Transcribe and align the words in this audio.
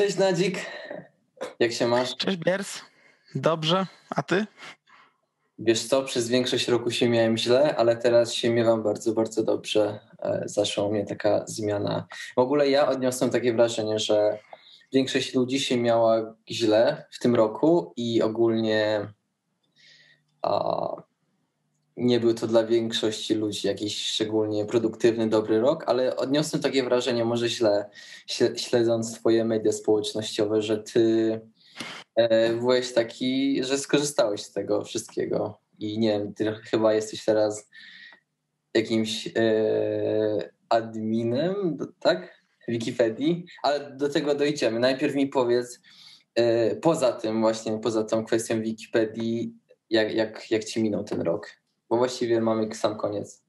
Cześć 0.00 0.18
Nadzik, 0.18 0.58
jak 1.58 1.72
się 1.72 1.86
masz? 1.86 2.16
Cześć 2.16 2.36
Biers, 2.36 2.80
dobrze, 3.34 3.86
a 4.10 4.22
ty? 4.22 4.46
Wiesz 5.58 5.84
co, 5.84 6.02
przez 6.02 6.28
większość 6.28 6.68
roku 6.68 6.90
się 6.90 7.08
miałem 7.08 7.36
źle, 7.36 7.76
ale 7.76 7.96
teraz 7.96 8.32
się 8.32 8.50
miewam 8.50 8.82
bardzo, 8.82 9.12
bardzo 9.12 9.42
dobrze. 9.42 10.00
E, 10.22 10.42
zaszła 10.44 10.88
mnie 10.88 11.06
taka 11.06 11.46
zmiana. 11.46 12.06
W 12.36 12.38
ogóle 12.38 12.70
ja 12.70 12.88
odniosłem 12.88 13.30
takie 13.30 13.52
wrażenie, 13.52 13.98
że 13.98 14.38
większość 14.92 15.34
ludzi 15.34 15.60
się 15.60 15.76
miała 15.76 16.34
źle 16.50 17.06
w 17.10 17.18
tym 17.18 17.34
roku 17.34 17.92
i 17.96 18.22
ogólnie 18.22 19.12
a, 20.42 20.88
nie 22.00 22.20
był 22.20 22.34
to 22.34 22.46
dla 22.46 22.64
większości 22.64 23.34
ludzi 23.34 23.66
jakiś 23.66 24.06
szczególnie 24.06 24.64
produktywny, 24.64 25.28
dobry 25.28 25.60
rok, 25.60 25.84
ale 25.86 26.16
odniosłem 26.16 26.62
takie 26.62 26.82
wrażenie, 26.82 27.24
może 27.24 27.48
źle, 27.48 27.90
śledząc 28.56 29.14
Twoje 29.14 29.44
media 29.44 29.72
społecznościowe, 29.72 30.62
że 30.62 30.78
Ty 30.78 31.40
e, 32.16 32.54
byłeś 32.54 32.92
taki, 32.92 33.64
że 33.64 33.78
skorzystałeś 33.78 34.42
z 34.42 34.52
tego 34.52 34.84
wszystkiego. 34.84 35.58
I 35.78 35.98
nie 35.98 36.08
wiem, 36.08 36.34
Ty 36.34 36.52
chyba 36.52 36.94
jesteś 36.94 37.24
teraz 37.24 37.68
jakimś 38.74 39.28
e, 39.36 40.50
adminem, 40.68 41.78
tak? 42.00 42.40
Wikipedii, 42.68 43.44
ale 43.62 43.96
do 43.96 44.08
tego 44.08 44.34
dojdziemy. 44.34 44.80
Najpierw 44.80 45.14
mi 45.14 45.26
powiedz, 45.26 45.80
e, 46.34 46.76
poza 46.76 47.12
tym 47.12 47.40
właśnie, 47.40 47.78
poza 47.78 48.04
tą 48.04 48.24
kwestią 48.24 48.62
Wikipedii, 48.62 49.54
jak, 49.90 50.14
jak, 50.14 50.50
jak 50.50 50.64
ci 50.64 50.82
minął 50.82 51.04
ten 51.04 51.20
rok? 51.20 51.59
Bo 51.90 51.96
właściwie 51.96 52.40
mamy 52.40 52.74
sam 52.74 52.96
koniec. 52.96 53.42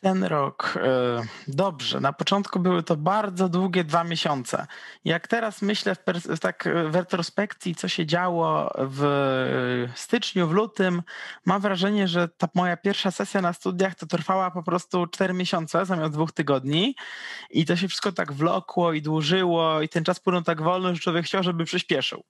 Ten 0.00 0.24
rok. 0.24 0.78
E, 0.82 1.22
dobrze. 1.48 2.00
Na 2.00 2.12
początku 2.12 2.60
były 2.60 2.82
to 2.82 2.96
bardzo 2.96 3.48
długie 3.48 3.84
dwa 3.84 4.04
miesiące. 4.04 4.66
Jak 5.04 5.28
teraz 5.28 5.62
myślę 5.62 5.94
w, 5.94 6.38
tak 6.40 6.68
w 6.90 6.94
retrospekcji, 6.94 7.74
co 7.74 7.88
się 7.88 8.06
działo 8.06 8.72
w 8.78 9.88
styczniu, 9.94 10.48
w 10.48 10.52
lutym, 10.52 11.02
mam 11.46 11.60
wrażenie, 11.60 12.08
że 12.08 12.28
ta 12.28 12.48
moja 12.54 12.76
pierwsza 12.76 13.10
sesja 13.10 13.40
na 13.40 13.52
studiach 13.52 13.94
to 13.94 14.06
trwała 14.06 14.50
po 14.50 14.62
prostu 14.62 15.06
cztery 15.06 15.34
miesiące 15.34 15.86
zamiast 15.86 16.12
dwóch 16.12 16.32
tygodni. 16.32 16.96
I 17.50 17.64
to 17.64 17.76
się 17.76 17.88
wszystko 17.88 18.12
tak 18.12 18.32
wlokło 18.32 18.92
i 18.92 19.02
dłużyło, 19.02 19.82
i 19.82 19.88
ten 19.88 20.04
czas 20.04 20.20
płynął 20.20 20.42
tak 20.42 20.62
wolno, 20.62 20.94
że 20.94 21.00
człowiek 21.00 21.24
chciał, 21.24 21.42
żeby 21.42 21.64
przyspieszył. 21.64 22.22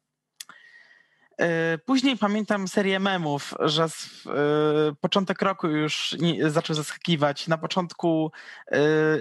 E, 1.41 1.79
później 1.79 2.17
pamiętam 2.17 2.69
serię 2.69 3.01
memów, 3.01 3.55
że 3.61 3.89
z, 3.89 4.27
y, 4.27 4.95
początek 5.01 5.43
roku 5.43 5.69
już 5.69 6.17
nie, 6.20 6.51
zaczął 6.51 6.77
zaskakiwać. 6.77 7.48
Na 7.48 7.59
początku 7.59 8.33
y, 8.73 8.77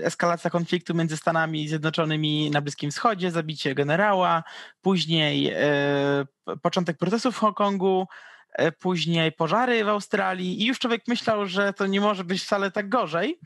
eskalacja 0.05 0.49
konfliktu 0.49 0.93
między 0.93 1.17
Stanami 1.17 1.67
Zjednoczonymi 1.67 2.51
na 2.51 2.61
Bliskim 2.61 2.91
Wschodzie, 2.91 3.31
zabicie 3.31 3.75
generała, 3.75 4.43
później 4.81 5.53
y, 6.53 6.57
początek 6.61 6.97
protestów 6.97 7.35
w 7.35 7.39
Hongkongu, 7.39 8.07
później 8.79 9.31
pożary 9.31 9.83
w 9.83 9.89
Australii 9.89 10.61
i 10.61 10.65
już 10.65 10.79
człowiek 10.79 11.07
myślał, 11.07 11.45
że 11.45 11.73
to 11.73 11.87
nie 11.87 12.01
może 12.01 12.23
być 12.23 12.43
wcale 12.43 12.71
tak 12.71 12.89
gorzej. 12.89 13.39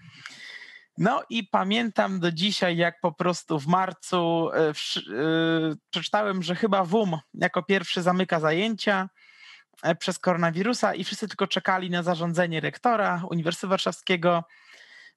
No 1.00 1.24
i 1.30 1.44
pamiętam 1.44 2.20
do 2.20 2.32
dzisiaj, 2.32 2.78
jak 2.78 3.00
po 3.00 3.12
prostu 3.12 3.60
w 3.60 3.68
marcu 3.68 4.50
e, 4.54 4.74
yy, 5.12 5.78
przeczytałem, 5.90 6.44
że 6.44 6.56
chyba 6.56 6.84
WUM 6.84 7.18
jako 7.34 7.64
pierwszy 7.64 8.02
zamyka 8.02 8.40
zajęcia 8.40 9.10
e, 9.84 9.96
przez 9.96 10.20
koronawirusa 10.20 10.96
i 10.96 11.04
wszyscy 11.04 11.28
tylko 11.28 11.48
czekali 11.48 11.90
na 11.90 12.04
zarządzenie 12.04 12.60
rektora 12.60 13.24
Uniwersytetu 13.32 13.70
Warszawskiego, 13.70 14.44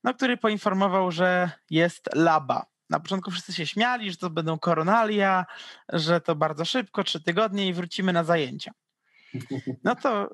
no, 0.05 0.15
który 0.15 0.37
poinformował, 0.37 1.11
że 1.11 1.51
jest 1.71 2.09
laba. 2.15 2.67
Na 2.91 3.01
początku 3.01 3.31
wszyscy 3.31 3.53
się 3.53 3.67
śmiali, 3.67 4.11
że 4.11 4.17
to 4.17 4.31
będą 4.31 4.59
koronalia, 4.59 5.47
że 5.89 6.21
to 6.21 6.35
bardzo 6.35 6.65
szybko, 6.65 7.05
trzy 7.05 7.23
tygodnie 7.23 7.69
i 7.69 7.73
wrócimy 7.73 8.13
na 8.13 8.25
zajęcia. 8.25 8.73
No 9.85 9.97
to 9.97 10.25
y, 10.25 10.29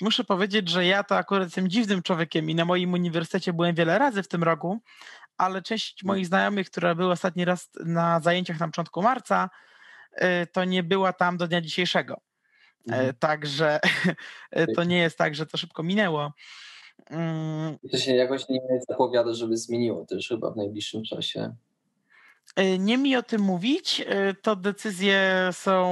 muszę 0.00 0.24
powiedzieć, 0.24 0.68
że 0.68 0.86
ja 0.86 1.04
to 1.04 1.16
akurat 1.16 1.42
jestem 1.42 1.68
dziwnym 1.68 2.02
człowiekiem 2.02 2.50
i 2.50 2.54
na 2.54 2.64
moim 2.64 2.92
uniwersytecie 2.92 3.52
byłem 3.52 3.74
wiele 3.74 3.98
razy 3.98 4.22
w 4.22 4.28
tym 4.28 4.42
roku, 4.42 4.78
ale 5.36 5.62
część 5.62 6.04
moich 6.04 6.26
znajomych, 6.26 6.70
która 6.70 6.94
była 6.94 7.12
ostatni 7.12 7.44
raz 7.44 7.70
na 7.84 8.20
zajęciach 8.20 8.60
na 8.60 8.66
początku 8.66 9.02
marca, 9.02 9.50
y, 10.12 10.46
to 10.52 10.64
nie 10.64 10.82
była 10.82 11.12
tam 11.12 11.36
do 11.36 11.48
dnia 11.48 11.60
dzisiejszego. 11.60 12.14
Y, 12.14 12.94
mhm. 12.94 13.14
Także 13.18 13.80
to 14.76 14.84
nie 14.84 14.98
jest 14.98 15.18
tak, 15.18 15.34
że 15.34 15.46
to 15.46 15.56
szybko 15.56 15.82
minęło. 15.82 16.32
Mm. 17.10 17.78
To 17.90 17.98
się 17.98 18.14
jakoś 18.14 18.48
nie 18.48 18.60
zapowiada, 18.88 19.32
żeby 19.34 19.56
zmieniło 19.56 20.06
też 20.06 20.28
chyba 20.28 20.50
w 20.50 20.56
najbliższym 20.56 21.04
czasie. 21.04 21.54
E, 22.56 22.78
nie 22.78 22.98
mi 22.98 23.16
o 23.16 23.22
tym 23.22 23.40
mówić. 23.40 24.00
E, 24.06 24.34
to 24.34 24.56
decyzje 24.56 25.48
są 25.52 25.84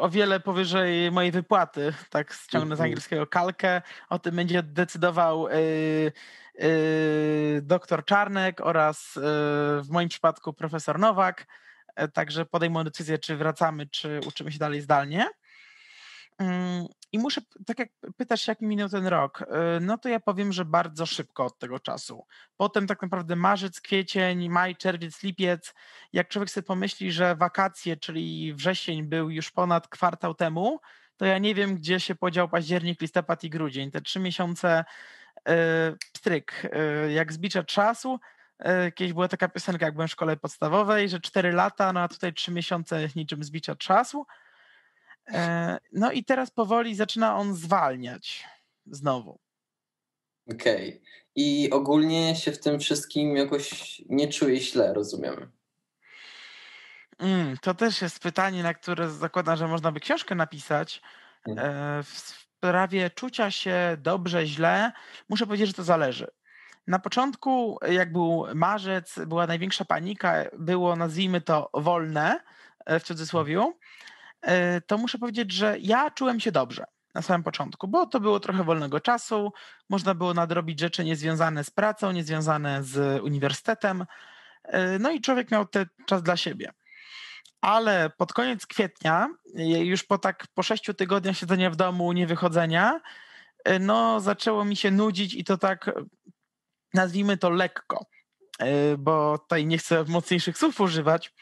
o 0.00 0.08
wiele 0.08 0.40
powyżej 0.40 1.12
mojej 1.12 1.32
wypłaty. 1.32 1.92
Tak 2.10 2.32
ściągnę 2.32 2.76
z 2.76 2.78
mhm. 2.78 2.84
angielskiego 2.90 3.26
kalkę. 3.26 3.82
O 4.08 4.18
tym 4.18 4.36
będzie 4.36 4.62
decydował 4.62 5.48
e, 5.48 5.52
doktor 7.62 8.04
Czarnek 8.04 8.60
oraz 8.60 9.12
w 9.82 9.86
moim 9.90 10.08
przypadku 10.08 10.52
profesor 10.52 10.98
Nowak. 10.98 11.46
Także 12.12 12.46
podejmą 12.46 12.84
decyzję, 12.84 13.18
czy 13.18 13.36
wracamy, 13.36 13.86
czy 13.86 14.20
uczymy 14.26 14.52
się 14.52 14.58
dalej 14.58 14.80
zdalnie. 14.80 15.26
Mm, 16.40 16.86
I 17.12 17.18
muszę, 17.18 17.40
tak 17.66 17.78
jak 17.78 17.88
pytasz, 18.16 18.48
jak 18.48 18.60
minął 18.60 18.88
ten 18.88 19.06
rok, 19.06 19.42
y, 19.42 19.44
no 19.80 19.98
to 19.98 20.08
ja 20.08 20.20
powiem, 20.20 20.52
że 20.52 20.64
bardzo 20.64 21.06
szybko 21.06 21.44
od 21.44 21.58
tego 21.58 21.80
czasu. 21.80 22.26
Potem 22.56 22.86
tak 22.86 23.02
naprawdę 23.02 23.36
marzec, 23.36 23.80
kwiecień, 23.80 24.48
maj, 24.48 24.76
czerwiec, 24.76 25.22
lipiec. 25.22 25.74
Jak 26.12 26.28
człowiek 26.28 26.50
sobie 26.50 26.66
pomyśli, 26.66 27.12
że 27.12 27.36
wakacje, 27.36 27.96
czyli 27.96 28.54
wrzesień 28.54 29.02
był 29.02 29.30
już 29.30 29.50
ponad 29.50 29.88
kwartał 29.88 30.34
temu, 30.34 30.80
to 31.16 31.24
ja 31.26 31.38
nie 31.38 31.54
wiem, 31.54 31.74
gdzie 31.74 32.00
się 32.00 32.14
podział 32.14 32.48
październik, 32.48 33.00
listopad 33.00 33.44
i 33.44 33.50
grudzień. 33.50 33.90
Te 33.90 34.00
trzy 34.00 34.20
miesiące 34.20 34.84
yy, 35.46 35.54
pstryk, 36.12 36.70
yy, 37.04 37.12
jak 37.12 37.32
zbicza 37.32 37.62
czasu. 37.62 38.20
Yy, 38.60 38.92
kiedyś 38.92 39.12
była 39.12 39.28
taka 39.28 39.48
piosenka, 39.48 39.86
jak 39.86 39.94
byłem 39.94 40.08
w 40.08 40.12
szkole 40.12 40.36
podstawowej, 40.36 41.08
że 41.08 41.20
cztery 41.20 41.52
lata, 41.52 41.92
no 41.92 42.00
a 42.00 42.08
tutaj 42.08 42.34
trzy 42.34 42.52
miesiące 42.52 43.08
niczym 43.16 43.44
zbicza 43.44 43.76
czasu. 43.76 44.26
E, 45.32 45.78
no 45.92 46.12
i 46.12 46.24
teraz 46.24 46.50
powoli 46.50 46.94
zaczyna 46.94 47.36
on 47.36 47.54
zwalniać 47.54 48.44
znowu. 48.86 49.38
Okej. 50.52 50.88
Okay. 50.88 51.00
I 51.34 51.70
ogólnie 51.70 52.36
się 52.36 52.52
w 52.52 52.60
tym 52.60 52.80
wszystkim 52.80 53.36
jakoś 53.36 53.98
nie 54.08 54.28
czuję 54.28 54.60
źle, 54.60 54.94
rozumiem. 54.94 55.52
Mm, 57.18 57.56
to 57.62 57.74
też 57.74 58.02
jest 58.02 58.18
pytanie, 58.18 58.62
na 58.62 58.74
które 58.74 59.10
zakładam, 59.10 59.56
że 59.56 59.68
można 59.68 59.92
by 59.92 60.00
książkę 60.00 60.34
napisać. 60.34 61.02
Mm. 61.46 61.58
E, 61.58 62.02
w 62.02 62.08
sprawie 62.08 63.10
czucia 63.10 63.50
się 63.50 63.96
dobrze, 63.98 64.46
źle, 64.46 64.92
muszę 65.28 65.46
powiedzieć, 65.46 65.66
że 65.66 65.74
to 65.74 65.84
zależy. 65.84 66.26
Na 66.86 66.98
początku, 66.98 67.78
jak 67.90 68.12
był 68.12 68.46
marzec, 68.54 69.18
była 69.26 69.46
największa 69.46 69.84
panika, 69.84 70.34
było 70.58 70.96
nazwijmy 70.96 71.40
to 71.40 71.70
wolne 71.74 72.40
e, 72.86 73.00
w 73.00 73.02
cudzysłowie. 73.02 73.72
E, 74.42 74.80
to 74.80 74.98
muszę 74.98 75.18
powiedzieć, 75.18 75.52
że 75.52 75.76
ja 75.80 76.10
czułem 76.10 76.40
się 76.40 76.52
dobrze 76.52 76.84
na 77.14 77.22
samym 77.22 77.42
początku, 77.42 77.88
bo 77.88 78.06
to 78.06 78.20
było 78.20 78.40
trochę 78.40 78.64
wolnego 78.64 79.00
czasu, 79.00 79.52
można 79.88 80.14
było 80.14 80.34
nadrobić 80.34 80.80
rzeczy 80.80 81.04
niezwiązane 81.04 81.64
z 81.64 81.70
pracą, 81.70 82.12
niezwiązane 82.12 82.82
z 82.82 83.22
uniwersytetem, 83.22 84.06
e, 84.64 84.98
no 84.98 85.10
i 85.10 85.20
człowiek 85.20 85.50
miał 85.50 85.66
ten 85.66 85.86
czas 86.06 86.22
dla 86.22 86.36
siebie. 86.36 86.72
Ale 87.60 88.10
pod 88.10 88.32
koniec 88.32 88.66
kwietnia, 88.66 89.28
już 89.82 90.04
po 90.04 90.18
tak 90.18 90.46
po 90.54 90.62
sześciu 90.62 90.94
tygodniach 90.94 91.36
siedzenia 91.36 91.70
w 91.70 91.76
domu, 91.76 92.12
niewychodzenia, 92.12 93.00
e, 93.64 93.78
no 93.78 94.20
zaczęło 94.20 94.64
mi 94.64 94.76
się 94.76 94.90
nudzić 94.90 95.34
i 95.34 95.44
to 95.44 95.58
tak 95.58 95.90
nazwijmy 96.94 97.36
to 97.36 97.50
lekko, 97.50 98.06
bo 98.98 99.38
tutaj 99.38 99.66
nie 99.66 99.78
chcę 99.78 100.04
mocniejszych 100.08 100.58
słów 100.58 100.80
używać, 100.80 101.32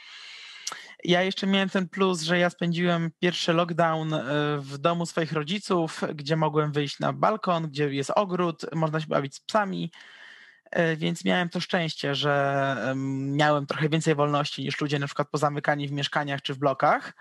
ja 1.05 1.23
jeszcze 1.23 1.47
miałem 1.47 1.69
ten 1.69 1.89
plus, 1.89 2.23
że 2.23 2.39
ja 2.39 2.50
spędziłem 2.50 3.11
pierwszy 3.21 3.53
lockdown 3.53 4.15
e, 4.15 4.23
w 4.59 4.79
domu 4.79 5.06
swoich 5.06 5.33
rodziców, 5.33 6.00
gdzie 6.15 6.37
mogłem 6.37 6.73
wyjść 6.73 7.00
na 7.00 7.12
balkon, 7.12 7.69
gdzie 7.69 7.95
jest 7.95 8.11
ogród, 8.17 8.67
można 8.75 9.00
się 9.00 9.06
bawić 9.06 9.35
z 9.35 9.41
psami, 9.41 9.93
e, 10.71 10.97
więc 10.97 11.25
miałem 11.25 11.49
to 11.49 11.61
szczęście, 11.61 12.15
że 12.15 12.77
miałem 12.97 13.67
trochę 13.67 13.89
więcej 13.89 14.15
wolności 14.15 14.62
niż 14.65 14.81
ludzie 14.81 14.99
na 14.99 15.06
przykład 15.06 15.29
pozamykani 15.31 15.89
w 15.89 15.93
mieszkaniach 15.93 16.43
czy 16.43 16.55
w 16.55 16.59
blokach. 16.59 17.12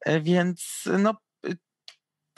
E, 0.00 0.20
więc 0.20 0.88
no, 0.98 1.14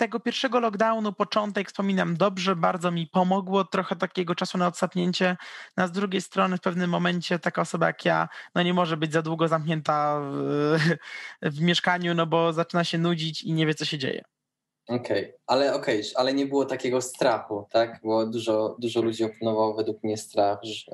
tego 0.00 0.20
pierwszego 0.20 0.60
lockdownu, 0.60 1.12
początek 1.12 1.68
wspominam 1.68 2.16
dobrze, 2.16 2.56
bardzo 2.56 2.90
mi 2.90 3.06
pomogło, 3.06 3.64
trochę 3.64 3.96
takiego 3.96 4.34
czasu 4.34 4.58
na 4.58 4.66
odsapnięcie. 4.66 5.36
Na 5.76 5.86
z 5.86 5.92
drugiej 5.92 6.20
strony 6.20 6.56
w 6.56 6.60
pewnym 6.60 6.90
momencie 6.90 7.38
taka 7.38 7.62
osoba 7.62 7.86
jak 7.86 8.04
ja, 8.04 8.28
no 8.54 8.62
nie 8.62 8.74
może 8.74 8.96
być 8.96 9.12
za 9.12 9.22
długo 9.22 9.48
zamknięta 9.48 10.20
w, 10.32 10.78
w 11.42 11.60
mieszkaniu, 11.60 12.14
no 12.14 12.26
bo 12.26 12.52
zaczyna 12.52 12.84
się 12.84 12.98
nudzić 12.98 13.42
i 13.42 13.52
nie 13.52 13.66
wie, 13.66 13.74
co 13.74 13.84
się 13.84 13.98
dzieje. 13.98 14.24
Okej, 14.88 15.24
okay. 15.24 15.38
ale 15.46 15.74
okej, 15.74 16.00
okay. 16.00 16.12
ale 16.14 16.34
nie 16.34 16.46
było 16.46 16.64
takiego 16.64 17.02
strachu, 17.02 17.66
tak? 17.70 18.00
Bo 18.04 18.26
dużo, 18.26 18.76
dużo 18.78 19.02
ludzi 19.02 19.24
opanowało 19.24 19.74
według 19.74 20.04
mnie 20.04 20.16
strach, 20.16 20.58
że, 20.62 20.92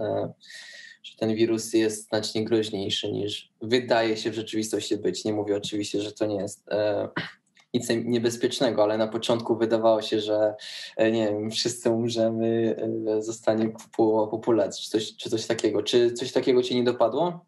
że 1.03 1.17
ten 1.17 1.35
wirus 1.35 1.73
jest 1.73 2.09
znacznie 2.09 2.45
groźniejszy 2.45 3.13
niż 3.13 3.49
wydaje 3.63 4.17
się 4.17 4.31
w 4.31 4.35
rzeczywistości 4.35 4.97
być. 4.97 5.25
Nie 5.25 5.33
mówię 5.33 5.57
oczywiście, 5.57 6.01
że 6.01 6.13
to 6.13 6.27
nie 6.27 6.37
jest 6.37 6.69
e, 6.69 7.09
nic 7.75 7.89
niebezpiecznego, 8.05 8.83
ale 8.83 8.99
na 8.99 9.09
początku 9.09 9.57
wydawało 9.57 10.03
się, 10.03 10.21
że 10.21 10.55
e, 10.97 11.11
nie 11.11 11.29
wiem, 11.29 11.51
wszyscy 11.51 11.91
umrzemy, 11.91 12.77
e, 13.09 13.23
zostanie 13.23 13.73
połowa 13.97 14.31
populacji, 14.31 14.85
czy 14.85 14.91
coś, 14.91 15.17
czy 15.17 15.31
coś 15.31 15.47
takiego. 15.47 15.83
Czy 15.83 16.13
coś 16.13 16.33
takiego 16.33 16.63
cię 16.63 16.75
nie 16.75 16.85
dopadło? 16.85 17.45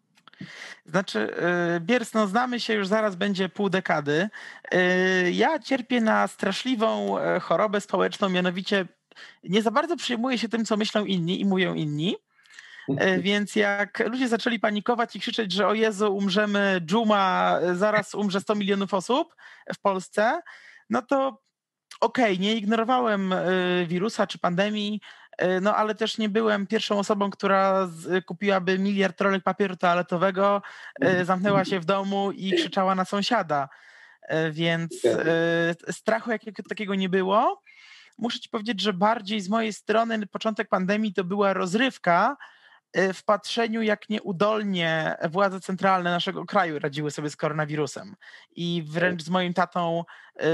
Znaczy, 0.86 1.36
e, 1.36 1.80
Biers, 1.80 2.14
no 2.14 2.26
znamy 2.26 2.60
się 2.60 2.74
już 2.74 2.86
zaraz 2.86 3.16
będzie 3.16 3.48
pół 3.48 3.70
dekady. 3.70 4.28
Ja 5.32 5.58
cierpię 5.58 6.00
na 6.00 6.28
straszliwą 6.28 7.16
chorobę 7.40 7.80
społeczną, 7.80 8.28
mianowicie 8.28 8.86
nie 9.44 9.62
za 9.62 9.70
bardzo 9.70 9.96
przyjmuję 9.96 10.38
się 10.38 10.48
tym, 10.48 10.64
co 10.64 10.76
myślą 10.76 11.04
inni 11.04 11.40
i 11.40 11.44
mówią 11.44 11.74
inni. 11.74 12.16
Więc 13.20 13.56
jak 13.56 14.02
ludzie 14.06 14.28
zaczęli 14.28 14.60
panikować 14.60 15.16
i 15.16 15.20
krzyczeć, 15.20 15.52
że 15.52 15.66
o 15.66 15.74
Jezu, 15.74 16.16
umrzemy, 16.16 16.80
dżuma, 16.86 17.58
zaraz 17.74 18.14
umrze 18.14 18.40
100 18.40 18.54
milionów 18.54 18.94
osób 18.94 19.34
w 19.74 19.80
Polsce, 19.80 20.40
no 20.90 21.02
to 21.02 21.42
okej, 22.00 22.34
okay, 22.34 22.38
nie 22.38 22.54
ignorowałem 22.54 23.34
wirusa 23.86 24.26
czy 24.26 24.38
pandemii, 24.38 25.00
no 25.62 25.76
ale 25.76 25.94
też 25.94 26.18
nie 26.18 26.28
byłem 26.28 26.66
pierwszą 26.66 26.98
osobą, 26.98 27.30
która 27.30 27.88
kupiłaby 28.26 28.78
miliard 28.78 29.20
rolek 29.20 29.42
papieru 29.42 29.76
toaletowego, 29.76 30.62
zamknęła 31.22 31.64
się 31.64 31.80
w 31.80 31.84
domu 31.84 32.32
i 32.32 32.52
krzyczała 32.52 32.94
na 32.94 33.04
sąsiada. 33.04 33.68
Więc 34.50 35.02
strachu 35.90 36.30
jakiego 36.30 36.62
takiego 36.68 36.94
nie 36.94 37.08
było. 37.08 37.62
Muszę 38.18 38.40
ci 38.40 38.48
powiedzieć, 38.48 38.80
że 38.80 38.92
bardziej 38.92 39.40
z 39.40 39.48
mojej 39.48 39.72
strony 39.72 40.26
początek 40.26 40.68
pandemii 40.68 41.14
to 41.14 41.24
była 41.24 41.52
rozrywka, 41.52 42.36
w 43.14 43.24
patrzeniu, 43.24 43.82
jak 43.82 44.08
nieudolnie 44.08 45.16
władze 45.30 45.60
centralne 45.60 46.10
naszego 46.10 46.46
kraju 46.46 46.78
radziły 46.78 47.10
sobie 47.10 47.30
z 47.30 47.36
koronawirusem. 47.36 48.16
I 48.50 48.84
wręcz 48.86 49.22
z 49.22 49.28
moim 49.28 49.54
tatą 49.54 50.04
y, 50.40 50.44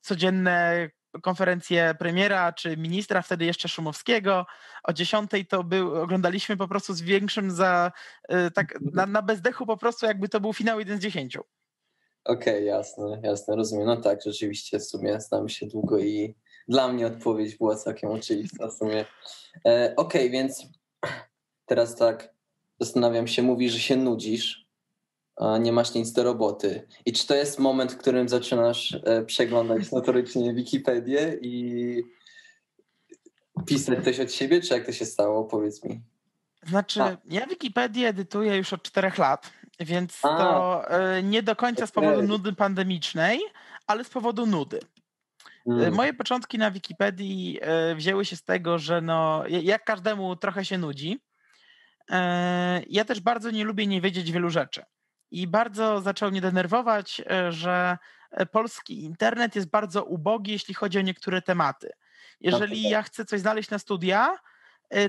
codzienne 0.00 0.88
konferencje 1.22 1.94
premiera 1.98 2.52
czy 2.52 2.76
ministra, 2.76 3.22
wtedy 3.22 3.44
jeszcze 3.44 3.68
Szumowskiego. 3.68 4.46
O 4.84 4.92
10 4.92 5.30
to 5.48 5.64
był, 5.64 5.94
oglądaliśmy 5.94 6.56
po 6.56 6.68
prostu 6.68 6.94
z 6.94 7.02
większym 7.02 7.50
za, 7.50 7.92
y, 8.32 8.50
tak 8.50 8.78
na, 8.80 9.06
na 9.06 9.22
bezdechu 9.22 9.66
po 9.66 9.76
prostu 9.76 10.06
jakby 10.06 10.28
to 10.28 10.40
był 10.40 10.52
finał 10.52 10.78
1 10.78 10.98
z 10.98 11.00
10. 11.00 11.36
Okej, 11.36 12.54
okay, 12.54 12.62
jasne, 12.62 13.20
jasne, 13.22 13.56
rozumiem. 13.56 13.86
No 13.86 13.96
tak, 13.96 14.22
rzeczywiście 14.22 14.78
w 14.78 14.84
sumie 14.84 15.20
znam 15.20 15.48
się 15.48 15.66
długo 15.66 15.98
i 15.98 16.36
dla 16.68 16.92
mnie 16.92 17.06
odpowiedź 17.06 17.56
była 17.56 17.76
całkiem 17.76 18.10
oczywista 18.10 18.68
w 18.68 18.72
sumie. 18.72 19.04
E, 19.66 19.94
Okej, 19.96 20.20
okay, 20.20 20.30
więc 20.30 20.66
teraz 21.68 21.96
tak 21.96 22.34
zastanawiam 22.80 23.26
się, 23.26 23.42
mówi, 23.42 23.70
że 23.70 23.78
się 23.78 23.96
nudzisz, 23.96 24.68
a 25.36 25.58
nie 25.58 25.72
masz 25.72 25.94
nic 25.94 26.12
do 26.12 26.22
roboty. 26.22 26.86
I 27.06 27.12
czy 27.12 27.26
to 27.26 27.34
jest 27.34 27.58
moment, 27.58 27.92
w 27.92 27.96
którym 27.96 28.28
zaczynasz 28.28 28.98
e, 29.04 29.24
przeglądać 29.24 29.92
notorycznie 29.92 30.54
Wikipedię 30.54 31.38
i 31.42 32.02
pisać 33.66 34.04
coś 34.04 34.20
od 34.20 34.32
siebie, 34.32 34.60
czy 34.60 34.74
jak 34.74 34.86
to 34.86 34.92
się 34.92 35.06
stało? 35.06 35.44
Powiedz 35.44 35.84
mi. 35.84 36.00
Znaczy, 36.66 37.02
a. 37.02 37.16
ja 37.30 37.46
Wikipedię 37.46 38.08
edytuję 38.08 38.56
już 38.56 38.72
od 38.72 38.82
czterech 38.82 39.18
lat, 39.18 39.52
więc 39.80 40.18
a. 40.22 40.38
to 40.38 40.90
e, 40.90 41.22
nie 41.22 41.42
do 41.42 41.56
końca 41.56 41.86
z 41.86 41.92
powodu 41.92 42.22
nudy 42.22 42.52
pandemicznej, 42.52 43.40
ale 43.86 44.04
z 44.04 44.10
powodu 44.10 44.46
nudy. 44.46 44.80
E, 45.66 45.72
mm. 45.72 45.94
Moje 45.94 46.14
początki 46.14 46.58
na 46.58 46.70
Wikipedii 46.70 47.60
wzięły 47.96 48.24
się 48.24 48.36
z 48.36 48.42
tego, 48.42 48.78
że 48.78 49.00
no, 49.00 49.44
jak 49.48 49.84
każdemu 49.84 50.36
trochę 50.36 50.64
się 50.64 50.78
nudzi. 50.78 51.20
E, 52.10 52.82
ja 52.88 53.04
też 53.04 53.20
bardzo 53.20 53.50
nie 53.50 53.64
lubię 53.64 53.86
nie 53.86 54.00
wiedzieć 54.00 54.32
wielu 54.32 54.50
rzeczy. 54.50 54.82
I 55.30 55.46
bardzo 55.46 56.00
zaczął 56.00 56.30
mnie 56.30 56.40
denerwować, 56.40 57.22
e, 57.30 57.52
że 57.52 57.98
e, 58.30 58.46
polski 58.46 59.04
internet 59.04 59.56
jest 59.56 59.70
bardzo 59.70 60.04
ubogi, 60.04 60.52
jeśli 60.52 60.74
chodzi 60.74 60.98
o 60.98 61.02
niektóre 61.02 61.42
tematy. 61.42 61.90
Jeżeli 62.40 62.82
ja 62.82 63.02
chcę 63.02 63.24
coś 63.24 63.40
znaleźć 63.40 63.70
na 63.70 63.78
studia, 63.78 64.38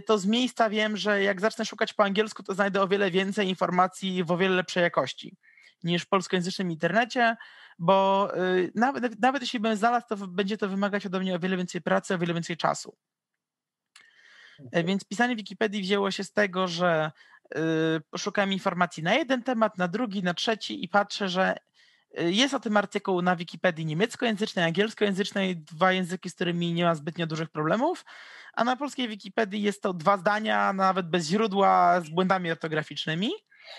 to 0.05 0.17
z 0.17 0.25
miejsca 0.25 0.69
wiem, 0.69 0.97
że 0.97 1.23
jak 1.23 1.41
zacznę 1.41 1.65
szukać 1.65 1.93
po 1.93 2.03
angielsku, 2.03 2.43
to 2.43 2.53
znajdę 2.53 2.81
o 2.81 2.87
wiele 2.87 3.11
więcej 3.11 3.49
informacji 3.49 4.23
w 4.23 4.31
o 4.31 4.37
wiele 4.37 4.55
lepszej 4.55 4.83
jakości 4.83 5.37
niż 5.83 6.03
w 6.03 6.07
polskojęzycznym 6.07 6.71
internecie, 6.71 7.35
bo 7.79 8.31
nawet, 8.75 9.19
nawet 9.19 9.41
jeśli 9.41 9.59
bym 9.59 9.75
znalazł, 9.75 10.05
to 10.09 10.17
będzie 10.17 10.57
to 10.57 10.69
wymagać 10.69 11.05
ode 11.05 11.19
mnie 11.19 11.35
o 11.35 11.39
wiele 11.39 11.57
więcej 11.57 11.81
pracy, 11.81 12.13
o 12.13 12.17
wiele 12.17 12.33
więcej 12.33 12.57
czasu. 12.57 12.97
E, 14.71 14.83
więc 14.83 15.05
pisanie 15.05 15.35
Wikipedii 15.35 15.81
wzięło 15.81 16.11
się 16.11 16.23
z 16.23 16.33
tego, 16.33 16.67
że 16.67 17.11
y, 17.57 18.51
informacji 18.51 19.03
na 19.03 19.13
jeden 19.13 19.43
temat, 19.43 19.77
na 19.77 19.87
drugi, 19.87 20.23
na 20.23 20.33
trzeci 20.33 20.83
i 20.83 20.89
patrzę, 20.89 21.29
że 21.29 21.55
y, 22.19 22.31
jest 22.31 22.53
o 22.53 22.59
tym 22.59 22.77
artykuł 22.77 23.21
na 23.21 23.35
Wikipedii 23.35 23.85
niemieckojęzycznej, 23.85 24.65
angielskojęzycznej, 24.65 25.57
dwa 25.57 25.91
języki, 25.91 26.29
z 26.29 26.35
którymi 26.35 26.73
nie 26.73 26.83
ma 26.83 26.95
zbytnio 26.95 27.27
dużych 27.27 27.49
problemów, 27.49 28.05
a 28.53 28.63
na 28.63 28.75
polskiej 28.75 29.07
Wikipedii 29.07 29.61
jest 29.61 29.81
to 29.81 29.93
dwa 29.93 30.17
zdania, 30.17 30.73
nawet 30.73 31.09
bez 31.09 31.27
źródła, 31.27 32.01
z 32.01 32.09
błędami 32.09 32.51
ortograficznymi. 32.51 33.31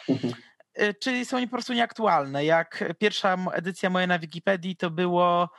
Mhm. 0.08 0.34
Y, 0.82 0.94
czyli 0.94 1.24
są 1.26 1.42
po 1.42 1.48
prostu 1.48 1.72
nieaktualne. 1.72 2.44
Jak 2.44 2.94
pierwsza 2.98 3.36
edycja 3.52 3.90
moja 3.90 4.06
na 4.06 4.18
Wikipedii 4.18 4.76
to 4.76 4.90
było 4.90 5.50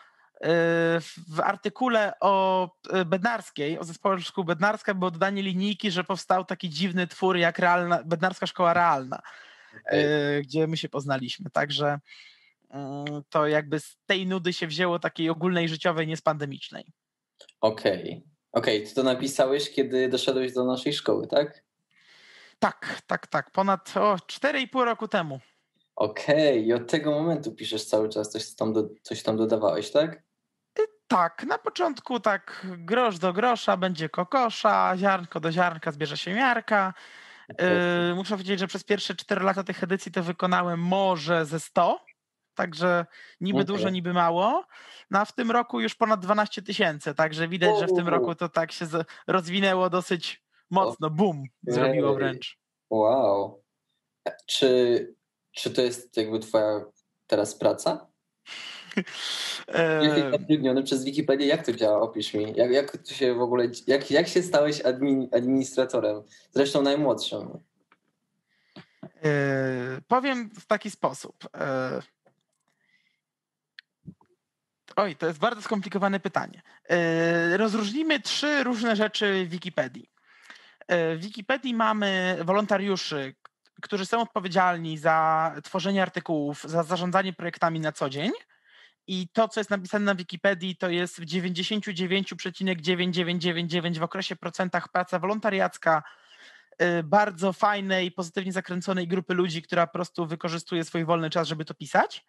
w 1.30 1.40
artykule 1.44 2.14
o 2.20 2.70
e, 2.90 3.06
Bednarskiej, 3.06 3.80
o 3.80 3.84
zespole 3.84 4.22
szkół 4.22 4.44
Bednarska 4.44 4.94
było 4.94 5.12
dodanie 5.12 5.42
linijki, 5.42 5.92
że 5.92 6.04
powstał 6.04 6.46
taki 6.46 6.70
dziwny 6.70 7.08
twór 7.08 7.38
jak 7.38 7.60
realna, 7.60 8.04
Bednarska 8.06 8.48
Szkoła 8.48 8.74
Realna, 8.74 9.22
okay. 9.88 10.42
gdzie 10.42 10.68
my 10.68 10.78
się 10.78 10.90
poznaliśmy. 10.90 11.50
Także 11.50 12.00
mm, 12.70 13.06
to 13.30 13.48
jakby 13.48 13.80
z 13.80 13.98
tej 14.06 14.28
nudy 14.28 14.54
się 14.54 14.68
wzięło 14.68 15.00
takiej 15.00 15.30
ogólnej 15.30 15.70
życiowej, 15.70 16.08
nie 16.08 16.18
z 16.18 16.22
pandemicznej. 16.22 16.86
Okej. 17.62 18.02
Okay. 18.02 18.22
Okej, 18.52 18.78
okay. 18.78 18.90
ty 18.90 18.96
to 18.96 19.04
napisałeś, 19.04 19.72
kiedy 19.72 20.10
doszedłeś 20.10 20.54
do 20.54 20.66
naszej 20.66 20.94
szkoły, 20.94 21.28
tak? 21.28 21.64
Tak, 22.60 23.02
tak, 23.08 23.28
tak. 23.28 23.52
Ponad 23.52 23.98
o, 23.98 24.16
4,5 24.16 24.84
roku 24.84 25.08
temu. 25.08 25.40
Okej, 25.96 26.50
okay. 26.50 26.60
i 26.60 26.74
od 26.74 26.92
tego 26.92 27.12
momentu 27.12 27.52
piszesz 27.52 27.86
cały 27.86 28.10
czas, 28.10 28.30
coś 28.30 28.56
tam, 28.56 28.74
do, 28.74 28.90
coś 29.02 29.24
tam 29.24 29.38
dodawałeś, 29.38 29.92
tak? 29.92 30.31
Tak, 31.12 31.44
na 31.44 31.58
początku 31.58 32.20
tak 32.20 32.68
grosz 32.78 33.20
do 33.20 33.34
grosza 33.34 33.78
będzie 33.78 34.10
kokosza, 34.10 34.98
ziarnko 34.98 35.40
do 35.40 35.52
ziarnka 35.52 35.92
zbierze 35.92 36.18
się 36.18 36.34
miarka. 36.34 36.94
Yy, 37.50 38.16
muszę 38.16 38.34
powiedzieć, 38.34 38.60
że 38.60 38.68
przez 38.68 38.84
pierwsze 38.84 39.16
4 39.16 39.44
lata 39.44 39.64
tych 39.64 39.84
edycji 39.84 40.12
to 40.12 40.24
wykonałem 40.24 40.80
może 40.80 41.46
ze 41.46 41.60
100, 41.60 42.06
także 42.56 43.06
niby 43.42 43.60
okay. 43.60 43.66
dużo, 43.66 43.90
niby 43.90 44.14
mało. 44.14 44.66
No 45.10 45.20
a 45.20 45.26
w 45.26 45.36
tym 45.36 45.52
roku 45.52 45.82
już 45.82 45.96
ponad 45.96 46.20
12 46.20 46.62
tysięcy, 46.62 47.16
także 47.16 47.48
widać, 47.48 47.80
że 47.80 47.88
w 47.88 47.96
tym 47.96 48.08
roku 48.08 48.36
to 48.36 48.50
tak 48.50 48.72
się 48.72 48.86
rozwinęło 49.28 49.90
dosyć 49.90 50.44
mocno, 50.70 51.10
bum, 51.10 51.44
zrobiło 51.64 52.14
wręcz. 52.14 52.60
Wow. 52.90 53.64
Czy, 54.46 55.16
czy 55.52 55.72
to 55.72 55.82
jest 55.82 56.18
jakby 56.18 56.40
twoja 56.40 56.86
teraz 57.28 57.56
praca? 57.56 58.08
Jesteś 60.02 60.32
zatrudniony 60.32 60.84
przez 60.84 61.04
Wikipedię. 61.04 61.48
Jak 61.48 61.66
to 61.66 61.74
działa? 61.74 62.02
Opisz 62.02 62.34
mi. 62.34 62.54
Jak, 62.56 62.72
jak 62.72 62.98
to 62.98 63.14
się 63.14 63.34
w 63.34 63.42
ogóle, 63.42 63.68
jak, 63.88 64.12
jak 64.12 64.28
się 64.28 64.44
stałeś 64.44 64.82
admin, 64.82 65.30
administratorem? 65.34 66.24
Zresztą 66.52 66.82
najmłodszym. 66.82 67.60
Yy, 69.04 69.12
powiem 70.08 70.50
w 70.50 70.66
taki 70.66 70.92
sposób. 70.92 71.36
Yy, 71.44 72.02
oj, 74.96 75.16
to 75.16 75.28
jest 75.28 75.40
bardzo 75.40 75.62
skomplikowane 75.62 76.20
pytanie. 76.20 76.62
Yy, 76.90 77.58
rozróżnimy 77.58 78.20
trzy 78.20 78.64
różne 78.64 78.96
rzeczy 78.96 79.46
w 79.46 79.50
Wikipedii. 79.50 80.12
W 80.90 81.18
Wikipedii 81.20 81.74
mamy 81.74 82.38
wolontariuszy, 82.44 83.36
którzy 83.82 84.06
są 84.06 84.22
odpowiedzialni 84.22 84.98
za 84.98 85.52
tworzenie 85.64 86.02
artykułów, 86.02 86.64
za 86.64 86.84
zarządzanie 86.84 87.34
projektami 87.34 87.80
na 87.80 87.92
co 87.92 88.10
dzień 88.10 88.32
i 89.08 89.28
to, 89.34 89.48
co 89.48 89.60
jest 89.60 89.70
napisane 89.70 90.06
na 90.06 90.16
Wikipedii, 90.16 90.76
to 90.76 90.90
jest 90.90 91.22
w 91.22 91.26
99,9999 91.26 94.00
w 94.00 94.04
okresie 94.04 94.36
procentach 94.36 94.92
praca 94.92 95.20
wolontariacka 95.20 96.04
y, 96.82 97.04
bardzo 97.04 97.54
fajnej, 97.54 98.12
pozytywnie 98.12 98.52
zakręconej 98.52 99.08
grupy 99.08 99.34
ludzi, 99.34 99.62
która 99.62 99.88
po 99.88 99.94
prostu 99.94 100.26
wykorzystuje 100.26 100.84
swój 100.84 101.06
wolny 101.06 101.30
czas, 101.30 101.48
żeby 101.48 101.66
to 101.66 101.74
pisać. 101.74 102.26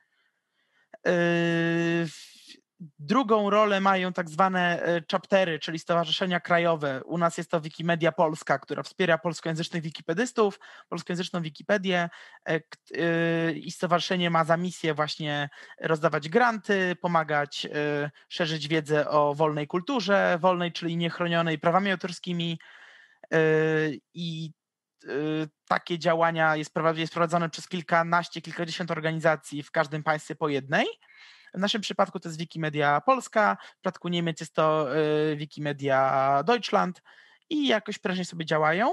Drugą 2.99 3.51
rolę 3.51 3.81
mają 3.81 4.12
tak 4.12 4.31
zwane 4.31 4.83
e, 4.83 5.03
chaptery, 5.12 5.59
czyli 5.59 5.79
stowarzyszenia 5.79 6.41
krajowe. 6.41 7.05
U 7.05 7.19
nas 7.19 7.39
jest 7.39 7.51
to 7.51 7.61
Wikimedia 7.61 8.12
Polska, 8.12 8.59
która 8.59 8.83
wspiera 8.83 9.19
polskojęzycznych 9.19 9.83
wikipedystów, 9.83 10.61
polskojęzyczną 10.89 11.43
Wikipedię 11.43 12.11
e, 12.49 12.55
e, 12.55 13.53
i 13.53 13.71
stowarzyszenie 13.71 14.31
ma 14.31 14.45
za 14.45 14.57
misję 14.57 14.95
właśnie 14.95 15.49
rozdawać 15.81 16.29
granty, 16.29 16.97
pomagać 17.01 17.69
szerzyć 18.29 18.69
wiedzę 18.69 19.09
o 19.09 19.35
wolnej 19.35 19.67
kulturze, 19.67 20.39
wolnej, 20.41 20.73
czyli 20.73 20.97
niechronionej 20.97 21.59
prawami 21.59 21.91
autorskimi 21.91 22.59
i 24.15 24.51
takie 25.69 25.99
działania 25.99 26.57
jest 26.57 26.75
prowadzone 27.12 27.51
przez 27.51 27.69
kilkanaście, 27.69 28.41
kilkadziesiąt 28.41 28.91
organizacji 28.91 29.62
w 29.62 29.71
każdym 29.71 30.03
państwie 30.03 30.35
po 30.35 30.49
jednej. 30.49 30.87
W 31.54 31.59
naszym 31.59 31.80
przypadku 31.80 32.21
to 32.21 32.28
jest 32.28 32.38
Wikimedia 32.38 33.00
Polska, 33.00 33.56
w 33.71 33.75
przypadku 33.75 34.09
Niemiec 34.09 34.40
jest 34.40 34.54
to 34.54 34.87
Wikimedia 35.37 36.42
Deutschland 36.47 37.02
i 37.50 37.66
jakoś 37.68 37.99
prężnie 37.99 38.25
sobie 38.25 38.44
działają. 38.44 38.92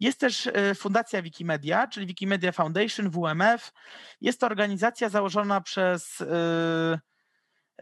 Jest 0.00 0.20
też 0.20 0.48
Fundacja 0.74 1.22
Wikimedia, 1.22 1.86
czyli 1.86 2.06
Wikimedia 2.06 2.52
Foundation, 2.52 3.10
WMF. 3.10 3.72
Jest 4.20 4.40
to 4.40 4.46
organizacja 4.46 5.08
założona 5.08 5.60
przez 5.60 6.18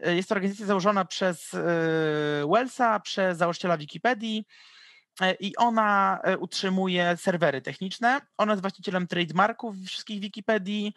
jest 0.05 0.29
to 0.29 0.35
organizacja 0.35 0.65
założona 0.65 1.05
przez 1.05 1.51
Wellsa, 2.53 2.99
przez 2.99 3.37
założyciela 3.37 3.77
Wikipedii 3.77 4.45
i 5.39 5.55
ona 5.55 6.21
utrzymuje 6.39 7.17
serwery 7.17 7.61
techniczne. 7.61 8.21
Ona 8.37 8.51
jest 8.51 8.61
właścicielem 8.61 9.07
trademarków 9.07 9.75
wszystkich 9.87 10.21
Wikipedii 10.21 10.93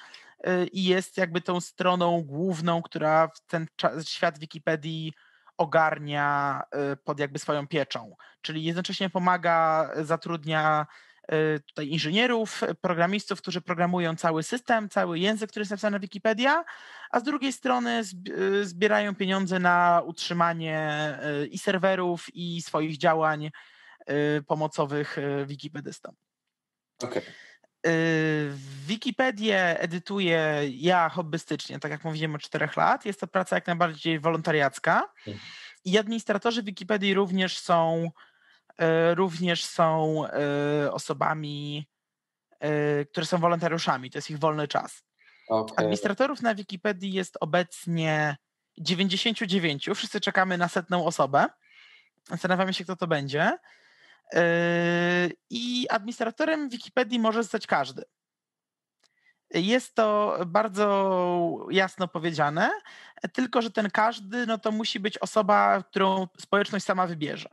i 0.73 0.85
jest 0.85 1.17
jakby 1.17 1.41
tą 1.41 1.61
stroną 1.61 2.23
główną, 2.23 2.83
która 2.83 3.29
ten 3.47 3.67
świat 4.07 4.39
Wikipedii 4.39 5.13
ogarnia 5.57 6.63
pod 7.05 7.21
jakby 7.21 7.39
swoją 7.39 7.67
pieczą. 7.67 8.17
Czyli 8.43 8.65
jednocześnie 8.65 9.11
pomaga, 9.11 9.91
zatrudnia 10.05 10.87
tutaj 11.67 11.89
inżynierów, 11.89 12.61
programistów, 12.81 13.43
którzy 13.43 13.61
programują 13.61 14.17
cały 14.17 14.43
system, 14.43 14.89
cały 14.89 15.19
język, 15.19 15.51
który 15.51 15.61
jest 15.61 15.71
napisany 15.71 15.95
na 15.95 16.01
Wikipedia, 16.01 16.65
a 17.11 17.21
z 17.21 17.23
drugiej 17.23 17.53
strony 17.53 18.03
zbierają 18.63 19.15
pieniądze 19.15 19.59
na 19.59 20.03
utrzymanie 20.05 21.19
i 21.51 21.59
serwerów, 21.59 22.27
i 22.35 22.63
swoich 22.63 22.99
działań 22.99 23.51
Y, 24.11 24.43
pomocowych 24.43 25.19
y, 25.19 25.47
wikipedystom. 25.47 26.15
Okay. 27.03 27.23
Wikipedię 28.87 29.81
edytuję 29.81 30.63
ja 30.71 31.09
hobbystycznie, 31.09 31.79
tak 31.79 31.91
jak 31.91 32.05
mówiłem, 32.05 32.35
od 32.35 32.43
czterech 32.43 32.77
lat. 32.77 33.05
Jest 33.05 33.21
to 33.21 33.27
praca 33.27 33.57
jak 33.57 33.67
najbardziej 33.67 34.21
wolontariacka. 34.21 35.13
Mhm. 35.19 35.39
I 35.85 35.99
administratorzy 35.99 36.63
Wikipedii 36.63 37.15
również 37.15 37.59
są, 37.59 38.11
y, 38.71 39.15
również 39.15 39.65
są 39.65 40.23
osobami, 40.91 41.87
które 43.11 43.27
są 43.27 43.39
wolontariuszami. 43.39 44.11
To 44.11 44.19
jest 44.19 44.31
ich 44.31 44.39
wolny 44.39 44.69
czas. 44.69 45.03
Okay. 45.49 45.77
Administratorów 45.77 46.43
na 46.43 46.55
Wikipedii 46.55 47.13
jest 47.13 47.37
obecnie 47.41 48.37
99. 48.79 49.89
Wszyscy 49.95 50.21
czekamy 50.21 50.59
na 50.59 50.69
setną 50.69 51.07
osobę. 51.07 51.47
Zastanawiamy 52.29 52.75
się, 52.75 52.85
kto 52.85 52.97
to 52.97 53.07
będzie. 53.07 53.59
Yy, 54.33 54.41
I 55.51 55.87
administratorem 55.91 56.69
Wikipedii 56.69 57.19
może 57.19 57.43
zostać 57.43 57.67
każdy. 57.67 58.03
Jest 59.55 59.95
to 59.95 60.39
bardzo 60.47 61.67
jasno 61.71 62.09
powiedziane, 62.09 62.71
tylko 63.33 63.63
że 63.63 63.71
ten 63.71 63.91
każdy 63.91 64.47
no 64.47 64.59
to 64.59 64.73
musi 64.73 65.01
być 65.01 65.19
osoba, 65.19 65.83
którą 65.91 66.29
społeczność 66.41 66.85
sama 66.85 67.07
wybierze. 67.07 67.49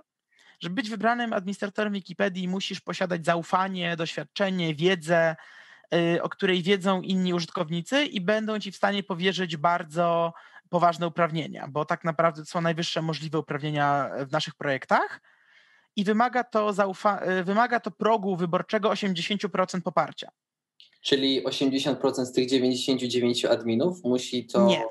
Żeby 0.60 0.76
być 0.76 0.90
wybranym 0.90 1.34
administratorem 1.34 1.94
Wikipedii, 1.94 2.48
musisz 2.48 2.82
posiadać 2.82 3.26
zaufanie, 3.26 3.96
doświadczenie, 3.96 4.76
wiedzę, 4.76 5.36
yy, 5.92 6.24
o 6.24 6.30
której 6.30 6.64
wiedzą 6.64 7.02
inni 7.02 7.34
użytkownicy 7.34 8.06
i 8.06 8.22
będą 8.22 8.60
ci 8.60 8.72
w 8.72 8.76
stanie 8.76 9.04
powierzyć 9.04 9.58
bardzo 9.58 10.34
poważne 10.70 11.08
uprawnienia, 11.08 11.68
bo 11.68 11.86
tak 11.86 12.04
naprawdę 12.04 12.42
to 12.42 12.46
są 12.46 12.62
najwyższe 12.62 13.02
możliwe 13.02 13.40
uprawnienia 13.40 14.10
w 14.28 14.32
naszych 14.32 14.56
projektach 14.56 15.22
i 15.96 16.04
wymaga 16.04 16.44
to, 16.44 16.70
zaufa- 16.70 17.30
y, 17.40 17.44
wymaga 17.44 17.80
to 17.80 17.92
progu 17.92 18.36
wyborczego 18.36 18.90
80% 18.90 19.82
poparcia. 19.82 20.32
Czyli 21.02 21.44
80% 21.46 22.26
z 22.26 22.32
tych 22.32 22.50
99 22.50 23.46
adminów 23.46 24.04
musi 24.04 24.46
to. 24.46 24.66
Nie. 24.66 24.84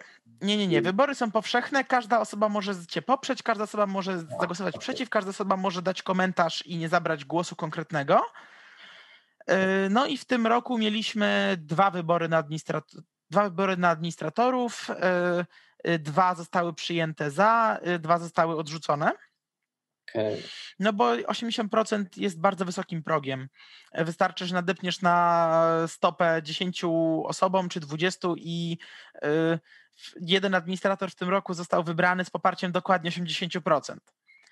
Nie, 0.42 0.56
nie, 0.56 0.66
nie. 0.66 0.82
Wybory 0.82 1.14
są 1.14 1.30
powszechne. 1.30 1.84
Każda 1.84 2.20
osoba 2.20 2.48
może 2.48 2.86
cię 2.88 3.02
poprzeć, 3.02 3.42
każda 3.42 3.64
osoba 3.64 3.86
może 3.86 4.18
zagłosować 4.40 4.78
przeciw, 4.78 5.08
każda 5.08 5.30
osoba 5.30 5.56
może 5.56 5.82
dać 5.82 6.02
komentarz 6.02 6.66
i 6.66 6.76
nie 6.76 6.88
zabrać 6.88 7.24
głosu 7.24 7.56
konkretnego. 7.56 8.20
Y, 9.50 9.54
no 9.90 10.06
i 10.06 10.18
w 10.18 10.24
tym 10.24 10.46
roku 10.46 10.78
mieliśmy 10.78 11.56
dwa 11.60 11.90
wybory 11.90 12.28
na, 12.28 12.42
administrat- 12.42 13.00
dwa 13.30 13.42
wybory 13.44 13.76
na 13.76 13.88
administratorów. 13.90 14.90
Y, 14.90 15.98
dwa 15.98 16.34
zostały 16.34 16.74
przyjęte 16.74 17.30
za, 17.30 17.78
dwa 17.98 18.18
zostały 18.18 18.56
odrzucone. 18.56 19.12
Okay. 20.14 20.42
No 20.78 20.92
bo 20.92 21.14
80% 21.14 22.04
jest 22.16 22.40
bardzo 22.40 22.64
wysokim 22.64 23.02
progiem. 23.02 23.48
Wystarczy, 23.94 24.46
że 24.46 24.54
nadepniesz 24.54 25.02
na 25.02 25.62
stopę 25.86 26.40
10 26.42 26.84
osobom 27.24 27.68
czy 27.68 27.80
20 27.80 28.28
i 28.36 28.78
y, 29.24 29.58
jeden 30.20 30.54
administrator 30.54 31.10
w 31.10 31.14
tym 31.14 31.28
roku 31.28 31.54
został 31.54 31.84
wybrany 31.84 32.24
z 32.24 32.30
poparciem 32.30 32.72
dokładnie 32.72 33.10
80%. 33.10 33.96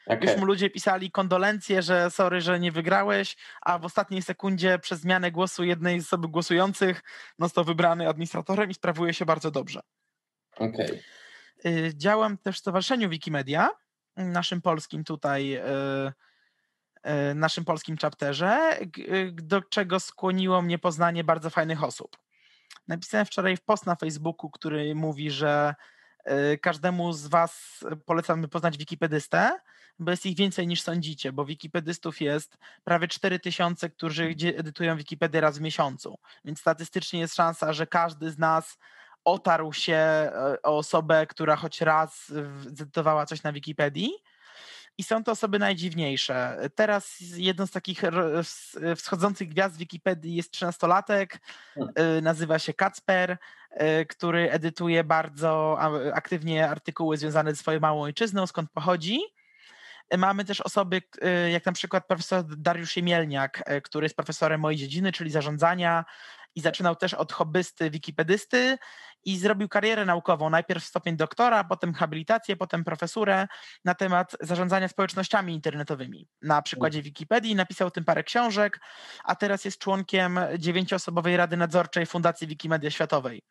Okay. 0.07 0.31
Już 0.31 0.41
mu 0.41 0.45
ludzie 0.45 0.71
pisali 0.71 1.11
kondolencje, 1.11 1.83
że 1.83 2.11
sorry, 2.11 2.41
że 2.41 2.61
nie 2.61 2.73
wygrałeś, 2.73 3.37
a 3.63 3.79
w 3.79 3.85
ostatniej 3.85 4.23
sekundzie 4.23 4.79
przez 4.79 5.01
zmianę 5.01 5.33
głosu 5.33 5.65
jednej 5.65 6.01
z 6.01 6.05
osoby 6.05 6.29
głosujących 6.29 7.03
został 7.39 7.65
wybrany 7.65 8.09
administratorem 8.09 8.71
i 8.71 8.75
sprawuje 8.75 9.15
się 9.15 9.27
bardzo 9.27 9.51
dobrze. 9.51 9.81
Okay. 10.57 11.03
Działam 11.95 12.39
też 12.39 12.57
w 12.57 12.59
Stowarzyszeniu 12.59 13.09
Wikimedia, 13.09 13.71
naszym 14.17 14.63
polskim 14.63 15.05
tutaj, 15.05 15.55
e, 15.55 15.65
e, 17.03 17.35
naszym 17.35 17.65
polskim 17.65 17.97
chapterze, 17.97 18.49
e, 18.49 18.87
do 19.33 19.63
czego 19.63 20.01
skłoniło 20.01 20.63
mnie 20.63 20.79
poznanie 20.79 21.25
bardzo 21.25 21.51
fajnych 21.51 21.85
osób. 21.85 22.17
Napisałem 22.89 23.27
wczoraj 23.27 23.59
post 23.67 23.87
na 23.87 23.97
Facebooku, 23.97 24.51
który 24.51 24.95
mówi, 24.95 25.31
że 25.31 25.75
każdemu 26.61 27.13
z 27.13 27.27
Was 27.27 27.85
polecam 28.07 28.49
poznać 28.49 28.79
wikipedystę, 28.79 29.61
bo 29.99 30.11
jest 30.11 30.27
ich 30.27 30.37
więcej 30.37 30.67
niż 30.67 30.83
sądzicie, 30.83 31.33
bo 31.33 31.45
wikipedystów 31.45 32.21
jest 32.21 32.59
prawie 32.85 33.09
4000, 33.09 33.91
którzy 33.91 34.35
edytują 34.57 34.97
Wikipedię 34.97 35.41
raz 35.41 35.59
w 35.59 35.61
miesiącu, 35.61 36.19
więc 36.45 36.61
statystycznie 36.61 37.21
jest 37.21 37.35
szansa, 37.35 37.73
że 37.73 37.87
każdy 37.87 38.31
z 38.31 38.39
nas 38.39 38.79
otarł 39.27 39.73
się 39.73 39.95
e, 39.95 40.57
o 40.63 40.77
osobę, 40.79 41.27
która 41.27 41.57
choć 41.57 41.81
raz 41.81 42.33
zedytowała 42.67 43.27
coś 43.27 43.43
na 43.43 43.53
Wikipedii. 43.53 44.11
I 44.99 45.03
są 45.03 45.25
to 45.25 45.33
osoby 45.33 45.59
najdziwniejsze. 45.59 46.59
Teraz 46.75 47.17
jedną 47.21 47.67
z 47.67 47.71
takich 47.71 48.03
wschodzących 48.97 49.49
gwiazd 49.49 49.77
Wikipedii 49.77 50.35
jest 50.35 50.55
13-latek, 50.55 51.27
hmm. 51.75 51.93
e, 51.97 52.21
nazywa 52.21 52.59
się 52.59 52.75
Kacper, 52.75 53.39
e, 53.71 54.05
który 54.05 54.51
edytuje 54.51 55.05
bardzo 55.05 55.79
aktywnie 56.15 56.69
artykuły 56.69 57.17
związane 57.17 57.51
ze 57.51 57.57
swoją 57.57 57.81
małą 57.81 58.03
ojczyzną, 58.03 58.47
skąd 58.47 58.71
pochodzi. 58.71 59.21
Mamy 60.19 60.45
też 60.45 60.61
osoby, 60.61 61.03
jak 61.53 61.67
na 61.67 61.73
przykład 61.73 62.07
profesor 62.07 62.45
Dariusz 62.45 62.97
Jemielniak, 62.97 63.63
który 63.83 64.05
jest 64.05 64.17
profesorem 64.17 64.61
mojej 64.61 64.79
dziedziny, 64.79 65.13
czyli 65.13 65.31
zarządzania 65.31 66.05
i 66.57 66.61
zaczynał 66.61 66.97
też 66.97 67.15
od 67.15 67.33
hobbysty, 67.33 67.91
wikipedysty 67.91 68.79
i 69.25 69.39
zrobił 69.39 69.69
karierę 69.69 70.05
naukową. 70.05 70.51
Najpierw 70.51 70.85
stopień 70.85 71.17
doktora, 71.17 71.65
potem 71.65 71.95
habilitację, 71.95 72.57
potem 72.57 72.85
profesurę 72.85 73.47
na 73.85 73.95
temat 73.95 74.37
zarządzania 74.41 74.89
społecznościami 74.89 75.55
internetowymi. 75.55 76.29
Na 76.43 76.63
przykładzie 76.63 77.03
Wikipedii 77.03 77.55
napisał 77.55 77.91
tym 77.91 78.05
parę 78.05 78.25
książek, 78.25 78.81
a 79.25 79.37
teraz 79.37 79.65
jest 79.65 79.79
członkiem 79.79 80.41
dziewięcioosobowej 80.59 81.37
Rady 81.37 81.57
Nadzorczej 81.57 82.07
Fundacji 82.07 82.47
Wikimedia 82.47 82.91
Światowej. 82.91 83.43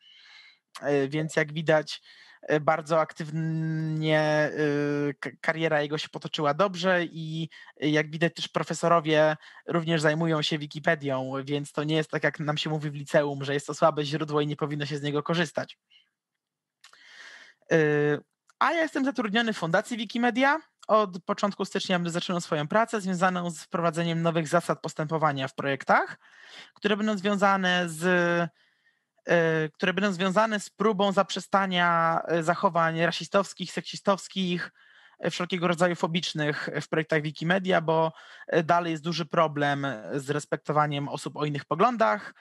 E, 0.82 1.08
więc 1.08 1.36
jak 1.36 1.54
widać, 1.54 2.02
bardzo 2.62 3.00
aktywnie 3.00 4.20
e, 4.22 4.52
kariera 5.42 5.82
jego 5.82 5.98
się 5.98 6.10
potoczyła 6.10 6.54
dobrze 6.54 7.06
i 7.06 7.50
e, 7.82 7.90
jak 7.90 8.12
widać 8.12 8.34
też 8.34 8.48
profesorowie 8.48 9.38
również 9.68 10.02
zajmują 10.02 10.42
się 10.42 10.58
Wikipedią, 10.58 11.32
więc 11.44 11.72
to 11.72 11.84
nie 11.84 11.96
jest 11.96 12.12
tak 12.12 12.24
jak 12.24 12.40
nam 12.40 12.58
się 12.58 12.70
mówi 12.70 12.92
w 12.92 12.96
liceum, 12.96 13.44
że 13.44 13.54
jest 13.54 13.68
to 13.68 13.74
słabe 13.74 14.06
źródło 14.06 14.42
i 14.42 14.48
nie 14.48 14.56
powinno 14.56 14.86
się 14.86 14.98
z 14.98 15.02
niego 15.02 15.24
korzystać. 15.24 15.78
A 18.60 18.72
ja 18.72 18.82
jestem 18.82 19.06
zatrudniony 19.06 19.54
w 19.54 19.58
Fundacji 19.58 19.98
Wikimedia. 19.98 20.60
Od 20.88 21.24
początku 21.24 21.66
stycznia 21.66 22.00
będę 22.00 22.10
zaczynał 22.10 22.42
swoją 22.42 22.68
pracę 22.68 23.02
związaną 23.02 23.52
z 23.52 23.64
wprowadzeniem 23.64 24.22
nowych 24.22 24.48
zasad 24.48 24.82
postępowania 24.82 25.48
w 25.48 25.56
projektach, 25.56 26.20
które 26.74 26.98
będą 26.98 27.18
związane 27.18 27.90
z 27.90 28.06
Y, 28.06 28.65
które 29.74 29.94
będą 29.94 30.12
związane 30.12 30.60
z 30.60 30.70
próbą 30.70 31.12
zaprzestania 31.12 32.22
y, 32.40 32.44
zachowań 32.44 33.02
rasistowskich, 33.02 33.72
seksistowskich, 33.72 34.72
y, 35.26 35.30
wszelkiego 35.30 35.68
rodzaju 35.68 35.96
fobicznych 35.96 36.70
w 36.82 36.88
projektach 36.88 37.22
Wikimedia, 37.22 37.82
bo 37.82 38.14
dalej 38.64 38.92
jest 38.92 39.04
duży 39.04 39.26
problem 39.26 39.88
z 40.14 40.30
respektowaniem 40.30 41.10
osób 41.10 41.38
o 41.38 41.46
innych 41.46 41.66
poglądach. 41.66 42.34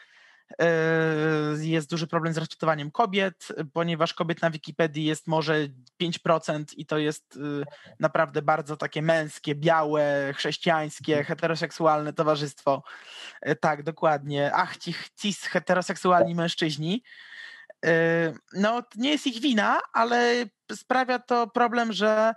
Jest 1.61 1.91
duży 1.91 2.07
problem 2.07 2.35
z 2.35 2.39
rekrutawaniem 2.39 2.91
kobiet, 2.91 3.49
ponieważ 3.73 4.15
kobiet 4.15 4.43
na 4.43 4.51
Wikipedii 4.51 5.05
jest 5.05 5.27
może 5.27 5.69
5% 6.03 6.65
i 6.77 6.87
to 6.87 6.99
jest 6.99 7.39
naprawdę 8.01 8.43
bardzo 8.43 8.77
takie 8.77 9.03
męskie, 9.03 9.55
białe, 9.55 10.33
chrześcijańskie, 10.37 11.13
mhm. 11.13 11.27
heteroseksualne 11.27 12.13
towarzystwo. 12.13 12.83
Tak, 13.61 13.83
dokładnie. 13.83 14.51
Ach, 14.55 14.77
ci 14.77 14.95
cis 15.17 15.43
heteroseksualni 15.43 16.35
mężczyźni. 16.35 17.03
No, 18.53 18.83
nie 18.97 19.11
jest 19.11 19.27
ich 19.27 19.41
wina, 19.41 19.81
ale 19.93 20.45
sprawia 20.73 21.19
to 21.19 21.47
problem, 21.47 21.93
że 21.93 22.35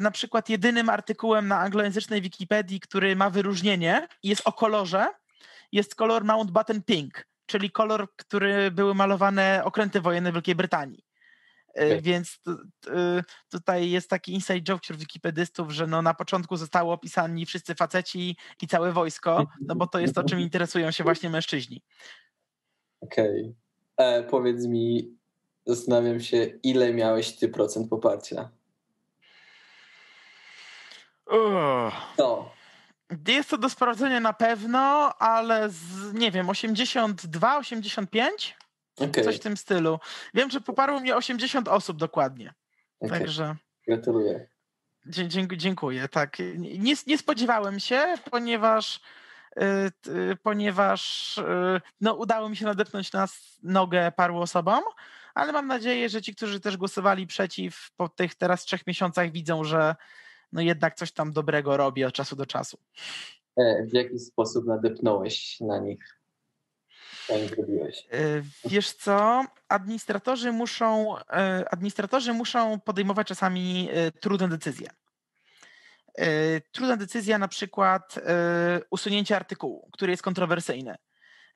na 0.00 0.10
przykład 0.10 0.48
jedynym 0.48 0.88
artykułem 0.88 1.48
na 1.48 1.58
anglojęzycznej 1.58 2.22
Wikipedii, 2.22 2.80
który 2.80 3.16
ma 3.16 3.30
wyróżnienie 3.30 4.08
jest 4.22 4.42
o 4.44 4.52
kolorze, 4.52 5.06
jest 5.72 5.94
kolor 5.94 6.24
Mountbatten 6.24 6.82
Pink, 6.82 7.26
czyli 7.46 7.70
kolor, 7.70 8.08
który 8.16 8.70
były 8.70 8.94
malowane 8.94 9.62
okręty 9.64 10.00
wojenne 10.00 10.32
Wielkiej 10.32 10.54
Brytanii. 10.54 11.04
E, 11.74 11.86
okay. 11.86 12.00
Więc 12.00 12.40
tutaj 13.50 13.90
jest 13.90 14.10
taki 14.10 14.32
inside 14.32 14.62
joke 14.62 14.82
wśród 14.82 14.98
wikipedystów, 14.98 15.70
że 15.70 15.86
no 15.86 16.02
na 16.02 16.14
początku 16.14 16.56
zostało 16.56 16.92
opisani 16.92 17.46
wszyscy 17.46 17.74
faceci 17.74 18.36
i 18.62 18.66
całe 18.66 18.92
wojsko, 18.92 19.46
no 19.60 19.74
bo 19.74 19.86
to 19.86 20.00
jest 20.00 20.14
to, 20.14 20.24
czym 20.24 20.40
interesują 20.40 20.90
się 20.90 21.04
właśnie 21.04 21.30
mężczyźni. 21.30 21.82
Okej. 23.00 23.54
Okay. 23.96 24.06
E, 24.06 24.22
powiedz 24.22 24.66
mi, 24.66 25.16
zastanawiam 25.66 26.20
się, 26.20 26.46
ile 26.62 26.94
miałeś 26.94 27.36
ty 27.36 27.48
procent 27.48 27.90
poparcia? 27.90 28.50
Oh. 31.26 31.92
To. 32.16 32.59
Jest 33.28 33.50
to 33.50 33.58
do 33.58 33.68
sprawdzenia 33.68 34.20
na 34.20 34.32
pewno, 34.32 34.78
ale 35.18 35.70
z, 35.70 36.12
nie 36.14 36.30
wiem, 36.30 36.48
82, 36.48 37.58
85? 37.58 38.56
Okay. 38.96 39.24
Coś 39.24 39.36
w 39.36 39.40
tym 39.40 39.56
stylu. 39.56 39.98
Wiem, 40.34 40.50
że 40.50 40.60
poparło 40.60 41.00
mnie 41.00 41.16
80 41.16 41.68
osób 41.68 41.96
dokładnie. 41.96 42.54
Okay. 43.00 43.18
Także. 43.18 43.56
Gratuluję. 43.86 44.46
dziękuję, 45.56 46.08
tak. 46.08 46.38
Nie, 46.56 46.94
nie 47.06 47.18
spodziewałem 47.18 47.80
się, 47.80 48.14
ponieważ 48.30 49.00
yy, 49.56 50.36
ponieważ 50.42 51.34
yy, 51.36 51.80
no, 52.00 52.14
udało 52.14 52.48
mi 52.48 52.56
się 52.56 52.64
nadepnąć 52.64 53.12
na 53.12 53.28
nogę 53.62 54.12
paru 54.12 54.38
osobom, 54.38 54.82
ale 55.34 55.52
mam 55.52 55.66
nadzieję, 55.66 56.08
że 56.08 56.22
ci, 56.22 56.34
którzy 56.34 56.60
też 56.60 56.76
głosowali 56.76 57.26
przeciw 57.26 57.90
po 57.96 58.08
tych 58.08 58.34
teraz 58.34 58.64
trzech 58.64 58.86
miesiącach 58.86 59.30
widzą, 59.30 59.64
że 59.64 59.96
no 60.52 60.60
jednak 60.60 60.94
coś 60.94 61.12
tam 61.12 61.32
dobrego 61.32 61.76
robi 61.76 62.04
od 62.04 62.14
czasu 62.14 62.36
do 62.36 62.46
czasu. 62.46 62.78
E, 63.56 63.86
w 63.86 63.92
jaki 63.92 64.18
sposób 64.18 64.66
nadepnąłeś 64.66 65.60
na 65.60 65.78
nich? 65.78 66.20
E, 68.12 68.42
wiesz 68.64 68.92
co, 68.92 69.44
administratorzy 69.68 70.52
muszą, 70.52 71.18
e, 71.18 71.64
administratorzy 71.70 72.32
muszą 72.32 72.80
podejmować 72.80 73.26
czasami 73.26 73.88
trudne 74.20 74.48
decyzje. 74.48 74.88
Trudna 76.72 76.96
decyzja 76.96 77.38
na 77.38 77.48
przykład 77.48 78.14
usunięcie 78.90 79.36
artykułu, 79.36 79.88
który 79.92 80.12
jest 80.12 80.22
kontrowersyjny. 80.22 80.94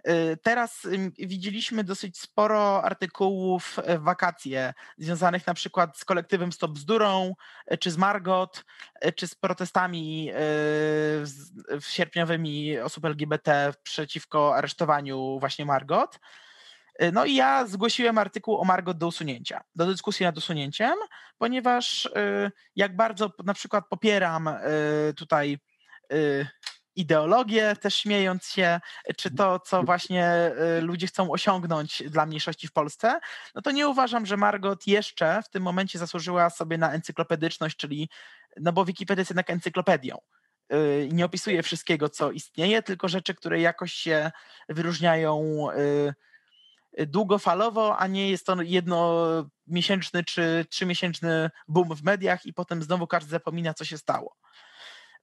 Y, 0.09 0.37
teraz 0.43 0.87
widzieliśmy 1.19 1.85
dosyć 1.85 2.19
sporo 2.19 2.85
artykułów 2.85 3.79
w 3.99 4.03
wakacje 4.03 4.75
związanych 4.99 5.47
na 5.47 5.55
przykład 5.55 5.99
z 5.99 6.05
kolektywem 6.05 6.53
Stop 6.53 6.71
Bzdurą, 6.71 7.35
y, 7.73 7.79
czy 7.79 7.91
z 7.91 7.97
Margot, 7.97 8.65
y, 9.07 9.13
czy 9.13 9.29
z 9.29 9.35
protestami 9.35 10.31
sierpniowymi 11.81 12.79
osób 12.79 13.05
LGBT 13.05 13.73
przeciwko 13.83 14.57
aresztowaniu 14.57 15.39
właśnie 15.41 15.65
Margot. 15.65 16.21
No 17.13 17.25
i 17.25 17.35
ja 17.35 17.67
zgłosiłem 17.67 18.19
artykuł 18.19 18.57
o 18.61 18.65
Margot 18.65 18.99
do 18.99 19.07
usunięcia, 19.07 19.65
do 19.75 19.87
dyskusji 19.87 20.27
nad 20.27 20.39
usunięciem, 20.39 20.95
ponieważ 21.39 22.09
jak 22.77 22.97
bardzo 22.97 23.33
na 23.45 23.55
przykład 23.55 23.85
popieram 23.89 24.51
tutaj 25.17 25.59
ideologię, 26.97 27.77
też 27.77 27.97
śmiejąc 27.97 28.47
się, 28.47 28.81
czy 29.17 29.31
to, 29.31 29.61
co 29.61 29.83
właśnie 29.83 30.53
y, 30.79 30.81
ludzie 30.81 31.07
chcą 31.07 31.31
osiągnąć 31.31 32.03
dla 32.07 32.27
mniejszości 32.27 32.69
w 32.69 32.73
Polsce, 32.73 33.21
no 33.55 33.63
to 33.63 33.71
nie 33.71 33.89
uważam, 33.89 34.27
że 34.27 34.37
Margot 34.37 34.87
jeszcze 34.87 35.43
w 35.43 35.49
tym 35.49 35.63
momencie 35.63 35.99
zasłużyła 35.99 36.51
sobie 36.51 36.79
na 36.79 36.93
encyklopedyczność, 36.93 37.77
czyli, 37.77 38.09
no 38.61 38.73
bo 38.73 38.85
Wikipedia 38.85 39.21
jest 39.21 39.31
jednak 39.31 39.51
encyklopedią. 39.51 40.19
Y, 40.73 41.09
nie 41.13 41.25
opisuje 41.25 41.63
wszystkiego, 41.63 42.09
co 42.09 42.31
istnieje, 42.31 42.83
tylko 42.83 43.09
rzeczy, 43.09 43.35
które 43.35 43.61
jakoś 43.61 43.93
się 43.93 44.31
wyróżniają 44.69 45.67
y, 45.71 46.15
długofalowo, 47.07 47.99
a 47.99 48.07
nie 48.07 48.31
jest 48.31 48.47
to 48.47 48.57
jednomiesięczny 48.63 50.25
czy 50.25 50.67
trzymiesięczny 50.71 51.51
boom 51.69 51.97
w 51.97 52.03
mediach 52.03 52.47
i 52.47 52.53
potem 52.53 52.83
znowu 52.83 53.07
każdy 53.07 53.31
zapomina, 53.31 53.75
co 53.75 53.85
się 53.85 53.99
stało. 53.99 54.37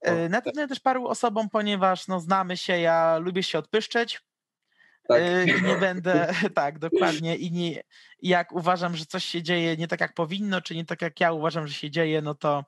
E, 0.02 0.28
Natchnę 0.28 0.68
też 0.68 0.80
paru 0.80 1.06
osobom, 1.06 1.50
ponieważ 1.50 2.08
no, 2.08 2.20
znamy 2.20 2.56
się, 2.56 2.78
ja 2.78 3.18
lubię 3.18 3.42
się 3.42 3.58
odpyszczeć. 3.58 4.20
Tak. 5.08 5.22
E, 5.22 5.46
nie 5.46 5.76
będę, 5.86 6.34
tak, 6.54 6.78
dokładnie. 6.78 7.36
I 7.36 7.52
nie, 7.52 7.82
jak 8.22 8.52
uważam, 8.52 8.96
że 8.96 9.06
coś 9.06 9.24
się 9.24 9.42
dzieje 9.42 9.76
nie 9.76 9.88
tak, 9.88 10.00
jak 10.00 10.14
powinno, 10.14 10.60
czy 10.60 10.74
nie 10.74 10.84
tak, 10.84 11.02
jak 11.02 11.20
ja 11.20 11.32
uważam, 11.32 11.68
że 11.68 11.74
się 11.74 11.90
dzieje, 11.90 12.22
no 12.22 12.34
to 12.34 12.64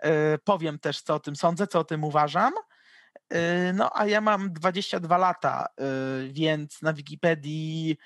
e, 0.00 0.38
powiem 0.38 0.78
też, 0.78 1.02
co 1.02 1.14
o 1.14 1.20
tym 1.20 1.36
sądzę, 1.36 1.66
co 1.66 1.78
o 1.78 1.84
tym 1.84 2.04
uważam. 2.04 2.52
No, 3.74 3.90
a 3.94 4.06
ja 4.06 4.20
mam 4.20 4.52
22 4.52 5.18
lata, 5.18 5.66
więc 6.28 6.82
na 6.82 6.92
Wikipedii 6.92 7.96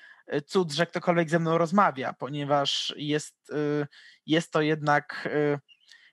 cud, 0.45 0.71
że 0.71 0.85
ktokolwiek 0.85 1.29
ze 1.29 1.39
mną 1.39 1.57
rozmawia, 1.57 2.13
ponieważ 2.13 2.93
jest, 2.97 3.51
jest 4.25 4.51
to 4.51 4.61
jednak 4.61 5.29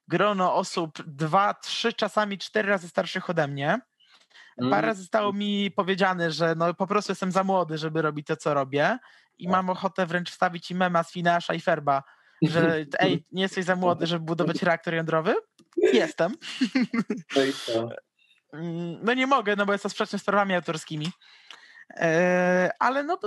grono 0.09 0.55
osób 0.55 1.03
dwa, 1.07 1.55
trzy, 1.55 1.93
czasami 1.93 2.39
cztery 2.39 2.69
razy 2.69 2.89
starszych 2.89 3.31
ode 3.31 3.49
mnie. 3.49 3.81
Parę 4.57 4.77
mm. 4.77 4.85
razy 4.85 5.01
zostało 5.01 5.33
mi 5.33 5.71
powiedziane, 5.71 6.31
że 6.31 6.55
no 6.57 6.75
po 6.75 6.87
prostu 6.87 7.13
jestem 7.13 7.33
za 7.33 7.45
młody, 7.45 7.79
żeby 7.79 8.03
robić 8.03 8.27
to, 8.27 8.37
co 8.37 8.55
robię 8.55 8.99
i 9.39 9.49
mam 9.49 9.71
ochotę 9.71 10.07
wręcz 10.07 10.31
wstawić 10.31 10.71
i 10.71 10.75
mema 10.75 11.03
z 11.03 11.13
Finasza 11.13 11.55
i 11.55 11.61
Ferba, 11.61 12.03
że 12.43 12.85
ej, 12.99 13.25
nie 13.33 13.43
jesteś 13.43 13.65
za 13.65 13.77
młody, 13.77 14.07
żeby 14.07 14.25
budować 14.25 14.63
reaktor 14.69 14.95
jądrowy? 14.95 15.35
Jestem. 15.77 16.35
No, 17.75 17.89
mm, 18.53 18.99
no 19.03 19.15
nie 19.15 19.27
mogę, 19.27 19.57
no 19.57 19.67
bo 19.67 19.73
jest 19.73 19.83
to 19.83 19.89
sprzeczne 19.89 20.19
z 20.19 20.25
prawami 20.25 20.55
autorskimi. 20.55 21.13
E, 21.91 22.71
ale 22.79 23.03
no 23.03 23.19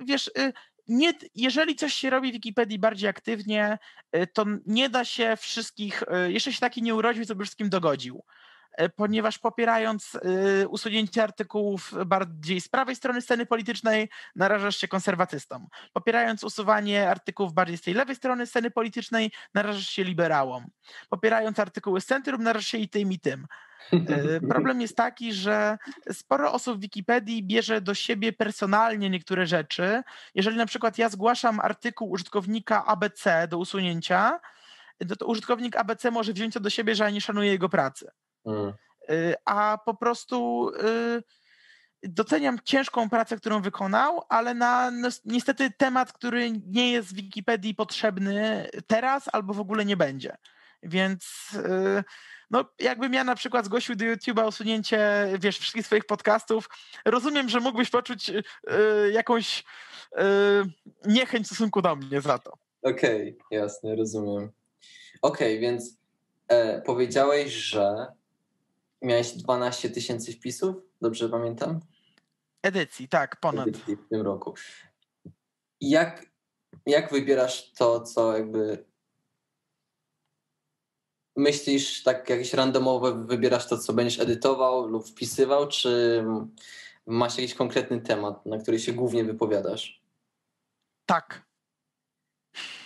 wiesz, 0.00 0.30
y, 0.38 0.52
nie, 0.88 1.12
jeżeli 1.34 1.76
coś 1.76 1.94
się 1.94 2.10
robi 2.10 2.30
w 2.30 2.32
Wikipedii 2.32 2.78
bardziej 2.78 3.08
aktywnie, 3.08 3.78
y, 4.16 4.26
to 4.26 4.44
nie 4.66 4.88
da 4.88 5.04
się 5.04 5.36
wszystkich, 5.36 6.02
y, 6.02 6.32
jeszcze 6.32 6.52
się 6.52 6.60
taki 6.60 6.82
nie 6.82 6.94
urodził, 6.94 7.24
co 7.24 7.34
by 7.34 7.44
wszystkim 7.44 7.70
dogodził. 7.70 8.24
Y, 8.80 8.88
ponieważ 8.88 9.38
popierając 9.38 10.18
usunięcie 10.68 11.22
artykułów 11.22 11.94
bardziej 12.06 12.60
z 12.60 12.68
prawej 12.68 12.96
strony 12.96 13.22
sceny 13.22 13.46
politycznej, 13.46 14.08
narażasz 14.36 14.76
się 14.76 14.88
konserwatystom. 14.88 15.66
Popierając 15.92 16.44
usuwanie 16.44 17.10
artykułów 17.10 17.52
bardziej 17.52 17.78
z 17.78 17.82
tej 17.82 17.94
lewej 17.94 18.16
strony 18.16 18.46
sceny 18.46 18.70
politycznej, 18.70 19.32
narażasz 19.54 19.88
się 19.88 20.04
liberałom. 20.04 20.66
Popierając 21.08 21.58
artykuły 21.58 22.00
z 22.00 22.06
centrum, 22.06 22.42
narażasz 22.42 22.66
się 22.66 22.78
i 22.78 22.88
tym, 22.88 23.12
i 23.12 23.18
tym. 23.18 23.46
E, 23.92 24.40
problem 24.40 24.80
jest 24.80 24.96
taki, 24.96 25.32
że 25.32 25.78
sporo 26.12 26.52
osób 26.52 26.78
w 26.78 26.80
Wikipedii 26.80 27.42
bierze 27.42 27.80
do 27.80 27.94
siebie 27.94 28.32
personalnie 28.32 29.10
niektóre 29.10 29.46
rzeczy. 29.46 30.02
Jeżeli 30.34 30.56
na 30.56 30.66
przykład 30.66 30.98
ja 30.98 31.08
zgłaszam 31.08 31.60
artykuł 31.60 32.10
użytkownika 32.10 32.84
ABC 32.84 33.48
do 33.48 33.58
usunięcia, 33.58 34.40
to 35.18 35.26
użytkownik 35.26 35.76
ABC 35.76 36.10
może 36.10 36.32
wziąć 36.32 36.54
to 36.54 36.60
do 36.60 36.70
siebie, 36.70 36.94
że 36.94 37.04
ja 37.04 37.10
nie 37.10 37.20
szanuję 37.20 37.50
jego 37.50 37.68
pracy. 37.68 38.10
Mm. 38.46 38.72
E, 39.08 39.34
a 39.44 39.78
po 39.84 39.94
prostu 39.94 40.70
e, 40.78 41.22
doceniam 42.02 42.58
ciężką 42.64 43.10
pracę, 43.10 43.36
którą 43.36 43.62
wykonał, 43.62 44.22
ale 44.28 44.54
na 44.54 44.90
no, 44.90 45.08
niestety 45.24 45.70
temat, 45.70 46.12
który 46.12 46.50
nie 46.66 46.92
jest 46.92 47.08
w 47.08 47.14
Wikipedii 47.14 47.74
potrzebny 47.74 48.68
teraz 48.86 49.24
albo 49.32 49.54
w 49.54 49.60
ogóle 49.60 49.84
nie 49.84 49.96
będzie. 49.96 50.36
Więc 50.82 51.50
no 52.50 52.64
jakbym 52.78 53.14
ja 53.14 53.24
na 53.24 53.34
przykład 53.34 53.64
zgłosił 53.64 53.96
do 53.96 54.04
YouTube'a 54.04 54.48
usunięcie, 54.48 55.28
wiesz, 55.40 55.58
wszystkich 55.58 55.86
swoich 55.86 56.04
podcastów, 56.04 56.68
rozumiem, 57.04 57.48
że 57.48 57.60
mógłbyś 57.60 57.90
poczuć 57.90 58.30
y, 58.30 58.42
jakąś 59.12 59.64
y, 60.12 60.22
niechęć 61.04 61.44
w 61.44 61.46
stosunku 61.46 61.82
do 61.82 61.96
mnie 61.96 62.20
za 62.20 62.38
to. 62.38 62.52
Okej, 62.82 63.36
okay, 63.38 63.58
jasne, 63.58 63.96
rozumiem. 63.96 64.50
Okej, 65.22 65.58
okay, 65.58 65.58
więc 65.58 65.98
e, 66.48 66.82
powiedziałeś, 66.82 67.52
że 67.52 68.06
miałeś 69.04 69.32
12 69.32 69.90
tysięcy 69.90 70.32
wpisów, 70.32 70.76
dobrze 71.00 71.28
pamiętam? 71.28 71.80
Edycji, 72.62 73.08
tak, 73.08 73.40
ponad. 73.40 73.68
Edycji 73.68 73.96
w 73.96 74.08
tym 74.08 74.20
roku. 74.20 74.54
Jak, 75.80 76.26
jak 76.86 77.12
wybierasz 77.12 77.72
to, 77.72 78.00
co 78.00 78.38
jakby 78.38 78.84
myślisz 81.36 82.02
tak 82.02 82.30
jakieś 82.30 82.54
randomowe, 82.54 83.26
wybierasz 83.26 83.68
to, 83.68 83.78
co 83.78 83.92
będziesz 83.92 84.20
edytował 84.20 84.86
lub 84.86 85.08
wpisywał, 85.08 85.68
czy 85.68 86.24
masz 87.06 87.38
jakiś 87.38 87.54
konkretny 87.54 88.00
temat, 88.00 88.46
na 88.46 88.58
który 88.58 88.78
się 88.78 88.92
głównie 88.92 89.24
wypowiadasz? 89.24 90.02
Tak. 91.06 91.44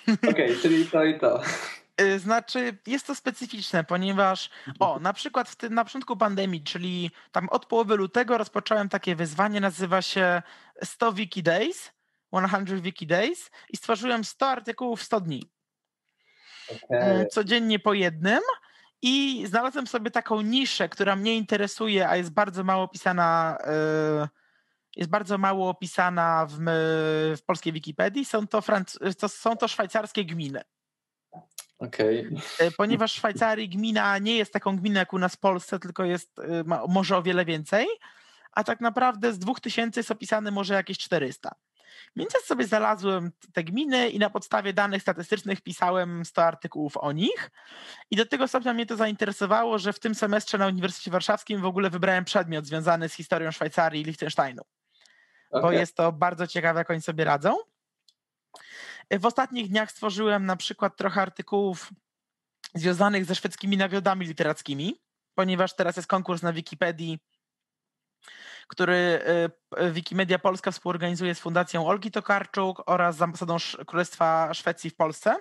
Okej, 0.09 0.31
okay, 0.31 0.57
czyli 0.62 0.87
to 0.87 1.04
i 1.04 1.20
to. 1.20 1.42
Y, 2.00 2.18
znaczy, 2.18 2.78
jest 2.87 3.06
to 3.06 3.14
specyficzne, 3.14 3.84
ponieważ 3.84 4.50
o, 4.80 4.98
na 4.98 5.12
przykład 5.12 5.48
w 5.48 5.56
tym, 5.56 5.74
na 5.74 5.84
początku 5.84 6.16
pandemii, 6.16 6.62
czyli 6.62 7.11
tam 7.32 7.48
od 7.48 7.66
połowy 7.66 7.96
lutego 7.96 8.38
rozpocząłem 8.38 8.88
takie 8.88 9.16
wyzwanie, 9.16 9.61
nazywa 9.61 10.02
się 10.02 10.42
100 10.84 11.12
Wiki 11.12 11.42
Days, 11.42 11.92
100 12.32 12.62
Wiki 12.80 13.06
Days 13.06 13.50
i 13.70 13.76
stworzyłem 13.76 14.24
100 14.24 14.48
artykułów 14.48 15.00
w 15.00 15.04
100 15.04 15.20
dni. 15.20 15.50
Okay. 16.84 17.26
Codziennie 17.26 17.78
po 17.78 17.94
jednym 17.94 18.40
i 19.02 19.44
znalazłem 19.46 19.87
sobie 19.87 20.11
taką 20.11 20.40
niszę, 20.40 20.88
która 20.88 21.16
mnie 21.16 21.37
interesuje, 21.37 22.08
a 22.08 22.16
jest 22.16 22.30
bardzo 22.30 22.64
mało 22.64 22.82
opisana 22.82 23.58
y, 24.24 24.38
jest 24.96 25.11
bardzo 25.11 25.38
mało 25.38 25.68
opisana 25.68 26.46
w, 26.50 26.56
w 27.38 27.42
polskiej 27.46 27.72
Wikipedii. 27.72 28.24
Są 28.24 28.46
to, 28.46 28.62
to, 29.18 29.28
są 29.28 29.56
to 29.56 29.68
szwajcarskie 29.68 30.24
gminy. 30.24 30.62
Okay. 31.78 32.30
E, 32.58 32.70
ponieważ 32.70 33.12
w 33.12 33.16
Szwajcarii 33.16 33.68
gmina 33.68 34.18
nie 34.18 34.36
jest 34.36 34.52
taką 34.52 34.76
gminą 34.76 34.98
jak 34.98 35.12
u 35.12 35.18
nas 35.18 35.34
w 35.34 35.38
Polsce, 35.38 35.78
tylko 35.78 36.04
jest 36.04 36.38
e, 36.38 36.64
może 36.88 37.16
o 37.16 37.22
wiele 37.22 37.44
więcej, 37.44 37.86
a 38.52 38.64
tak 38.64 38.80
naprawdę 38.80 39.32
z 39.32 39.38
2000 39.38 40.00
jest 40.00 40.10
opisane 40.10 40.50
może 40.50 40.74
jakieś 40.74 40.98
400. 40.98 41.54
Więc 42.16 42.34
ja 42.34 42.40
sobie 42.40 42.66
znalazłem 42.66 43.32
te 43.52 43.64
gminy 43.64 44.08
i 44.08 44.18
na 44.18 44.30
podstawie 44.30 44.72
danych 44.72 45.02
statystycznych 45.02 45.60
pisałem 45.60 46.24
100 46.24 46.44
artykułów 46.44 46.96
o 46.96 47.12
nich. 47.12 47.50
I 48.10 48.16
do 48.16 48.26
tego 48.26 48.48
stopnia 48.48 48.74
mnie 48.74 48.86
to 48.86 48.96
zainteresowało, 48.96 49.78
że 49.78 49.92
w 49.92 50.00
tym 50.00 50.14
semestrze 50.14 50.58
na 50.58 50.66
Uniwersytecie 50.66 51.10
Warszawskim 51.10 51.60
w 51.60 51.64
ogóle 51.64 51.90
wybrałem 51.90 52.24
przedmiot 52.24 52.66
związany 52.66 53.08
z 53.08 53.14
historią 53.14 53.50
Szwajcarii 53.50 54.02
i 54.02 54.04
Liechtensteinu. 54.04 54.62
Okay. 55.50 55.62
Bo 55.62 55.72
jest 55.72 55.96
to 55.96 56.12
bardzo 56.12 56.46
ciekawe, 56.46 56.80
jak 56.80 56.90
oni 56.90 57.00
sobie 57.00 57.24
radzą. 57.24 57.56
W 59.10 59.26
ostatnich 59.26 59.68
dniach 59.68 59.90
stworzyłem 59.90 60.46
na 60.46 60.56
przykład 60.56 60.96
trochę 60.96 61.22
artykułów 61.22 61.90
związanych 62.74 63.24
ze 63.24 63.34
szwedzkimi 63.34 63.76
nagrodami 63.76 64.26
literackimi, 64.26 65.00
ponieważ 65.34 65.76
teraz 65.76 65.96
jest 65.96 66.08
konkurs 66.08 66.42
na 66.42 66.52
Wikipedii, 66.52 67.18
który 68.68 69.20
y, 69.80 69.92
Wikimedia 69.92 70.38
Polska 70.38 70.70
współorganizuje 70.70 71.34
z 71.34 71.40
Fundacją 71.40 71.86
Olgi 71.86 72.10
Tokarczuk 72.10 72.82
oraz 72.86 73.16
z 73.16 73.22
ambasadą 73.22 73.56
Królestwa 73.86 74.54
Szwecji 74.54 74.90
w 74.90 74.96
Polsce. 74.96 75.36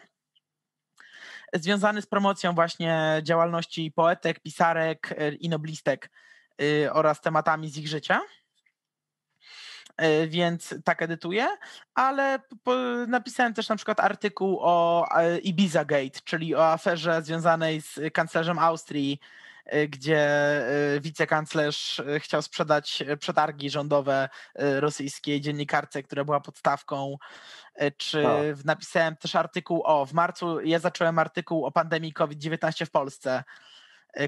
Związany 1.53 2.01
z 2.01 2.05
promocją 2.05 2.53
właśnie 2.53 3.19
działalności 3.23 3.91
poetek, 3.91 4.39
pisarek 4.39 5.11
y, 5.11 5.35
i 5.35 5.49
noblistek 5.49 6.11
y, 6.61 6.93
oraz 6.93 7.21
tematami 7.21 7.69
z 7.69 7.77
ich 7.77 7.87
życia. 7.87 8.21
E, 9.97 10.27
więc 10.27 10.75
tak 10.83 11.01
edytuję, 11.01 11.47
ale 11.95 12.39
napisałem 13.07 13.53
też 13.53 13.69
na 13.69 13.75
przykład 13.75 13.99
artykuł 13.99 14.59
o 14.61 15.05
Ibiza 15.43 15.85
Gate, 15.85 16.19
czyli 16.23 16.55
o 16.55 16.71
aferze 16.71 17.21
związanej 17.21 17.81
z 17.81 17.99
kanclerzem 18.13 18.59
Austrii, 18.59 19.19
e, 19.65 19.87
gdzie 19.87 20.27
wicekanclerz 21.01 22.01
chciał 22.19 22.41
sprzedać 22.41 23.03
przetargi 23.19 23.69
rządowe 23.69 24.29
rosyjskiej 24.55 25.41
dziennikarce, 25.41 26.03
która 26.03 26.23
była 26.23 26.39
podstawką. 26.39 27.17
Czy 27.97 28.23
napisałem 28.65 29.15
też 29.15 29.35
artykuł 29.35 29.81
o, 29.85 30.05
w 30.05 30.13
marcu 30.13 30.61
ja 30.61 30.79
zacząłem 30.79 31.19
artykuł 31.19 31.65
o 31.65 31.71
pandemii 31.71 32.13
COVID-19 32.13 32.85
w 32.85 32.91
Polsce, 32.91 33.43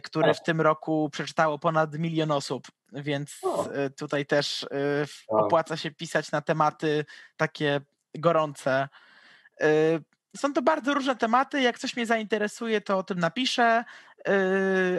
który 0.04 0.34
w 0.34 0.44
tym 0.44 0.62
roku 0.62 1.10
przeczytało 1.12 1.60
ponad 1.60 1.98
milion 1.98 2.32
osób 2.32 2.68
więc 2.94 3.42
e, 3.74 3.90
tutaj 3.90 4.26
też 4.26 4.64
e, 4.64 4.68
opłaca 5.28 5.78
się 5.78 5.92
pisać 5.92 6.32
na 6.32 6.42
tematy 6.42 7.06
takie 7.38 7.82
gorące. 8.16 8.90
E, 9.62 9.68
są 10.38 10.54
to 10.54 10.62
bardzo 10.62 10.94
różne 10.94 11.16
tematy. 11.16 11.62
Jak 11.62 11.80
coś 11.80 11.96
mnie 11.96 12.06
zainteresuje, 12.06 12.82
to 12.82 12.98
o 12.98 13.04
tym 13.04 13.20
napiszę. 13.20 13.84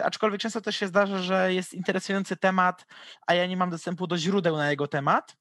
Aczkolwiek 0.03 0.41
często 0.41 0.61
też 0.61 0.75
się 0.75 0.87
zdarza, 0.87 1.17
że 1.17 1.53
jest 1.53 1.73
interesujący 1.73 2.37
temat, 2.37 2.85
a 3.27 3.33
ja 3.33 3.45
nie 3.45 3.57
mam 3.57 3.69
dostępu 3.69 4.07
do 4.07 4.17
źródeł 4.17 4.57
na 4.57 4.69
jego 4.69 4.87
temat, 4.87 5.37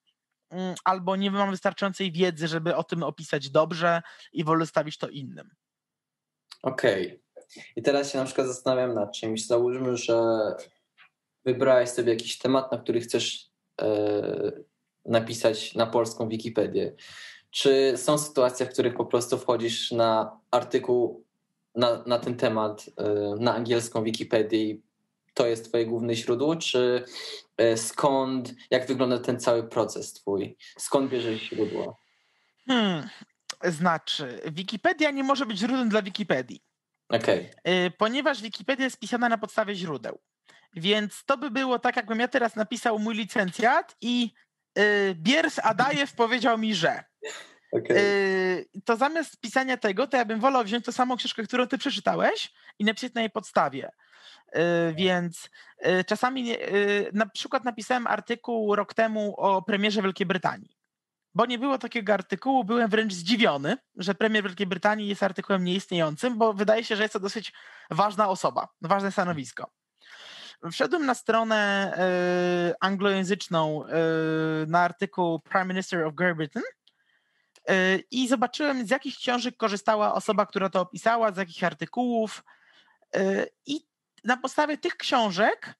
mm, 0.50 0.74
albo 0.84 1.16
nie 1.16 1.30
mam 1.30 1.50
wystarczającej 1.50 2.12
wiedzy, 2.12 2.48
żeby 2.48 2.76
o 2.76 2.84
tym 2.84 3.02
opisać 3.02 3.50
dobrze 3.50 4.02
i 4.32 4.44
wolę 4.44 4.66
stawić 4.66 4.98
to 4.98 5.08
innym. 5.08 5.50
Okej. 6.62 7.06
Okay. 7.06 7.29
I 7.76 7.82
teraz 7.82 8.12
się 8.12 8.18
na 8.18 8.24
przykład 8.24 8.46
zastanawiam 8.46 8.94
nad 8.94 9.12
czymś. 9.12 9.46
Załóżmy, 9.46 9.96
że 9.96 10.20
wybrałeś 11.44 11.88
sobie 11.88 12.12
jakiś 12.12 12.38
temat, 12.38 12.72
na 12.72 12.78
który 12.78 13.00
chcesz 13.00 13.50
e, 13.82 14.52
napisać 15.06 15.74
na 15.74 15.86
polską 15.86 16.28
Wikipedię. 16.28 16.92
Czy 17.50 17.92
są 17.96 18.18
sytuacje, 18.18 18.66
w 18.66 18.72
których 18.72 18.94
po 18.94 19.06
prostu 19.06 19.38
wchodzisz 19.38 19.90
na 19.90 20.40
artykuł 20.50 21.24
na, 21.74 22.02
na 22.06 22.18
ten 22.18 22.36
temat 22.36 22.90
e, 22.96 23.34
na 23.38 23.54
angielską 23.54 24.04
Wikipedię 24.04 24.64
i 24.64 24.82
to 25.34 25.46
jest 25.46 25.68
twoje 25.68 25.86
główne 25.86 26.14
źródło, 26.14 26.56
czy 26.56 27.04
e, 27.56 27.76
skąd, 27.76 28.54
jak 28.70 28.86
wygląda 28.86 29.18
ten 29.18 29.40
cały 29.40 29.68
proces 29.68 30.12
twój? 30.12 30.56
Skąd 30.78 31.10
bierzesz 31.10 31.40
źródło? 31.40 31.98
Hmm, 32.66 33.08
znaczy, 33.64 34.40
Wikipedia 34.52 35.10
nie 35.10 35.24
może 35.24 35.46
być 35.46 35.58
źródłem 35.58 35.88
dla 35.88 36.02
Wikipedii. 36.02 36.62
Okay. 37.10 37.50
Ponieważ 37.98 38.42
Wikipedia 38.42 38.84
jest 38.84 38.98
pisana 38.98 39.28
na 39.28 39.38
podstawie 39.38 39.74
źródeł. 39.74 40.20
Więc 40.74 41.24
to 41.24 41.36
by 41.36 41.50
było 41.50 41.78
tak, 41.78 41.96
jakbym 41.96 42.20
ja 42.20 42.28
teraz 42.28 42.56
napisał 42.56 42.98
mój 42.98 43.14
licencjat 43.14 43.96
i 44.00 44.30
y, 44.78 45.14
Biers 45.14 45.58
Adajew 45.58 46.12
powiedział 46.12 46.58
mi, 46.58 46.74
że. 46.74 47.04
Okay. 47.72 48.66
To 48.84 48.96
zamiast 48.96 49.40
pisania 49.40 49.76
tego, 49.76 50.06
to 50.06 50.16
ja 50.16 50.24
bym 50.24 50.40
wolał 50.40 50.64
wziąć 50.64 50.84
tę 50.84 50.92
samą 50.92 51.16
książkę, 51.16 51.42
którą 51.42 51.66
ty 51.66 51.78
przeczytałeś 51.78 52.52
i 52.78 52.84
napisać 52.84 53.14
na 53.14 53.20
jej 53.20 53.30
podstawie. 53.30 53.90
Y, 54.56 54.60
więc 54.94 55.50
y, 55.86 56.04
czasami 56.04 56.56
na 57.12 57.26
przykład 57.26 57.64
napisałem 57.64 58.06
artykuł 58.06 58.76
rok 58.76 58.94
temu 58.94 59.34
o 59.36 59.62
premierze 59.62 60.02
Wielkiej 60.02 60.26
Brytanii. 60.26 60.79
Bo 61.34 61.46
nie 61.46 61.58
było 61.58 61.78
takiego 61.78 62.14
artykułu, 62.14 62.64
byłem 62.64 62.90
wręcz 62.90 63.12
zdziwiony, 63.12 63.76
że 63.96 64.14
premier 64.14 64.44
Wielkiej 64.44 64.66
Brytanii 64.66 65.08
jest 65.08 65.22
artykułem 65.22 65.64
nieistniejącym, 65.64 66.38
bo 66.38 66.52
wydaje 66.52 66.84
się, 66.84 66.96
że 66.96 67.02
jest 67.02 67.12
to 67.12 67.20
dosyć 67.20 67.52
ważna 67.90 68.28
osoba, 68.28 68.68
ważne 68.80 69.12
stanowisko. 69.12 69.70
Wszedłem 70.72 71.06
na 71.06 71.14
stronę 71.14 71.92
y, 72.70 72.74
anglojęzyczną 72.80 73.84
y, 73.84 73.90
na 74.66 74.80
artykuł 74.80 75.40
Prime 75.40 75.64
Minister 75.64 76.04
of 76.04 76.14
Great 76.14 76.36
Britain 76.36 76.64
y, 77.70 78.04
i 78.10 78.28
zobaczyłem, 78.28 78.86
z 78.86 78.90
jakich 78.90 79.16
książek 79.16 79.56
korzystała 79.56 80.14
osoba, 80.14 80.46
która 80.46 80.68
to 80.68 80.80
opisała, 80.80 81.32
z 81.32 81.36
jakich 81.36 81.64
artykułów. 81.64 82.44
I 83.66 83.80
na 84.24 84.36
podstawie 84.36 84.78
tych 84.78 84.96
książek 84.96 85.74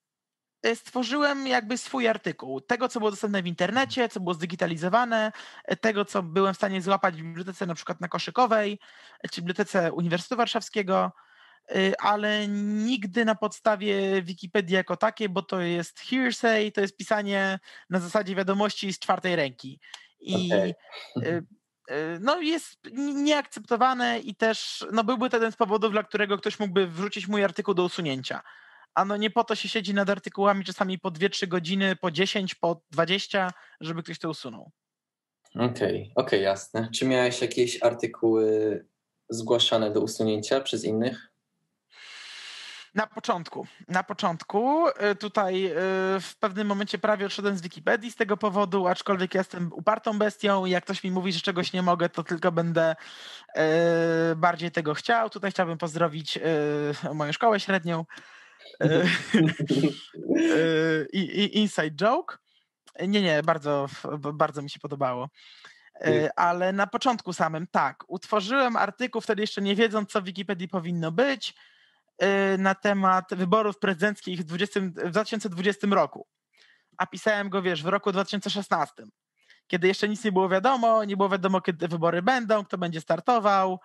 stworzyłem 0.75 1.47
jakby 1.47 1.79
swój 1.79 2.09
artykuł. 2.09 2.61
Tego, 2.61 2.89
co 2.89 2.99
było 2.99 3.11
dostępne 3.11 3.43
w 3.43 3.47
internecie, 3.47 4.09
co 4.09 4.21
było 4.21 4.35
zdigitalizowane, 4.35 5.33
tego, 5.81 6.05
co 6.05 6.23
byłem 6.23 6.55
w 6.55 6.57
stanie 6.57 6.83
złapać 6.83 7.15
w 7.15 7.25
bibliotece 7.25 7.67
na 7.67 7.75
przykład 7.75 8.01
na 8.01 8.09
Koszykowej, 8.09 8.79
czy 9.33 9.41
bibliotece 9.41 9.93
Uniwersytetu 9.93 10.37
Warszawskiego. 10.37 11.13
Ale 11.99 12.49
nigdy 12.49 13.25
na 13.25 13.35
podstawie 13.35 14.23
Wikipedii 14.23 14.75
jako 14.75 14.97
takiej, 14.97 15.29
bo 15.29 15.43
to 15.43 15.61
jest 15.61 16.01
hearsay, 16.01 16.73
to 16.73 16.81
jest 16.81 16.97
pisanie 16.97 17.59
na 17.91 18.01
zasadzie 18.01 18.35
wiadomości 18.35 18.93
z 18.93 18.99
czwartej 18.99 19.37
ręki. 19.37 19.81
I 20.21 20.51
okay. 20.53 21.47
no 22.21 22.41
jest 22.41 22.79
nieakceptowane 23.15 24.19
i 24.19 24.35
też 24.35 24.87
no 24.93 25.05
byłby 25.05 25.31
to 25.31 25.37
jeden 25.37 25.53
z 25.53 25.57
powodów, 25.57 25.93
dla 25.93 26.03
którego 26.03 26.39
ktoś 26.39 26.59
mógłby 26.59 26.87
wrzucić 26.87 27.29
mój 27.29 27.45
artykuł 27.45 27.75
do 27.75 27.85
usunięcia. 27.85 28.43
A 28.95 29.05
no 29.05 29.17
nie 29.17 29.31
po 29.31 29.45
to 29.45 29.55
się 29.55 29.69
siedzi 29.69 29.95
nad 29.95 30.11
artykułami 30.11 30.65
czasami 30.65 30.99
po 30.99 31.11
2-3 31.11 31.49
godziny, 31.49 31.97
po 31.97 32.11
10, 32.11 32.55
po 32.55 32.83
20, 32.91 33.53
żeby 33.81 34.03
ktoś 34.03 34.19
to 34.19 34.31
usunął. 34.31 34.71
Okej, 35.55 35.65
okay, 35.65 36.01
okej, 36.01 36.13
okay, 36.15 36.39
jasne. 36.39 36.89
Czy 36.95 37.07
miałeś 37.07 37.41
jakieś 37.41 37.83
artykuły 37.83 38.85
zgłaszane 39.29 39.91
do 39.91 40.01
usunięcia 40.01 40.61
przez 40.61 40.85
innych? 40.85 41.31
Na 42.95 43.07
początku. 43.07 43.67
Na 43.89 44.03
początku 44.03 44.89
y, 44.89 45.15
tutaj 45.15 45.67
y, 45.67 45.71
w 46.21 46.35
pewnym 46.41 46.67
momencie 46.67 46.99
prawie 46.99 47.27
odszedłem 47.27 47.59
z 47.59 47.63
Wikipedii 47.63 48.11
z 48.11 48.17
tego 48.17 48.37
powodu, 48.37 48.87
aczkolwiek 48.87 49.35
jestem 49.35 49.73
upartą 49.73 50.19
bestią 50.19 50.67
i 50.67 50.71
jak 50.71 50.85
ktoś 50.85 51.05
mi 51.05 51.11
mówi, 51.11 51.33
że 51.33 51.41
czegoś 51.41 51.73
nie 51.73 51.83
mogę, 51.83 52.09
to 52.09 52.25
tylko 52.25 52.53
będę 52.53 52.97
y, 53.57 53.61
bardziej 54.37 54.71
tego 54.71 54.95
chciał. 54.95 55.31
Tutaj 55.31 55.51
chciałbym 55.51 55.79
pozdrowić 55.79 56.39
moją 57.15 57.33
szkołę 57.33 57.61
średnią 57.61 58.05
i 61.13 61.59
inside 61.59 61.91
joke. 61.91 62.39
Nie, 63.09 63.23
nie, 63.23 63.43
bardzo, 63.43 63.87
bardzo 64.35 64.63
mi 64.63 64.71
się 64.71 64.81
podobało. 64.81 65.29
Ale 66.37 66.73
na 66.73 66.87
początku 66.87 67.33
samym 67.33 67.67
tak, 67.67 68.05
utworzyłem 68.09 68.77
artykuł, 68.77 69.21
wtedy 69.21 69.43
jeszcze 69.43 69.63
nie 69.63 69.77
wiedząc, 69.77 70.11
co 70.11 70.23
w 70.23 70.25
Wikipedii 70.25 70.69
powinno 70.69 71.13
być 71.13 71.55
na 72.59 72.75
temat 72.75 73.35
wyborów 73.35 73.79
prezydenckich 73.79 74.41
w, 74.41 74.45
20, 74.45 74.81
w 74.81 75.11
2020 75.11 75.87
roku. 75.91 76.27
a 76.97 77.07
pisałem 77.07 77.49
go, 77.49 77.63
wiesz, 77.63 77.83
w 77.83 77.87
roku 77.87 78.13
2016, 78.13 79.07
kiedy 79.67 79.89
jeszcze 79.89 80.09
nic 80.09 80.25
nie 80.25 80.33
było 80.33 80.49
wiadomo, 80.49 81.05
nie 81.05 81.17
było 81.17 81.29
wiadomo, 81.29 81.61
kiedy 81.61 81.89
wybory 81.89 82.23
będą, 82.23 82.65
kto 82.65 82.79
będzie 82.79 83.01
startował. 83.01 83.81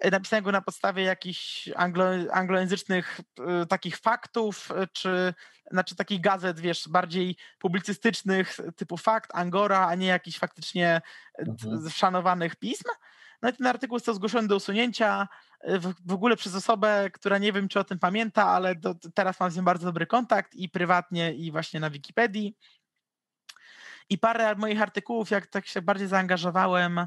E, 0.00 0.10
napisałem 0.10 0.44
go 0.44 0.52
na 0.52 0.62
podstawie 0.62 1.02
jakichś 1.02 1.68
anglo, 1.76 2.04
anglojęzycznych 2.32 3.20
y, 3.62 3.66
takich 3.66 3.96
faktów, 3.96 4.72
czy 4.92 5.34
znaczy 5.70 5.96
takich 5.96 6.20
gazet, 6.20 6.60
wiesz, 6.60 6.88
bardziej 6.88 7.36
publicystycznych, 7.58 8.56
typu 8.76 8.96
Fakt, 8.96 9.30
Angora, 9.34 9.86
a 9.86 9.94
nie 9.94 10.06
jakichś 10.06 10.38
faktycznie 10.38 11.00
mhm. 11.38 11.90
szanowanych 11.90 12.56
pism. 12.56 12.88
No 13.42 13.48
i 13.48 13.52
ten 13.52 13.66
artykuł 13.66 13.98
został 13.98 14.14
zgłoszony 14.14 14.48
do 14.48 14.56
usunięcia 14.56 15.28
w, 15.64 15.94
w, 16.06 16.12
ogóle 16.12 16.36
przez 16.36 16.54
osobę, 16.54 17.10
która 17.12 17.38
nie 17.38 17.52
wiem, 17.52 17.68
czy 17.68 17.80
o 17.80 17.84
tym 17.84 17.98
pamięta, 17.98 18.46
ale 18.46 18.74
do, 18.74 18.94
teraz 19.14 19.40
mam 19.40 19.50
z 19.50 19.56
nią 19.56 19.64
bardzo 19.64 19.86
dobry 19.86 20.06
kontakt 20.06 20.54
i 20.54 20.68
prywatnie, 20.68 21.34
i 21.34 21.52
właśnie 21.52 21.80
na 21.80 21.90
Wikipedii. 21.90 22.56
I 24.10 24.18
parę 24.18 24.54
moich 24.54 24.82
artykułów, 24.82 25.30
jak 25.30 25.46
tak 25.46 25.66
się 25.66 25.82
bardziej 25.82 26.08
zaangażowałem 26.08 27.06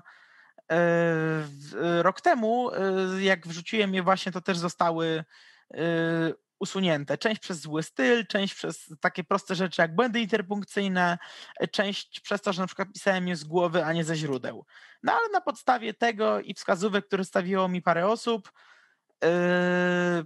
rok 2.01 2.21
temu, 2.21 2.71
jak 3.19 3.47
wrzuciłem 3.47 3.93
je 3.93 4.03
właśnie, 4.03 4.31
to 4.31 4.41
też 4.41 4.57
zostały 4.57 5.23
usunięte. 6.59 7.17
Część 7.17 7.41
przez 7.41 7.59
zły 7.59 7.83
styl, 7.83 8.27
część 8.27 8.55
przez 8.55 8.89
takie 8.99 9.23
proste 9.23 9.55
rzeczy 9.55 9.81
jak 9.81 9.95
błędy 9.95 10.19
interpunkcyjne, 10.19 11.17
część 11.71 12.19
przez 12.19 12.41
to, 12.41 12.53
że 12.53 12.61
na 12.61 12.67
przykład 12.67 12.87
pisałem 12.93 13.27
je 13.27 13.35
z 13.35 13.43
głowy, 13.43 13.85
a 13.85 13.93
nie 13.93 14.03
ze 14.03 14.15
źródeł. 14.15 14.65
No 15.03 15.13
ale 15.13 15.29
na 15.29 15.41
podstawie 15.41 15.93
tego 15.93 16.39
i 16.39 16.53
wskazówek, 16.53 17.07
które 17.07 17.25
stawiło 17.25 17.67
mi 17.67 17.81
parę 17.81 18.07
osób, 18.07 18.51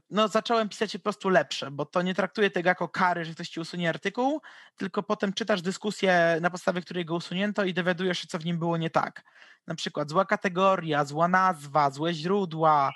no 0.09 0.27
zacząłem 0.27 0.69
pisać 0.69 0.93
po 0.93 0.99
prostu 0.99 1.29
lepsze, 1.29 1.71
bo 1.71 1.85
to 1.85 2.01
nie 2.01 2.15
traktuje 2.15 2.51
tego 2.51 2.69
jako 2.69 2.89
kary, 2.89 3.25
że 3.25 3.33
ktoś 3.33 3.49
ci 3.49 3.59
usunie 3.59 3.89
artykuł, 3.89 4.41
tylko 4.77 5.03
potem 5.03 5.33
czytasz 5.33 5.61
dyskusję, 5.61 6.37
na 6.41 6.49
podstawie 6.49 6.81
której 6.81 7.05
go 7.05 7.15
usunięto 7.15 7.63
i 7.63 7.73
dowiadujesz 7.73 8.19
się, 8.19 8.27
co 8.27 8.39
w 8.39 8.45
nim 8.45 8.59
było 8.59 8.77
nie 8.77 8.89
tak. 8.89 9.23
Na 9.67 9.75
przykład 9.75 10.09
zła 10.09 10.25
kategoria, 10.25 11.05
zła 11.05 11.27
nazwa, 11.27 11.91
złe 11.91 12.13
źródła. 12.13 12.93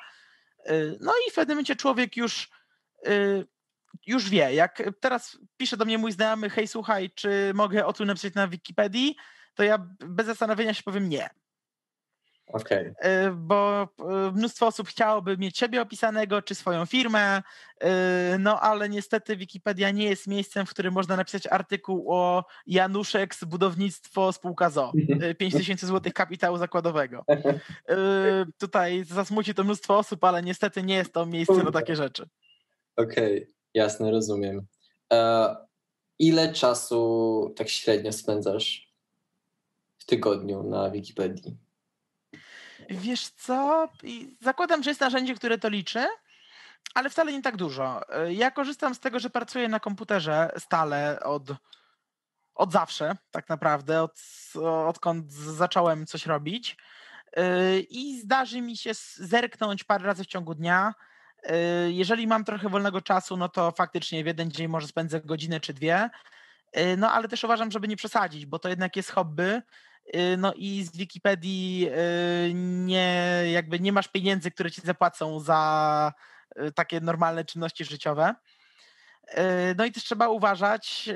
Yy, 0.66 0.98
no 1.02 1.12
i 1.28 1.32
w 1.32 1.36
pewnym 1.36 1.56
momencie 1.56 1.76
człowiek 1.76 2.18
już 2.18 2.50
Y, 3.08 3.48
już 4.08 4.30
wie. 4.30 4.54
Jak 4.54 4.84
teraz 5.00 5.38
pisze 5.58 5.78
do 5.78 5.86
mnie 5.86 5.98
mój 5.98 6.12
znajomy, 6.12 6.50
hej 6.50 6.68
słuchaj, 6.68 7.12
czy 7.16 7.52
mogę 7.56 7.86
o 7.86 7.94
tym 7.94 8.08
napisać 8.08 8.34
na 8.34 8.48
Wikipedii, 8.48 9.16
to 9.56 9.64
ja 9.64 9.88
bez 10.00 10.26
zastanowienia 10.26 10.74
się 10.74 10.84
powiem 10.84 11.10
nie. 11.10 11.30
Okay. 12.54 12.94
Bo 13.36 13.84
y, 14.28 14.32
mnóstwo 14.32 14.68
osób 14.68 14.88
chciałoby 14.88 15.38
mieć 15.38 15.58
siebie 15.58 15.82
opisanego, 15.82 16.42
czy 16.42 16.56
swoją 16.56 16.86
firmę, 16.86 17.38
y, 17.84 17.86
no 18.40 18.60
ale 18.60 18.90
niestety 18.90 19.38
Wikipedia 19.38 19.92
nie 19.92 20.06
jest 20.06 20.28
miejscem, 20.28 20.66
w 20.66 20.70
którym 20.70 20.94
można 20.94 21.16
napisać 21.16 21.48
artykuł 21.48 22.06
o 22.14 22.46
Januszek 22.68 23.36
z 23.36 23.44
budownictwo 23.44 24.34
spółka 24.34 24.70
ZO. 24.70 24.92
5000 25.38 25.88
zł 25.88 26.12
kapitału 26.16 26.58
zakładowego. 26.58 27.26
Tutaj 28.60 29.04
zasmuci 29.06 29.54
to 29.54 29.64
mnóstwo 29.64 29.98
osób, 29.98 30.24
ale 30.24 30.44
niestety 30.44 30.84
nie 30.84 30.96
jest 30.96 31.14
to 31.14 31.26
miejsce 31.26 31.64
na 31.64 31.72
takie 31.72 31.96
rzeczy. 31.96 32.30
Okej, 32.96 33.44
okay, 33.44 33.54
jasne, 33.74 34.12
rozumiem. 34.12 34.66
E, 35.14 35.56
ile 36.20 36.54
czasu 36.54 37.54
tak 37.58 37.70
średnio 37.70 38.12
spędzasz 38.12 38.94
w 39.98 40.06
tygodniu 40.06 40.64
na 40.64 40.90
Wikipedii? 40.90 41.69
Wiesz 42.90 43.30
co? 43.30 43.90
Zakładam, 44.42 44.84
że 44.84 44.90
jest 44.90 45.02
narzędzie, 45.02 45.36
które 45.36 45.58
to 45.58 45.70
liczy, 45.70 46.08
ale 46.94 47.10
wcale 47.10 47.32
nie 47.32 47.42
tak 47.42 47.58
dużo. 47.58 48.02
Ja 48.30 48.52
korzystam 48.52 48.96
z 48.96 49.00
tego, 49.00 49.20
że 49.20 49.30
pracuję 49.30 49.68
na 49.68 49.80
komputerze 49.80 50.52
stale 50.58 51.20
od, 51.24 51.44
od 52.56 52.72
zawsze, 52.72 53.18
tak 53.32 53.50
naprawdę, 53.50 54.02
od, 54.04 54.20
odkąd 54.88 55.34
zacząłem 55.34 56.06
coś 56.06 56.26
robić. 56.26 56.78
E, 57.34 57.80
I 57.80 58.22
zdarzy 58.22 58.62
mi 58.62 58.78
się 58.78 58.92
zerknąć 59.16 59.84
parę 59.84 60.06
razy 60.06 60.24
w 60.24 60.28
ciągu 60.28 60.56
dnia 60.56 60.94
Y, 61.46 61.92
jeżeli 61.92 62.28
mam 62.28 62.44
trochę 62.44 62.70
wolnego 62.70 63.02
czasu, 63.02 63.38
no 63.38 63.50
to 63.50 63.72
faktycznie 63.72 64.24
w 64.24 64.28
jeden 64.28 64.52
dzień 64.52 64.68
może 64.68 64.88
spędzę 64.88 65.22
godzinę 65.22 65.60
czy 65.60 65.74
dwie. 65.74 66.10
Y, 66.78 66.98
no 66.98 67.12
ale 67.12 67.28
też 67.28 67.44
uważam, 67.44 67.72
żeby 67.72 67.88
nie 67.88 67.96
przesadzić, 67.96 68.46
bo 68.46 68.60
to 68.60 68.70
jednak 68.70 68.96
jest 68.96 69.12
hobby. 69.12 69.62
Y, 70.16 70.38
no 70.38 70.54
i 70.56 70.84
z 70.84 70.98
Wikipedii 70.98 71.90
nie, 72.86 73.44
jakby 73.52 73.80
nie 73.80 73.94
masz 73.94 74.08
pieniędzy, 74.08 74.52
które 74.52 74.72
ci 74.72 74.82
zapłacą 74.82 75.40
za 75.40 76.14
takie 76.76 77.02
normalne 77.02 77.46
czynności 77.46 77.86
życiowe. 77.86 78.36
No 79.78 79.86
i 79.86 79.92
też 79.92 80.04
trzeba 80.04 80.28
uważać, 80.30 81.10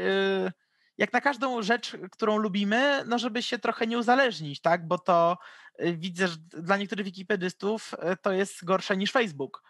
jak 0.97 1.13
na 1.13 1.21
każdą 1.21 1.62
rzecz, 1.62 1.97
którą 2.12 2.38
lubimy, 2.38 3.03
no 3.06 3.19
żeby 3.19 3.43
się 3.43 3.60
trochę 3.60 3.88
nie 3.88 3.97
uzależnić, 3.97 4.62
tak? 4.62 4.88
Bo 4.88 4.97
to 4.97 5.38
widzę, 5.79 6.27
że 6.27 6.38
dla 6.38 6.77
niektórych 6.77 7.06
wikipedystów 7.06 7.93
to 8.21 8.32
jest 8.32 8.65
gorsze 8.65 8.97
niż 8.97 9.12
Facebook 9.12 9.63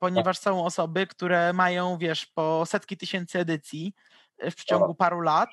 ponieważ 0.00 0.38
są 0.38 0.64
osoby, 0.64 1.06
które 1.06 1.52
mają, 1.52 1.98
wiesz, 1.98 2.26
po 2.26 2.66
setki 2.66 2.96
tysięcy 2.96 3.38
edycji 3.38 3.94
w 4.50 4.64
ciągu 4.64 4.94
paru 4.94 5.20
lat, 5.20 5.48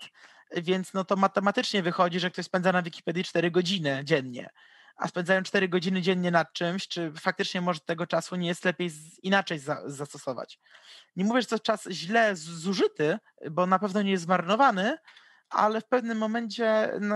więc 0.52 0.94
no 0.94 1.06
to 1.06 1.16
matematycznie 1.16 1.84
wychodzi, 1.84 2.20
że 2.20 2.32
ktoś 2.32 2.46
spędza 2.46 2.72
na 2.72 2.82
Wikipedii 2.82 3.24
4 3.24 3.52
godziny 3.52 4.02
dziennie, 4.04 4.50
a 4.96 5.08
spędzają 5.08 5.44
4 5.44 5.70
godziny 5.70 6.02
dziennie 6.02 6.32
nad 6.32 6.54
czymś, 6.54 6.88
czy 6.88 7.12
faktycznie 7.20 7.62
może 7.62 7.80
tego 7.80 8.08
czasu 8.08 8.36
nie 8.36 8.48
jest 8.48 8.66
lepiej 8.66 8.90
z, 8.90 9.20
inaczej 9.24 9.60
za, 9.60 9.82
zastosować. 9.86 10.60
Nie 11.16 11.26
mówię, 11.26 11.42
że 11.42 11.48
to 11.48 11.60
czas 11.60 11.88
źle 11.90 12.36
zużyty, 12.36 13.18
bo 13.52 13.66
na 13.66 13.80
pewno 13.80 14.02
nie 14.02 14.12
jest 14.12 14.24
zmarnowany, 14.24 14.98
ale 15.50 15.82
w 15.82 15.86
pewnym 15.86 16.18
momencie 16.18 16.92
no, 17.02 17.16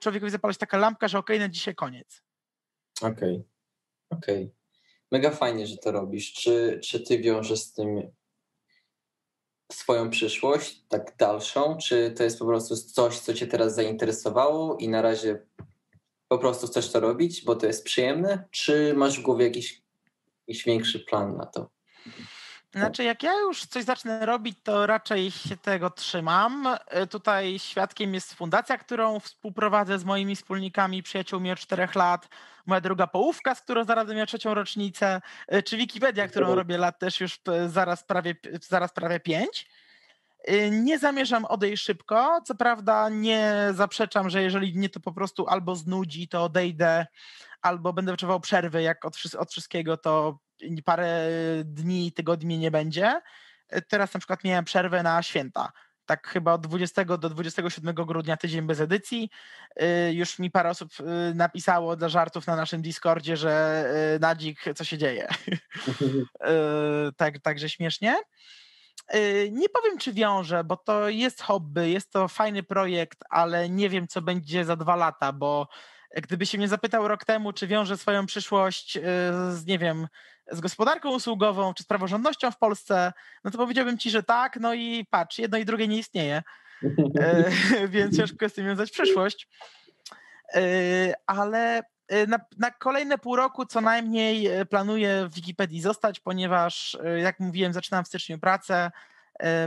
człowiekowi 0.00 0.32
zapala 0.32 0.52
się 0.52 0.58
taka 0.58 0.78
lampka, 0.78 1.08
że 1.08 1.18
okej, 1.18 1.36
okay, 1.36 1.48
na 1.48 1.52
dzisiaj 1.52 1.74
koniec. 1.74 2.22
Okej, 3.02 3.10
okay. 3.10 3.44
okej. 4.10 4.44
Okay 4.44 4.56
mega 5.12 5.30
fajnie, 5.30 5.66
że 5.66 5.76
to 5.76 5.92
robisz. 5.92 6.32
Czy, 6.32 6.80
czy 6.84 7.00
ty 7.00 7.18
wiążesz 7.18 7.60
z 7.60 7.72
tym 7.72 8.12
swoją 9.72 10.10
przyszłość, 10.10 10.84
tak 10.88 11.16
dalszą? 11.18 11.76
Czy 11.76 12.10
to 12.10 12.24
jest 12.24 12.38
po 12.38 12.46
prostu 12.46 12.76
coś, 12.76 13.18
co 13.18 13.34
cię 13.34 13.46
teraz 13.46 13.74
zainteresowało 13.74 14.76
i 14.76 14.88
na 14.88 15.02
razie 15.02 15.42
po 16.28 16.38
prostu 16.38 16.66
chcesz 16.66 16.92
to 16.92 17.00
robić, 17.00 17.44
bo 17.44 17.56
to 17.56 17.66
jest 17.66 17.84
przyjemne? 17.84 18.44
Czy 18.50 18.94
masz 18.96 19.20
w 19.20 19.22
głowie 19.22 19.44
jakiś, 19.44 19.82
jakiś 20.48 20.64
większy 20.64 21.00
plan 21.00 21.36
na 21.36 21.46
to? 21.46 21.70
Znaczy, 22.76 23.04
jak 23.04 23.22
ja 23.22 23.32
już 23.34 23.66
coś 23.66 23.84
zacznę 23.84 24.26
robić, 24.26 24.58
to 24.62 24.86
raczej 24.86 25.30
się 25.30 25.56
tego 25.56 25.90
trzymam. 25.90 26.68
E, 26.86 27.06
tutaj 27.06 27.58
świadkiem 27.58 28.14
jest 28.14 28.34
fundacja, 28.34 28.78
którą 28.78 29.20
współprowadzę 29.20 29.98
z 29.98 30.04
moimi 30.04 30.36
wspólnikami, 30.36 31.02
przyjaciółmi 31.02 31.52
od 31.52 31.58
czterech 31.58 31.94
lat. 31.94 32.28
Moja 32.66 32.80
druga 32.80 33.06
połówka, 33.06 33.54
z 33.54 33.60
którą 33.60 33.84
zaraz 33.84 34.06
będę 34.06 34.14
miał 34.16 34.26
trzecią 34.26 34.54
rocznicę. 34.54 35.20
E, 35.48 35.62
czy 35.62 35.76
Wikipedia, 35.76 36.28
którą 36.28 36.54
robię 36.54 36.78
lat 36.78 36.98
też 36.98 37.20
już 37.20 37.38
zaraz 37.66 38.04
prawie, 38.04 38.34
zaraz 38.60 38.92
prawie 38.92 39.20
pięć. 39.20 39.68
E, 40.44 40.70
nie 40.70 40.98
zamierzam 40.98 41.44
odejść 41.44 41.82
szybko. 41.82 42.40
Co 42.44 42.54
prawda, 42.54 43.08
nie 43.08 43.68
zaprzeczam, 43.74 44.30
że 44.30 44.42
jeżeli 44.42 44.78
mnie 44.78 44.88
to 44.88 45.00
po 45.00 45.12
prostu 45.12 45.46
albo 45.48 45.76
znudzi, 45.76 46.28
to 46.28 46.44
odejdę, 46.44 47.06
albo 47.62 47.92
będę 47.92 48.12
wyczuwał 48.12 48.40
przerwy, 48.40 48.82
jak 48.82 49.04
od, 49.04 49.14
od 49.38 49.50
wszystkiego, 49.50 49.96
to 49.96 50.38
parę 50.84 51.28
dni, 51.64 52.12
tygodni 52.12 52.58
nie 52.58 52.70
będzie. 52.70 53.20
Teraz 53.88 54.14
na 54.14 54.20
przykład 54.20 54.44
miałem 54.44 54.64
przerwę 54.64 55.02
na 55.02 55.22
święta. 55.22 55.72
Tak 56.06 56.28
chyba 56.28 56.52
od 56.52 56.66
20 56.66 57.04
do 57.04 57.28
27 57.28 57.94
grudnia 57.94 58.36
tydzień 58.36 58.62
bez 58.62 58.80
edycji. 58.80 59.30
Y, 59.82 60.12
już 60.12 60.38
mi 60.38 60.50
parę 60.50 60.70
osób 60.70 60.90
y, 61.00 61.34
napisało 61.34 61.96
dla 61.96 62.08
żartów 62.08 62.46
na 62.46 62.56
naszym 62.56 62.82
Discordzie, 62.82 63.36
że 63.36 63.84
Nadzik, 64.20 64.64
co 64.76 64.84
się 64.84 64.98
dzieje. 64.98 65.28
tak, 67.16 67.38
także 67.38 67.68
śmiesznie. 67.68 68.16
Nie 69.50 69.68
powiem, 69.68 69.98
czy 69.98 70.12
wiąże, 70.12 70.64
bo 70.64 70.76
to 70.76 71.08
jest 71.08 71.42
hobby, 71.42 71.90
jest 71.90 72.12
to 72.12 72.28
fajny 72.28 72.62
projekt, 72.62 73.18
ale 73.30 73.68
nie 73.68 73.88
wiem, 73.88 74.08
co 74.08 74.22
będzie 74.22 74.64
za 74.64 74.76
dwa 74.76 74.96
lata, 74.96 75.32
bo 75.32 75.68
gdyby 76.14 76.46
się 76.46 76.58
mnie 76.58 76.68
zapytał 76.68 77.08
rok 77.08 77.24
temu, 77.24 77.52
czy 77.52 77.66
wiąże 77.66 77.96
swoją 77.96 78.26
przyszłość 78.26 78.98
z, 79.50 79.66
nie 79.66 79.78
wiem, 79.78 80.06
z 80.52 80.60
gospodarką 80.60 81.14
usługową 81.14 81.74
czy 81.74 81.82
z 81.82 81.86
praworządnością 81.86 82.50
w 82.50 82.58
Polsce, 82.58 83.12
no 83.44 83.50
to 83.50 83.58
powiedziałbym 83.58 83.98
ci, 83.98 84.10
że 84.10 84.22
tak, 84.22 84.56
no 84.60 84.74
i 84.74 85.06
patrz, 85.10 85.38
jedno 85.38 85.58
i 85.58 85.64
drugie 85.64 85.88
nie 85.88 85.98
istnieje, 85.98 86.42
e, 87.20 87.50
więc 87.88 88.16
ciężko 88.16 88.44
jest 88.44 88.56
tym 88.56 88.66
wiązać 88.66 88.90
przyszłość. 88.90 89.48
E, 90.54 90.60
ale 91.26 91.82
e, 92.08 92.26
na, 92.26 92.38
na, 92.58 92.70
kolejne 92.70 93.18
pół 93.18 93.36
roku 93.36 93.66
co 93.66 93.80
najmniej 93.80 94.48
planuję 94.70 95.28
w 95.30 95.34
Wikipedii 95.34 95.80
zostać, 95.80 96.20
ponieważ 96.20 96.98
jak 97.16 97.40
mówiłem, 97.40 97.72
zaczynam 97.72 98.04
w 98.04 98.08
styczniu 98.08 98.38
pracę, 98.38 98.90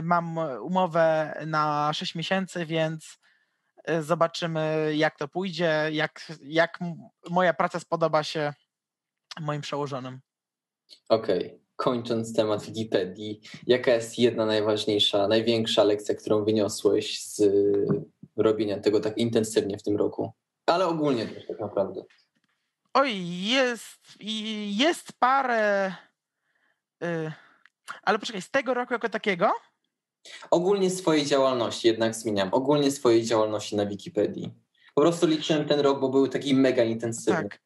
mam 0.02 0.38
umowę 0.62 1.34
na 1.46 1.92
6 1.92 2.14
miesięcy, 2.14 2.66
więc 2.66 3.18
zobaczymy 4.00 4.92
jak 4.96 5.18
to 5.18 5.28
pójdzie, 5.28 5.88
jak, 5.92 6.32
jak 6.42 6.78
moja 7.30 7.54
praca 7.54 7.80
spodoba 7.80 8.22
się 8.22 8.54
moim 9.40 9.60
przełożonym. 9.60 10.20
Okej, 11.08 11.46
okay, 11.46 11.60
kończąc 11.76 12.34
temat 12.34 12.64
Wikipedii, 12.64 13.40
jaka 13.66 13.90
jest 13.90 14.18
jedna 14.18 14.46
najważniejsza, 14.46 15.28
największa 15.28 15.84
lekcja, 15.84 16.14
którą 16.14 16.44
wyniosłeś 16.44 17.24
z 17.24 17.42
robienia 18.36 18.78
tego 18.80 19.00
tak 19.00 19.18
intensywnie 19.18 19.78
w 19.78 19.82
tym 19.82 19.96
roku? 19.96 20.32
Ale 20.66 20.86
ogólnie 20.86 21.26
też 21.26 21.46
tak 21.46 21.60
naprawdę. 21.60 22.04
Oj, 22.94 23.12
jest, 23.40 24.00
jest 24.66 25.12
parę. 25.18 25.94
Yy, 27.00 27.32
ale 28.02 28.18
poczekaj, 28.18 28.42
z 28.42 28.50
tego 28.50 28.74
roku 28.74 28.92
jako 28.92 29.08
takiego? 29.08 29.52
Ogólnie 30.50 30.90
swojej 30.90 31.26
działalności, 31.26 31.88
jednak 31.88 32.14
zmieniam. 32.14 32.48
Ogólnie 32.52 32.90
swojej 32.90 33.24
działalności 33.24 33.76
na 33.76 33.86
Wikipedii. 33.86 34.54
Po 34.94 35.00
prostu 35.00 35.26
liczyłem 35.26 35.64
ten 35.68 35.80
rok, 35.80 36.00
bo 36.00 36.08
był 36.08 36.28
taki 36.28 36.54
mega 36.54 36.84
intensywny. 36.84 37.48
Tak. 37.48 37.60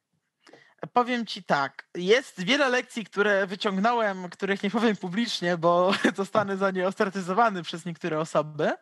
Powiem 0.93 1.27
ci 1.27 1.45
tak, 1.45 1.89
jest 1.95 2.45
wiele 2.45 2.69
lekcji, 2.69 3.05
które 3.05 3.47
wyciągnąłem, 3.47 4.31
których 4.31 4.63
nie 4.63 4.71
powiem 4.71 4.97
publicznie, 4.97 5.57
bo 5.57 5.93
zostanę 6.17 6.57
za 6.57 6.71
nie 6.71 6.89
ostratyzowany 6.89 7.63
przez 7.63 7.85
niektóre 7.85 8.21
osoby, 8.21 8.73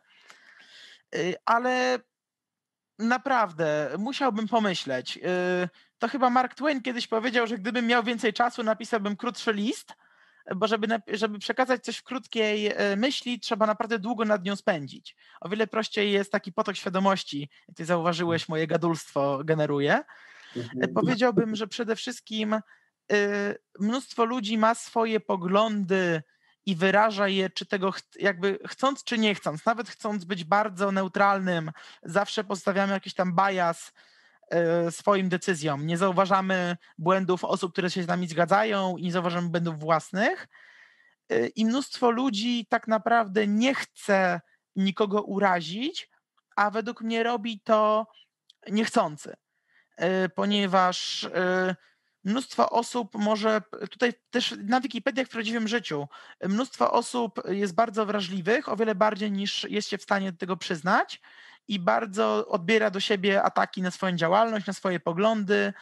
y, 1.15 1.35
ale 1.45 1.99
naprawdę 2.99 3.91
musiałbym 3.99 4.49
pomyśleć. 4.49 5.17
Y, 5.17 5.69
to 5.99 6.09
chyba 6.09 6.31
Mark 6.31 6.55
Twain 6.55 6.83
kiedyś 6.83 7.07
powiedział, 7.07 7.47
że 7.47 7.59
gdybym 7.59 7.87
miał 7.87 8.03
więcej 8.03 8.33
czasu, 8.33 8.63
napisałbym 8.63 9.17
krótszy 9.17 9.53
list, 9.53 9.93
bo 10.57 10.67
żeby, 10.67 10.87
żeby 11.09 11.39
przekazać 11.39 11.85
coś 11.85 11.97
w 11.97 12.03
krótkiej 12.03 12.73
y, 12.93 12.97
myśli, 12.97 13.41
trzeba 13.41 13.67
naprawdę 13.67 13.99
długo 13.99 14.25
nad 14.25 14.45
nią 14.45 14.57
spędzić. 14.57 15.17
O 15.41 15.49
wiele 15.49 15.67
prościej 15.67 16.13
jest 16.13 16.33
taki 16.33 16.53
potok 16.53 16.77
świadomości, 16.77 17.51
jak 17.69 17.77
ty 17.77 17.85
zauważyłeś, 17.85 18.49
moje 18.49 18.67
gadulstwo 18.67 19.45
generuje 19.45 20.05
Mhm. 20.57 20.95
Powiedziałbym, 20.95 21.57
że 21.57 21.67
przede 21.67 21.97
wszystkim 21.97 22.55
y, 23.13 23.59
mnóstwo 23.81 24.25
ludzi 24.25 24.59
ma 24.59 24.75
swoje 24.75 25.21
poglądy 25.21 26.23
i 26.67 26.77
wyraża 26.77 27.29
je, 27.29 27.51
czy 27.51 27.67
tego 27.67 27.93
jakby 28.19 28.59
chcąc, 28.69 29.05
czy 29.05 29.19
nie 29.19 29.35
chcąc, 29.35 29.67
nawet 29.67 29.89
chcąc 29.89 30.25
być 30.25 30.45
bardzo 30.45 30.93
neutralnym, 30.93 31.71
zawsze 32.03 32.45
postawiamy 32.45 32.93
jakiś 32.93 33.15
tam 33.15 33.37
bias 33.37 33.93
swoim 34.91 35.29
decyzjom. 35.29 35.87
Nie 35.87 35.99
zauważamy 35.99 36.77
błędów 36.99 37.45
osób, 37.45 37.73
które 37.73 37.91
się 37.91 38.03
z 38.03 38.07
nami 38.07 38.29
zgadzają 38.29 38.97
i 38.97 39.03
nie 39.03 39.13
zauważamy 39.13 39.49
błędów 39.49 39.79
własnych. 39.79 40.49
Y, 41.33 41.53
I 41.57 41.65
mnóstwo 41.65 42.11
ludzi 42.11 42.67
tak 42.69 42.89
naprawdę 42.89 43.47
nie 43.47 43.75
chce 43.75 44.41
nikogo 44.77 45.23
urazić, 45.23 46.11
a 46.57 46.71
według 46.71 47.01
mnie 47.01 47.23
robi 47.23 47.61
to 47.61 48.07
niechcący. 48.71 49.37
E, 49.97 50.29
ponieważ 50.29 51.25
e, 51.25 51.77
mnóstwo 52.25 52.71
osób 52.71 53.15
może, 53.15 53.63
tutaj 53.91 54.13
też 54.31 54.55
na 54.65 54.81
Wikipedii, 54.81 55.21
jak 55.21 55.29
w 55.29 55.33
prawdziwym 55.33 55.69
życiu, 55.69 56.09
mnóstwo 56.49 56.93
osób 56.93 57.41
jest 57.49 57.75
bardzo 57.75 58.07
wrażliwych, 58.07 58.69
o 58.69 58.77
wiele 58.77 58.95
bardziej 58.95 59.33
niż 59.33 59.67
jest 59.71 59.89
się 59.89 59.99
w 59.99 60.03
stanie 60.03 60.33
do 60.33 60.39
tego 60.39 60.57
przyznać 60.57 61.21
i 61.69 61.81
bardzo 61.81 62.49
odbiera 62.49 62.91
do 62.91 63.01
siebie 63.01 63.43
ataki 63.43 63.83
na 63.83 63.91
swoją 63.91 64.17
działalność, 64.17 64.67
na 64.67 64.73
swoje 64.73 65.01
poglądy 65.01 65.73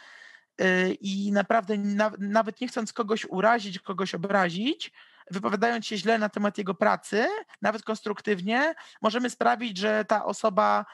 e, 0.57 0.91
i 0.91 1.31
naprawdę 1.31 1.77
nawet 2.19 2.61
nie 2.61 2.67
chcąc 2.67 2.93
kogoś 2.93 3.25
urazić, 3.25 3.79
kogoś 3.79 4.15
obrazić, 4.15 4.91
wypowiadając 5.31 5.85
się 5.85 5.97
źle 5.97 6.17
na 6.17 6.29
temat 6.29 6.57
jego 6.57 6.73
pracy, 6.73 7.27
nawet 7.61 7.83
konstruktywnie, 7.83 8.75
możemy 9.01 9.29
sprawić, 9.29 9.77
że 9.77 10.05
ta 10.05 10.25
osoba 10.25 10.85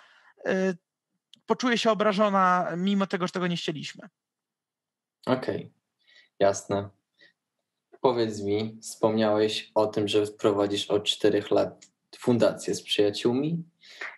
poczuje 1.48 1.78
się 1.78 1.92
obrażona, 1.92 2.74
mimo 2.78 3.08
tego, 3.08 3.28
że 3.28 3.34
tego 3.34 3.48
nie 3.48 3.58
chcieliśmy. 3.58 4.10
Okej, 5.26 5.58
okay. 5.58 5.72
jasne. 6.40 6.90
Powiedz 8.02 8.42
mi, 8.42 8.78
wspomniałeś 8.82 9.72
o 9.76 9.88
tym, 9.88 10.08
że 10.08 10.28
prowadzisz 10.28 10.86
od 10.86 11.04
czterech 11.04 11.52
lat 11.52 11.86
fundację 12.18 12.76
z 12.76 12.84
przyjaciółmi. 12.84 13.64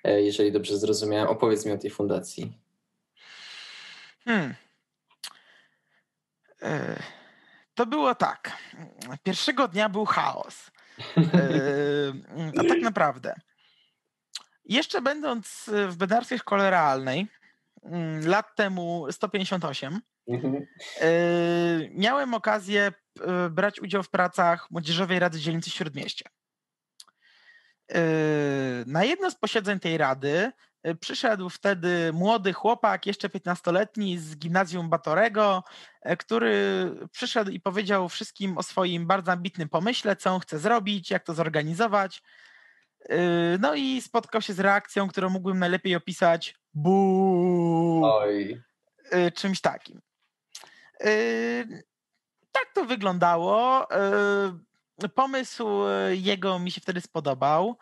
E, 0.04 0.22
jeżeli 0.22 0.52
dobrze 0.52 0.78
zrozumiałem, 0.78 1.28
opowiedz 1.28 1.66
mi 1.66 1.72
o 1.72 1.78
tej 1.78 1.90
fundacji. 1.90 2.58
Hmm. 4.26 4.56
E, 6.62 7.04
to 7.76 7.86
było 7.86 8.16
tak. 8.16 8.58
Pierwszego 9.24 9.68
dnia 9.68 9.90
był 9.90 10.06
chaos. 10.06 10.72
E, 11.18 12.60
a 12.60 12.64
tak 12.64 12.82
naprawdę 12.82 13.36
jeszcze 14.66 15.02
będąc 15.02 15.70
w 15.88 15.96
bednarskiej 15.96 16.40
szkole 16.40 16.70
realnej, 16.70 17.28
mm, 17.84 18.28
lat 18.28 18.56
temu 18.56 19.08
158, 19.12 20.00
mhm. 20.28 20.66
Miałem 21.92 22.34
okazję 22.34 22.92
brać 23.50 23.80
udział 23.80 24.04
w 24.04 24.10
pracach 24.10 24.72
Młodzieżowej 24.72 25.20
Rady 25.20 25.40
Dzielnicy 25.40 25.70
Śródmieścia. 25.70 26.30
Na 28.86 29.04
jedno 29.04 29.32
z 29.32 29.36
posiedzeń 29.36 29.80
tej 29.80 29.98
rady 29.98 30.52
przyszedł 31.00 31.50
wtedy 31.50 32.14
młody 32.14 32.54
chłopak, 32.54 33.06
jeszcze 33.06 33.30
15-letni 33.30 34.18
z 34.18 34.38
gimnazjum 34.38 34.90
Batorego, 34.90 35.64
który 36.20 36.52
przyszedł 37.12 37.52
i 37.52 37.60
powiedział 37.60 38.10
wszystkim 38.10 38.58
o 38.58 38.64
swoim 38.64 39.08
bardzo 39.08 39.32
ambitnym 39.32 39.70
pomyśle, 39.70 40.16
co 40.16 40.32
on 40.32 40.40
chce 40.40 40.60
zrobić, 40.60 41.12
jak 41.12 41.24
to 41.24 41.34
zorganizować. 41.34 42.22
Yy, 43.10 43.18
no 43.60 43.76
i 43.76 44.02
spotkał 44.02 44.42
się 44.42 44.54
z 44.54 44.60
reakcją, 44.60 45.08
którą 45.08 45.30
mógłbym 45.30 45.60
najlepiej 45.60 45.96
opisać 45.96 46.56
bu. 46.74 48.02
Yy, 49.12 49.32
czymś 49.32 49.62
takim. 49.62 50.02
Yy, 51.04 51.84
tak 52.52 52.66
to 52.74 52.86
wyglądało. 52.86 53.88
Pomysł 55.16 55.68
jego 56.12 56.60
mi 56.60 56.72
się 56.72 56.82
wtedy 56.82 57.02
spodobał. 57.02 57.78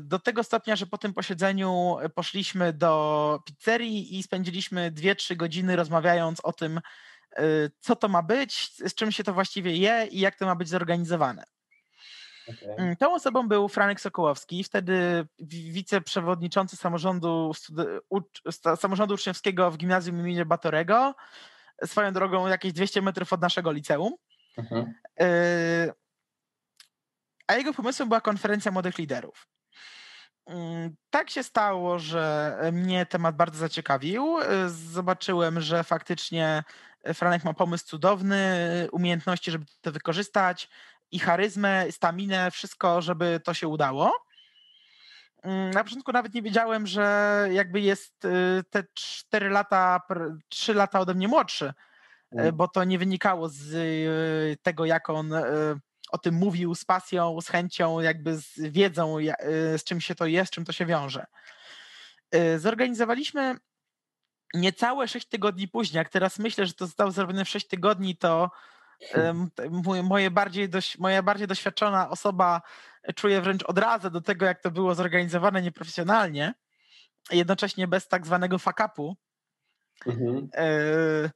Do 0.00 0.18
tego 0.18 0.44
stopnia, 0.44 0.76
że 0.76 0.86
po 0.86 0.98
tym 0.98 1.14
posiedzeniu 1.14 1.96
poszliśmy 2.14 2.72
do 2.72 3.40
pizzerii 3.46 4.18
i 4.18 4.22
spędziliśmy 4.22 4.92
2-3 4.92 5.36
godziny 5.36 5.76
rozmawiając 5.76 6.40
o 6.40 6.52
tym, 6.52 6.80
co 7.80 7.96
to 7.96 8.08
ma 8.08 8.22
być, 8.22 8.72
z 8.74 8.94
czym 8.94 9.12
się 9.12 9.24
to 9.24 9.34
właściwie 9.34 9.76
je 9.76 10.06
i 10.10 10.20
jak 10.20 10.36
to 10.36 10.46
ma 10.46 10.54
być 10.54 10.68
zorganizowane. 10.68 11.44
Okay. 12.48 12.76
Mm, 12.76 12.96
tą 12.96 13.14
osobą 13.14 13.48
był 13.48 13.68
Franek 13.68 14.00
Sokołowski, 14.00 14.64
wtedy 14.64 15.26
wiceprzewodniczący 15.72 16.76
samorządu, 16.76 17.52
samorządu 18.76 19.14
uczniowskiego 19.14 19.70
w 19.70 19.76
gimnazjum 19.76 20.20
imienia 20.20 20.44
Batorego, 20.44 21.14
swoją 21.84 22.12
drogą 22.12 22.46
jakieś 22.46 22.72
200 22.72 23.02
metrów 23.02 23.32
od 23.32 23.40
naszego 23.40 23.72
liceum. 23.72 24.12
Mhm. 24.56 24.94
Y, 25.22 25.92
a 27.46 27.54
jego 27.54 27.72
pomysłem 27.72 28.08
była 28.08 28.20
konferencja 28.20 28.72
młodych 28.72 28.98
liderów. 28.98 29.46
Mm, 30.46 30.96
tak 31.10 31.30
się 31.30 31.42
stało, 31.42 31.98
że 31.98 32.56
mnie 32.72 33.06
temat 33.06 33.36
bardzo 33.36 33.58
zaciekawił. 33.58 34.36
Zobaczyłem, 34.66 35.60
że 35.60 35.84
faktycznie 35.84 36.62
Franek 37.14 37.44
ma 37.44 37.54
pomysł 37.54 37.86
cudowny, 37.86 38.38
umiejętności, 38.92 39.50
żeby 39.50 39.64
to 39.80 39.92
wykorzystać 39.92 40.68
i 41.10 41.18
charyzmę, 41.18 41.92
staminę, 41.92 42.50
wszystko, 42.50 43.02
żeby 43.02 43.40
to 43.44 43.54
się 43.54 43.68
udało. 43.68 44.12
Mm, 45.42 45.70
na 45.70 45.84
początku 45.84 46.12
nawet 46.12 46.34
nie 46.34 46.42
wiedziałem, 46.42 46.86
że 46.86 47.48
jakby 47.52 47.80
jest 47.80 48.26
te 48.70 48.84
4 48.94 49.50
lata, 49.50 50.00
3 50.48 50.74
lata 50.74 51.00
ode 51.00 51.14
mnie 51.14 51.28
młodszy. 51.28 51.72
Bo 52.52 52.68
to 52.68 52.84
nie 52.84 52.98
wynikało 52.98 53.48
z 53.48 53.74
y, 53.74 54.56
tego, 54.62 54.84
jak 54.84 55.10
on 55.10 55.32
o 56.12 56.18
tym 56.18 56.34
mówił 56.34 56.74
z 56.74 56.84
pasją, 56.84 57.40
z 57.40 57.48
chęcią, 57.48 58.00
jakby 58.00 58.36
z 58.36 58.54
wiedzą, 58.56 59.16
z 59.76 59.84
czym 59.84 60.00
się 60.00 60.14
to 60.14 60.26
jest, 60.26 60.52
z 60.52 60.54
czym 60.54 60.64
to 60.64 60.72
się 60.72 60.86
wiąże. 60.86 61.26
Zorganizowaliśmy 62.56 63.56
niecałe 64.54 65.08
6 65.08 65.28
tygodni 65.28 65.68
później. 65.68 65.98
Jak 65.98 66.08
teraz 66.08 66.38
myślę, 66.38 66.66
że 66.66 66.72
to 66.72 66.86
zostało 66.86 67.10
zrobione 67.10 67.44
w 67.44 67.48
6 67.48 67.68
tygodni, 67.68 68.16
to 68.16 68.50
moje 70.02 70.30
bardziej 70.30 70.68
dość, 70.68 70.98
moja 70.98 71.22
bardziej 71.22 71.46
doświadczona 71.46 72.10
osoba 72.10 72.62
czuje 73.14 73.40
wręcz 73.40 73.62
odrazę 73.62 74.10
do 74.10 74.20
tego, 74.20 74.46
jak 74.46 74.62
to 74.62 74.70
było 74.70 74.94
zorganizowane 74.94 75.62
nieprofesjonalnie, 75.62 76.54
jednocześnie 77.30 77.88
bez 77.88 78.08
tak 78.08 78.26
zwanego 78.26 78.58
fakapu. 78.58 79.16
Mhm. 80.06 80.48
E, 80.54 81.30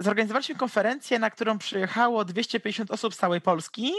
zorganizowaliśmy 0.00 0.54
konferencję, 0.54 1.18
na 1.18 1.30
którą 1.30 1.58
przyjechało 1.58 2.24
250 2.24 2.90
osób 2.90 3.14
z 3.14 3.18
całej 3.18 3.40
Polski 3.40 3.92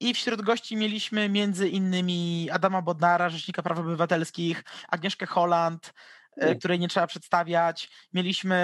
i 0.00 0.14
wśród 0.14 0.42
gości 0.42 0.76
mieliśmy 0.76 1.28
między 1.28 1.68
innymi 1.68 2.48
Adama 2.52 2.82
Bodnara, 2.82 3.28
Rzecznika 3.28 3.62
Praw 3.62 3.78
Obywatelskich, 3.78 4.64
Agnieszkę 4.88 5.26
Holland, 5.26 5.92
E, 6.36 6.54
której 6.54 6.78
nie 6.78 6.88
trzeba 6.88 7.06
przedstawiać. 7.06 7.90
Mieliśmy 8.12 8.56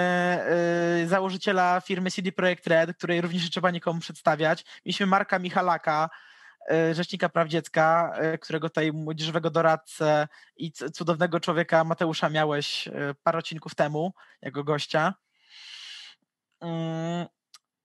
e, 1.03 1.07
założyciela 1.07 1.81
firmy 1.81 2.11
CD 2.11 2.31
Projekt 2.31 2.67
Red, 2.67 2.97
której 2.97 3.21
również 3.21 3.43
nie 3.43 3.49
trzeba 3.49 3.71
nikomu 3.71 3.99
przedstawiać. 3.99 4.65
Mieliśmy 4.85 5.05
Marka 5.05 5.39
Michalaka, 5.39 6.09
e, 6.71 6.93
Rzecznika 6.93 7.29
Praw 7.29 7.47
Dziecka, 7.47 8.13
którego 8.41 8.69
tutaj 8.69 8.91
młodzieżowego 8.91 9.49
doradcę 9.49 10.27
i 10.57 10.71
cudownego 10.71 11.39
człowieka 11.39 11.83
Mateusza 11.83 12.29
miałeś 12.29 12.89
parę 13.23 13.37
odcinków 13.37 13.75
temu 13.75 14.13
jako 14.41 14.63
gościa. 14.63 15.13
Mm, 16.61 17.25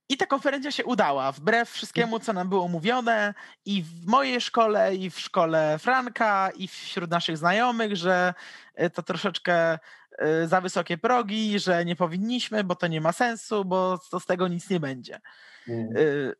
I 0.09 0.17
ta 0.17 0.25
konferencja 0.25 0.71
się 0.71 0.85
udała, 0.85 1.31
wbrew 1.31 1.69
wszystkiemu, 1.69 2.19
co 2.19 2.33
nam 2.33 2.49
było 2.49 2.67
mówione 2.67 3.33
i 3.65 3.83
w 3.83 4.05
mojej 4.05 4.41
szkole, 4.41 4.95
i 4.95 5.09
w 5.09 5.19
szkole 5.19 5.79
Franka, 5.79 6.49
i 6.55 6.67
wśród 6.67 7.11
naszych 7.11 7.37
znajomych, 7.37 7.95
że 7.95 8.33
e, 8.75 8.89
to 8.89 9.03
troszeczkę 9.03 9.79
e, 10.19 10.47
za 10.47 10.61
wysokie 10.61 10.97
progi, 10.97 11.59
że 11.59 11.85
nie 11.85 11.95
powinniśmy, 11.95 12.63
bo 12.63 12.75
to 12.75 12.87
nie 12.87 13.01
ma 13.01 13.11
sensu, 13.11 13.65
bo 13.65 13.99
to 14.11 14.19
z 14.19 14.25
tego 14.25 14.47
nic 14.47 14.69
nie 14.69 14.79
będzie. 14.79 15.19
Mm. 15.67 15.87
E, 15.87 15.99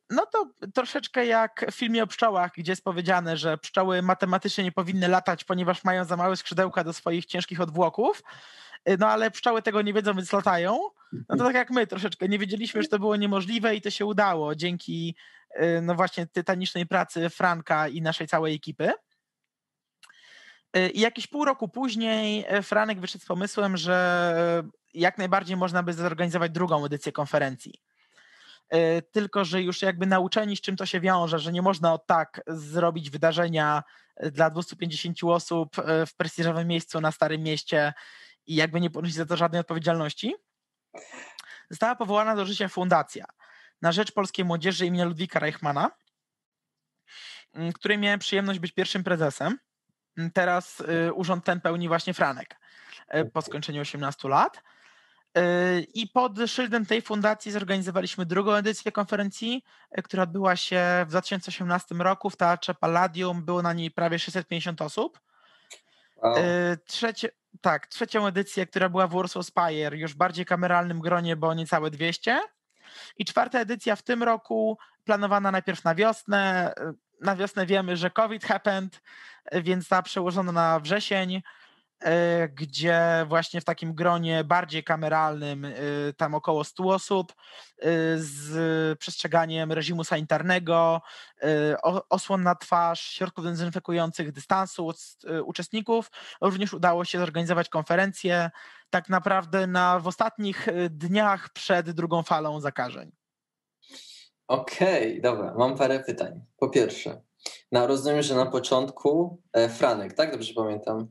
no 0.10 0.26
to 0.26 0.50
troszeczkę 0.74 1.26
jak 1.26 1.66
w 1.72 1.76
filmie 1.76 2.04
o 2.04 2.08
pszczołach, 2.08 2.52
gdzie 2.58 2.72
jest 2.72 2.84
powiedziane, 2.84 3.38
że 3.38 3.58
pszczoły 3.58 4.02
matematycznie 4.02 4.64
nie 4.64 4.72
powinny 4.72 5.08
latać, 5.08 5.44
ponieważ 5.44 5.84
mają 5.84 6.06
za 6.06 6.18
małe 6.18 6.36
skrzydełka 6.36 6.84
do 6.84 6.94
swoich 6.94 7.26
ciężkich 7.26 7.62
odwłoków. 7.62 8.24
Y, 8.90 8.98
no 9.00 9.08
ale 9.08 9.32
pszczoły 9.32 9.62
tego 9.62 9.82
nie 9.82 9.94
wiedzą, 9.94 10.14
więc 10.14 10.34
latają. 10.34 10.80
No 11.30 11.38
to 11.38 11.44
tak 11.44 11.56
jak 11.56 11.72
my 11.72 11.88
troszeczkę, 11.88 12.30
nie 12.30 12.40
wiedzieliśmy, 12.40 12.82
że 12.82 12.88
to 12.88 13.00
było 13.00 13.16
niemożliwe 13.16 13.76
i 13.76 13.82
to 13.82 13.90
się 13.90 14.06
udało 14.06 14.56
dzięki 14.56 15.16
y, 15.62 15.82
no 15.82 15.96
właśnie 15.96 16.28
tytanicznej 16.28 16.86
pracy 16.86 17.30
Franka 17.30 17.88
i 17.88 18.02
naszej 18.02 18.28
całej 18.28 18.56
ekipy. 18.56 18.92
Y, 20.78 20.90
I 20.90 21.00
jakieś 21.00 21.28
pół 21.28 21.46
roku 21.46 21.70
później 21.70 22.46
Franek 22.64 23.00
wyszedł 23.00 23.24
z 23.24 23.28
pomysłem, 23.28 23.78
że 23.78 24.64
jak 24.94 25.18
najbardziej 25.18 25.58
można 25.58 25.84
by 25.84 25.94
zorganizować 25.94 26.52
drugą 26.52 26.86
edycję 26.86 27.12
konferencji. 27.12 27.82
Tylko, 29.12 29.46
że 29.46 29.62
już 29.62 29.82
jakby 29.82 30.06
nauczeni, 30.06 30.58
z 30.58 30.62
czym 30.62 30.76
to 30.76 30.86
się 30.86 31.00
wiąże, 31.00 31.40
że 31.40 31.52
nie 31.52 31.62
można 31.62 31.94
od 31.94 32.08
tak 32.08 32.42
zrobić 32.48 33.10
wydarzenia 33.10 33.84
dla 34.32 34.50
250 34.50 35.24
osób 35.24 35.76
w 36.08 36.16
prestiżowym 36.18 36.68
miejscu 36.68 37.02
na 37.02 37.12
Starym 37.12 37.44
Mieście 37.44 37.94
i 38.46 38.56
jakby 38.56 38.82
nie 38.82 38.90
ponosić 38.90 39.16
za 39.16 39.26
to 39.26 39.38
żadnej 39.38 39.62
odpowiedzialności, 39.62 40.36
została 41.70 41.96
powołana 41.96 42.36
do 42.36 42.46
życia 42.46 42.68
fundacja 42.68 43.26
na 43.82 43.92
rzecz 43.92 44.12
polskiej 44.12 44.46
młodzieży 44.46 44.86
imienia 44.86 45.06
Ludwika 45.06 45.40
Reichmana, 45.40 45.92
mm, 47.54 47.74
której 47.74 47.98
miałem 47.98 48.20
przyjemność 48.20 48.60
być 48.60 48.72
pierwszym 48.72 49.04
prezesem. 49.04 49.60
Mm, 50.18 50.32
teraz 50.32 50.80
y, 50.80 51.14
urząd 51.14 51.46
ten 51.46 51.62
pełni 51.62 51.88
właśnie 51.88 52.14
Franek 52.14 52.56
y, 53.16 53.26
po 53.26 53.42
skończeniu 53.42 53.82
18 53.82 54.30
lat. 54.30 54.64
Y, 55.38 55.42
I 55.94 56.08
pod 56.08 56.40
szyldem 56.48 56.86
tej 56.86 57.02
fundacji 57.02 57.52
zorganizowaliśmy 57.52 58.26
drugą 58.26 58.54
edycję 58.54 58.92
konferencji, 58.92 59.64
która 60.04 60.24
odbyła 60.24 60.56
się 60.56 61.06
w 61.06 61.10
2018 61.10 61.96
roku 61.96 62.30
w 62.30 62.38
Teatrze 62.38 62.74
Palladium. 62.74 63.46
Było 63.46 63.62
na 63.62 63.74
niej 63.74 63.92
prawie 63.92 64.20
650 64.20 64.82
osób. 64.82 65.20
Wow. 66.24 66.36
Trzecie, 66.86 67.30
tak, 67.62 67.88
trzecią 67.88 68.28
edycję, 68.28 68.66
która 68.66 68.90
była 68.90 69.08
w 69.08 69.14
Warsaw 69.14 69.46
Spire, 69.46 69.98
już 69.98 70.14
bardziej 70.14 70.46
kameralnym 70.46 71.00
gronie, 71.00 71.36
bo 71.36 71.54
niecałe 71.54 71.92
200. 71.92 72.42
I 73.18 73.26
czwarta 73.26 73.60
edycja 73.60 73.96
w 73.96 74.02
tym 74.02 74.24
roku, 74.24 74.78
planowana 75.04 75.52
najpierw 75.52 75.84
na 75.84 75.96
wiosnę. 75.96 76.74
Na 77.22 77.36
wiosnę 77.36 77.66
wiemy, 77.66 77.98
że 77.98 78.10
COVID 78.10 78.46
happened, 78.46 79.02
więc 79.52 79.88
ta 79.88 80.02
przełożona 80.02 80.52
na 80.52 80.80
wrzesień. 80.80 81.42
E, 82.04 82.50
gdzie 82.50 83.26
właśnie 83.28 83.62
w 83.62 83.64
takim 83.64 83.94
gronie 83.94 84.44
bardziej 84.44 84.84
kameralnym, 84.84 85.66
e, 85.66 85.72
tam 86.18 86.36
około 86.36 86.64
100 86.64 86.84
osób, 86.84 87.34
e, 87.34 87.86
z 88.16 89.00
przestrzeganiem 89.00 89.72
reżimu 89.72 90.04
sanitarnego, 90.04 91.02
osłon 92.10 92.44
na 92.44 92.56
twarz, 92.56 93.02
środków 93.02 93.44
dezynfekujących, 93.44 94.32
dystansu 94.32 94.92
uczestników. 95.46 96.12
Również 96.42 96.74
udało 96.74 97.06
się 97.06 97.20
zorganizować 97.20 97.70
konferencję 97.70 98.52
tak 98.90 99.10
naprawdę 99.10 99.68
na, 99.68 100.00
w 100.00 100.08
ostatnich 100.08 100.68
dniach 100.90 101.50
przed 101.50 101.92
drugą 101.92 102.24
falą 102.24 102.60
zakażeń. 102.60 103.12
Okej, 104.48 105.10
okay, 105.10 105.22
dobra, 105.22 105.54
mam 105.58 105.78
parę 105.78 106.00
pytań. 106.00 106.42
Po 106.58 106.70
pierwsze, 106.70 107.22
no 107.72 107.88
rozumiem, 107.88 108.22
że 108.22 108.36
na 108.36 108.46
początku 108.46 109.42
Franek, 109.70 110.14
tak? 110.14 110.32
Dobrze 110.32 110.54
pamiętam? 110.54 111.08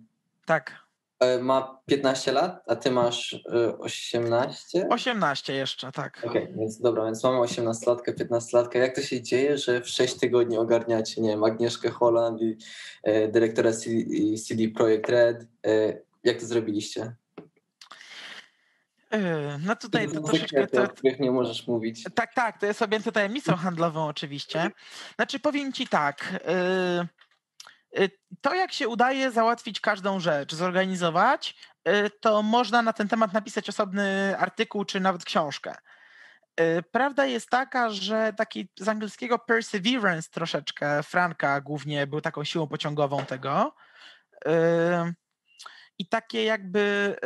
Tak. 0.47 0.83
E, 1.23 1.39
ma 1.39 1.83
15 1.87 2.33
lat, 2.33 2.63
a 2.67 2.77
ty 2.77 2.91
masz 2.91 3.37
18? 3.79 4.79
E, 4.79 4.89
18 4.89 5.53
jeszcze, 5.53 5.93
tak. 5.93 6.19
Okej, 6.19 6.43
okay, 6.43 6.55
więc 6.59 6.81
dobra, 6.81 7.05
więc 7.05 7.25
mamy 7.25 7.39
18-latkę, 7.39 8.13
15-latkę. 8.13 8.79
Jak 8.79 8.95
to 8.95 9.03
się 9.03 9.23
dzieje, 9.23 9.59
że 9.59 9.81
w 9.81 9.89
6 9.89 10.19
tygodni 10.19 10.59
ogarniacie, 10.59 11.23
nie 11.23 11.29
wiem, 11.29 11.45
Agnieszkę 11.45 11.91
Holland 11.91 12.43
i 12.43 12.57
e, 13.03 13.29
dyrektora 13.29 13.73
CD, 14.47 14.69
Projekt 14.75 15.09
Red? 15.09 15.47
E, 15.67 15.99
jak 16.25 16.41
to 16.41 16.47
zrobiliście? 16.47 17.15
E, 19.11 19.59
no 19.67 19.77
tutaj 19.77 20.09
to, 20.09 20.21
troszeczkę... 20.21 20.67
To, 20.67 20.83
o 20.83 20.89
których 20.89 21.21
nie 21.21 21.31
możesz 21.31 21.67
mówić. 21.67 22.05
Tak, 22.15 22.35
tak, 22.35 22.61
to 22.61 22.67
jest 22.67 22.83
objęte 22.83 23.13
tajemnicą 23.13 23.57
handlową 23.57 24.07
oczywiście. 24.07 24.71
Znaczy 25.15 25.39
powiem 25.39 25.73
ci 25.73 25.89
tak... 25.89 26.41
Yy 26.47 27.07
Y, 27.07 27.22
to, 28.41 28.55
jak 28.55 28.73
się 28.73 28.89
udaje 28.89 29.31
załatwić 29.31 29.81
każdą 29.81 30.21
rzecz, 30.21 30.55
zorganizować, 30.55 31.57
y, 31.89 32.11
to 32.21 32.43
można 32.43 32.83
na 32.83 32.93
ten 32.93 33.09
temat 33.09 33.33
napisać 33.33 33.69
osobny 33.69 34.37
artykuł 34.39 34.85
czy 34.85 35.01
nawet 35.01 35.25
książkę. 35.25 35.75
Y, 36.61 36.83
prawda 36.91 37.27
jest 37.27 37.51
taka, 37.51 37.91
że 37.91 38.33
taki 38.37 38.69
z 38.79 38.89
angielskiego 38.89 39.39
perseverance 39.39 40.31
troszeczkę, 40.31 41.03
Franka 41.03 41.61
głównie 41.61 42.07
był 42.07 42.21
taką 42.21 42.45
siłą 42.45 42.67
pociągową 42.67 43.25
tego. 43.25 43.75
I 45.99 46.09
takie 46.09 46.45
jakby 46.45 47.17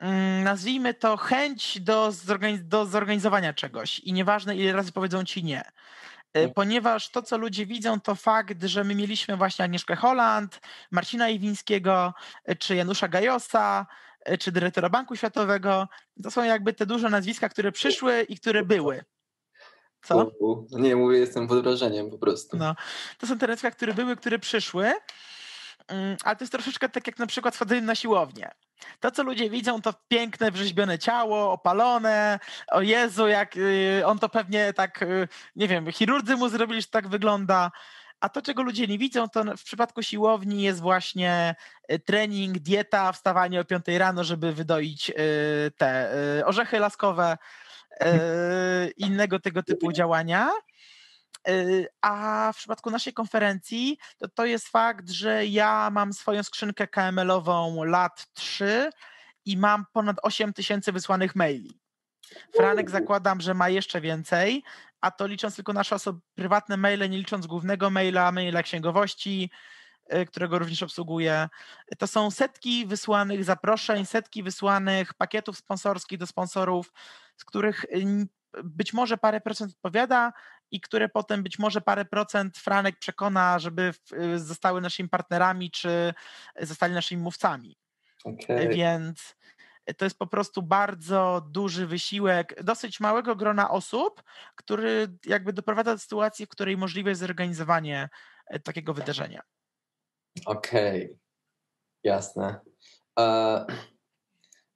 mm, 0.00 0.42
nazwijmy 0.42 0.94
to 0.94 1.16
chęć 1.16 1.80
do, 1.80 2.12
do 2.62 2.86
zorganizowania 2.86 3.52
czegoś 3.52 3.98
i 3.98 4.12
nieważne 4.12 4.56
ile 4.56 4.72
razy 4.72 4.92
powiedzą 4.92 5.24
ci 5.24 5.44
nie. 5.44 5.64
E, 6.34 6.48
ponieważ 6.48 7.10
to, 7.10 7.22
co 7.22 7.38
ludzie 7.38 7.66
widzą, 7.66 8.00
to 8.00 8.14
fakt, 8.14 8.64
że 8.64 8.84
my 8.84 8.94
mieliśmy 8.94 9.36
właśnie 9.36 9.64
Agnieszkę 9.64 9.96
Holland, 9.96 10.60
Marcina 10.90 11.28
Iwińskiego, 11.28 12.14
e, 12.44 12.56
czy 12.56 12.76
Janusza 12.76 13.08
Gajosa, 13.08 13.86
e, 14.20 14.38
czy 14.38 14.52
dyrektora 14.52 14.88
Banku 14.90 15.16
Światowego. 15.16 15.88
To 16.22 16.30
są 16.30 16.44
jakby 16.44 16.72
te 16.72 16.86
duże 16.86 17.10
nazwiska, 17.10 17.48
które 17.48 17.72
przyszły 17.72 18.22
i 18.22 18.36
które 18.36 18.64
były. 18.64 19.04
Co? 20.02 20.30
Nie, 20.70 20.96
mówię, 20.96 21.18
jestem 21.18 21.48
pod 21.48 21.62
wrażeniem 21.62 22.10
po 22.10 22.18
prostu. 22.18 22.56
No, 22.56 22.74
to 23.18 23.26
są 23.26 23.38
te 23.38 23.46
nazwiska, 23.46 23.70
które 23.70 23.94
były, 23.94 24.16
które 24.16 24.38
przyszły. 24.38 24.92
Mm, 25.88 26.16
ale 26.24 26.36
to 26.36 26.44
jest 26.44 26.52
troszeczkę 26.52 26.88
tak 26.88 27.06
jak 27.06 27.18
na 27.18 27.26
przykład 27.26 27.56
wchodzenie 27.56 27.82
na 27.82 27.94
siłownię. 27.94 28.50
To, 29.00 29.10
co 29.10 29.22
ludzie 29.22 29.50
widzą, 29.50 29.82
to 29.82 29.94
piękne, 30.08 30.50
wrzeźbione 30.50 30.98
ciało, 30.98 31.52
opalone. 31.52 32.38
O 32.70 32.82
Jezu, 32.82 33.28
jak 33.28 33.56
y, 33.56 34.02
on 34.06 34.18
to 34.18 34.28
pewnie 34.28 34.72
tak, 34.72 35.02
y, 35.02 35.28
nie 35.56 35.68
wiem, 35.68 35.92
chirurdzy 35.92 36.36
mu 36.36 36.48
zrobili, 36.48 36.80
że 36.80 36.88
tak 36.88 37.08
wygląda. 37.08 37.70
A 38.20 38.28
to, 38.28 38.42
czego 38.42 38.62
ludzie 38.62 38.86
nie 38.86 38.98
widzą, 38.98 39.28
to 39.28 39.44
w 39.56 39.62
przypadku 39.62 40.02
siłowni 40.02 40.62
jest 40.62 40.80
właśnie 40.80 41.54
y, 41.92 41.98
trening, 41.98 42.58
dieta, 42.58 43.12
wstawanie 43.12 43.60
o 43.60 43.64
5 43.64 43.84
rano, 43.98 44.24
żeby 44.24 44.52
wydoić 44.52 45.12
te 45.76 46.12
orzechy 46.46 46.78
laskowe, 46.78 47.38
innego 48.96 49.40
tego 49.40 49.62
typu 49.62 49.92
działania. 49.92 50.50
Y, 51.48 51.88
a 52.02 52.52
w 52.54 52.56
przypadku 52.56 52.90
naszej 52.90 53.12
konferencji 53.12 53.98
to, 54.18 54.28
to 54.28 54.44
jest 54.44 54.68
fakt, 54.68 55.10
że 55.10 55.46
ja 55.46 55.90
mam 55.92 56.12
swoją 56.12 56.42
skrzynkę 56.42 56.86
KML-ową 56.86 57.84
lat 57.84 58.26
3 58.34 58.90
i 59.44 59.56
mam 59.56 59.84
ponad 59.92 60.16
8 60.22 60.52
tysięcy 60.52 60.92
wysłanych 60.92 61.36
maili. 61.36 61.80
Franek 62.56 62.90
zakładam, 62.90 63.40
że 63.40 63.54
ma 63.54 63.68
jeszcze 63.68 64.00
więcej, 64.00 64.62
a 65.00 65.10
to 65.10 65.26
licząc 65.26 65.56
tylko 65.56 65.72
nasze 65.72 65.94
osoby, 65.94 66.20
prywatne 66.34 66.76
maile, 66.76 67.10
nie 67.10 67.18
licząc 67.18 67.46
głównego 67.46 67.90
maila, 67.90 68.32
maila 68.32 68.62
księgowości, 68.62 69.50
y, 70.14 70.26
którego 70.26 70.58
również 70.58 70.82
obsługuję. 70.82 71.48
To 71.98 72.06
są 72.06 72.30
setki 72.30 72.86
wysłanych 72.86 73.44
zaproszeń, 73.44 74.06
setki 74.06 74.42
wysłanych 74.42 75.14
pakietów 75.14 75.58
sponsorskich 75.58 76.18
do 76.18 76.26
sponsorów, 76.26 76.92
z 77.36 77.44
których 77.44 77.84
y, 77.84 78.28
być 78.64 78.92
może 78.92 79.18
parę 79.18 79.40
procent 79.40 79.72
odpowiada 79.72 80.32
i 80.74 80.80
które 80.80 81.08
potem 81.08 81.42
być 81.42 81.58
może 81.58 81.80
parę 81.80 82.04
procent 82.04 82.58
Franek 82.58 82.98
przekona, 82.98 83.58
żeby 83.58 83.92
y, 84.12 84.38
zostały 84.38 84.80
naszymi 84.80 85.08
partnerami, 85.08 85.70
czy 85.70 86.14
zostali 86.60 86.94
naszymi 86.94 87.22
mówcami. 87.22 87.76
Okay. 88.24 88.68
Więc 88.68 89.36
to 89.96 90.04
jest 90.04 90.18
po 90.18 90.26
prostu 90.26 90.62
bardzo 90.62 91.46
duży 91.50 91.86
wysiłek 91.86 92.62
dosyć 92.62 93.00
małego 93.00 93.36
grona 93.36 93.70
osób, 93.70 94.22
który 94.54 95.08
jakby 95.26 95.52
doprowadza 95.52 95.92
do 95.92 95.98
sytuacji, 95.98 96.46
w 96.46 96.48
której 96.48 96.76
możliwe 96.76 97.10
jest 97.10 97.20
zorganizowanie 97.20 98.08
e, 98.46 98.60
takiego 98.60 98.94
wydarzenia. 98.94 99.42
Okej, 100.46 101.04
okay. 101.04 101.18
jasne. 102.04 102.60
Uh, 103.18 103.74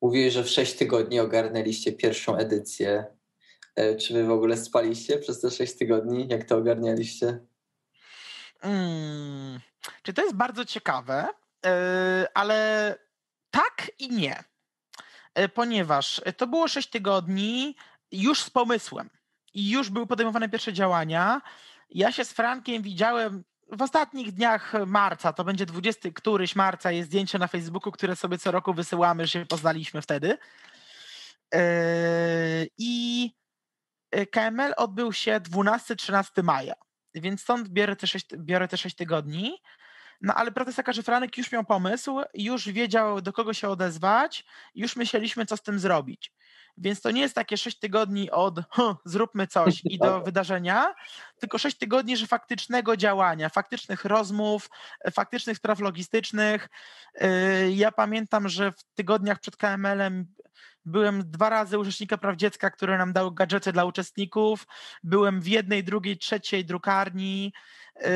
mówiłeś, 0.02 0.32
że 0.32 0.44
w 0.44 0.48
6 0.48 0.76
tygodni 0.76 1.20
ogarnęliście 1.20 1.92
pierwszą 1.92 2.36
edycję 2.36 3.17
czy 3.98 4.14
wy 4.14 4.24
w 4.24 4.30
ogóle 4.30 4.56
spaliście 4.56 5.18
przez 5.18 5.40
te 5.40 5.50
6 5.50 5.78
tygodni? 5.78 6.28
Jak 6.28 6.44
to 6.44 6.56
ogarnialiście? 6.56 7.38
Hmm, 8.60 9.60
czy 10.02 10.12
to 10.12 10.22
jest 10.22 10.34
bardzo 10.34 10.64
ciekawe, 10.64 11.28
e, 11.66 12.26
ale 12.34 12.94
tak 13.50 13.90
i 13.98 14.08
nie. 14.10 14.44
ponieważ 15.54 16.22
to 16.36 16.46
było 16.46 16.68
6 16.68 16.90
tygodni 16.90 17.76
już 18.12 18.42
z 18.42 18.50
pomysłem 18.50 19.10
i 19.54 19.70
już 19.70 19.90
były 19.90 20.06
podejmowane 20.06 20.48
pierwsze 20.48 20.72
działania. 20.72 21.40
Ja 21.90 22.12
się 22.12 22.24
z 22.24 22.32
Frankiem 22.32 22.82
widziałem 22.82 23.44
w 23.72 23.82
ostatnich 23.82 24.32
dniach 24.32 24.72
marca, 24.86 25.32
to 25.32 25.44
będzie 25.44 25.66
20 25.66 26.08
któryś 26.14 26.56
marca, 26.56 26.92
jest 26.92 27.08
zdjęcie 27.08 27.38
na 27.38 27.46
Facebooku, 27.46 27.92
które 27.92 28.16
sobie 28.16 28.38
co 28.38 28.50
roku 28.50 28.74
wysyłamy, 28.74 29.26
że 29.26 29.32
się 29.32 29.46
poznaliśmy 29.46 30.02
wtedy. 30.02 30.38
I 32.78 33.32
KML 34.30 34.74
odbył 34.76 35.12
się 35.12 35.40
12-13 35.40 36.42
maja, 36.42 36.74
więc 37.14 37.40
stąd 37.40 37.68
biorę 37.68 37.96
te 37.96 38.06
6, 38.06 38.26
biorę 38.36 38.68
te 38.68 38.76
6 38.76 38.96
tygodni. 38.96 39.62
No 40.20 40.34
ale 40.34 40.52
prawda 40.52 40.68
jest 40.68 40.76
taka, 40.76 40.92
że 40.92 41.02
Franek 41.02 41.38
już 41.38 41.52
miał 41.52 41.64
pomysł, 41.64 42.20
już 42.34 42.68
wiedział 42.68 43.20
do 43.20 43.32
kogo 43.32 43.54
się 43.54 43.68
odezwać, 43.68 44.44
już 44.74 44.96
myśleliśmy 44.96 45.46
co 45.46 45.56
z 45.56 45.62
tym 45.62 45.78
zrobić. 45.78 46.32
Więc 46.76 47.00
to 47.00 47.10
nie 47.10 47.20
jest 47.20 47.34
takie 47.34 47.56
6 47.56 47.78
tygodni 47.78 48.30
od 48.30 48.60
huh, 48.70 48.96
zróbmy 49.04 49.46
coś 49.46 49.80
i 49.84 49.98
do 49.98 50.20
wydarzenia, 50.28 50.94
tylko 51.40 51.58
6 51.58 51.78
tygodni, 51.78 52.16
że 52.16 52.26
faktycznego 52.26 52.96
działania, 52.96 53.48
faktycznych 53.48 54.04
rozmów, 54.04 54.70
faktycznych 55.12 55.56
spraw 55.56 55.80
logistycznych. 55.80 56.68
Y, 57.22 57.72
ja 57.72 57.92
pamiętam, 57.92 58.48
że 58.48 58.72
w 58.72 58.84
tygodniach 58.94 59.40
przed 59.40 59.56
KML-em 59.56 60.26
Byłem 60.88 61.30
dwa 61.30 61.48
razy 61.48 61.78
u 61.78 61.84
Rzecznika 61.84 62.18
Praw 62.18 62.36
Dziecka, 62.36 62.70
który 62.70 62.98
nam 62.98 63.12
dał 63.12 63.32
gadżety 63.32 63.72
dla 63.72 63.84
uczestników. 63.84 64.66
Byłem 65.02 65.40
w 65.40 65.46
jednej, 65.46 65.84
drugiej, 65.84 66.18
trzeciej 66.18 66.64
drukarni. 66.64 67.52
Yy, 67.96 68.08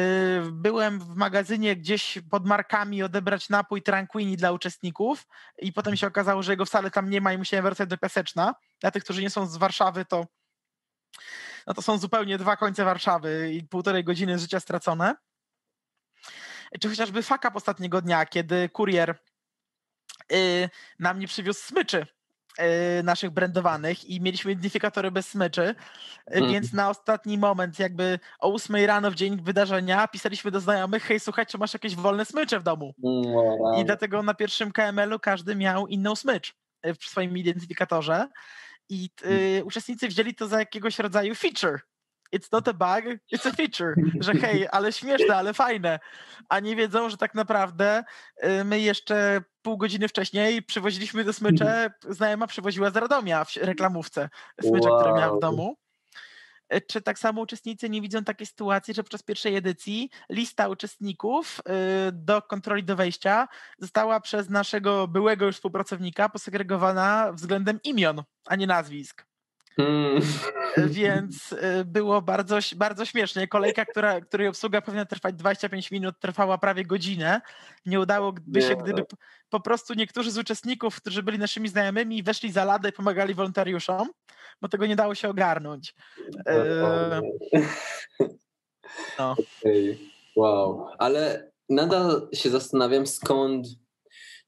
byłem 0.52 1.00
w 1.00 1.16
magazynie 1.16 1.76
gdzieś 1.76 2.18
pod 2.30 2.46
markami 2.46 3.02
odebrać 3.02 3.48
napój 3.48 3.82
Tranquini 3.82 4.36
dla 4.36 4.52
uczestników 4.52 5.26
i 5.58 5.72
potem 5.72 5.96
się 5.96 6.06
okazało, 6.06 6.42
że 6.42 6.52
jego 6.52 6.64
wcale 6.64 6.90
tam 6.90 7.10
nie 7.10 7.20
ma 7.20 7.32
i 7.32 7.38
musiałem 7.38 7.64
wracać 7.64 7.88
do 7.88 7.98
Piaseczna. 7.98 8.54
Dla 8.80 8.90
tych, 8.90 9.04
którzy 9.04 9.22
nie 9.22 9.30
są 9.30 9.46
z 9.46 9.56
Warszawy, 9.56 10.04
to 10.04 10.26
no 11.66 11.74
to 11.74 11.82
są 11.82 11.98
zupełnie 11.98 12.38
dwa 12.38 12.56
końce 12.56 12.84
Warszawy 12.84 13.52
i 13.52 13.64
półtorej 13.64 14.04
godziny 14.04 14.38
życia 14.38 14.60
stracone. 14.60 15.14
Czy 16.80 16.88
chociażby 16.88 17.22
fakap 17.22 17.56
ostatniego 17.56 18.02
dnia, 18.02 18.26
kiedy 18.26 18.68
kurier 18.68 19.18
yy, 20.30 20.70
nam 20.98 21.18
nie 21.18 21.26
przywiózł 21.26 21.60
smyczy 21.60 22.06
naszych 23.04 23.30
brandowanych 23.30 24.04
i 24.04 24.20
mieliśmy 24.20 24.52
identyfikatory 24.52 25.10
bez 25.10 25.28
smyczy, 25.28 25.74
mm. 26.26 26.52
więc 26.52 26.72
na 26.72 26.90
ostatni 26.90 27.38
moment, 27.38 27.78
jakby 27.78 28.18
o 28.40 28.54
8 28.54 28.76
rano 28.76 29.10
w 29.10 29.14
dzień 29.14 29.42
wydarzenia, 29.42 30.08
pisaliśmy 30.08 30.50
do 30.50 30.60
znajomych, 30.60 31.02
hej, 31.02 31.20
słuchaj, 31.20 31.46
czy 31.46 31.58
masz 31.58 31.72
jakieś 31.72 31.96
wolne 31.96 32.24
smycze 32.24 32.60
w 32.60 32.62
domu? 32.62 32.94
Wow. 33.02 33.80
I 33.80 33.84
dlatego 33.84 34.22
na 34.22 34.34
pierwszym 34.34 34.72
KML-u 34.72 35.18
każdy 35.18 35.56
miał 35.56 35.86
inną 35.86 36.16
smycz 36.16 36.54
e, 36.82 36.94
w 36.94 37.04
swoim 37.04 37.38
identyfikatorze 37.38 38.28
i 38.88 39.10
y, 39.58 39.64
uczestnicy 39.64 40.08
wzięli 40.08 40.34
to 40.34 40.48
za 40.48 40.58
jakiegoś 40.58 40.98
rodzaju 40.98 41.34
feature, 41.34 41.80
it's 42.32 42.52
not 42.52 42.68
a 42.68 42.72
bug, 42.72 43.18
it's 43.32 43.48
a 43.48 43.52
feature, 43.52 43.94
że 44.20 44.32
hej, 44.32 44.68
ale 44.70 44.92
śmieszne, 44.92 45.36
ale 45.36 45.54
fajne, 45.54 46.00
a 46.48 46.60
nie 46.60 46.76
wiedzą, 46.76 47.10
że 47.10 47.16
tak 47.16 47.34
naprawdę 47.34 48.04
y, 48.44 48.64
my 48.64 48.80
jeszcze 48.80 49.42
pół 49.62 49.76
godziny 49.76 50.08
wcześniej 50.08 50.62
przywoziliśmy 50.62 51.24
do 51.24 51.32
smycze, 51.32 51.90
znajoma 52.08 52.46
przywoziła 52.46 52.90
z 52.90 52.96
Radomia 52.96 53.44
w 53.44 53.56
reklamówce 53.56 54.28
smycze, 54.62 54.90
wow. 54.90 55.00
które 55.00 55.14
miała 55.20 55.36
w 55.36 55.40
domu. 55.40 55.76
Y, 56.74 56.80
czy 56.80 57.02
tak 57.02 57.18
samo 57.18 57.40
uczestnicy 57.40 57.90
nie 57.90 58.00
widzą 58.00 58.24
takiej 58.24 58.46
sytuacji, 58.46 58.94
że 58.94 59.02
podczas 59.02 59.22
pierwszej 59.22 59.56
edycji 59.56 60.10
lista 60.30 60.68
uczestników 60.68 61.60
y, 62.08 62.12
do 62.12 62.42
kontroli 62.42 62.84
do 62.84 62.96
wejścia 62.96 63.48
została 63.78 64.20
przez 64.20 64.50
naszego 64.50 65.08
byłego 65.08 65.46
już 65.46 65.56
współpracownika 65.56 66.28
posegregowana 66.28 67.32
względem 67.32 67.80
imion, 67.84 68.22
a 68.46 68.56
nie 68.56 68.66
nazwisk. 68.66 69.31
Hmm. 69.76 70.20
Więc 70.86 71.52
y, 71.52 71.84
było 71.84 72.22
bardzo, 72.22 72.58
bardzo 72.76 73.04
śmiesznie. 73.04 73.48
Kolejka, 73.48 73.84
która, 73.84 74.20
której 74.20 74.48
obsługa 74.48 74.82
powinna 74.82 75.04
trwać 75.04 75.34
25 75.34 75.90
minut, 75.90 76.14
trwała 76.20 76.58
prawie 76.58 76.84
godzinę. 76.84 77.40
Nie 77.86 78.00
udałoby 78.00 78.62
się, 78.62 78.76
gdyby 78.76 79.04
po 79.50 79.60
prostu 79.60 79.94
niektórzy 79.94 80.30
z 80.30 80.38
uczestników, 80.38 80.96
którzy 80.96 81.22
byli 81.22 81.38
naszymi 81.38 81.68
znajomymi, 81.68 82.22
weszli 82.22 82.52
za 82.52 82.64
ladę 82.64 82.88
i 82.88 82.92
pomagali 82.92 83.34
wolontariuszom, 83.34 84.08
bo 84.60 84.68
tego 84.68 84.86
nie 84.86 84.96
dało 84.96 85.14
się 85.14 85.28
ogarnąć. 85.28 85.94
E, 86.46 87.20
no. 89.18 89.36
Wow, 90.36 90.86
ale 90.98 91.50
nadal 91.68 92.28
się 92.34 92.50
zastanawiam, 92.50 93.06
skąd 93.06 93.66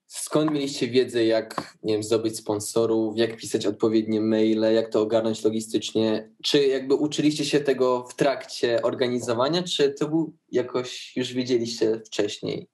Skąd 0.07 0.51
mieliście 0.51 0.89
wiedzę, 0.89 1.25
jak 1.25 1.77
nie 1.83 1.95
wiem, 1.95 2.03
zdobyć 2.03 2.37
sponsorów, 2.37 3.19
jak 3.19 3.37
pisać 3.37 3.67
odpowiednie 3.67 4.21
maile, 4.21 4.75
jak 4.75 4.89
to 4.89 5.01
ogarnąć 5.01 5.45
logistycznie? 5.45 6.31
Czy 6.43 6.67
jakby 6.67 6.95
uczyliście 6.95 7.45
się 7.45 7.61
tego 7.61 8.05
w 8.05 8.15
trakcie 8.15 8.83
organizowania, 8.83 9.63
czy 9.63 9.91
to 9.91 10.09
był 10.09 10.37
jakoś 10.53 11.17
już 11.17 11.33
wiedzieliście 11.33 12.01
wcześniej? 12.07 12.69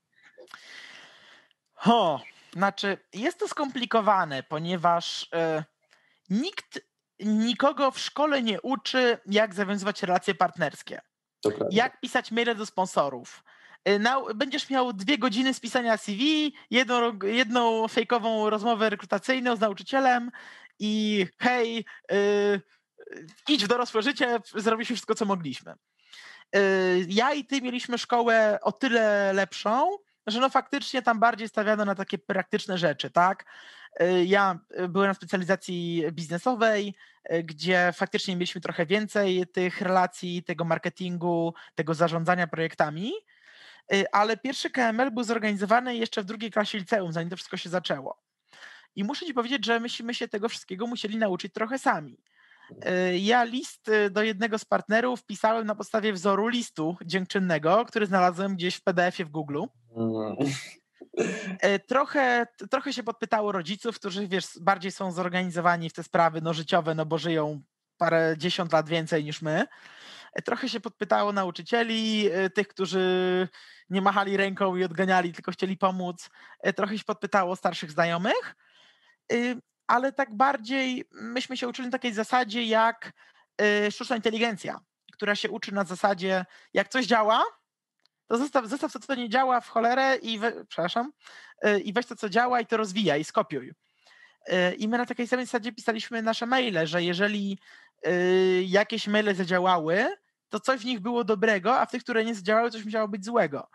Ho, 1.74 2.20
znaczy 2.52 2.98
jest 3.14 3.38
to 3.38 3.48
skomplikowane, 3.48 4.42
ponieważ 4.42 5.22
y, 5.22 5.64
nikt 6.30 6.80
nikogo 7.20 7.90
w 7.90 7.98
szkole 7.98 8.42
nie 8.42 8.60
uczy, 8.60 9.18
jak 9.26 9.54
zawiązywać 9.54 10.02
relacje 10.02 10.34
partnerskie. 10.34 11.00
Jak 11.70 12.00
pisać 12.00 12.30
maile 12.30 12.54
do 12.56 12.66
sponsorów 12.66 13.44
na, 14.00 14.20
będziesz 14.34 14.70
miał 14.70 14.92
dwie 14.92 15.18
godziny 15.18 15.54
spisania 15.54 15.96
CV, 15.96 16.54
jedną, 16.70 17.18
jedną 17.22 17.88
fejkową 17.88 18.50
rozmowę 18.50 18.90
rekrutacyjną 18.90 19.56
z 19.56 19.60
nauczycielem 19.60 20.30
i 20.78 21.26
hej, 21.40 21.84
yy, 22.10 22.60
idź 23.48 23.64
w 23.64 23.68
dorosłe 23.68 24.02
życie, 24.02 24.40
zrobiliśmy 24.54 24.96
wszystko, 24.96 25.14
co 25.14 25.24
mogliśmy. 25.24 25.74
Yy, 26.54 26.60
ja 27.08 27.32
i 27.32 27.44
ty 27.44 27.62
mieliśmy 27.62 27.98
szkołę 27.98 28.58
o 28.62 28.72
tyle 28.72 29.32
lepszą, 29.32 29.96
że 30.26 30.40
no 30.40 30.48
faktycznie 30.48 31.02
tam 31.02 31.20
bardziej 31.20 31.48
stawiano 31.48 31.84
na 31.84 31.94
takie 31.94 32.18
praktyczne 32.18 32.78
rzeczy, 32.78 33.10
tak? 33.10 33.44
Y, 34.02 34.24
ja 34.24 34.58
byłem 34.88 35.08
na 35.08 35.14
specjalizacji 35.14 36.04
biznesowej, 36.12 36.94
y, 37.32 37.42
gdzie 37.42 37.92
faktycznie 37.96 38.36
mieliśmy 38.36 38.60
trochę 38.60 38.86
więcej 38.86 39.46
tych 39.52 39.80
relacji, 39.80 40.42
tego 40.42 40.64
marketingu, 40.64 41.54
tego 41.74 41.94
zarządzania 41.94 42.46
projektami, 42.46 43.12
Y, 43.12 43.39
ale 44.12 44.36
pierwszy 44.36 44.70
KML 44.70 45.10
był 45.10 45.24
zorganizowany 45.24 45.96
jeszcze 45.96 46.22
w 46.22 46.24
drugiej 46.24 46.50
klasie 46.50 46.78
liceum, 46.78 47.12
zanim 47.12 47.30
to 47.30 47.36
wszystko 47.36 47.56
się 47.56 47.68
zaczęło. 47.68 48.22
I 48.96 49.04
muszę 49.04 49.26
ci 49.26 49.34
powiedzieć, 49.34 49.66
że 49.66 49.80
myśmy 49.80 50.14
się 50.14 50.28
tego 50.28 50.48
wszystkiego 50.48 50.86
musieli 50.86 51.16
nauczyć 51.16 51.52
trochę 51.52 51.78
sami. 51.78 52.18
Y, 53.12 53.18
ja 53.18 53.44
list 53.44 53.88
y, 53.88 54.10
do 54.10 54.22
jednego 54.22 54.58
z 54.58 54.64
partnerów 54.64 55.24
pisałem 55.24 55.66
na 55.66 55.74
podstawie 55.74 56.12
wzoru 56.12 56.48
listu 56.48 56.96
dziękczynnego, 57.04 57.84
który 57.84 58.06
znalazłem 58.06 58.56
gdzieś 58.56 58.74
w 58.74 58.82
PDF-ie 58.82 59.26
w 59.26 59.30
Google. 59.30 59.62
Trochę, 61.86 62.46
trochę 62.70 62.92
się 62.92 63.02
podpytało 63.02 63.52
rodziców, 63.52 63.98
którzy 63.98 64.28
wiesz, 64.28 64.46
bardziej 64.60 64.92
są 64.92 65.12
zorganizowani 65.12 65.90
w 65.90 65.92
te 65.92 66.02
sprawy 66.02 66.40
no, 66.40 66.54
życiowe, 66.54 66.94
no 66.94 67.06
bo 67.06 67.18
żyją 67.18 67.62
parę 67.96 68.34
dziesiąt 68.38 68.72
lat 68.72 68.88
więcej 68.88 69.24
niż 69.24 69.42
my. 69.42 69.66
Trochę 70.44 70.68
się 70.68 70.80
podpytało 70.80 71.32
nauczycieli, 71.32 72.28
e, 72.32 72.50
tych, 72.50 72.68
którzy 72.68 73.48
nie 73.90 74.02
machali 74.02 74.36
ręką 74.36 74.76
i 74.76 74.84
odganiali, 74.84 75.32
tylko 75.32 75.52
chcieli 75.52 75.76
pomóc. 75.76 76.30
E, 76.60 76.72
trochę 76.72 76.98
się 76.98 77.04
podpytało 77.04 77.56
starszych 77.56 77.90
znajomych, 77.90 78.56
e, 79.32 79.36
ale 79.86 80.12
tak 80.12 80.36
bardziej 80.36 81.04
myśmy 81.10 81.56
się 81.56 81.68
uczyli 81.68 81.88
na 81.88 81.92
takiej 81.92 82.12
zasadzie 82.12 82.64
jak 82.64 83.12
sztuczna 83.90 84.16
inteligencja, 84.16 84.80
która 85.12 85.34
się 85.34 85.50
uczy 85.50 85.74
na 85.74 85.84
zasadzie, 85.84 86.44
jak 86.74 86.88
coś 86.88 87.06
działa, 87.06 87.44
to 88.26 88.38
zostaw, 88.38 88.66
zostaw 88.66 88.92
to, 88.92 89.00
co 89.00 89.14
nie 89.14 89.28
działa 89.28 89.60
w 89.60 89.68
cholerę 89.68 90.16
i 90.16 90.38
we, 90.38 90.64
przepraszam, 90.64 91.12
i 91.84 91.92
weź 91.92 92.06
to, 92.06 92.16
co 92.16 92.28
działa 92.28 92.60
i 92.60 92.66
to 92.66 92.76
rozwijaj, 92.76 93.24
skopiuj. 93.24 93.72
I 94.78 94.88
my 94.88 94.98
na 94.98 95.06
takiej 95.06 95.28
samej 95.28 95.46
zasadzie 95.46 95.72
pisaliśmy 95.72 96.22
nasze 96.22 96.46
maile, 96.46 96.86
że 96.86 97.02
jeżeli 97.02 97.58
jakieś 98.64 99.06
maile 99.06 99.34
zadziałały, 99.34 100.16
to 100.48 100.60
coś 100.60 100.80
w 100.80 100.84
nich 100.84 101.00
było 101.00 101.24
dobrego, 101.24 101.80
a 101.80 101.86
w 101.86 101.90
tych, 101.90 102.02
które 102.02 102.24
nie 102.24 102.34
zadziałały, 102.34 102.70
coś 102.70 102.84
musiało 102.84 103.08
być 103.08 103.24
złego. 103.24 103.68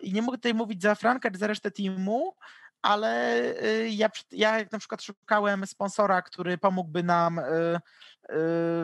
I 0.00 0.12
nie 0.12 0.22
mogę 0.22 0.38
tutaj 0.38 0.54
mówić 0.54 0.82
za 0.82 0.94
Franka 0.94 1.30
czy 1.30 1.38
za 1.38 1.46
resztę 1.46 1.70
teamu, 1.70 2.36
ale 2.82 3.40
y, 3.64 3.90
ja, 3.90 4.10
ja 4.30 4.58
na 4.72 4.78
przykład 4.78 5.02
szukałem 5.02 5.66
sponsora, 5.66 6.22
który 6.22 6.58
pomógłby 6.58 7.02
nam 7.02 7.38
y, 7.38 7.42
y, 7.42 7.80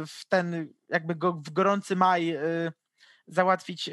w 0.06 0.24
ten 0.28 0.72
jakby 0.88 1.14
go, 1.14 1.32
w 1.32 1.50
gorący 1.50 1.96
maj 1.96 2.38
załatwić 3.26 3.90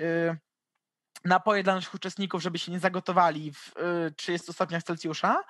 napoje 1.25 1.63
dla 1.63 1.75
naszych 1.75 1.93
uczestników, 1.93 2.41
żeby 2.41 2.59
się 2.59 2.71
nie 2.71 2.79
zagotowali 2.79 3.53
w 3.53 3.73
30 4.15 4.53
stopniach 4.53 4.83
Celsjusza. 4.83 5.43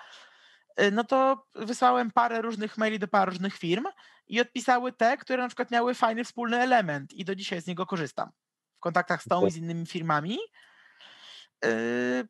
Y, 0.82 0.92
no 0.92 1.04
to 1.04 1.46
wysłałem 1.56 2.12
parę 2.12 2.42
różnych 2.42 2.78
maili 2.78 3.00
do 3.00 3.08
paru 3.08 3.32
różnych 3.32 3.58
firm 3.58 3.86
i 4.28 4.42
odpisały 4.42 4.92
te, 4.92 5.18
które 5.18 5.44
na 5.44 5.48
przykład 5.48 5.72
miały 5.72 5.94
fajny 5.94 6.24
wspólny 6.24 6.58
element 6.58 7.14
i 7.14 7.26
do 7.26 7.36
dzisiaj 7.36 7.62
z 7.62 7.68
niego 7.68 7.86
korzystam. 7.86 8.30
W 8.78 8.80
kontaktach 8.80 9.24
z 9.24 9.28
tą 9.28 9.46
i 9.46 9.52
z 9.52 9.58
innymi 9.58 9.86
firmami. 9.86 10.38
Y, 11.66 12.28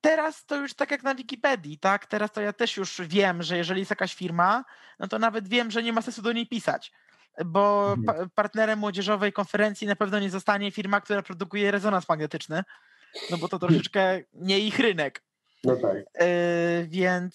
teraz 0.00 0.46
to 0.46 0.56
już 0.56 0.74
tak 0.74 0.90
jak 0.90 1.02
na 1.02 1.14
Wikipedii, 1.14 1.78
tak? 1.78 2.06
Teraz 2.06 2.32
to 2.32 2.40
ja 2.40 2.52
też 2.52 2.76
już 2.76 3.00
wiem, 3.00 3.42
że 3.42 3.56
jeżeli 3.56 3.80
jest 3.80 3.90
jakaś 3.90 4.14
firma, 4.14 4.64
no 4.98 5.08
to 5.08 5.18
nawet 5.18 5.48
wiem, 5.48 5.70
że 5.70 5.82
nie 5.82 5.92
ma 5.92 6.02
sensu 6.02 6.22
do 6.22 6.32
niej 6.32 6.46
pisać, 6.46 6.92
bo 7.44 7.94
mhm. 7.98 8.04
pa 8.04 8.34
partnerem 8.34 8.78
młodzieżowej 8.78 9.32
konferencji 9.32 9.86
na 9.86 9.96
pewno 9.96 10.18
nie 10.18 10.30
zostanie 10.30 10.70
firma, 10.70 11.00
która 11.00 11.22
produkuje 11.22 11.70
rezonans 11.70 12.08
magnetyczny, 12.08 12.64
no 13.30 13.38
bo 13.38 13.48
to 13.48 13.58
troszeczkę 13.58 14.20
nie 14.32 14.58
ich 14.58 14.78
rynek. 14.78 15.22
No 15.64 15.76
tak. 15.76 15.96
Yy, 15.96 16.86
więc 16.88 17.34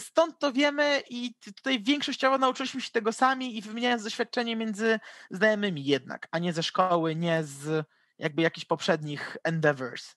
stąd 0.00 0.38
to 0.38 0.52
wiemy 0.52 1.02
i 1.10 1.34
tutaj 1.56 1.82
większościowo 1.82 2.38
nauczyliśmy 2.38 2.80
się 2.80 2.90
tego 2.90 3.12
sami 3.12 3.56
i 3.56 3.62
wymieniając 3.62 4.04
doświadczenie 4.04 4.56
między 4.56 5.00
znajomymi 5.30 5.84
jednak, 5.84 6.28
a 6.30 6.38
nie 6.38 6.52
ze 6.52 6.62
szkoły, 6.62 7.16
nie 7.16 7.44
z 7.44 7.86
jakby 8.18 8.42
jakichś 8.42 8.64
poprzednich 8.66 9.36
endeavors. 9.44 10.14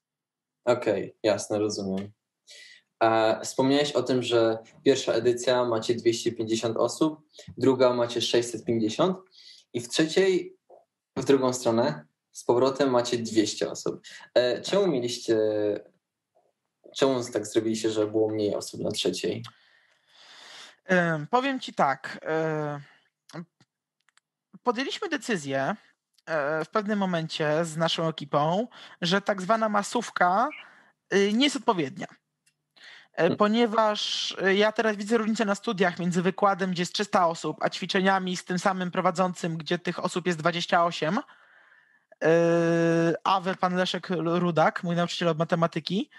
Okej, 0.66 1.04
okay, 1.04 1.14
jasne, 1.24 1.60
rozumiem. 1.60 2.12
Wspomniałeś 3.44 3.92
o 3.92 4.04
tym, 4.04 4.24
że 4.24 4.58
pierwsza 4.84 5.14
edycja 5.14 5.66
macie 5.66 5.96
250 5.96 6.78
osób, 6.78 7.20
druga 7.58 7.94
macie 7.94 8.22
650 8.22 9.18
i 9.74 9.82
w 9.82 9.90
trzeciej, 9.90 10.58
w 11.18 11.26
drugą 11.26 11.54
stronę, 11.54 12.06
z 12.32 12.44
powrotem 12.44 12.90
macie 12.90 13.18
200 13.18 13.72
osób. 13.72 14.02
E, 14.34 14.62
czemu 14.62 14.88
mieliście, 14.88 15.38
czemu 16.96 17.24
tak 17.34 17.48
zrobiliście, 17.48 17.92
że 17.92 18.08
było 18.08 18.30
mniej 18.30 18.56
osób 18.56 18.82
na 18.82 18.92
trzeciej? 18.92 19.44
Powiem 21.30 21.60
Ci 21.60 21.74
tak. 21.74 22.20
Podjęliśmy 24.64 25.10
decyzję 25.10 25.76
e, 26.26 26.66
w 26.66 26.70
pewnym 26.70 27.00
momencie 27.00 27.66
z 27.66 27.78
naszą 27.78 28.08
ekipą, 28.08 28.68
że 29.02 29.22
tak 29.22 29.42
zwana 29.42 29.70
masówka 29.70 30.50
y, 31.14 31.34
nie 31.34 31.44
jest 31.44 31.56
odpowiednia. 31.56 32.08
E, 33.14 33.18
hmm. 33.18 33.38
Ponieważ 33.38 34.32
y, 34.32 34.56
ja 34.56 34.72
teraz 34.72 34.96
widzę 34.96 35.18
różnicę 35.18 35.46
na 35.46 35.56
studiach 35.56 36.00
między 36.00 36.22
wykładem, 36.22 36.72
gdzie 36.72 36.82
jest 36.82 36.94
300 36.94 37.28
osób, 37.28 37.58
a 37.62 37.70
ćwiczeniami 37.70 38.38
z 38.38 38.46
tym 38.46 38.60
samym 38.60 38.92
prowadzącym, 38.92 39.58
gdzie 39.58 39.80
tych 39.80 40.00
osób 40.00 40.28
jest 40.28 40.40
28. 40.40 41.18
E, 41.18 42.32
Awe, 43.24 43.56
pan 43.56 43.76
Leszek 43.76 44.08
Rudak, 44.10 44.84
mój 44.84 44.96
nauczyciel 44.96 45.28
od 45.28 45.38
matematyki 45.38 46.10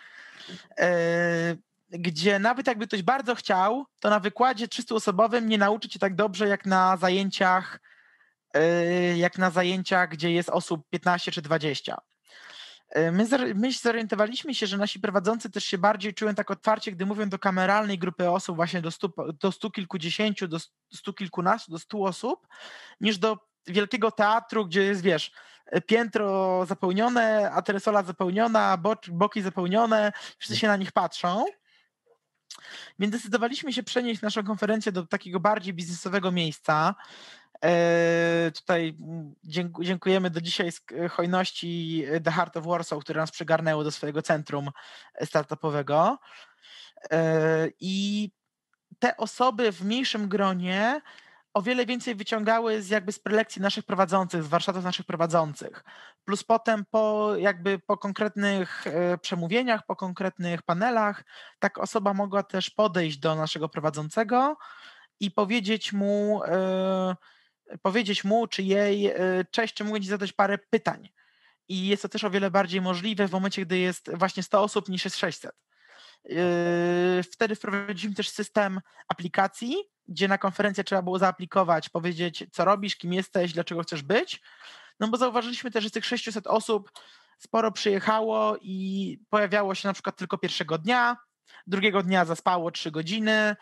gdzie 1.93 2.38
nawet 2.38 2.66
jakby 2.66 2.86
ktoś 2.86 3.03
bardzo 3.03 3.34
chciał, 3.34 3.86
to 4.01 4.11
na 4.11 4.20
wykładzie 4.20 4.66
300-osobowym 4.66 5.47
nie 5.47 5.59
nauczy 5.59 5.88
cię 5.88 5.99
tak 5.99 6.14
dobrze 6.14 6.49
jak 6.49 6.66
na 6.66 6.97
zajęciach, 6.97 7.80
yy, 8.55 9.18
jak 9.18 9.38
na 9.38 9.51
zajęciach, 9.51 10.09
gdzie 10.09 10.32
jest 10.32 10.49
osób 10.49 10.88
15 10.90 11.32
czy 11.32 11.43
20. 11.43 12.01
Yy, 12.95 13.12
my, 13.12 13.26
my 13.55 13.72
zorientowaliśmy 13.72 14.55
się, 14.55 14.66
że 14.66 14.76
nasi 14.76 15.01
prowadzący 15.01 15.51
też 15.51 15.64
się 15.64 15.78
bardziej 15.78 16.14
czują 16.14 16.34
tak 16.34 16.51
otwarcie, 16.51 16.93
gdy 16.93 17.07
mówią 17.07 17.28
do 17.28 17.38
kameralnej 17.38 17.99
grupy 17.99 18.30
osób, 18.30 18.57
właśnie 18.57 18.80
do 18.80 18.90
stu, 18.90 19.12
do 19.40 19.53
stu 19.53 19.70
kilkudziesięciu, 19.70 20.49
do 20.49 20.59
stu 20.95 21.12
kilkunastu, 21.12 21.72
do 21.72 21.78
stu 21.78 22.05
osób, 22.05 22.47
niż 23.01 23.18
do 23.18 23.38
wielkiego 23.66 24.11
teatru, 24.11 24.66
gdzie 24.66 24.82
jest, 24.82 25.03
wiesz, 25.03 25.32
piętro 25.86 26.66
zapełnione, 26.66 27.51
atresola 27.51 28.03
zapełniona, 28.03 28.78
boki 29.09 29.43
zapełnione, 29.43 30.12
wszyscy 30.38 30.61
się 30.61 30.68
na 30.68 30.76
nich 30.76 30.93
patrzą. 30.93 31.45
Więc 32.98 33.14
zdecydowaliśmy 33.14 33.72
się 33.72 33.82
przenieść 33.82 34.22
naszą 34.22 34.44
konferencję 34.44 34.92
do 34.92 35.07
takiego 35.07 35.40
bardziej 35.40 35.74
biznesowego 35.74 36.32
miejsca. 36.32 36.94
E, 37.64 38.50
tutaj 38.55 38.96
dziękujemy 39.80 40.30
do 40.30 40.40
dzisiaj 40.40 40.72
z 40.72 40.82
hojności 41.11 42.05
The 42.24 42.30
Heart 42.30 42.57
of 42.57 42.66
Warsaw, 42.66 43.00
które 43.00 43.20
nas 43.20 43.30
przygarnęło 43.30 43.84
do 43.84 43.90
swojego 43.90 44.22
centrum 44.22 44.70
startupowego. 45.24 46.18
E, 47.11 47.68
I 47.80 48.30
te 48.98 49.16
osoby 49.16 49.72
w 49.72 49.84
mniejszym 49.84 50.28
gronie 50.28 51.00
o 51.55 51.62
wiele 51.62 51.86
więcej 51.86 52.14
wyciągały 52.14 52.82
z 52.82 52.88
jakby 52.88 53.12
z 53.12 53.18
prelekcji 53.18 53.62
naszych 53.62 53.84
prowadzących, 53.84 54.42
z 54.42 54.46
warsztatów 54.46 54.84
naszych 54.84 55.07
prowadzących. 55.07 55.84
Plus 56.24 56.44
potem 56.44 56.84
po 56.90 57.32
jakby 57.36 57.78
po 57.78 57.96
konkretnych 57.98 58.86
e, 58.86 59.18
przemówieniach, 59.18 59.86
po 59.86 59.96
konkretnych 59.96 60.62
panelach, 60.62 61.24
tak 61.59 61.78
osoba 61.78 62.14
mogła 62.14 62.42
też 62.42 62.70
podejść 62.70 63.18
do 63.18 63.34
naszego 63.34 63.68
prowadzącego 63.68 64.57
i 65.20 65.30
powiedzieć 65.30 65.92
mu, 65.92 66.42
e, 66.44 67.16
powiedzieć 67.82 68.24
mu 68.24 68.46
czy 68.46 68.62
jej, 68.62 69.07
e, 69.07 69.14
cześć, 69.50 69.74
czy 69.74 69.84
mogę 69.84 70.00
ci 70.00 70.09
zadać 70.09 70.32
parę 70.32 70.59
pytań. 70.59 71.09
I 71.68 71.86
jest 71.86 72.03
to 72.03 72.09
też 72.09 72.24
o 72.24 72.30
wiele 72.30 72.50
bardziej 72.50 72.80
możliwe 72.80 73.28
w 73.28 73.32
momencie, 73.32 73.66
gdy 73.66 73.78
jest 73.78 74.11
właśnie 74.14 74.42
100 74.42 74.62
osób 74.62 74.88
niż 74.88 75.05
jest 75.05 75.16
600. 75.16 75.53
Wtedy 77.32 77.55
wprowadziliśmy 77.55 78.14
też 78.14 78.28
system 78.28 78.80
aplikacji, 79.09 79.91
gdzie 80.09 80.28
na 80.28 80.38
konferencję 80.38 80.84
trzeba 80.84 81.03
było 81.03 81.18
zaaplikować, 81.18 81.88
powiedzieć, 81.88 82.44
co 82.53 82.64
robisz, 82.64 82.96
kim 82.96 83.12
jesteś, 83.12 83.53
dlaczego 83.53 83.82
chcesz 83.82 84.03
być. 84.03 84.42
No 85.00 85.09
bo 85.09 85.16
zauważyliśmy 85.16 85.70
też, 85.70 85.82
że 85.82 85.88
z 85.88 85.92
tych 85.92 86.05
600 86.05 86.46
osób 86.46 86.92
sporo 87.38 87.72
przyjechało 87.72 88.57
i 88.61 89.18
pojawiało 89.30 89.74
się 89.74 89.88
na 89.88 89.92
przykład 89.92 90.16
tylko 90.16 90.38
pierwszego 90.38 90.78
dnia, 90.78 91.16
drugiego 91.66 92.03
dnia 92.03 92.24
zaspało 92.24 92.70
3 92.70 92.90
godziny, 92.90 93.57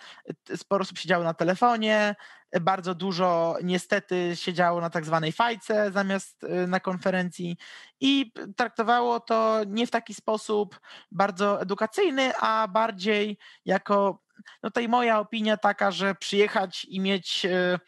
sporo 0.56 0.82
osób 0.82 0.98
siedziało 0.98 1.24
na 1.24 1.34
telefonie, 1.34 2.14
bardzo 2.60 2.94
dużo 2.94 3.56
niestety 3.62 4.32
siedziało 4.34 4.80
na 4.80 4.90
tak 4.90 5.04
zwanej 5.04 5.32
fajce 5.32 5.92
zamiast 5.92 6.44
y, 6.44 6.66
na 6.66 6.80
konferencji 6.80 7.56
i 8.00 8.32
traktowało 8.56 9.20
to 9.20 9.60
nie 9.66 9.86
w 9.86 9.90
taki 9.90 10.14
sposób 10.14 10.80
bardzo 11.12 11.60
edukacyjny, 11.60 12.32
a 12.40 12.68
bardziej 12.68 13.38
jako 13.64 14.22
no 14.62 14.70
to 14.70 14.80
i 14.80 14.88
moja 14.88 15.18
opinia 15.18 15.56
taka, 15.56 15.90
że 15.90 16.14
przyjechać 16.14 16.84
i 16.84 17.00
mieć 17.00 17.44
e, 17.44 17.78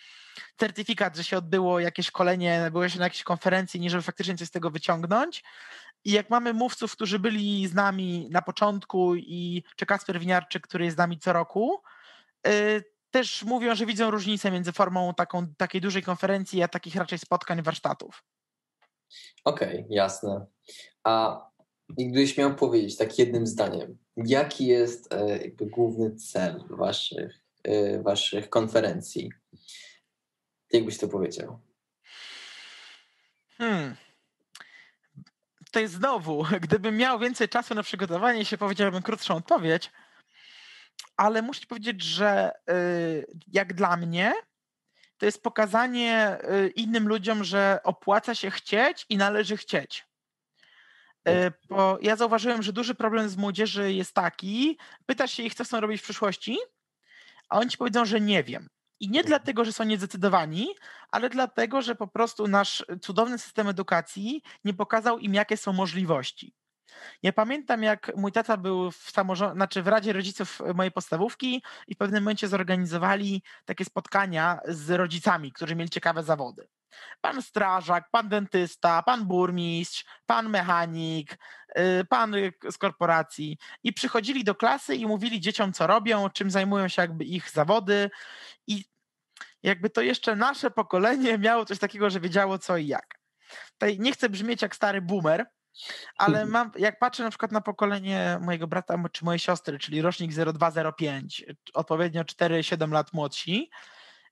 certyfikat, 0.56 1.16
że 1.16 1.24
się 1.24 1.38
odbyło 1.38 1.80
jakieś 1.80 2.06
szkolenie, 2.06 2.70
się 2.88 2.98
na 2.98 3.04
jakiejś 3.04 3.22
konferencji, 3.22 3.80
niż 3.80 3.92
żeby 3.92 4.02
faktycznie 4.02 4.36
coś 4.36 4.48
z 4.48 4.50
tego 4.50 4.70
wyciągnąć. 4.70 5.44
I 6.04 6.12
jak 6.12 6.30
mamy 6.30 6.54
mówców, 6.54 6.92
którzy 6.92 7.18
byli 7.18 7.68
z 7.68 7.74
nami 7.74 8.28
na 8.30 8.42
początku 8.42 9.14
i 9.16 9.62
czy 9.76 9.86
Kasper 9.86 10.20
Winiarczyk, 10.20 10.66
który 10.66 10.84
jest 10.84 10.96
z 10.96 10.98
nami 10.98 11.18
co 11.18 11.32
roku, 11.32 11.82
e, 12.46 12.52
też 13.10 13.42
mówią, 13.42 13.74
że 13.74 13.86
widzą 13.86 14.10
różnicę 14.10 14.50
między 14.50 14.72
formą 14.72 15.14
taką, 15.14 15.46
takiej 15.54 15.80
dużej 15.80 16.02
konferencji, 16.02 16.62
a 16.62 16.68
takich 16.68 16.94
raczej 16.94 17.18
spotkań, 17.18 17.62
warsztatów. 17.62 18.24
Okej, 19.44 19.68
okay, 19.68 19.86
jasne. 19.90 20.46
A 21.04 21.40
gdybyś 21.98 22.38
miał 22.38 22.54
powiedzieć 22.54 22.96
tak 22.96 23.18
jednym 23.18 23.46
zdaniem, 23.46 23.98
jaki 24.16 24.66
jest 24.66 25.12
e, 25.12 25.38
jakby 25.38 25.66
główny 25.66 26.16
cel 26.16 26.64
waszych, 26.70 27.40
e, 27.64 28.02
waszych 28.02 28.50
konferencji? 28.50 29.32
Jak 30.72 30.84
byś 30.84 30.98
to 30.98 31.08
powiedział? 31.08 31.60
Hmm. 33.58 33.96
To 35.70 35.80
jest 35.80 35.94
znowu, 35.94 36.44
gdybym 36.60 36.96
miał 36.96 37.18
więcej 37.18 37.48
czasu 37.48 37.74
na 37.74 37.82
przygotowanie 37.82 38.44
się, 38.44 38.58
powiedziałbym 38.58 39.02
krótszą 39.02 39.36
odpowiedź, 39.36 39.90
ale 41.16 41.42
muszę 41.42 41.66
powiedzieć, 41.66 42.02
że 42.02 42.52
e, 42.68 42.74
jak 43.52 43.74
dla 43.74 43.96
mnie, 43.96 44.32
to 45.18 45.26
jest 45.26 45.42
pokazanie 45.42 46.38
innym 46.74 47.08
ludziom, 47.08 47.44
że 47.44 47.80
opłaca 47.84 48.34
się 48.34 48.50
chcieć 48.50 49.06
i 49.08 49.16
należy 49.16 49.56
chcieć. 49.56 50.11
E, 51.28 51.52
bo 51.68 51.98
ja 52.02 52.16
zauważyłem, 52.16 52.62
że 52.62 52.72
duży 52.72 52.94
problem 52.94 53.28
z 53.28 53.36
młodzieży 53.36 53.92
jest 53.92 54.14
taki, 54.14 54.78
pytasz 55.06 55.32
się 55.32 55.42
ich, 55.42 55.54
co 55.54 55.64
chcą 55.64 55.80
robić 55.80 56.00
w 56.00 56.04
przyszłości, 56.04 56.58
a 57.48 57.58
oni 57.58 57.70
ci 57.70 57.78
powiedzą, 57.78 58.04
że 58.04 58.20
nie 58.20 58.44
wiem. 58.44 58.68
I 59.00 59.10
nie 59.10 59.24
dlatego, 59.24 59.64
że 59.64 59.72
są 59.72 59.84
niezdecydowani, 59.84 60.68
ale 61.10 61.30
dlatego, 61.30 61.82
że 61.82 61.94
po 61.94 62.06
prostu 62.06 62.48
nasz 62.48 62.84
cudowny 63.00 63.38
system 63.38 63.68
edukacji 63.68 64.42
nie 64.64 64.74
pokazał 64.74 65.18
im, 65.18 65.34
jakie 65.34 65.56
są 65.56 65.72
możliwości. 65.72 66.54
Ja 67.22 67.32
pamiętam, 67.32 67.82
jak 67.82 68.12
mój 68.16 68.32
tata 68.32 68.56
był 68.56 68.90
w 68.90 69.10
samorządzie, 69.10 69.54
znaczy 69.54 69.82
w 69.82 69.88
Radzie 69.88 70.12
Rodziców 70.12 70.62
mojej 70.74 70.92
podstawówki 70.92 71.62
i 71.88 71.94
w 71.94 71.98
pewnym 71.98 72.22
momencie 72.22 72.48
zorganizowali 72.48 73.42
takie 73.64 73.84
spotkania 73.84 74.60
z 74.68 74.90
rodzicami, 74.90 75.52
którzy 75.52 75.76
mieli 75.76 75.90
ciekawe 75.90 76.22
zawody 76.22 76.68
pan 77.20 77.42
strażak, 77.42 78.10
pan 78.10 78.28
dentysta, 78.28 79.02
pan 79.02 79.24
burmistrz, 79.24 80.04
pan 80.26 80.48
mechanik, 80.48 81.38
y, 81.78 82.04
pan 82.04 82.34
z 82.70 82.78
korporacji 82.78 83.58
i 83.84 83.92
przychodzili 83.92 84.44
do 84.44 84.54
klasy 84.54 84.96
i 84.96 85.06
mówili 85.06 85.40
dzieciom, 85.40 85.72
co 85.72 85.86
robią, 85.86 86.30
czym 86.30 86.50
zajmują 86.50 86.88
się 86.88 87.02
jakby 87.02 87.24
ich 87.24 87.50
zawody 87.50 88.10
i 88.66 88.84
jakby 89.62 89.90
to 89.90 90.00
jeszcze 90.00 90.36
nasze 90.36 90.70
pokolenie 90.70 91.38
miało 91.46 91.64
coś 91.64 91.78
takiego, 91.78 92.10
że 92.10 92.20
wiedziało 92.20 92.58
co 92.58 92.76
i 92.76 92.86
jak. 92.86 93.18
Tutaj 93.72 93.98
nie 93.98 94.12
chcę 94.12 94.28
brzmieć 94.28 94.62
jak 94.62 94.76
stary 94.76 95.02
boomer, 95.02 95.46
ale 96.16 96.46
mam, 96.46 96.70
jak 96.78 96.98
patrzę 96.98 97.22
na 97.22 97.30
przykład 97.30 97.52
na 97.52 97.60
pokolenie 97.60 98.38
mojego 98.40 98.66
brata 98.66 99.02
czy 99.12 99.24
mojej 99.24 99.38
siostry, 99.38 99.78
czyli 99.78 100.02
rocznik 100.02 100.32
0205, 100.34 101.44
odpowiednio 101.74 102.22
4-7 102.22 102.92
lat 102.92 103.12
młodsi, 103.12 103.70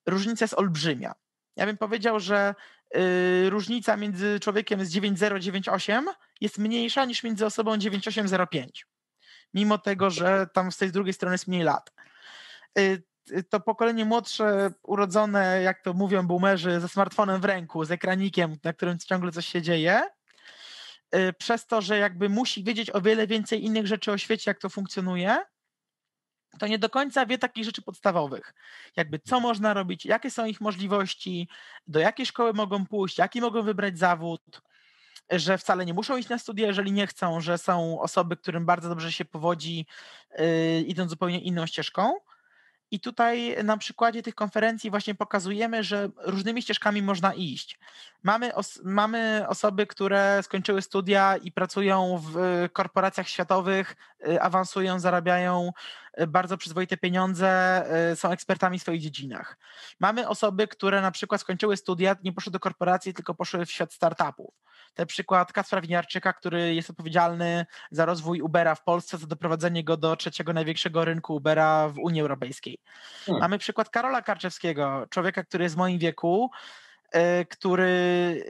różnica 0.07 0.45
jest 0.45 0.55
olbrzymia. 0.55 1.15
Ja 1.61 1.67
bym 1.67 1.77
powiedział, 1.77 2.21
że 2.21 2.55
y, 2.97 3.51
różnica 3.51 3.97
między 3.97 4.41
człowiekiem 4.41 4.85
z 4.85 4.91
9098 4.91 6.07
jest 6.41 6.59
mniejsza 6.59 7.05
niż 7.05 7.23
między 7.23 7.47
osobą 7.47 7.77
9805. 7.77 8.87
mimo 9.55 9.79
tego, 9.79 10.11
że 10.11 10.47
tam 10.53 10.73
z 10.73 10.77
tej 10.77 10.93
drugiej 10.93 11.13
strony 11.13 11.35
jest 11.35 11.49
mniej 11.49 11.63
lat. 11.63 11.93
Y, 12.79 13.03
to 13.49 13.61
pokolenie 13.61 14.05
młodsze, 14.05 14.73
urodzone, 14.83 15.63
jak 15.63 15.83
to 15.83 15.95
mówią 15.95 16.27
boomerzy, 16.27 16.81
ze 16.81 16.89
smartfonem 16.89 17.41
w 17.41 17.45
ręku, 17.45 17.85
z 17.85 17.91
ekranikiem, 17.91 18.57
na 18.65 18.73
którym 18.73 18.99
ciągle 18.99 19.33
coś 19.33 19.47
się 19.47 19.63
dzieje, 19.63 20.03
y, 21.15 21.33
przez 21.33 21.67
to, 21.67 21.81
że 21.81 21.99
jakby 21.99 22.29
musi 22.29 22.65
wiedzieć 22.65 22.91
o 22.91 23.01
wiele 23.01 23.27
więcej 23.27 23.65
innych 23.65 23.87
rzeczy 23.87 24.13
o 24.13 24.19
świecie, 24.19 24.51
jak 24.51 24.59
to 24.59 24.69
funkcjonuje, 24.69 25.39
to 26.59 26.67
nie 26.67 26.79
do 26.79 26.91
końca 26.91 27.27
wie 27.27 27.39
takich 27.39 27.65
rzeczy 27.65 27.83
podstawowych. 27.83 28.55
Jakby 28.97 29.19
co 29.19 29.41
można 29.41 29.75
robić, 29.75 30.07
jakie 30.07 30.31
są 30.31 30.47
ich 30.47 30.61
możliwości, 30.61 31.49
do 31.87 32.01
jakiej 32.01 32.27
szkoły 32.27 32.53
mogą 32.53 32.87
pójść, 32.87 33.19
jaki 33.19 33.41
mogą 33.41 33.63
wybrać 33.63 33.99
zawód, 33.99 34.63
że 35.31 35.59
wcale 35.59 35.87
nie 35.87 35.95
muszą 35.95 36.17
iść 36.17 36.29
na 36.29 36.39
studia, 36.39 36.67
jeżeli 36.67 36.93
nie 36.93 37.07
chcą, 37.07 37.41
że 37.41 37.59
są 37.59 38.01
osoby, 38.01 38.37
którym 38.37 38.67
bardzo 38.67 38.89
dobrze 38.89 39.13
się 39.13 39.25
powodzi, 39.25 39.87
yy, 40.39 40.81
idąc 40.81 41.11
zupełnie 41.11 41.41
inną 41.41 41.67
ścieżką. 41.67 42.13
I 42.91 43.01
tutaj 43.01 43.57
na 43.65 43.77
przykładzie 43.77 44.23
tych 44.23 44.35
konferencji 44.35 44.91
właśnie 44.91 45.15
pokazujemy, 45.15 45.85
że 45.85 46.09
różnymi 46.17 46.63
ścieżkami 46.63 47.03
można 47.03 47.35
iść. 47.35 47.79
Mamy, 48.23 48.55
os 48.55 48.81
mamy 48.85 49.45
osoby, 49.49 49.87
które 49.87 50.43
skończyły 50.43 50.83
studia 50.83 51.37
i 51.37 51.53
pracują 51.53 52.23
w 52.25 52.69
korporacjach 52.73 53.29
światowych, 53.29 53.97
y, 54.29 54.43
awansują, 54.43 55.01
zarabiają 55.01 55.73
y, 56.21 56.27
bardzo 56.27 56.57
przyzwoite 56.57 56.97
pieniądze, 56.97 57.83
y, 58.13 58.17
są 58.17 58.31
ekspertami 58.31 58.79
w 58.79 58.83
swoich 58.83 59.01
dziedzinach. 59.01 59.59
Mamy 60.01 60.29
osoby, 60.29 60.69
które 60.69 61.01
na 61.01 61.11
przykład 61.11 61.41
skończyły 61.41 61.77
studia, 61.77 62.17
nie 62.25 62.33
poszły 62.33 62.53
do 62.53 62.61
korporacji, 62.61 63.15
tylko 63.15 63.35
poszły 63.35 63.67
w 63.67 63.71
świat 63.71 63.93
startupów. 63.93 64.55
Ten 64.95 65.07
przykład 65.07 65.53
Kacpra 65.53 65.81
Winiarczyka, 65.81 66.33
który 66.33 66.75
jest 66.75 66.91
odpowiedzialny 66.91 67.67
za 67.91 68.05
rozwój 68.05 68.41
Ubera 68.41 68.75
w 68.75 68.85
Polsce, 68.85 69.19
za 69.19 69.27
doprowadzenie 69.27 69.85
go 69.85 69.97
do 69.97 70.17
trzeciego 70.17 70.53
największego 70.53 71.05
rynku 71.05 71.35
Ubera 71.35 71.89
w 71.89 71.99
Unii 71.99 72.21
Europejskiej. 72.21 72.79
Hmm. 73.27 73.41
Mamy 73.41 73.59
przykład 73.59 73.91
Karola 73.91 74.23
Karczewskiego, 74.23 75.07
człowieka, 75.11 75.45
który 75.45 75.65
jest 75.65 75.75
w 75.75 75.79
moim 75.79 75.99
wieku, 75.99 76.51
e, 77.13 77.45
który 77.45 78.45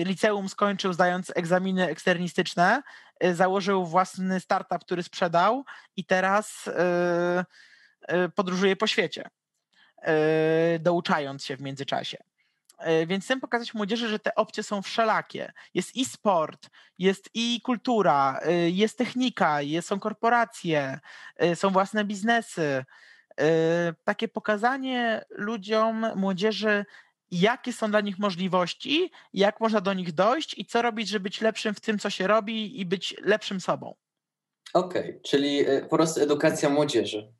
e, 0.00 0.04
liceum 0.04 0.48
skończył 0.48 0.92
zdając 0.92 1.32
egzaminy 1.34 1.88
eksternistyczne, 1.88 2.82
e, 3.20 3.34
założył 3.34 3.86
własny 3.86 4.40
startup, 4.40 4.84
który 4.84 5.02
sprzedał 5.02 5.64
i 5.96 6.04
teraz 6.04 6.70
podróżuje 8.34 8.76
po 8.76 8.86
świecie, 8.86 9.30
douczając 10.80 11.44
się 11.44 11.56
w 11.56 11.60
międzyczasie. 11.60 12.18
E, 12.78 13.06
więc 13.06 13.24
chcę 13.24 13.40
pokazać 13.40 13.74
młodzieży, 13.74 14.08
że 14.08 14.18
te 14.18 14.34
opcje 14.34 14.62
są 14.62 14.82
wszelakie. 14.82 15.52
Jest 15.74 15.96
i 15.96 16.04
sport, 16.04 16.70
jest 16.98 17.30
i 17.34 17.60
kultura, 17.60 18.40
e, 18.42 18.70
jest 18.70 18.98
technika, 18.98 19.62
jest, 19.62 19.88
są 19.88 20.00
korporacje, 20.00 21.00
e, 21.36 21.56
są 21.56 21.70
własne 21.70 22.04
biznesy. 22.04 22.84
Takie 24.04 24.28
pokazanie 24.28 25.24
ludziom, 25.30 26.06
młodzieży, 26.14 26.84
jakie 27.30 27.72
są 27.72 27.90
dla 27.90 28.00
nich 28.00 28.18
możliwości, 28.18 29.10
jak 29.32 29.60
można 29.60 29.80
do 29.80 29.94
nich 29.94 30.12
dojść 30.12 30.58
i 30.58 30.66
co 30.66 30.82
robić, 30.82 31.08
żeby 31.08 31.22
być 31.22 31.40
lepszym 31.40 31.74
w 31.74 31.80
tym, 31.80 31.98
co 31.98 32.10
się 32.10 32.26
robi 32.26 32.80
i 32.80 32.86
być 32.86 33.14
lepszym 33.22 33.60
sobą. 33.60 33.94
Okej, 34.74 35.02
okay, 35.02 35.20
czyli 35.22 35.64
po 35.90 35.96
prostu 35.96 36.20
edukacja 36.20 36.68
młodzieży 36.68 37.32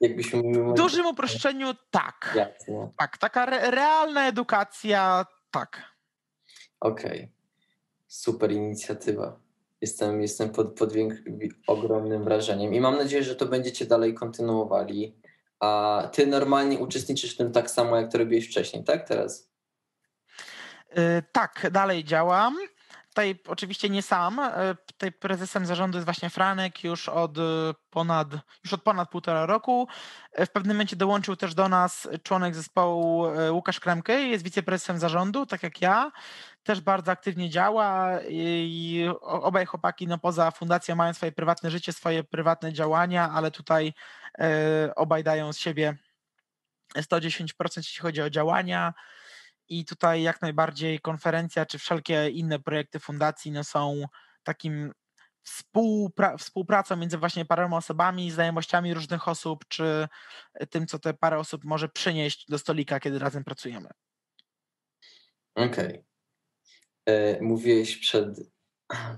jakbyśmy 0.00 0.42
W 0.42 0.74
dużym 0.74 1.06
uproszczeniu 1.06 1.74
tak. 1.90 2.32
Jasne. 2.36 2.90
Tak, 2.98 3.18
taka 3.18 3.46
re 3.46 3.70
realna 3.70 4.28
edukacja, 4.28 5.26
tak. 5.50 5.82
Okej. 6.80 7.18
Okay. 7.18 7.28
Super 8.06 8.52
inicjatywa. 8.52 9.40
Jestem, 9.80 10.22
jestem 10.22 10.50
pod, 10.50 10.74
pod 10.74 10.92
ogromnym 11.66 12.24
wrażeniem 12.24 12.74
i 12.74 12.80
mam 12.80 12.96
nadzieję, 12.96 13.22
że 13.22 13.36
to 13.36 13.46
będziecie 13.46 13.86
dalej 13.86 14.14
kontynuowali. 14.14 15.16
A 15.60 16.02
ty 16.12 16.26
normalnie 16.26 16.78
uczestniczysz 16.78 17.34
w 17.34 17.36
tym 17.36 17.52
tak 17.52 17.70
samo, 17.70 17.96
jak 17.96 18.12
to 18.12 18.18
robiłeś 18.18 18.48
wcześniej, 18.48 18.84
tak? 18.84 19.08
Teraz? 19.08 19.50
Yy, 20.96 21.22
tak, 21.32 21.70
dalej 21.72 22.04
działam. 22.04 22.56
Tutaj 23.18 23.38
oczywiście 23.48 23.90
nie 23.90 24.02
sam. 24.02 24.38
E, 24.38 24.74
tutaj 24.86 25.12
prezesem 25.12 25.66
zarządu 25.66 25.98
jest 25.98 26.04
właśnie 26.04 26.30
Franek 26.30 26.84
już 26.84 27.08
od 27.08 27.38
e, 27.38 27.42
ponad, 27.90 28.28
już 28.64 28.72
od 28.72 28.82
ponad 28.82 29.10
półtora 29.10 29.46
roku. 29.46 29.88
E, 30.32 30.46
w 30.46 30.50
pewnym 30.50 30.76
momencie 30.76 30.96
dołączył 30.96 31.36
też 31.36 31.54
do 31.54 31.68
nas 31.68 32.08
członek 32.22 32.54
zespołu 32.54 33.26
Łukasz 33.50 33.80
Kremky, 33.80 34.28
jest 34.28 34.44
wiceprezesem 34.44 34.98
zarządu, 34.98 35.46
tak 35.46 35.62
jak 35.62 35.80
ja. 35.80 36.12
Też 36.62 36.80
bardzo 36.80 37.12
aktywnie 37.12 37.50
działa 37.50 38.10
i 38.28 39.04
obaj 39.20 39.66
chłopaki 39.66 40.06
no 40.06 40.18
poza 40.18 40.50
fundacją 40.50 40.96
mają 40.96 41.14
swoje 41.14 41.32
prywatne 41.32 41.70
życie, 41.70 41.92
swoje 41.92 42.24
prywatne 42.24 42.72
działania, 42.72 43.30
ale 43.30 43.50
tutaj 43.50 43.92
obaj 44.96 45.24
dają 45.24 45.52
z 45.52 45.58
siebie 45.58 45.96
110% 46.96 47.76
jeśli 47.76 48.02
chodzi 48.02 48.22
o 48.22 48.30
działania 48.30 48.94
i 49.68 49.84
tutaj 49.84 50.22
jak 50.22 50.42
najbardziej 50.42 51.00
konferencja 51.00 51.66
czy 51.66 51.78
wszelkie 51.78 52.30
inne 52.30 52.58
projekty 52.58 52.98
fundacji 52.98 53.50
no 53.50 53.64
są 53.64 54.04
takim 54.42 54.92
współpra 55.42 56.36
współpracą 56.36 56.96
między 56.96 57.18
właśnie 57.18 57.44
paroma 57.44 57.76
osobami, 57.76 58.30
znajomościami 58.30 58.94
różnych 58.94 59.28
osób, 59.28 59.64
czy 59.68 60.08
tym, 60.70 60.86
co 60.86 60.98
te 60.98 61.14
parę 61.14 61.38
osób 61.38 61.64
może 61.64 61.88
przynieść 61.88 62.46
do 62.48 62.58
stolika, 62.58 63.00
kiedy 63.00 63.18
razem 63.18 63.44
pracujemy. 63.44 63.88
Okej. 65.54 65.88
Okay. 65.88 66.04
E, 67.06 67.42
mówiłeś 67.42 67.96
przed 67.96 68.57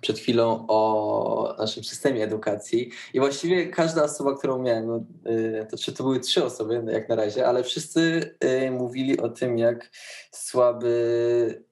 przed 0.01 0.19
chwilą 0.19 0.67
o 0.69 1.55
naszym 1.59 1.85
systemie 1.85 2.25
edukacji 2.25 2.91
i 3.15 3.21
właściwie 3.21 3.67
każda 3.67 4.05
osoba, 4.05 4.39
którą 4.39 4.63
miałem, 4.63 4.87
no, 4.87 5.05
y, 5.31 5.67
to, 5.71 5.79
czy 5.79 5.93
to 5.93 6.03
były 6.03 6.21
trzy 6.21 6.45
osoby 6.45 6.85
jak 6.93 7.09
na 7.09 7.15
razie, 7.15 7.47
ale 7.47 7.65
wszyscy 7.65 8.35
y, 8.45 8.71
mówili 8.71 9.21
o 9.21 9.29
tym, 9.29 9.59
jak 9.59 9.91
słaby 10.33 11.65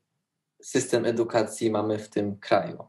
system 0.63 1.07
edukacji 1.07 1.71
mamy 1.71 1.99
w 1.99 2.09
tym 2.09 2.37
kraju. 2.37 2.85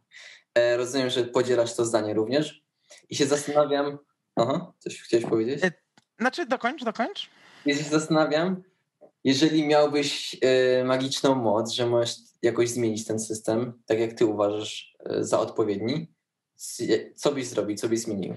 E, 0.56 0.78
rozumiem, 0.78 1.10
że 1.10 1.24
podzielasz 1.24 1.76
to 1.76 1.86
zdanie 1.86 2.14
również 2.14 2.64
i 3.10 3.16
się 3.16 3.26
zastanawiam... 3.26 3.98
Aha, 4.36 4.74
coś 4.80 5.02
chciałeś 5.02 5.26
powiedzieć? 5.26 5.64
E, 5.64 5.72
znaczy, 6.20 6.46
dokończ, 6.46 6.84
dokończ. 6.84 7.30
Ja 7.66 7.76
się 7.76 7.84
zastanawiam, 7.84 8.64
jeżeli 9.24 9.68
miałbyś 9.68 10.38
y, 10.80 10.84
magiczną 10.84 11.36
moc, 11.36 11.72
że 11.72 11.86
możesz 11.86 12.16
jakoś 12.42 12.70
zmienić 12.70 13.06
ten 13.06 13.20
system, 13.20 13.82
tak 13.86 14.00
jak 14.00 14.14
ty 14.14 14.26
uważasz 14.26 14.98
y, 15.12 15.26
za 15.26 15.40
odpowiedni, 15.40 16.14
co 17.16 17.32
byś 17.32 17.48
zrobił, 17.48 17.78
co 17.78 17.90
byś 17.90 18.00
zmienił? 18.00 18.36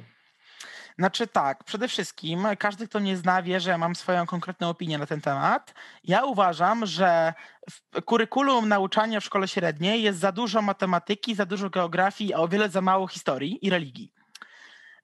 Znaczy 0.98 1.26
tak, 1.26 1.64
przede 1.64 1.88
wszystkim 1.88 2.46
każdy, 2.58 2.88
kto 2.88 2.98
nie 2.98 3.16
zna, 3.16 3.42
wie, 3.42 3.60
że 3.60 3.78
mam 3.78 3.94
swoją 3.94 4.26
konkretną 4.26 4.68
opinię 4.68 4.98
na 4.98 5.06
ten 5.06 5.20
temat. 5.20 5.74
Ja 6.04 6.24
uważam, 6.24 6.86
że 6.86 7.34
w 7.70 8.02
kurykulum 8.04 8.68
nauczania 8.68 9.20
w 9.20 9.24
szkole 9.24 9.48
średniej 9.48 10.02
jest 10.02 10.18
za 10.18 10.32
dużo 10.32 10.62
matematyki, 10.62 11.34
za 11.34 11.46
dużo 11.46 11.70
geografii, 11.70 12.34
a 12.34 12.38
o 12.38 12.48
wiele 12.48 12.68
za 12.68 12.80
mało 12.80 13.08
historii 13.08 13.66
i 13.66 13.70
religii. 13.70 14.12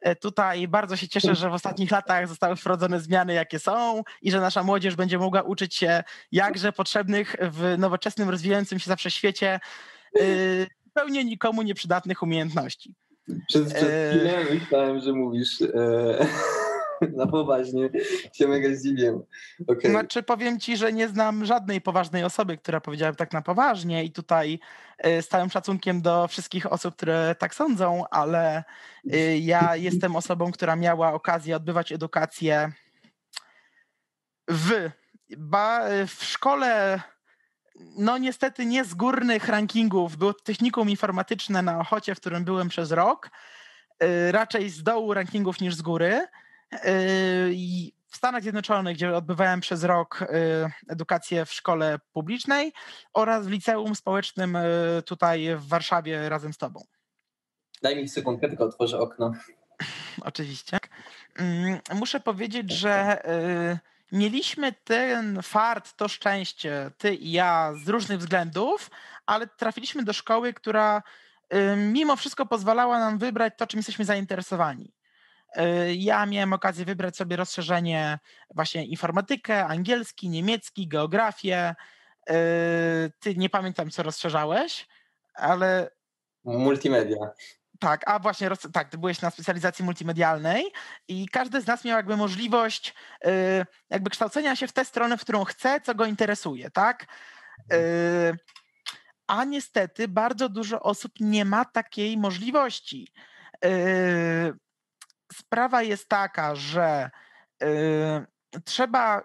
E, 0.00 0.16
tutaj 0.16 0.68
bardzo 0.68 0.96
się 0.96 1.08
cieszę, 1.08 1.34
że 1.34 1.50
w 1.50 1.52
ostatnich 1.52 1.90
latach 1.90 2.28
zostały 2.28 2.56
wprowadzone 2.56 3.00
zmiany, 3.00 3.34
jakie 3.34 3.58
są 3.58 4.02
i 4.22 4.30
że 4.30 4.40
nasza 4.40 4.62
młodzież 4.62 4.96
będzie 4.96 5.18
mogła 5.18 5.42
uczyć 5.42 5.74
się 5.74 6.02
jakże 6.32 6.72
potrzebnych 6.72 7.36
w 7.40 7.74
nowoczesnym, 7.78 8.28
rozwijającym 8.28 8.78
się 8.78 8.88
zawsze 8.88 9.10
świecie 9.10 9.60
e, 10.20 10.24
zupełnie 10.84 11.24
nikomu 11.24 11.62
nieprzydatnych 11.62 12.22
umiejętności. 12.22 12.94
Przez, 13.48 13.72
przez 13.72 13.82
e, 13.82 14.10
chwilę 14.10 14.44
myślałem, 14.50 15.00
że 15.00 15.12
mówisz 15.12 15.62
e, 15.62 16.26
na 17.16 17.26
poważnie. 17.26 17.90
Się 18.32 18.48
mega 18.48 18.74
zdziwiłem. 18.74 19.22
Okay. 19.66 19.90
Znaczy 19.90 20.22
powiem 20.22 20.60
ci, 20.60 20.76
że 20.76 20.92
nie 20.92 21.08
znam 21.08 21.44
żadnej 21.44 21.80
poważnej 21.80 22.24
osoby, 22.24 22.58
która 22.58 22.80
powiedziałaby 22.80 23.16
tak 23.16 23.32
na 23.32 23.42
poważnie 23.42 24.04
i 24.04 24.12
tutaj 24.12 24.58
e, 24.98 25.22
z 25.22 25.28
całym 25.28 25.50
szacunkiem 25.50 26.02
do 26.02 26.28
wszystkich 26.28 26.72
osób, 26.72 26.96
które 26.96 27.34
tak 27.38 27.54
sądzą, 27.54 28.04
ale 28.10 28.64
ja 29.40 29.76
jestem 29.76 30.16
osobą, 30.16 30.52
która 30.52 30.76
miała 30.76 31.12
okazję 31.12 31.56
odbywać 31.56 31.92
edukację 31.92 32.72
w, 34.48 34.90
ba, 35.36 35.80
w 36.06 36.24
szkole 36.24 37.00
no 37.96 38.18
niestety 38.18 38.66
nie 38.66 38.84
z 38.84 38.94
górnych 38.94 39.48
rankingów, 39.48 40.16
było 40.16 40.32
technikum 40.32 40.90
informatyczne 40.90 41.62
na 41.62 41.80
Ochocie, 41.80 42.14
w 42.14 42.20
którym 42.20 42.44
byłem 42.44 42.68
przez 42.68 42.92
rok, 42.92 43.30
y, 44.02 44.32
raczej 44.32 44.70
z 44.70 44.82
dołu 44.82 45.14
rankingów 45.14 45.60
niż 45.60 45.74
z 45.74 45.82
góry. 45.82 46.26
Y, 46.74 47.98
w 48.10 48.16
Stanach 48.16 48.42
Zjednoczonych, 48.42 48.96
gdzie 48.96 49.16
odbywałem 49.16 49.60
przez 49.60 49.84
rok 49.84 50.22
y, 50.22 50.26
edukację 50.88 51.44
w 51.44 51.52
szkole 51.52 51.98
publicznej 52.12 52.72
oraz 53.12 53.46
w 53.46 53.50
liceum 53.50 53.94
społecznym 53.94 54.58
tutaj 55.04 55.56
w 55.56 55.68
Warszawie 55.68 56.28
razem 56.28 56.52
z 56.52 56.58
tobą. 56.58 56.84
Daj 57.82 57.96
mi 57.96 58.08
sekundkę, 58.08 58.48
tylko 58.48 58.64
otworzę 58.64 58.98
okno. 58.98 59.32
Oczywiście. 60.20 60.78
Mm, 61.36 61.80
muszę 61.94 62.20
powiedzieć, 62.20 62.70
że 62.70 63.22
mieliśmy 64.12 64.72
ten 64.72 65.42
fart, 65.42 65.96
to 65.96 66.08
szczęście, 66.08 66.90
ty 66.98 67.14
i 67.14 67.32
ja, 67.32 67.72
z 67.84 67.88
różnych 67.88 68.18
względów, 68.18 68.90
ale 69.26 69.46
trafiliśmy 69.46 70.04
do 70.04 70.12
szkoły, 70.12 70.54
która 70.54 71.02
mimo 71.76 72.16
wszystko 72.16 72.46
pozwalała 72.46 72.98
nam 72.98 73.18
wybrać 73.18 73.54
to, 73.56 73.66
czym 73.66 73.78
jesteśmy 73.78 74.04
zainteresowani. 74.04 74.92
Ja 75.96 76.26
miałem 76.26 76.52
okazję 76.52 76.84
wybrać 76.84 77.16
sobie 77.16 77.36
rozszerzenie 77.36 78.18
właśnie 78.54 78.86
informatykę, 78.86 79.66
angielski, 79.66 80.28
niemiecki, 80.28 80.88
geografię. 80.88 81.74
Ty 83.20 83.36
nie 83.36 83.50
pamiętam, 83.50 83.90
co 83.90 84.02
rozszerzałeś, 84.02 84.88
ale. 85.34 85.90
Multimedia. 86.44 87.16
Tak, 87.78 88.08
a 88.08 88.18
właśnie, 88.18 88.50
tak, 88.72 88.88
ty 88.88 88.98
byłeś 88.98 89.20
na 89.20 89.30
specjalizacji 89.30 89.84
multimedialnej 89.84 90.64
i 91.08 91.28
każdy 91.28 91.60
z 91.60 91.66
nas 91.66 91.84
miał 91.84 91.96
jakby 91.96 92.16
możliwość 92.16 92.94
y, 93.26 93.30
jakby 93.90 94.10
kształcenia 94.10 94.56
się 94.56 94.66
w 94.66 94.72
tę 94.72 94.84
stronę, 94.84 95.18
w 95.18 95.20
którą 95.20 95.44
chce, 95.44 95.80
co 95.80 95.94
go 95.94 96.04
interesuje, 96.04 96.70
tak? 96.70 97.06
Y, 97.72 98.36
a 99.26 99.44
niestety 99.44 100.08
bardzo 100.08 100.48
dużo 100.48 100.82
osób 100.82 101.12
nie 101.20 101.44
ma 101.44 101.64
takiej 101.64 102.18
możliwości. 102.18 103.12
Y, 105.32 105.34
sprawa 105.34 105.82
jest 105.82 106.08
taka, 106.08 106.54
że 106.54 107.10
trzeba. 108.64 109.22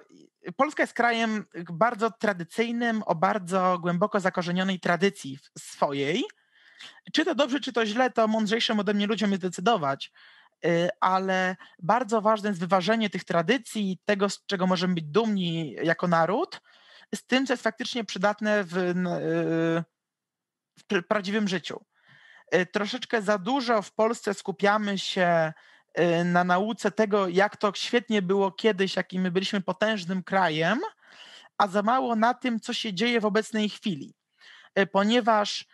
Polska 0.56 0.84
jest 0.84 0.94
krajem 0.94 1.46
bardzo 1.74 2.12
tradycyjnym, 2.12 3.04
o 3.04 3.16
bardzo 3.16 3.80
głęboko 3.80 4.20
zakorzenionej 4.20 4.80
tradycji 4.80 5.40
swojej 5.58 6.24
czy 7.14 7.26
to 7.26 7.36
dobrze, 7.36 7.60
czy 7.60 7.74
to 7.74 7.86
źle, 7.86 8.12
to 8.12 8.28
mądrzejszym 8.28 8.80
ode 8.80 8.94
mnie 8.94 9.08
ludziom 9.08 9.32
jest 9.32 9.42
decydować, 9.42 10.12
y, 10.66 10.90
ale 11.00 11.56
bardzo 11.80 12.22
ważne 12.22 12.50
jest 12.50 12.60
wyważenie 12.60 13.10
tych 13.10 13.24
tradycji, 13.24 14.00
tego, 14.06 14.30
z 14.30 14.46
czego 14.46 14.68
możemy 14.68 14.94
być 14.94 15.06
dumni 15.06 15.76
jako 15.84 16.08
naród, 16.08 16.62
z 17.16 17.26
tym, 17.26 17.46
co 17.46 17.54
jest 17.54 17.64
faktycznie 17.64 18.04
przydatne 18.04 18.64
w, 18.64 18.78
y, 18.78 19.84
w 20.92 21.04
prawdziwym 21.08 21.48
życiu. 21.48 21.86
Y, 22.56 22.66
troszeczkę 22.66 23.22
za 23.22 23.38
dużo 23.38 23.82
w 23.82 23.94
Polsce 23.94 24.34
skupiamy 24.34 25.00
się 25.00 25.54
na 26.26 26.44
nauce 26.44 26.92
tego, 26.92 27.28
jak 27.28 27.58
to 27.58 27.72
świetnie 27.76 28.22
było 28.22 28.52
kiedyś, 28.52 28.96
jakim 28.96 29.22
my 29.22 29.32
byliśmy 29.32 29.62
potężnym 29.62 30.24
krajem, 30.24 30.80
a 31.58 31.68
za 31.68 31.82
mało 31.82 32.16
na 32.16 32.34
tym, 32.34 32.60
co 32.60 32.74
się 32.74 32.94
dzieje 32.94 33.22
w 33.22 33.26
obecnej 33.26 33.70
chwili. 33.70 34.14
Ponieważ 34.92 35.66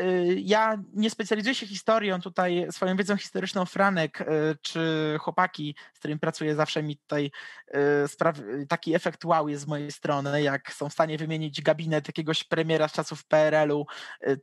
Y, 0.00 0.36
ja 0.40 0.82
nie 0.92 1.10
specjalizuję 1.10 1.54
się 1.54 1.66
historią, 1.66 2.20
tutaj 2.20 2.66
swoją 2.70 2.96
wiedzą 2.96 3.16
historyczną 3.16 3.66
Franek 3.66 4.20
y, 4.20 4.24
czy 4.62 5.16
chłopaki, 5.20 5.74
z 5.94 5.98
którymi 5.98 6.20
pracuję, 6.20 6.54
zawsze 6.54 6.82
mi 6.82 6.96
tutaj 6.96 7.30
y, 7.74 8.66
taki 8.68 8.94
efekt 8.94 9.24
wow 9.24 9.48
jest 9.48 9.62
z 9.62 9.66
mojej 9.66 9.92
strony, 9.92 10.42
jak 10.42 10.72
są 10.72 10.88
w 10.88 10.92
stanie 10.92 11.18
wymienić 11.18 11.62
gabinet 11.62 12.08
jakiegoś 12.08 12.44
premiera 12.44 12.88
z 12.88 12.92
czasów 12.92 13.24
PRL-u 13.24 13.86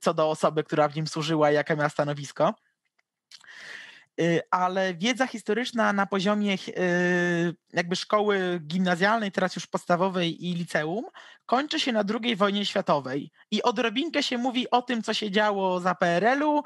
co 0.01 0.13
do 0.13 0.29
osoby, 0.29 0.63
która 0.63 0.87
w 0.87 0.95
nim 0.95 1.07
służyła 1.07 1.51
i 1.51 1.55
jakie 1.55 1.75
miała 1.75 1.89
stanowisko. 1.89 2.53
Y, 4.21 4.41
ale 4.51 4.93
wiedza 4.93 5.27
historyczna 5.27 5.93
na 5.93 6.05
poziomie 6.05 6.53
y, 6.67 7.55
jakby 7.73 7.95
szkoły 7.95 8.59
gimnazjalnej, 8.67 9.31
teraz 9.31 9.55
już 9.55 9.67
podstawowej 9.67 10.45
i 10.45 10.53
liceum, 10.53 11.05
kończy 11.45 11.79
się 11.79 11.91
na 11.91 12.03
II 12.21 12.35
wojnie 12.35 12.65
światowej 12.65 13.31
i 13.51 13.63
odrobinkę 13.63 14.23
się 14.23 14.37
mówi 14.37 14.69
o 14.69 14.81
tym, 14.81 15.03
co 15.03 15.13
się 15.13 15.31
działo 15.31 15.79
za 15.79 15.95
PRL-u 15.95 16.63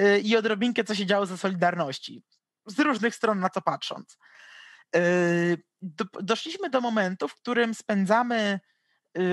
y, 0.00 0.20
i 0.20 0.36
odrobinkę, 0.36 0.84
co 0.84 0.94
się 0.94 1.06
działo 1.06 1.26
za 1.26 1.36
Solidarności, 1.36 2.22
z 2.66 2.78
różnych 2.78 3.14
stron 3.14 3.40
na 3.40 3.48
to 3.48 3.62
patrząc. 3.62 4.18
Doszliśmy 6.22 6.70
do 6.70 6.80
momentu, 6.80 7.28
w 7.28 7.34
którym 7.34 7.74
spędzamy 7.74 8.60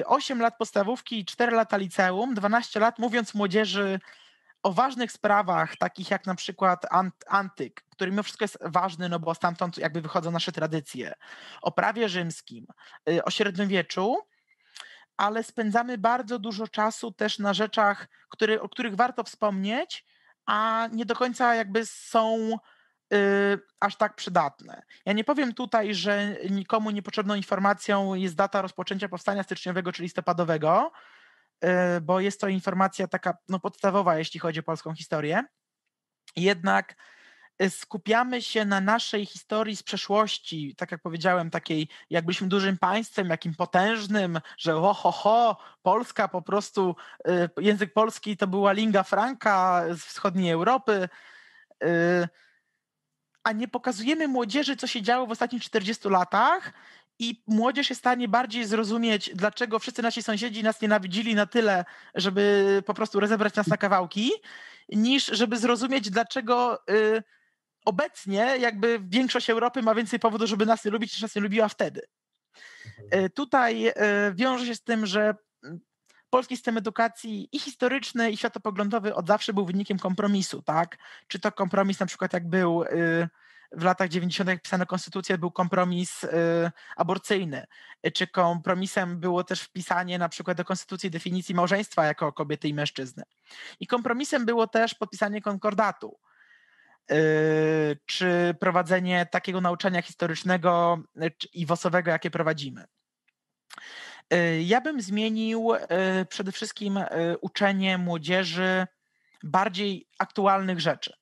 8 0.06 0.40
lat 0.40 0.58
podstawówki, 0.58 1.26
4 1.26 1.52
lata 1.52 1.78
liceum, 1.78 2.34
12 2.34 2.80
lat 2.80 3.00
mówiąc 3.00 3.34
młodzieży, 3.34 4.00
o 4.64 4.74
ważnych 4.74 5.12
sprawach, 5.12 5.78
takich 5.78 6.12
jak 6.12 6.26
na 6.26 6.36
przykład 6.36 6.86
antyk, 7.28 7.84
który 7.90 8.12
mimo 8.12 8.24
wszystko 8.24 8.44
jest 8.44 8.58
ważny, 8.62 9.10
no 9.10 9.20
bo 9.20 9.36
stamtąd 9.36 9.78
jakby 9.78 10.02
wychodzą 10.02 10.32
nasze 10.32 10.52
tradycje, 10.52 11.14
o 11.62 11.72
prawie 11.72 12.10
rzymskim, 12.10 12.68
y, 13.10 13.24
o 13.24 13.32
średniowieczu, 13.32 14.18
ale 15.18 15.44
spędzamy 15.44 15.98
bardzo 15.98 16.40
dużo 16.40 16.68
czasu 16.68 17.12
też 17.12 17.40
na 17.40 17.54
rzeczach, 17.54 18.08
który, 18.30 18.62
o 18.62 18.70
których 18.70 18.96
warto 18.96 19.24
wspomnieć, 19.24 20.06
a 20.46 20.88
nie 20.92 21.06
do 21.06 21.16
końca 21.16 21.56
jakby 21.56 21.86
są 21.86 22.58
y, 23.14 23.60
aż 23.80 23.96
tak 23.96 24.16
przydatne. 24.16 24.84
Ja 25.06 25.14
nie 25.14 25.24
powiem 25.24 25.54
tutaj, 25.54 25.96
że 25.96 26.36
nikomu 26.50 26.92
niepotrzebną 26.92 27.36
informacją 27.36 28.14
jest 28.14 28.36
data 28.36 28.62
rozpoczęcia 28.62 29.10
powstania 29.10 29.44
styczniowego 29.44 29.92
czy 29.92 30.04
listopadowego, 30.04 30.92
bo 32.02 32.20
jest 32.20 32.42
to 32.42 32.48
informacja 32.48 33.08
taka 33.08 33.38
no, 33.50 33.60
podstawowa, 33.60 34.18
jeśli 34.18 34.40
chodzi 34.40 34.60
o 34.60 34.64
polską 34.64 34.96
historię. 34.96 35.44
Jednak 36.36 36.96
e, 37.60 37.70
skupiamy 37.70 38.42
się 38.42 38.66
na 38.66 38.82
naszej 38.82 39.26
historii 39.26 39.76
z 39.76 39.84
przeszłości, 39.84 40.76
tak 40.78 40.92
jak 40.92 41.02
powiedziałem, 41.02 41.50
takiej 41.50 41.88
jak 42.10 42.26
byliśmy 42.26 42.48
dużym 42.48 42.78
państwem, 42.78 43.30
jakim 43.30 43.56
potężnym, 43.56 44.40
że 44.58 44.74
ho, 44.74 44.94
ho, 44.94 45.58
Polska 45.82 46.28
po 46.28 46.42
prostu, 46.42 46.96
e, 47.28 47.50
język 47.58 47.94
polski 47.94 48.38
to 48.38 48.48
była 48.48 48.72
lingua 48.72 49.04
franca 49.04 49.84
z 49.96 50.00
wschodniej 50.00 50.52
Europy, 50.52 51.10
a 53.44 53.52
nie 53.52 53.68
pokazujemy 53.68 54.28
młodzieży, 54.28 54.76
co 54.76 54.88
się 54.88 55.02
działo 55.02 55.28
w 55.28 55.32
ostatnich 55.32 55.64
40 55.64 56.10
latach 56.10 56.74
i 57.20 57.44
młodzież 57.48 57.90
jest 57.90 58.00
w 58.00 58.04
stanie 58.04 58.28
bardziej 58.28 58.66
zrozumieć, 58.66 59.32
dlaczego 59.36 59.80
wszyscy 59.80 60.02
nasi 60.02 60.24
sąsiedzi 60.24 60.64
nas 60.64 60.82
nienawidzili 60.82 61.36
na 61.36 61.46
tyle, 61.46 61.86
żeby 62.16 62.84
po 62.86 62.94
prostu 62.94 63.20
rozebrać 63.20 63.56
nas 63.56 63.68
na 63.68 63.78
kawałki, 63.78 64.32
niż 64.90 65.26
żeby 65.26 65.58
zrozumieć, 65.58 66.10
dlaczego 66.10 66.80
y, 66.90 67.24
obecnie 67.86 68.58
jakby 68.60 69.00
większość 69.04 69.50
Europy 69.50 69.82
ma 69.82 69.96
więcej 69.96 70.20
powodu, 70.20 70.48
żeby 70.48 70.66
nas 70.66 70.86
nie 70.86 70.92
lubić, 70.92 71.14
niż 71.14 71.22
nas 71.22 71.36
nie 71.36 71.42
lubiła 71.42 71.68
wtedy. 71.68 72.02
Mhm. 73.02 73.26
Y, 73.26 73.30
tutaj 73.30 73.88
y, 73.88 73.94
wiąże 74.34 74.66
się 74.66 74.76
z 74.76 74.84
tym, 74.84 75.06
że 75.06 75.36
mm, 75.64 75.80
polski 76.30 76.56
system 76.56 76.78
edukacji 76.78 77.50
i 77.52 77.60
historyczny, 77.60 78.32
i 78.32 78.38
światopoglądowy 78.38 79.16
od 79.16 79.28
zawsze 79.28 79.54
był 79.54 79.66
wynikiem 79.66 80.00
kompromisu, 80.00 80.62
tak? 80.62 80.98
Czy 81.28 81.40
to 81.40 81.52
kompromis 81.52 82.00
na 82.00 82.06
przykład 82.06 82.34
jak 82.34 82.50
był 82.50 82.84
y, 82.84 83.30
w 83.74 83.84
latach 83.84 84.10
90. 84.10 84.50
jak 84.50 84.62
pisano 84.62 84.86
konstytucję, 84.86 85.38
był 85.38 85.52
kompromis 85.52 86.24
y, 86.24 86.30
aborcyjny. 86.96 87.66
Czy 88.14 88.28
kompromisem 88.28 89.20
było 89.20 89.44
też 89.44 89.62
wpisanie 89.62 90.18
na 90.18 90.30
przykład 90.30 90.58
do 90.58 90.66
konstytucji 90.66 91.12
definicji 91.12 91.56
małżeństwa 91.56 92.06
jako 92.06 92.34
kobiety 92.34 92.68
i 92.68 92.74
mężczyzny. 92.74 93.24
I 93.80 93.88
kompromisem 93.88 94.46
było 94.46 94.68
też 94.68 94.96
podpisanie 94.96 95.42
konkordatu. 95.42 96.20
Y, 97.12 97.98
czy 98.06 98.56
prowadzenie 98.60 99.26
takiego 99.32 99.62
nauczania 99.62 100.02
historycznego 100.02 101.00
y, 101.24 101.32
i 101.54 101.66
wosowego, 101.66 102.12
jakie 102.12 102.32
prowadzimy. 102.32 102.86
Ja 104.62 104.82
bym 104.82 105.02
zmienił 105.02 105.72
przede 106.30 106.52
wszystkim 106.52 107.00
uczenie 107.42 107.98
młodzieży 107.98 108.88
bardziej 109.44 110.08
aktualnych 110.20 110.80
rzeczy 110.80 111.14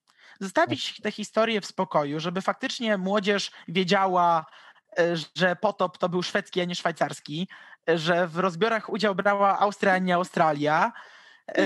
zostawić 0.42 1.02
tę 1.02 1.12
historię 1.12 1.62
w 1.62 1.66
spokoju, 1.66 2.20
żeby 2.20 2.42
faktycznie 2.42 2.98
młodzież 2.98 3.52
wiedziała, 3.68 4.46
e, 5.00 5.16
że 5.36 5.56
potop 5.56 5.98
to 5.98 6.10
był 6.10 6.24
szwedzki, 6.24 6.62
a 6.62 6.66
nie 6.66 6.76
szwajcarski, 6.76 7.48
e, 7.90 7.98
że 7.98 8.28
w 8.28 8.38
rozbiorach 8.38 8.90
udział 8.90 9.16
brała 9.16 9.60
Austria, 9.60 9.94
a 9.94 9.98
nie 9.98 10.16
Australia. 10.16 10.92
E, 11.58 11.64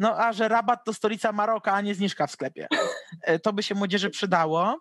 no 0.00 0.18
a 0.18 0.32
że 0.32 0.48
rabat 0.48 0.84
to 0.84 0.94
stolica 0.94 1.32
Maroka, 1.32 1.72
a 1.72 1.80
nie 1.80 1.94
zniżka 1.94 2.26
w 2.26 2.30
sklepie. 2.30 2.66
To 3.42 3.52
by 3.52 3.62
się 3.62 3.74
młodzieży 3.74 4.10
przydało. 4.10 4.80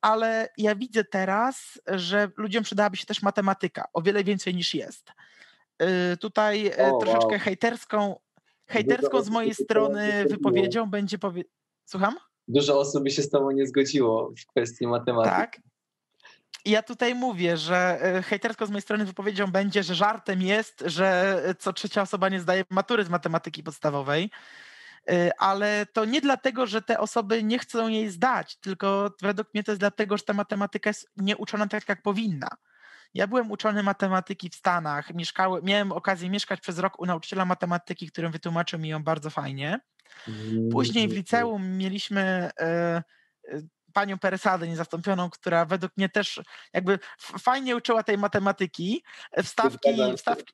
Ale 0.00 0.48
ja 0.58 0.74
widzę 0.74 1.04
teraz, 1.04 1.80
że 1.86 2.30
ludziom 2.36 2.64
przydałaby 2.64 2.96
się 2.96 3.06
też 3.06 3.22
matematyka, 3.22 3.84
o 3.92 4.02
wiele 4.02 4.24
więcej 4.24 4.54
niż 4.54 4.74
jest. 4.74 5.12
Tutaj 6.20 6.72
oh, 6.78 6.98
troszeczkę 7.00 7.30
wow. 7.30 7.38
hejterską 7.38 8.16
hejterską 8.66 9.22
z 9.22 9.30
mojej 9.30 9.54
strony 9.54 10.24
wypowiedzią 10.30 10.90
będzie 10.90 11.18
powie... 11.18 11.44
Słucham? 11.84 12.16
Dużo 12.48 12.80
osób 12.80 13.04
by 13.04 13.10
się 13.10 13.22
z 13.22 13.30
tobą 13.30 13.50
nie 13.50 13.66
zgodziło 13.66 14.32
w 14.42 14.46
kwestii 14.46 14.86
matematyki. 14.86 15.36
Tak. 15.36 15.60
Ja 16.64 16.82
tutaj 16.82 17.14
mówię, 17.14 17.56
że 17.56 17.98
e, 18.02 18.22
hejtersko 18.22 18.66
z 18.66 18.70
mojej 18.70 18.82
strony 18.82 19.04
wypowiedzią 19.04 19.46
będzie, 19.46 19.82
że 19.82 19.94
żartem 19.94 20.42
jest, 20.42 20.84
że 20.86 21.40
co 21.58 21.72
trzecia 21.72 22.02
osoba 22.02 22.28
nie 22.28 22.40
zdaje 22.40 22.64
matury 22.70 23.04
z 23.04 23.08
matematyki 23.08 23.62
podstawowej, 23.62 24.30
e, 25.08 25.30
ale 25.38 25.86
to 25.92 26.04
nie 26.04 26.20
dlatego, 26.20 26.66
że 26.66 26.82
te 26.82 26.98
osoby 26.98 27.42
nie 27.42 27.58
chcą 27.58 27.88
jej 27.88 28.10
zdać, 28.10 28.56
tylko 28.56 29.10
według 29.22 29.54
mnie 29.54 29.64
to 29.64 29.72
jest 29.72 29.80
dlatego, 29.80 30.16
że 30.16 30.24
ta 30.24 30.32
matematyka 30.32 30.90
jest 30.90 31.10
nieuczona 31.16 31.66
tak, 31.66 31.88
jak 31.88 32.02
powinna. 32.02 32.48
Ja 33.14 33.26
byłem 33.26 33.50
uczony 33.50 33.82
matematyki 33.82 34.50
w 34.50 34.54
Stanach, 34.54 35.14
mieszkałem, 35.14 35.64
miałem 35.64 35.92
okazję 35.92 36.30
mieszkać 36.30 36.60
przez 36.60 36.78
rok 36.78 37.00
u 37.00 37.06
nauczyciela 37.06 37.44
matematyki, 37.44 38.10
którym 38.10 38.32
wytłumaczył 38.32 38.78
mi 38.78 38.88
ją 38.88 39.02
bardzo 39.02 39.30
fajnie. 39.30 39.80
Później 40.72 41.08
w 41.08 41.12
liceum 41.12 41.76
mieliśmy 41.76 42.20
e, 42.20 42.64
e, 42.64 43.02
panią 43.92 44.18
Peresadę 44.18 44.68
niezastąpioną, 44.68 45.30
która 45.30 45.64
według 45.64 45.92
mnie 45.96 46.08
też 46.08 46.40
jakby 46.72 46.98
fajnie 47.18 47.76
uczyła 47.76 48.02
tej 48.02 48.18
matematyki. 48.18 49.04
Wstawki, 49.42 49.88
wstawki, 50.16 50.52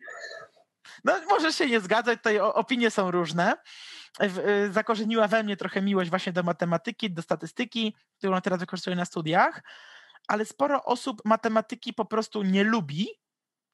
no 1.05 1.13
możesz 1.29 1.57
się 1.57 1.67
nie 1.67 1.81
zgadzać, 1.81 2.19
tutaj 2.19 2.41
opinie 2.41 2.91
są 2.91 3.11
różne. 3.11 3.55
Zakorzeniła 4.71 5.29
we 5.29 5.43
mnie 5.43 5.57
trochę 5.57 5.83
miłość 5.83 6.11
właśnie 6.11 6.33
do 6.33 6.43
matematyki, 6.43 7.11
do 7.11 7.23
statystyki, 7.23 7.97
którą 8.19 8.41
teraz 8.41 8.61
wykorzystuję 8.61 8.97
na 8.97 9.05
studiach, 9.05 9.63
ale 10.31 10.45
sporo 10.45 10.85
osób 10.85 11.23
matematyki 11.25 11.95
po 11.95 12.05
prostu 12.05 12.43
nie 12.43 12.65
lubi 12.65 13.09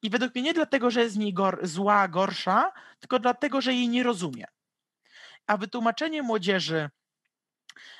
i 0.03 0.11
według 0.11 0.35
mnie 0.35 0.43
nie 0.43 0.55
dlatego, 0.55 0.91
że 0.91 1.01
jest 1.01 1.15
z 1.15 1.19
niej 1.19 1.35
gor 1.35 1.67
zła, 1.67 2.09
gorsza, 2.09 2.73
tylko 3.01 3.19
dlatego, 3.19 3.61
że 3.61 3.75
jej 3.75 3.89
nie 3.89 4.03
rozumie. 4.03 4.45
A 5.47 5.57
wytłumaczenie 5.57 6.23
młodzieży, 6.23 6.91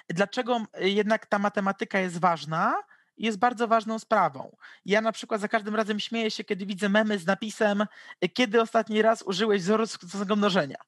dlaczego 0.09 0.61
jednak 0.79 1.27
ta 1.27 1.39
matematyka 1.39 1.99
jest 1.99 2.21
ważna, 2.21 2.75
jest 3.17 3.39
bardzo 3.39 3.69
ważną 3.69 3.99
sprawą. 3.99 4.57
Ja 4.85 5.01
na 5.01 5.13
przykład 5.13 5.41
za 5.41 5.49
każdym 5.49 5.77
razem 5.77 6.01
śmieję 6.01 6.31
się, 6.31 6.45
kiedy 6.45 6.67
widzę 6.67 6.89
memy 6.89 7.19
z 7.19 7.27
napisem 7.27 7.87
kiedy 8.35 8.61
ostatni 8.61 9.03
raz 9.03 9.23
użyłeś 9.23 9.63
wzoru 9.63 9.87
sukcesowego 9.87 10.37
mnożenia. 10.37 10.79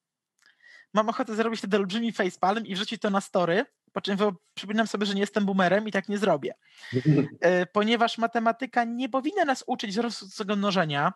Mam 0.95 1.09
ochotę 1.09 1.35
zrobić 1.35 1.59
wtedy 1.59 1.77
olbrzymi 1.77 2.13
facepalm 2.13 2.67
i 2.67 2.75
wrzucić 2.75 3.03
to 3.03 3.11
na 3.11 3.21
story, 3.21 3.65
po 3.93 4.01
czym 4.01 4.19
przypominam 4.55 4.87
sobie, 4.87 5.07
że 5.07 5.15
nie 5.15 5.21
jestem 5.21 5.47
boomerem 5.47 5.89
i 5.89 5.93
tak 5.93 6.09
nie 6.09 6.19
zrobię. 6.19 6.55
E, 7.41 7.67
ponieważ 7.67 8.19
matematyka 8.19 8.85
nie 8.85 9.09
powinna 9.09 9.45
nas 9.45 9.65
uczyć 9.67 9.91
wzorów 9.91 10.15
sukcesowego 10.15 10.57
mnożenia, 10.57 11.13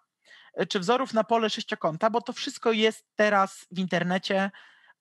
e, 0.55 0.66
czy 0.66 0.81
wzorów 0.81 1.14
na 1.14 1.25
pole 1.25 1.51
sześciokąta, 1.51 2.11
bo 2.11 2.20
to 2.20 2.33
wszystko 2.33 2.73
jest 2.73 3.07
teraz 3.16 3.66
w 3.70 3.79
internecie. 3.79 4.51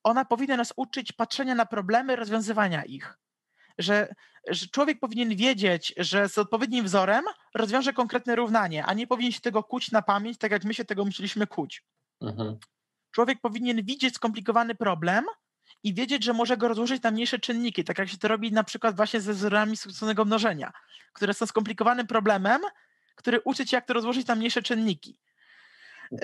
Ona 0.03 0.25
powinna 0.25 0.57
nas 0.57 0.73
uczyć 0.75 1.11
patrzenia 1.11 1.55
na 1.55 1.65
problemy, 1.65 2.15
rozwiązywania 2.15 2.83
ich 2.83 3.21
że, 3.77 4.13
że 4.49 4.67
człowiek 4.67 4.99
powinien 4.99 5.35
wiedzieć, 5.35 5.93
że 5.97 6.29
z 6.29 6.37
odpowiednim 6.37 6.85
wzorem 6.85 7.25
rozwiąże 7.55 7.93
konkretne 7.93 8.35
równanie, 8.35 8.85
a 8.85 8.93
nie 8.93 9.07
powinien 9.07 9.31
się 9.31 9.41
tego 9.41 9.63
kuć 9.63 9.91
na 9.91 10.01
pamięć, 10.01 10.37
tak 10.37 10.51
jak 10.51 10.63
my 10.63 10.73
się 10.73 10.85
tego 10.85 11.05
musieliśmy 11.05 11.47
kuć. 11.47 11.83
Mhm. 12.21 12.57
Człowiek 13.11 13.41
powinien 13.41 13.85
widzieć 13.85 14.15
skomplikowany 14.15 14.75
problem 14.75 15.25
i 15.83 15.93
wiedzieć, 15.93 16.23
że 16.23 16.33
może 16.33 16.57
go 16.57 16.67
rozłożyć 16.67 17.03
na 17.03 17.11
mniejsze 17.11 17.39
czynniki, 17.39 17.83
tak 17.83 17.97
jak 17.97 18.09
się 18.09 18.17
to 18.17 18.27
robi 18.27 18.51
na 18.51 18.63
przykład 18.63 18.95
właśnie 18.95 19.21
ze 19.21 19.33
wzorami 19.33 19.77
sukcesywnego 19.77 20.25
mnożenia, 20.25 20.71
które 21.13 21.33
są 21.33 21.45
skomplikowanym 21.45 22.07
problemem, 22.07 22.61
który 23.15 23.41
uczy 23.45 23.65
cię, 23.65 23.77
jak 23.77 23.85
to 23.85 23.93
rozłożyć 23.93 24.27
na 24.27 24.35
mniejsze 24.35 24.61
czynniki. 24.61 25.17
Yy, 26.11 26.19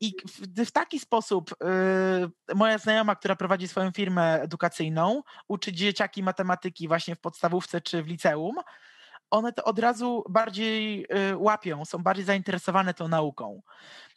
I 0.00 0.12
w, 0.56 0.70
taki 0.70 1.00
sposób 1.00 1.50
yy, 2.48 2.54
moja 2.54 2.78
znajoma, 2.78 3.16
która 3.16 3.36
prowadzi 3.36 3.68
swoją 3.68 3.90
firmę 3.90 4.42
edukacyjną, 4.42 5.22
uczy 5.48 5.72
dzieciaki 5.72 6.22
matematyki 6.22 6.88
właśnie 6.88 7.16
w 7.16 7.20
podstawówce 7.20 7.80
czy 7.80 8.02
w 8.02 8.06
liceum, 8.06 8.56
one 9.30 9.52
to 9.52 9.64
od 9.64 9.78
razu 9.78 10.24
bardziej 10.30 11.00
yy, 11.00 11.36
łapią, 11.36 11.84
są 11.84 11.98
bardziej 11.98 12.24
zainteresowane 12.24 12.94
tą 12.94 13.08
nauką. 13.08 13.62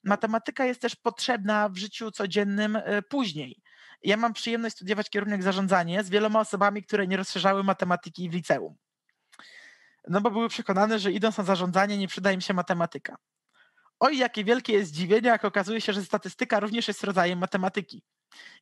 Matematyka 0.04 0.66
jest 0.66 0.82
też 0.82 0.96
potrzebna 0.96 1.70
w 1.70 1.78
życiu 1.78 2.12
codziennym 2.12 2.78
później. 3.10 3.62
Ja 4.04 4.18
mam 4.18 4.34
przyjemność 4.34 4.76
studiować 4.76 5.10
kierunek 5.10 5.44
zarządzanie 5.44 6.04
z 6.04 6.10
wieloma 6.10 6.40
osobami, 6.40 6.84
które 6.84 7.08
nie 7.08 7.18
rozszerzały 7.18 7.64
matematyki 7.64 8.30
w 8.30 8.34
liceum. 8.34 8.76
No 10.08 10.22
bo 10.22 10.32
były 10.32 10.50
przekonane, 10.50 11.00
że 11.00 11.12
idąc 11.12 11.38
na 11.38 11.44
zarządzanie 11.44 11.98
nie 11.98 12.08
przyda 12.08 12.32
im 12.32 12.42
się 12.42 12.54
matematyka 12.54 13.18
oj, 14.00 14.18
jakie 14.18 14.44
wielkie 14.44 14.74
jest 14.74 14.92
zdziwienie, 14.92 15.30
jak 15.30 15.46
okazuje 15.46 15.82
się, 15.82 15.94
że 15.94 16.04
statystyka 16.04 16.60
również 16.60 16.88
jest 16.88 17.04
rodzajem 17.04 17.40
matematyki. 17.40 18.04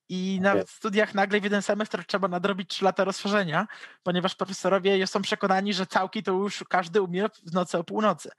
I 0.10 0.40
na 0.42 0.56
studiach 0.68 1.14
nagle 1.14 1.42
w 1.42 1.44
jeden 1.44 1.62
semestr 1.62 2.06
trzeba 2.06 2.28
nadrobić 2.28 2.70
3 2.70 2.86
lata 2.86 3.04
rozszerzenia, 3.04 3.68
ponieważ 4.04 4.36
profesorowie 4.36 5.08
są 5.08 5.22
przekonani, 5.22 5.74
że 5.74 5.86
całki 5.86 6.24
to 6.24 6.32
już 6.32 6.64
każdy 6.70 7.02
umie 7.02 7.30
w 7.46 7.54
nocy 7.54 7.78
o 7.78 7.84
północy. 7.84 8.30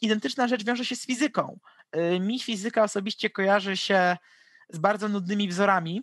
Identyczna 0.00 0.48
rzecz 0.48 0.64
wiąże 0.64 0.84
się 0.84 0.96
z 0.96 1.06
fizyką. 1.06 1.58
Y, 1.96 2.20
mi 2.20 2.40
fizyka 2.40 2.82
osobiście 2.82 3.30
kojarzy 3.30 3.76
się 3.76 4.16
z 4.68 4.78
bardzo 4.78 5.08
nudnymi 5.08 5.48
wzorami 5.48 6.02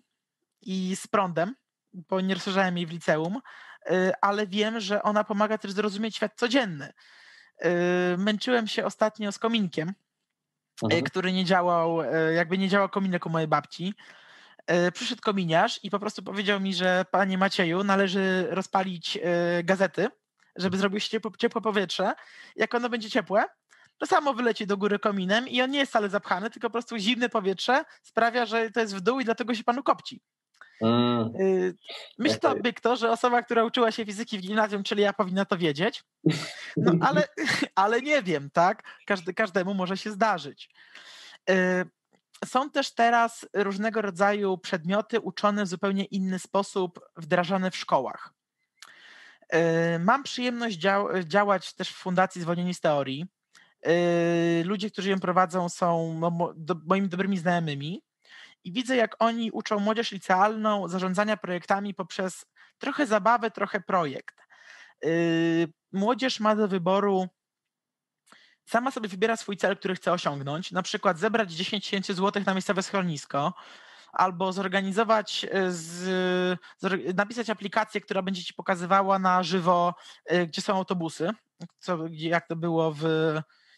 i 0.61 0.95
z 0.95 1.07
prądem, 1.07 1.55
bo 1.93 2.22
nie 2.22 2.34
rozszerzałem 2.34 2.78
jej 2.78 2.86
w 2.86 2.91
liceum, 2.91 3.41
y, 3.91 4.11
ale 4.22 4.47
wiem, 4.47 4.80
że 4.80 5.03
ona 5.03 5.24
pomaga 5.24 5.57
też 5.57 5.72
zrozumieć 5.72 6.16
świat 6.16 6.36
codzienny. 6.36 6.93
Yy, 7.61 7.70
męczyłem 8.18 8.68
się 8.68 8.86
ostatnio 8.86 9.32
z 9.32 9.39
kominkiem, 9.39 9.88
yy, 9.88 10.86
mhm. 10.86 11.03
który 11.03 11.34
nie 11.34 11.45
działał, 11.45 11.97
jakby 12.36 12.57
nie 12.57 12.70
działał 12.70 12.89
kominek 12.89 13.26
u 13.26 13.30
mojej 13.30 13.47
babci. 13.47 13.93
Przyszedł 14.93 15.22
kominiarz 15.22 15.80
i 15.84 15.89
po 15.89 15.99
prostu 15.99 16.24
powiedział 16.24 16.59
mi, 16.59 16.74
że 16.74 17.05
panie 17.11 17.38
Macieju, 17.38 17.84
należy 17.84 18.47
rozpalić 18.49 19.20
gazety, 19.63 20.07
żeby 20.55 20.78
zrobiło 20.78 20.99
się 20.99 21.20
ciepłe 21.38 21.61
powietrze. 21.61 22.13
Jak 22.55 22.76
ono 22.76 22.89
będzie 22.89 23.09
ciepłe, 23.09 23.45
to 23.98 24.06
samo 24.06 24.34
wyleci 24.34 24.68
do 24.68 24.78
góry 24.78 25.00
kominem 25.00 25.48
i 25.48 25.62
on 25.62 25.72
nie 25.72 25.80
jest 25.80 25.91
wcale 25.91 26.10
zapchany, 26.10 26.50
tylko 26.50 26.68
po 26.68 26.74
prostu 26.74 26.98
zimne 26.98 27.30
powietrze 27.30 27.86
sprawia, 28.04 28.46
że 28.46 28.72
to 28.72 28.80
jest 28.80 28.96
w 28.96 29.02
dół 29.02 29.20
i 29.20 29.26
dlatego 29.26 29.56
się 29.56 29.64
panu 29.64 29.84
kopci. 29.84 30.22
Mm. 30.82 31.36
Y, 31.41 31.76
Myślałby 32.18 32.74
kto, 32.74 32.96
że 32.96 33.12
osoba, 33.12 33.41
która 33.41 33.64
uczyła 33.64 33.91
się 33.91 34.06
fizyki 34.06 34.38
w 34.38 34.41
gimnazjum, 34.41 34.84
czyli 34.84 35.02
ja 35.02 35.14
powinna 35.14 35.46
to 35.46 35.58
wiedzieć, 35.58 36.04
no 36.78 36.91
ale, 37.08 37.28
ale 37.76 38.02
nie 38.02 38.22
wiem, 38.22 38.50
tak? 38.54 38.84
Każdy, 39.06 39.34
każdemu 39.34 39.74
może 39.74 39.98
się 39.98 40.12
zdarzyć. 40.12 40.70
Y, 41.50 41.86
są 42.46 42.70
też 42.70 42.93
teraz 42.93 43.46
różnego 43.54 44.02
rodzaju 44.02 44.58
przedmioty 44.58 45.20
uczone 45.20 45.64
w 45.64 45.68
zupełnie 45.68 46.06
inny 46.06 46.39
sposób, 46.39 47.00
wdrażane 47.18 47.72
w 47.72 47.78
szkołach. 47.78 48.34
Y, 49.56 50.00
mam 50.00 50.24
przyjemność 50.24 50.78
dział 50.78 51.08
działać 51.24 51.74
też 51.74 51.89
w 51.89 51.96
Fundacji 51.96 52.41
Zwolnieni 52.41 52.74
z 52.74 52.80
Teorii. 52.80 53.26
Ludzie, 54.63 54.91
którzy 54.91 55.09
ją 55.09 55.19
prowadzą, 55.19 55.69
są 55.69 56.17
no, 56.19 56.53
moimi 56.86 57.09
dobrymi 57.09 57.38
znajomymi 57.38 58.01
i 58.65 58.71
widzę, 58.71 58.95
jak 58.95 59.15
oni 59.19 59.51
uczą 59.51 59.80
młodzież 59.80 60.11
licealną 60.11 60.88
zarządzania 60.88 61.38
projektami 61.38 61.93
poprzez 61.93 62.45
trochę 62.78 63.07
zabawę, 63.07 63.51
trochę 63.51 63.82
projekt. 63.82 64.36
Yy, 65.03 65.67
młodzież 65.91 66.39
ma 66.39 66.55
do 66.55 66.67
wyboru 66.67 67.28
sama 68.65 68.91
sobie 68.91 69.09
wybiera 69.09 69.38
swój 69.38 69.57
cel, 69.57 69.78
który 69.78 69.95
chce 69.95 70.11
osiągnąć, 70.11 70.71
na 70.71 70.82
przykład 70.82 71.19
zebrać 71.19 71.51
10 71.51 71.84
tysięcy 71.86 72.13
złotych 72.13 72.45
na 72.45 72.53
miejscowe 72.53 72.84
schronisko, 72.84 73.53
albo 74.13 74.53
zorganizować, 74.53 75.43
yy, 75.43 75.71
z, 75.71 76.59
napisać 77.15 77.49
aplikację, 77.49 78.01
która 78.01 78.21
będzie 78.21 78.43
ci 78.43 78.53
pokazywała 78.53 79.19
na 79.19 79.43
żywo, 79.43 79.95
gdzie 80.47 80.61
są 80.61 80.76
autobusy, 80.76 81.30
co, 81.80 81.99
jak 82.09 82.47
to 82.47 82.55
było 82.55 82.91
w 82.91 83.03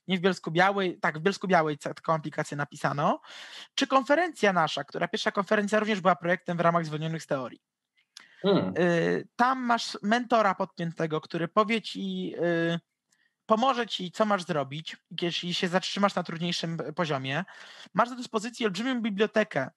nie 0.08 0.18
w 0.18 0.22
Bielsku 0.22 0.52
Białej, 0.52 1.00
tak, 1.00 1.20
w 1.20 1.22
Bielsku 1.22 1.48
Białej 1.48 1.78
taką 1.78 2.14
aplikację 2.14 2.58
napisano, 2.58 3.22
czy 3.76 3.88
konferencja 3.88 4.54
nasza, 4.54 4.84
która 4.84 5.08
pierwsza 5.08 5.32
konferencja 5.32 5.80
również 5.80 6.02
była 6.02 6.16
projektem 6.16 6.58
w 6.58 6.62
ramach 6.62 6.86
zwolnionych 6.86 7.24
z 7.24 7.28
teorii. 7.28 7.60
Hmm. 8.42 8.74
Y, 8.78 9.28
tam 9.36 9.60
masz 9.60 9.98
mentora 10.04 10.56
podpiętego, 10.56 11.22
który 11.22 11.48
powie 11.48 11.82
ci, 11.82 12.34
y, 12.74 12.80
pomoże 13.46 13.88
ci, 13.88 14.12
co 14.12 14.26
masz 14.26 14.44
zrobić, 14.44 14.98
jeśli 15.22 15.54
się 15.54 15.68
zatrzymasz 15.68 16.16
na 16.16 16.24
trudniejszym 16.24 16.78
poziomie. 16.96 17.46
Masz 17.94 18.10
do 18.10 18.16
dyspozycji 18.16 18.66
olbrzymią 18.66 19.02
bibliotekę, 19.02 19.70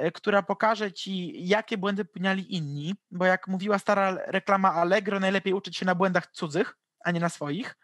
y, 0.00 0.12
która 0.12 0.42
pokaże 0.42 0.92
ci, 0.92 1.46
jakie 1.48 1.78
błędy 1.78 2.04
popełniali 2.04 2.54
inni, 2.54 2.94
bo 3.10 3.24
jak 3.24 3.48
mówiła 3.48 3.78
stara 3.78 4.18
reklama 4.26 4.72
Allegro, 4.72 5.20
najlepiej 5.20 5.52
uczyć 5.52 5.76
się 5.76 5.86
na 5.86 5.94
błędach 5.94 6.26
cudzych, 6.26 6.76
a 7.04 7.10
nie 7.10 7.20
na 7.20 7.28
swoich. 7.28 7.76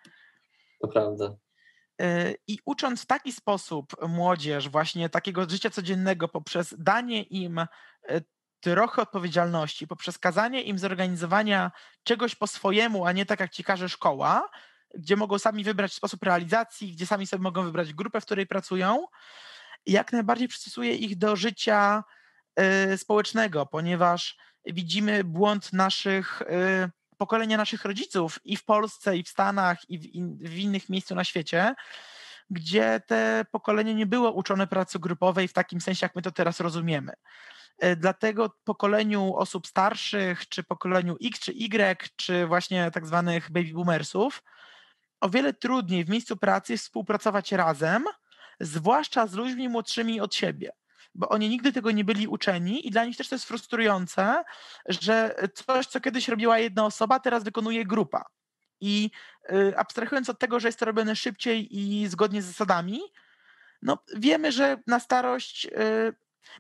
To 0.81 0.89
prawda. 0.89 1.37
Y, 2.03 2.37
I 2.47 2.59
ucząc 2.65 3.03
w 3.03 3.07
taki 3.07 3.33
sposób 3.33 4.09
młodzież, 4.09 4.69
właśnie 4.69 5.09
takiego 5.09 5.51
życia 5.51 5.71
codziennego, 5.71 6.29
poprzez 6.29 6.75
danie 6.79 7.23
im 7.23 7.59
y, 7.59 7.67
trochę 8.61 9.03
odpowiedzialności, 9.03 9.87
poprzez 9.87 10.19
kazanie 10.19 10.63
im 10.63 10.79
zorganizowania 10.79 11.71
czegoś 12.05 12.35
po 12.35 12.47
swojemu, 12.47 13.07
a 13.07 13.13
nie 13.13 13.27
tak 13.27 13.41
jak 13.41 13.51
ci 13.51 13.65
każe 13.65 13.89
szkoła, 13.89 14.51
gdzie 14.95 15.17
mogą 15.17 15.39
sami 15.39 15.65
wybrać 15.65 15.93
sposób 15.93 16.23
realizacji, 16.23 16.93
gdzie 16.93 17.07
sami 17.07 17.27
sobie 17.27 17.43
mogą 17.43 17.63
wybrać 17.63 17.95
grupę, 17.95 18.21
w 18.21 18.25
której 18.25 18.47
pracują, 18.47 19.07
jak 19.87 20.13
najbardziej 20.13 20.49
przystosuje 20.49 20.95
ich 20.95 21.19
do 21.19 21.37
życia 21.37 22.05
y, 22.93 22.99
społecznego, 22.99 23.67
ponieważ 23.67 24.37
widzimy 24.67 25.25
błąd 25.25 25.73
naszych 25.73 26.43
pokolenia 27.25 27.57
naszych 27.57 27.85
rodziców 27.85 28.39
i 28.45 28.57
w 28.57 28.65
Polsce, 28.65 29.17
i 29.17 29.23
w 29.23 29.29
Stanach, 29.29 29.91
i 29.91 29.99
w, 29.99 30.05
in, 30.15 30.39
w 30.41 30.59
innych 30.59 30.89
miejscach 30.89 31.17
na 31.17 31.25
świecie, 31.25 31.75
gdzie 32.51 33.01
te 33.07 33.45
pokolenie 33.51 33.95
nie 33.95 34.07
było 34.07 34.33
uczone 34.33 34.67
pracy 34.67 34.99
grupowej 34.99 35.49
w 35.49 35.53
takim 35.53 35.81
sensie, 35.81 36.05
jak 36.05 36.17
my 36.17 36.23
to 36.23 36.31
teraz 36.31 36.61
rozumiemy. 36.61 37.13
E, 37.79 37.97
dlatego 37.97 38.57
pokoleniu 38.65 39.35
osób 39.35 39.67
starszych, 39.67 40.49
czy 40.49 40.63
pokoleniu 40.63 41.17
X, 41.25 41.41
czy 41.41 41.53
Y, 41.53 42.13
czy 42.17 42.47
właśnie 42.47 42.91
tak 42.91 43.07
zwanych 43.07 43.51
baby 43.51 43.73
boomersów, 43.73 44.43
o 45.21 45.29
wiele 45.29 45.53
trudniej 45.53 46.05
w 46.05 46.09
miejscu 46.09 46.37
pracy 46.37 46.77
współpracować 46.77 47.53
razem, 47.53 48.05
zwłaszcza 48.61 49.27
z 49.27 49.35
ludźmi 49.35 49.69
młodszymi 49.69 50.21
od 50.21 50.35
siebie 50.35 50.71
bo 51.15 51.29
oni 51.29 51.49
nigdy 51.49 51.73
tego 51.73 51.91
nie 51.91 52.05
byli 52.05 52.29
uczeni 52.29 52.87
i 52.87 52.91
dla 52.91 53.05
nich 53.05 53.17
też 53.17 53.29
to 53.29 53.35
jest 53.35 53.45
frustrujące, 53.45 54.45
że 54.89 55.35
coś, 55.55 55.87
co 55.87 56.01
kiedyś 56.01 56.29
robiła 56.29 56.59
jedna 56.59 56.87
osoba, 56.87 57.21
teraz 57.21 57.45
wykonuje 57.45 57.85
grupa. 57.85 58.25
I 58.81 59.11
y, 59.53 59.75
abstrahując 59.77 60.29
od 60.29 60.39
tego, 60.39 60.61
że 60.61 60.69
jest 60.69 60.79
to 60.79 60.85
robione 60.85 61.17
szybciej 61.17 61.79
i 61.79 62.09
zgodnie 62.09 62.43
z 62.43 62.47
zasadami, 62.47 63.01
no 63.83 63.99
wiemy, 64.17 64.53
że 64.53 64.77
na 64.87 65.01
starość 65.01 65.67
y, 65.67 65.71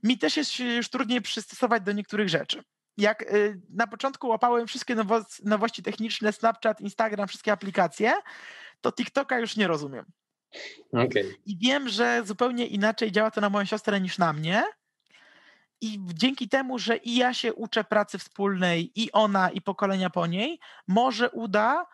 mi 0.02 0.18
też 0.18 0.36
jest 0.36 0.59
już 0.59 0.88
trudniej 0.88 1.22
przystosować 1.22 1.82
do 1.82 1.92
niektórych 1.92 2.28
rzeczy. 2.28 2.62
Jak 2.96 3.24
na 3.70 3.86
początku 3.86 4.28
łapałem 4.28 4.66
wszystkie 4.66 4.96
nowości 5.44 5.82
techniczne, 5.82 6.32
Snapchat, 6.32 6.80
Instagram, 6.80 7.28
wszystkie 7.28 7.52
aplikacje, 7.52 8.12
to 8.80 8.92
TikToka 8.92 9.38
już 9.38 9.57
nie 9.57 9.66
rozumiem. 9.66 10.05
Okay. 10.92 11.34
I 11.46 11.59
wiem, 11.59 11.88
że 11.88 12.22
zupełnie 12.24 12.66
inaczej 12.66 13.12
działa 13.12 13.30
to 13.30 13.40
na 13.40 13.50
moją 13.50 13.64
siostrę 13.64 14.00
niż 14.00 14.18
na 14.18 14.32
mnie. 14.32 14.64
I 15.80 16.00
dzięki 16.14 16.48
temu, 16.48 16.78
że 16.78 16.96
i 16.96 17.16
ja 17.16 17.34
się 17.34 17.55
uczę 17.55 17.84
pracy 17.84 18.18
wspólnej, 18.18 18.92
i 18.94 19.12
ona, 19.12 19.50
i 19.50 19.61
pokolenia 19.61 20.11
po 20.11 20.26
niej, 20.26 20.61
może 20.88 21.30
uda, 21.30 21.86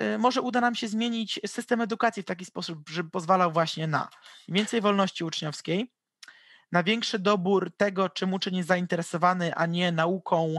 y, 0.00 0.18
może 0.18 0.40
uda 0.40 0.60
nam 0.60 0.74
się 0.74 0.88
zmienić 0.88 1.40
system 1.46 1.80
edukacji 1.80 2.22
w 2.22 2.26
taki 2.26 2.44
sposób, 2.44 2.88
żeby 2.88 3.10
pozwalał 3.10 3.52
właśnie 3.52 3.86
na 3.86 4.08
więcej 4.48 4.80
wolności 4.80 5.24
uczniowskiej, 5.24 5.92
na 6.72 6.82
większy 6.82 7.18
dobór 7.18 7.70
tego, 7.76 8.08
czym 8.08 8.34
uczeń 8.34 8.56
jest 8.56 8.68
zainteresowany, 8.68 9.54
a 9.54 9.66
nie 9.66 9.92
nauką 9.92 10.56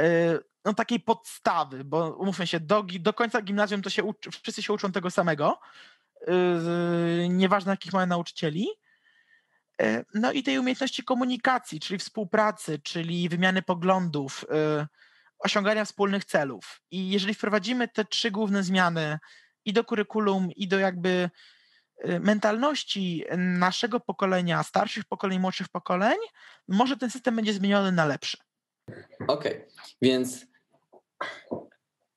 y, 0.00 0.04
no, 0.64 0.74
takiej 0.74 1.00
podstawy, 1.00 1.84
bo 1.84 2.16
umówmy 2.16 2.46
się, 2.46 2.60
do, 2.60 2.84
do 3.00 3.12
końca 3.12 3.42
gimnazjum 3.42 3.82
to 3.82 3.90
się 3.90 4.04
uczy, 4.04 4.30
wszyscy 4.30 4.62
się 4.62 4.72
uczą 4.72 4.92
tego 4.92 5.10
samego, 5.10 5.60
nieważne 7.28 7.70
jakich 7.70 7.92
mają 7.92 8.06
nauczycieli. 8.06 8.68
Yy, 9.80 10.04
no 10.14 10.32
i 10.32 10.42
tej 10.42 10.58
umiejętności 10.58 11.04
komunikacji, 11.04 11.80
czyli 11.80 11.98
współpracy, 11.98 12.78
czyli 12.78 13.28
wymiany 13.28 13.62
poglądów, 13.62 14.44
yy, 14.50 14.86
osiągania 15.38 15.84
wspólnych 15.84 16.24
celów. 16.24 16.80
I 16.90 17.10
jeżeli 17.10 17.34
wprowadzimy 17.34 17.88
te 17.88 18.04
trzy 18.04 18.30
główne 18.30 18.62
zmiany 18.62 19.18
i 19.64 19.72
do 19.72 19.84
kurykulum, 19.84 20.50
i 20.56 20.68
do 20.68 20.78
jakby 20.78 21.30
yy, 22.04 22.20
mentalności 22.20 23.24
naszego 23.36 24.00
pokolenia, 24.00 24.62
starszych 24.62 25.04
pokoleń, 25.04 25.38
młodszych 25.38 25.68
pokoleń, 25.68 26.18
może 26.68 26.96
ten 26.96 27.10
system 27.10 27.36
będzie 27.36 27.52
zmieniony 27.52 27.92
na 27.92 28.04
lepszy. 28.04 28.36
Okej, 29.28 29.56
okay. 29.56 29.66
więc 30.02 30.46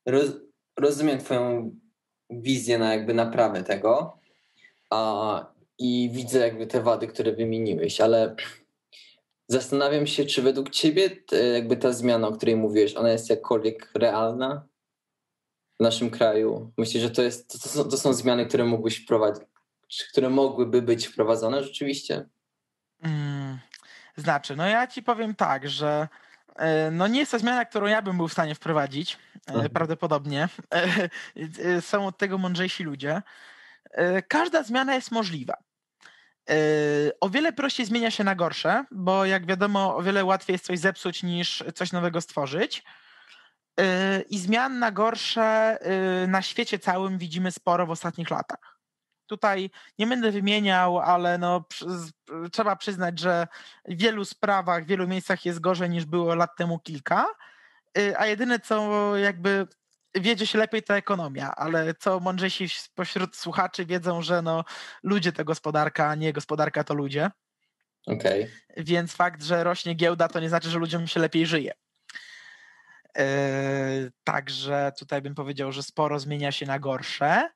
roz, 0.05 0.31
rozumiem 0.79 1.19
Twoją 1.19 1.71
wizję 2.41 2.77
na 2.77 2.93
jakby 2.93 3.13
naprawę 3.13 3.63
tego 3.63 4.17
a, 4.89 5.45
i 5.77 6.09
widzę 6.13 6.39
jakby 6.39 6.67
te 6.67 6.81
wady, 6.81 7.07
które 7.07 7.31
wymieniłeś, 7.31 8.01
ale 8.01 8.35
zastanawiam 9.47 10.07
się, 10.07 10.25
czy 10.25 10.41
według 10.41 10.69
Ciebie 10.69 11.09
jakby 11.53 11.77
ta 11.77 11.93
zmiana, 11.93 12.27
o 12.27 12.31
której 12.31 12.55
mówiłeś, 12.55 12.95
ona 12.95 13.11
jest 13.11 13.29
jakkolwiek 13.29 13.91
realna 13.95 14.67
w 15.79 15.83
naszym 15.83 16.09
kraju? 16.09 16.71
Myślisz, 16.77 17.03
że 17.03 17.11
to, 17.11 17.21
jest, 17.21 17.51
to, 17.51 17.59
to, 17.59 17.69
są, 17.69 17.83
to 17.83 17.97
są 17.97 18.13
zmiany, 18.13 18.45
które 18.45 18.65
mógłbyś 18.65 18.97
wprowadzić, 19.03 19.43
które 20.11 20.29
mogłyby 20.29 20.81
być 20.81 21.07
wprowadzone 21.07 21.63
rzeczywiście? 21.63 22.25
Hmm, 23.01 23.59
znaczy, 24.17 24.55
no 24.55 24.67
ja 24.67 24.87
Ci 24.87 25.03
powiem 25.03 25.35
tak, 25.35 25.69
że 25.69 26.07
no 26.91 27.07
nie 27.07 27.19
jest 27.19 27.31
to 27.31 27.39
zmiana, 27.39 27.65
którą 27.65 27.87
ja 27.87 28.01
bym 28.01 28.17
był 28.17 28.27
w 28.27 28.31
stanie 28.31 28.55
wprowadzić, 28.55 29.17
e, 29.47 29.53
mhm. 29.53 29.69
prawdopodobnie. 29.69 30.49
E, 31.65 31.81
są 31.81 32.07
od 32.07 32.17
tego 32.17 32.37
mądrzejsi 32.37 32.83
ludzie. 32.83 33.21
Każda 34.27 34.63
zmiana 34.63 34.95
jest 34.95 35.11
możliwa. 35.11 35.53
O 37.19 37.29
wiele 37.29 37.53
prościej 37.53 37.85
zmienia 37.85 38.11
się 38.11 38.23
na 38.23 38.35
gorsze, 38.35 38.85
bo 38.91 39.25
jak 39.25 39.45
wiadomo, 39.45 39.95
o 39.95 40.03
wiele 40.03 40.25
łatwiej 40.25 40.53
jest 40.53 40.65
coś 40.65 40.79
zepsuć 40.79 41.23
niż 41.23 41.63
coś 41.75 41.91
nowego 41.91 42.21
stworzyć. 42.21 42.83
I 44.29 44.39
zmian 44.39 44.79
na 44.79 44.91
gorsze 44.91 45.77
na 46.27 46.41
świecie 46.41 46.79
całym 46.79 47.17
widzimy 47.17 47.51
sporo 47.51 47.85
w 47.85 47.91
ostatnich 47.91 48.29
latach. 48.29 48.72
Tutaj 49.25 49.69
nie 49.99 50.07
będę 50.07 50.31
wymieniał, 50.31 50.99
ale 50.99 51.37
no, 51.37 51.65
trzeba 52.51 52.75
przyznać, 52.75 53.19
że 53.19 53.47
w 53.85 53.97
wielu 53.97 54.25
sprawach, 54.25 54.83
w 54.83 54.87
wielu 54.87 55.07
miejscach 55.07 55.45
jest 55.45 55.59
gorzej 55.59 55.89
niż 55.89 56.05
było 56.05 56.35
lat 56.35 56.55
temu 56.57 56.79
kilka, 56.79 57.25
y, 57.97 58.17
a 58.17 58.25
jedyne 58.25 58.59
co 58.59 59.17
jakby 59.17 59.67
wiedzie 60.15 60.47
się 60.47 60.57
lepiej 60.57 60.83
to 60.83 60.95
ekonomia, 60.95 61.55
ale 61.55 61.93
co 61.93 62.19
mądrzejsi 62.19 62.69
spośród 62.69 63.35
słuchaczy 63.35 63.85
wiedzą, 63.85 64.21
że 64.21 64.41
no, 64.41 64.63
ludzie 65.03 65.31
to 65.31 65.45
gospodarka, 65.45 66.09
a 66.09 66.15
nie 66.15 66.33
gospodarka 66.33 66.83
to 66.83 66.93
ludzie. 66.93 67.31
Okay. 68.05 68.51
Więc 68.77 69.13
fakt, 69.13 69.43
że 69.43 69.63
rośnie 69.63 69.93
giełda, 69.93 70.27
to 70.27 70.39
nie 70.39 70.49
znaczy, 70.49 70.69
że 70.69 70.79
ludziom 70.79 71.07
się 71.07 71.19
lepiej 71.19 71.45
żyje. 71.45 71.73
Yy, 73.17 74.11
także 74.23 74.91
tutaj 74.99 75.21
bym 75.21 75.35
powiedział, 75.35 75.71
że 75.71 75.83
sporo 75.83 76.19
zmienia 76.19 76.51
się 76.51 76.65
na 76.65 76.79
gorsze. 76.79 77.49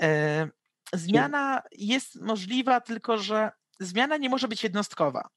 Yy, 0.00 0.08
Zmiana 0.92 1.62
jest 1.72 2.20
możliwa, 2.20 2.80
tylko 2.80 3.18
że 3.18 3.50
zmiana 3.80 4.16
nie 4.16 4.28
może 4.28 4.48
być 4.48 4.64
jednostkowa. 4.64 5.28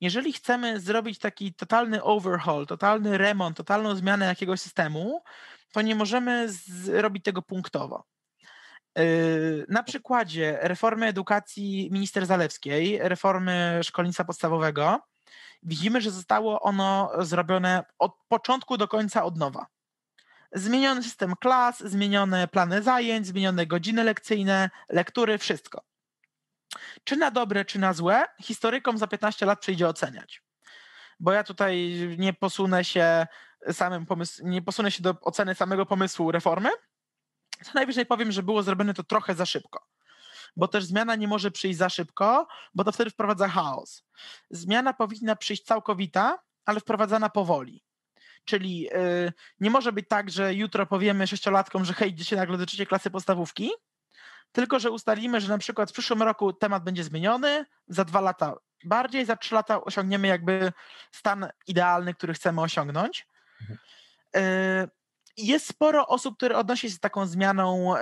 Jeżeli 0.00 0.32
chcemy 0.32 0.80
zrobić 0.80 1.18
taki 1.18 1.54
totalny 1.54 2.02
overhaul, 2.02 2.66
totalny 2.66 3.18
remont, 3.18 3.56
totalną 3.56 3.96
zmianę 3.96 4.26
jakiegoś 4.26 4.60
systemu, 4.60 5.22
to 5.72 5.82
nie 5.82 5.94
możemy 5.94 6.48
zrobić 6.48 7.24
tego 7.24 7.42
punktowo. 7.42 8.04
Yy, 8.98 9.66
na 9.68 9.82
przykładzie 9.82 10.58
reformy 10.62 11.06
edukacji 11.06 11.88
minister 11.92 12.26
Zalewskiej, 12.26 12.98
reformy 13.02 13.80
szkolnictwa 13.82 14.24
podstawowego, 14.24 15.00
widzimy, 15.62 16.00
że 16.00 16.10
zostało 16.10 16.60
ono 16.60 17.10
zrobione 17.18 17.84
od 17.98 18.12
początku 18.28 18.76
do 18.76 18.88
końca 18.88 19.24
od 19.24 19.36
nowa. 19.36 19.66
Zmieniony 20.54 21.02
system 21.02 21.34
klas, 21.40 21.80
zmienione 21.80 22.48
plany 22.48 22.82
zajęć, 22.82 23.26
zmienione 23.26 23.66
godziny 23.66 24.04
lekcyjne, 24.04 24.70
lektury, 24.88 25.38
wszystko. 25.38 25.82
Czy 27.04 27.16
na 27.16 27.30
dobre, 27.30 27.64
czy 27.64 27.78
na 27.78 27.92
złe, 27.92 28.24
historykom 28.42 28.98
za 28.98 29.06
15 29.06 29.46
lat 29.46 29.60
przyjdzie 29.60 29.88
oceniać. 29.88 30.42
Bo 31.20 31.32
ja 31.32 31.44
tutaj 31.44 31.94
nie 32.18 32.32
posunę 32.32 32.84
się 32.84 33.26
samym 33.72 34.06
pomysł, 34.06 34.46
nie 34.46 34.62
posunę 34.62 34.90
się 34.90 35.02
do 35.02 35.20
oceny 35.20 35.54
samego 35.54 35.86
pomysłu 35.86 36.32
reformy. 36.32 36.70
Co 37.64 37.70
najwyżej 37.74 38.06
powiem, 38.06 38.32
że 38.32 38.42
było 38.42 38.62
zrobione 38.62 38.94
to 38.94 39.02
trochę 39.02 39.34
za 39.34 39.46
szybko. 39.46 39.86
Bo 40.56 40.68
też 40.68 40.84
zmiana 40.84 41.16
nie 41.16 41.28
może 41.28 41.50
przyjść 41.50 41.78
za 41.78 41.88
szybko, 41.88 42.46
bo 42.74 42.84
to 42.84 42.92
wtedy 42.92 43.10
wprowadza 43.10 43.48
chaos. 43.48 44.04
Zmiana 44.50 44.92
powinna 44.92 45.36
przyjść 45.36 45.64
całkowita, 45.64 46.38
ale 46.64 46.80
wprowadzana 46.80 47.30
powoli. 47.30 47.84
Czyli 48.44 48.94
y, 48.94 49.32
nie 49.60 49.70
może 49.70 49.92
być 49.92 50.08
tak, 50.08 50.30
że 50.30 50.54
jutro 50.54 50.86
powiemy 50.86 51.26
sześciolatkom, 51.26 51.84
że 51.84 51.92
hej, 51.92 52.10
idziecie 52.10 52.36
nagle 52.36 52.58
do 52.58 52.66
trzeciej 52.66 52.86
klasy 52.86 53.10
podstawówki, 53.10 53.70
tylko 54.52 54.78
że 54.78 54.90
ustalimy, 54.90 55.40
że 55.40 55.48
na 55.48 55.58
przykład 55.58 55.90
w 55.90 55.92
przyszłym 55.92 56.22
roku 56.22 56.52
temat 56.52 56.84
będzie 56.84 57.04
zmieniony, 57.04 57.64
za 57.88 58.04
dwa 58.04 58.20
lata 58.20 58.54
bardziej, 58.84 59.24
za 59.24 59.36
trzy 59.36 59.54
lata 59.54 59.84
osiągniemy 59.84 60.28
jakby 60.28 60.72
stan 61.12 61.48
idealny, 61.66 62.14
który 62.14 62.34
chcemy 62.34 62.60
osiągnąć. 62.60 63.26
Mhm. 63.60 63.78
Y, 64.36 64.88
jest 65.36 65.66
sporo 65.66 66.06
osób, 66.06 66.36
które 66.36 66.56
odnosi 66.56 66.90
się 66.90 66.96
z 66.96 67.00
taką 67.00 67.26
zmianą 67.26 67.96
y, 67.96 68.00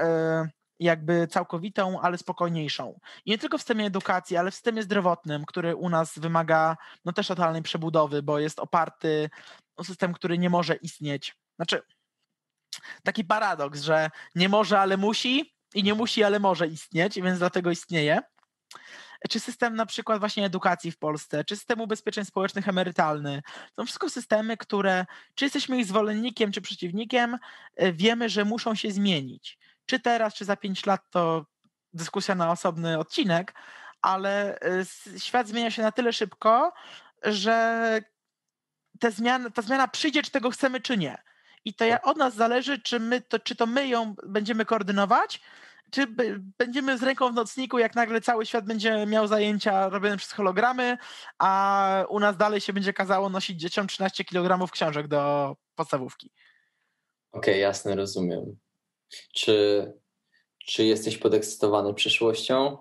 jakby 0.78 1.26
całkowitą, 1.26 2.00
ale 2.00 2.18
spokojniejszą. 2.18 3.00
I 3.24 3.30
nie 3.30 3.38
tylko 3.38 3.58
w 3.58 3.60
systemie 3.60 3.86
edukacji, 3.86 4.36
ale 4.36 4.50
w 4.50 4.54
systemie 4.54 4.82
zdrowotnym, 4.82 5.44
który 5.44 5.76
u 5.76 5.88
nas 5.88 6.18
wymaga 6.18 6.76
no 7.04 7.12
też 7.12 7.26
totalnej 7.26 7.62
przebudowy, 7.62 8.22
bo 8.22 8.38
jest 8.38 8.58
oparty 8.58 9.30
system, 9.84 10.12
który 10.12 10.38
nie 10.38 10.50
może 10.50 10.74
istnieć. 10.74 11.36
Znaczy, 11.56 11.82
taki 13.02 13.24
paradoks, 13.24 13.82
że 13.82 14.10
nie 14.34 14.48
może, 14.48 14.80
ale 14.80 14.96
musi 14.96 15.54
i 15.74 15.82
nie 15.82 15.94
musi, 15.94 16.24
ale 16.24 16.40
może 16.40 16.66
istnieć, 16.66 17.20
więc 17.20 17.38
dlatego 17.38 17.70
istnieje. 17.70 18.20
Czy 19.30 19.40
system 19.40 19.76
na 19.76 19.86
przykład 19.86 20.20
właśnie 20.20 20.44
edukacji 20.44 20.90
w 20.92 20.98
Polsce, 20.98 21.44
czy 21.44 21.56
system 21.56 21.80
ubezpieczeń 21.80 22.24
społecznych 22.24 22.68
emerytalny. 22.68 23.42
To 23.74 23.84
wszystko 23.84 24.10
systemy, 24.10 24.56
które, 24.56 25.06
czy 25.34 25.44
jesteśmy 25.44 25.78
ich 25.78 25.86
zwolennikiem, 25.86 26.52
czy 26.52 26.60
przeciwnikiem, 26.60 27.38
e, 27.76 27.92
wiemy, 27.92 28.28
że 28.28 28.44
muszą 28.44 28.74
się 28.74 28.90
zmienić. 28.90 29.58
Czy 29.86 30.00
teraz, 30.00 30.34
czy 30.34 30.44
za 30.44 30.56
pięć 30.56 30.86
lat, 30.86 31.00
to 31.10 31.46
dyskusja 31.92 32.34
na 32.34 32.50
osobny 32.50 32.98
odcinek, 32.98 33.54
ale 34.02 34.60
e, 34.60 34.84
świat 35.18 35.48
zmienia 35.48 35.70
się 35.70 35.82
na 35.82 35.92
tyle 35.92 36.12
szybko, 36.12 36.72
że 37.22 38.00
te 39.02 39.10
zmiany, 39.10 39.50
ta 39.50 39.62
zmiana 39.62 39.88
przyjdzie, 39.88 40.22
czy 40.22 40.30
tego 40.30 40.50
chcemy, 40.50 40.80
czy 40.80 40.96
nie. 40.96 41.22
I 41.64 41.74
to 41.74 41.84
od 42.02 42.16
nas 42.16 42.34
zależy, 42.34 42.78
czy, 42.78 43.00
my 43.00 43.20
to, 43.20 43.38
czy 43.38 43.56
to 43.56 43.66
my 43.66 43.88
ją 43.88 44.14
będziemy 44.26 44.64
koordynować, 44.64 45.40
czy 45.90 46.06
będziemy 46.58 46.98
z 46.98 47.02
ręką 47.02 47.32
w 47.32 47.34
nocniku, 47.34 47.78
jak 47.78 47.94
nagle 47.94 48.20
cały 48.20 48.46
świat 48.46 48.64
będzie 48.64 49.06
miał 49.06 49.26
zajęcia 49.26 49.88
robione 49.88 50.16
przez 50.16 50.32
hologramy, 50.32 50.98
a 51.38 52.04
u 52.08 52.20
nas 52.20 52.36
dalej 52.36 52.60
się 52.60 52.72
będzie 52.72 52.92
kazało 52.92 53.28
nosić 53.28 53.60
dzieciom 53.60 53.86
13 53.86 54.24
kg 54.24 54.70
książek 54.72 55.08
do 55.08 55.56
podstawówki. 55.74 56.30
Okej, 57.32 57.54
okay, 57.54 57.58
jasne, 57.58 57.94
rozumiem. 57.94 58.56
Czy, 59.34 59.92
czy 60.66 60.84
jesteś 60.84 61.18
podekscytowany 61.18 61.94
przyszłością? 61.94 62.78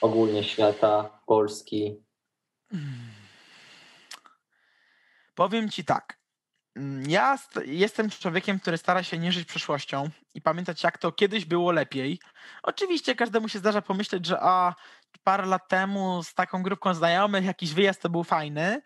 Ogólnie 0.00 0.44
świata, 0.44 1.20
Polski? 1.26 1.96
Hmm. 2.70 3.17
Powiem 5.38 5.70
ci 5.70 5.84
tak. 5.84 6.18
Mm, 6.76 7.10
ja 7.10 7.38
jestem 7.64 8.10
człowiekiem, 8.10 8.60
który 8.60 8.78
stara 8.78 9.02
się 9.02 9.18
nie 9.18 9.32
żyć 9.32 9.48
przeszłością 9.48 10.10
i 10.34 10.40
pamiętać, 10.40 10.82
jak 10.82 10.98
to 10.98 11.12
kiedyś 11.12 11.44
było 11.44 11.72
lepiej. 11.72 12.20
Oczywiście 12.62 13.14
każdemu 13.14 13.48
się 13.48 13.58
zdarza 13.58 13.82
pomyśleć, 13.82 14.26
że 14.26 14.40
a 14.40 14.74
parę 15.24 15.46
lat 15.46 15.68
temu 15.68 16.22
z 16.22 16.34
taką 16.34 16.62
grupką 16.62 16.94
znajomych, 16.94 17.44
jakiś 17.44 17.74
wyjazd 17.74 18.02
to 18.02 18.08
był 18.08 18.24
fajny, 18.24 18.82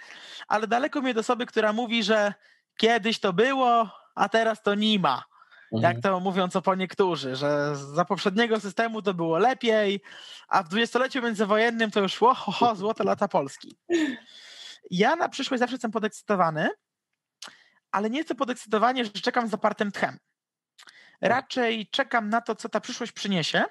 ale 0.48 0.66
daleko 0.66 1.00
mnie 1.00 1.14
do 1.14 1.20
osoby, 1.20 1.46
która 1.46 1.72
mówi, 1.72 2.02
że 2.02 2.34
kiedyś 2.76 3.20
to 3.20 3.32
było, 3.32 3.90
a 4.14 4.28
teraz 4.28 4.62
to 4.62 4.74
nie 4.74 4.98
ma. 4.98 5.24
Mhm. 5.72 5.94
Jak 5.94 6.02
to 6.02 6.20
mówią 6.20 6.48
co 6.48 6.62
po 6.62 6.74
niektórzy, 6.74 7.36
że 7.36 7.76
za 7.76 8.04
poprzedniego 8.04 8.60
systemu 8.60 9.02
to 9.02 9.14
było 9.14 9.38
lepiej, 9.38 10.00
a 10.48 10.62
w 10.62 10.68
dwudziestoleciu 10.68 11.22
międzywojennym 11.22 11.90
to 11.90 12.00
już 12.00 12.12
szło, 12.12 12.34
ho, 12.34 12.52
ho, 12.52 12.76
złote 12.76 13.04
lata 13.04 13.28
Polski. 13.28 13.76
Ja 14.90 15.16
na 15.16 15.28
przyszłość 15.28 15.59
zawsze 15.59 15.74
jestem 15.74 15.90
podekscytowany, 15.90 16.68
ale 17.90 18.10
nie 18.10 18.18
jestem 18.18 18.36
podekscytowany, 18.36 19.04
że 19.04 19.10
czekam 19.10 19.48
z 19.48 19.50
zapartym 19.50 19.92
tchem. 19.92 20.18
Raczej 21.20 21.86
czekam 21.86 22.28
na 22.28 22.40
to, 22.40 22.54
co 22.54 22.68
ta 22.68 22.80
przyszłość 22.80 23.12
przyniesie, 23.12 23.64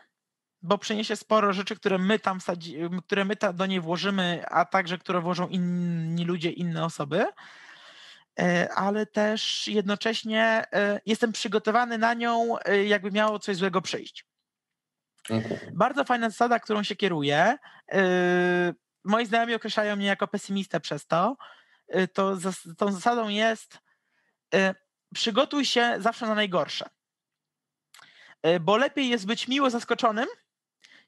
bo 0.61 0.77
przyniesie 0.77 1.15
sporo 1.15 1.53
rzeczy, 1.53 1.75
które 1.75 1.97
my 1.97 2.19
tam 2.19 2.39
wsadzi, 2.39 2.77
które 3.05 3.25
my 3.25 3.35
do 3.53 3.65
niej 3.65 3.79
włożymy, 3.79 4.43
a 4.47 4.65
także 4.65 4.97
które 4.97 5.21
włożą 5.21 5.47
inni 5.47 6.25
ludzie, 6.25 6.51
inne 6.51 6.85
osoby. 6.85 7.25
E, 8.39 8.73
ale 8.73 9.05
też 9.05 9.67
jednocześnie 9.67 10.63
e, 10.73 11.01
jestem 11.05 11.31
przygotowany 11.31 11.97
na 11.97 12.13
nią, 12.13 12.59
e, 12.59 12.85
jakby 12.85 13.11
miało 13.11 13.39
coś 13.39 13.57
złego 13.57 13.81
przyjść. 13.81 14.25
Okay. 15.25 15.71
Bardzo 15.73 16.03
fajna 16.03 16.29
zasada, 16.29 16.59
którą 16.59 16.83
się 16.83 16.95
kieruję. 16.95 17.57
Moi 19.03 19.25
znajomi 19.25 19.55
określają 19.55 19.95
mnie 19.95 20.05
jako 20.05 20.27
pesymistę 20.27 20.79
przez 20.79 21.07
to. 21.07 21.37
to 22.13 22.37
tą 22.77 22.91
zasadą 22.91 23.29
jest 23.29 23.79
przygotuj 25.13 25.65
się 25.65 25.95
zawsze 25.99 26.27
na 26.27 26.35
najgorsze. 26.35 26.89
Bo 28.61 28.77
lepiej 28.77 29.09
jest 29.09 29.25
być 29.25 29.47
miło 29.47 29.69
zaskoczonym, 29.69 30.27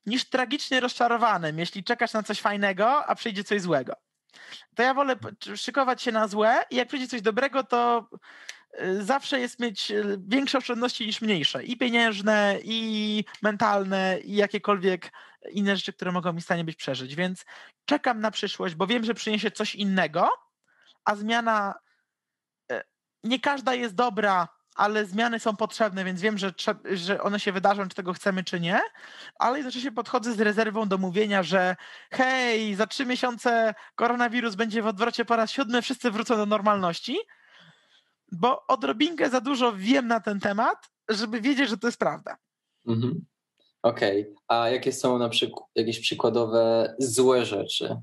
niż 0.06 0.30
tragicznie 0.30 0.80
rozczarowanym, 0.80 1.60
jeśli 1.60 1.84
czekasz 1.84 2.14
na 2.14 2.24
coś 2.24 2.42
fajnego, 2.42 3.06
a 3.06 3.16
przyjdzie 3.16 3.44
coś 3.44 3.62
złego 3.62 3.96
to 4.76 4.84
ja 4.84 4.94
wolę 4.94 5.16
szykować 5.56 6.02
się 6.02 6.12
na 6.12 6.28
złe 6.28 6.66
i 6.70 6.76
jak 6.76 6.88
przyjdzie 6.88 7.08
coś 7.08 7.22
dobrego, 7.22 7.64
to 7.64 8.10
y, 8.82 9.04
zawsze 9.04 9.40
jest 9.40 9.60
mieć 9.60 9.92
y, 9.92 10.18
większe 10.28 10.58
oszczędności 10.58 11.06
niż 11.06 11.22
mniejsze. 11.22 11.64
I 11.64 11.78
pieniężne, 11.78 12.58
i 12.64 13.24
mentalne, 13.42 14.20
i 14.24 14.36
jakiekolwiek 14.36 15.12
inne 15.52 15.76
rzeczy, 15.76 15.94
które 15.94 16.12
mogą 16.12 16.34
mi 16.34 16.42
w 16.42 16.44
stanie 16.44 16.64
być 16.64 16.76
przeżyć. 16.76 17.16
Więc 17.16 17.46
czekam 17.86 18.20
na 18.20 18.32
przyszłość, 18.32 18.76
bo 18.76 18.88
wiem, 18.88 19.04
że 19.04 19.14
przyniesie 19.14 19.52
coś 19.52 19.76
innego, 19.76 20.30
a 21.06 21.16
zmiana 21.16 21.74
y, 22.72 22.82
nie 23.24 23.40
każda 23.40 23.74
jest 23.74 23.96
dobra 23.96 24.48
ale 24.76 25.06
zmiany 25.06 25.40
są 25.40 25.56
potrzebne, 25.56 26.06
więc 26.06 26.22
wiem, 26.22 26.38
że, 26.38 26.54
że 26.94 27.22
one 27.22 27.40
się 27.40 27.52
wydarzą, 27.52 27.88
czy 27.88 27.96
tego 27.96 28.14
chcemy, 28.14 28.44
czy 28.44 28.60
nie, 28.60 28.82
ale 29.40 29.58
jednocześnie 29.58 29.92
podchodzę 29.92 30.34
z 30.34 30.42
rezerwą 30.42 30.88
do 30.88 30.98
mówienia, 30.98 31.44
że 31.44 31.76
hej, 32.12 32.76
za 32.76 32.88
trzy 32.88 33.06
miesiące 33.06 33.74
koronawirus 33.96 34.56
będzie 34.56 34.82
w 34.82 34.88
odwrocie 34.88 35.26
po 35.26 35.36
raz 35.36 35.52
siódmy, 35.52 35.82
wszyscy 35.82 36.12
wrócą 36.12 36.36
do 36.36 36.46
normalności, 36.46 37.18
bo 38.32 38.68
odrobinkę 38.68 39.30
za 39.30 39.42
dużo 39.42 39.74
wiem 39.74 40.08
na 40.08 40.20
ten 40.20 40.40
temat, 40.40 40.90
żeby 41.10 41.42
wiedzieć, 41.42 41.70
że 41.70 41.78
to 41.78 41.88
jest 41.88 42.00
prawda. 42.00 42.38
Mhm. 42.88 43.26
Okej, 43.84 44.22
okay. 44.22 44.36
a 44.48 44.70
jakie 44.70 44.94
są 44.94 45.18
na 45.18 45.30
przykład 45.30 45.66
jakieś 45.76 46.00
przykładowe 46.00 46.96
złe 47.00 47.46
rzeczy, 47.46 47.98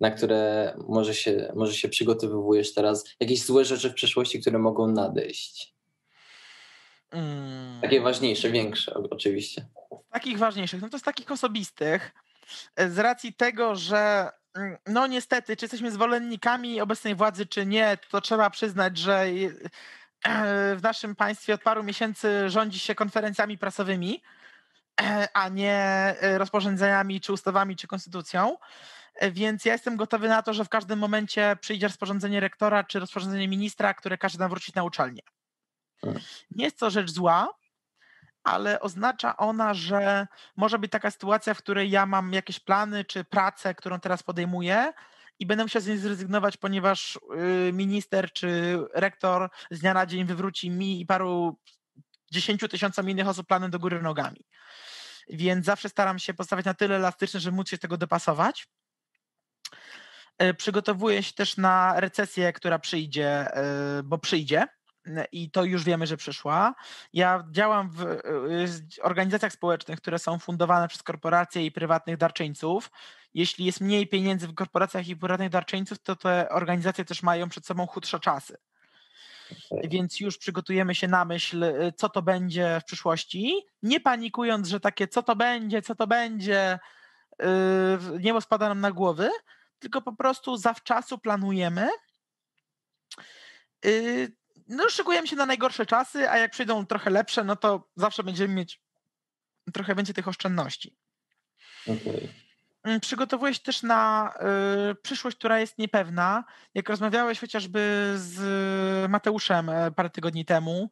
na 0.00 0.10
które 0.10 0.74
może 0.88 1.14
się, 1.14 1.52
może 1.56 1.74
się 1.74 1.88
przygotowujesz 1.88 2.74
teraz? 2.74 3.04
Jakieś 3.20 3.42
złe 3.42 3.64
rzeczy 3.64 3.90
w 3.90 3.94
przyszłości, 3.94 4.40
które 4.40 4.58
mogą 4.58 4.86
nadejść? 4.86 5.74
Hmm. 7.10 7.80
Takie 7.80 8.00
ważniejsze, 8.00 8.50
większe 8.50 8.94
oczywiście. 9.10 9.66
Takich 10.10 10.38
ważniejszych, 10.38 10.82
no 10.82 10.88
to 10.88 10.98
z 10.98 11.02
takich 11.02 11.30
osobistych, 11.30 12.12
e, 12.76 12.90
z 12.90 12.98
racji 12.98 13.34
tego, 13.34 13.74
że 13.74 14.30
mm, 14.54 14.76
no 14.86 15.06
niestety, 15.06 15.56
czy 15.56 15.64
jesteśmy 15.64 15.90
zwolennikami 15.90 16.80
obecnej 16.80 17.14
władzy, 17.14 17.46
czy 17.46 17.66
nie, 17.66 17.98
to 18.10 18.20
trzeba 18.20 18.50
przyznać, 18.50 18.98
że 18.98 19.26
w 20.76 20.82
naszym 20.82 21.16
państwie 21.16 21.54
od 21.54 21.62
paru 21.62 21.82
miesięcy 21.82 22.50
rządzi 22.50 22.78
się 22.78 22.94
konferencjami 22.94 23.58
prasowymi, 23.58 24.22
a 25.34 25.48
nie 25.48 26.14
rozporządzeniami, 26.20 27.20
czy 27.20 27.32
ustawami, 27.32 27.76
czy 27.76 27.86
konstytucją. 27.86 28.56
Więc 29.32 29.64
ja 29.64 29.72
jestem 29.72 29.96
gotowy 29.96 30.28
na 30.28 30.42
to, 30.42 30.54
że 30.54 30.64
w 30.64 30.68
każdym 30.68 30.98
momencie 30.98 31.56
przyjdzie 31.60 31.86
rozporządzenie 31.86 32.40
rektora, 32.40 32.84
czy 32.84 33.00
rozporządzenie 33.00 33.48
ministra, 33.48 33.94
które 33.94 34.18
każe 34.18 34.38
nam 34.38 34.50
wrócić 34.50 34.74
na 34.74 34.84
uczelnię. 34.84 35.22
Nie 36.50 36.64
jest 36.64 36.78
to 36.78 36.90
rzecz 36.90 37.10
zła, 37.10 37.54
ale 38.44 38.80
oznacza 38.80 39.36
ona, 39.36 39.74
że 39.74 40.26
może 40.56 40.78
być 40.78 40.92
taka 40.92 41.10
sytuacja, 41.10 41.54
w 41.54 41.58
której 41.58 41.90
ja 41.90 42.06
mam 42.06 42.32
jakieś 42.32 42.60
plany 42.60 43.04
czy 43.04 43.24
pracę, 43.24 43.74
którą 43.74 44.00
teraz 44.00 44.22
podejmuję 44.22 44.92
i 45.38 45.46
będę 45.46 45.64
musiał 45.64 45.82
z 45.82 45.86
niej 45.86 45.98
zrezygnować, 45.98 46.56
ponieważ 46.56 47.18
y, 47.68 47.72
minister 47.72 48.32
czy 48.32 48.78
rektor 48.94 49.50
z 49.70 49.80
dnia 49.80 49.94
na 49.94 50.06
dzień 50.06 50.24
wywróci 50.24 50.70
mi 50.70 51.00
i 51.00 51.06
paru 51.06 51.58
dziesięciu 52.32 52.68
tysiącom 52.68 53.10
innych 53.10 53.28
osób 53.28 53.46
plany 53.46 53.68
do 53.68 53.78
góry 53.78 54.02
nogami. 54.02 54.44
Więc 55.28 55.66
zawsze 55.66 55.88
staram 55.88 56.18
się 56.18 56.34
postawić 56.34 56.66
na 56.66 56.74
tyle 56.74 56.96
elastyczny, 56.96 57.40
żeby 57.40 57.56
móc 57.56 57.68
się 57.68 57.78
tego 57.78 57.96
dopasować. 57.96 58.68
Y, 60.42 60.54
przygotowuję 60.54 61.22
się 61.22 61.32
też 61.32 61.56
na 61.56 62.00
recesję, 62.00 62.52
która 62.52 62.78
przyjdzie, 62.78 63.58
y, 63.98 64.02
bo 64.02 64.18
przyjdzie 64.18 64.66
i 65.32 65.50
to 65.50 65.64
już 65.64 65.84
wiemy, 65.84 66.06
że 66.06 66.16
przyszła. 66.16 66.74
Ja 67.12 67.44
działam 67.50 67.90
w 67.90 68.02
y, 68.02 69.02
organizacjach 69.02 69.52
społecznych, 69.52 70.00
które 70.00 70.18
są 70.18 70.38
fundowane 70.38 70.88
przez 70.88 71.02
korporacje 71.02 71.66
i 71.66 71.72
prywatnych 71.72 72.16
darczyńców. 72.16 72.90
Jeśli 73.34 73.64
jest 73.64 73.80
mniej 73.80 74.06
pieniędzy 74.08 74.48
w 74.48 74.54
korporacjach 74.54 75.08
i 75.08 75.16
prywatnych 75.16 75.50
darczyńców, 75.50 75.98
to 76.02 76.16
te 76.16 76.48
organizacje 76.48 77.04
też 77.04 77.22
mają 77.22 77.48
przed 77.48 77.66
sobą 77.66 77.86
chudsze 77.86 78.20
czasy. 78.20 78.56
Więc 79.84 80.20
już 80.20 80.38
przygotujemy 80.38 80.94
się 80.94 81.08
na 81.08 81.24
myśl, 81.24 81.62
y, 81.62 81.92
co 81.96 82.08
to 82.08 82.22
będzie 82.22 82.78
w 82.80 82.84
przyszłości, 82.84 83.62
nie 83.82 84.00
panikując, 84.00 84.68
że 84.68 84.80
takie 84.80 85.08
co 85.08 85.22
to 85.22 85.36
będzie, 85.36 85.82
co 85.82 85.94
to 85.94 86.06
będzie, 86.06 86.78
yy, 87.38 87.46
niebo 88.20 88.40
spada 88.40 88.68
nam 88.68 88.80
na 88.80 88.92
głowy, 88.92 89.30
tylko 89.78 90.02
po 90.02 90.12
prostu 90.12 90.56
zawczasu 90.56 91.18
planujemy 91.18 91.88
y, 93.86 94.36
no 94.68 94.88
szykujemy 94.88 95.28
się 95.28 95.36
na 95.36 95.46
najgorsze 95.46 95.86
czasy, 95.86 96.30
a 96.30 96.38
jak 96.38 96.50
przyjdą 96.50 96.86
trochę 96.86 97.10
lepsze, 97.10 97.44
no 97.44 97.56
to 97.56 97.88
zawsze 97.96 98.22
będziemy 98.22 98.54
mieć 98.54 98.80
trochę 99.72 99.94
więcej 99.94 100.14
tych 100.14 100.28
oszczędności. 100.28 100.96
Okay. 101.86 102.45
Mm, 102.86 103.00
przygotowuję 103.00 103.54
się 103.54 103.60
też 103.60 103.82
na 103.82 104.32
y, 104.90 104.94
przyszłość, 104.94 105.36
która 105.36 105.60
jest 105.60 105.78
niepewna. 105.78 106.44
Jak 106.74 106.88
rozmawiałeś 106.88 107.40
chociażby 107.40 108.12
z 108.16 109.10
Mateuszem 109.10 109.68
e, 109.68 109.90
parę 109.90 110.10
tygodni 110.10 110.44
temu, 110.44 110.90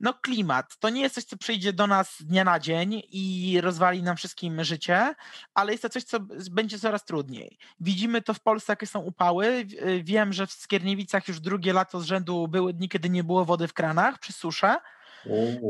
no 0.00 0.14
klimat. 0.14 0.76
To 0.78 0.90
nie 0.90 1.00
jest 1.00 1.14
coś, 1.14 1.24
co 1.24 1.36
przyjdzie 1.36 1.72
do 1.72 1.86
nas 1.86 2.22
dnia 2.22 2.44
na 2.44 2.60
dzień 2.60 3.02
i 3.10 3.58
rozwali 3.60 4.02
nam 4.02 4.16
wszystkim 4.16 4.64
życie, 4.64 5.14
ale 5.54 5.72
jest 5.72 5.82
to 5.82 5.88
coś, 5.88 6.04
co 6.04 6.20
będzie 6.50 6.78
coraz 6.78 7.04
trudniej. 7.04 7.58
Widzimy 7.80 8.22
to 8.22 8.34
w 8.34 8.40
Polsce, 8.40 8.72
jakie 8.72 8.86
są 8.86 9.00
upały. 9.00 9.66
Wiem, 10.02 10.32
że 10.32 10.46
w 10.46 10.52
Skierniewicach 10.52 11.28
już 11.28 11.40
drugie 11.40 11.72
lato 11.72 12.00
z 12.00 12.04
rzędu 12.04 12.48
były 12.48 12.72
dni, 12.72 12.88
kiedy 12.88 13.10
nie 13.10 13.24
było 13.24 13.44
wody 13.44 13.68
w 13.68 13.74
kranach 13.74 14.18
przy 14.18 14.32
susze. 14.32 14.76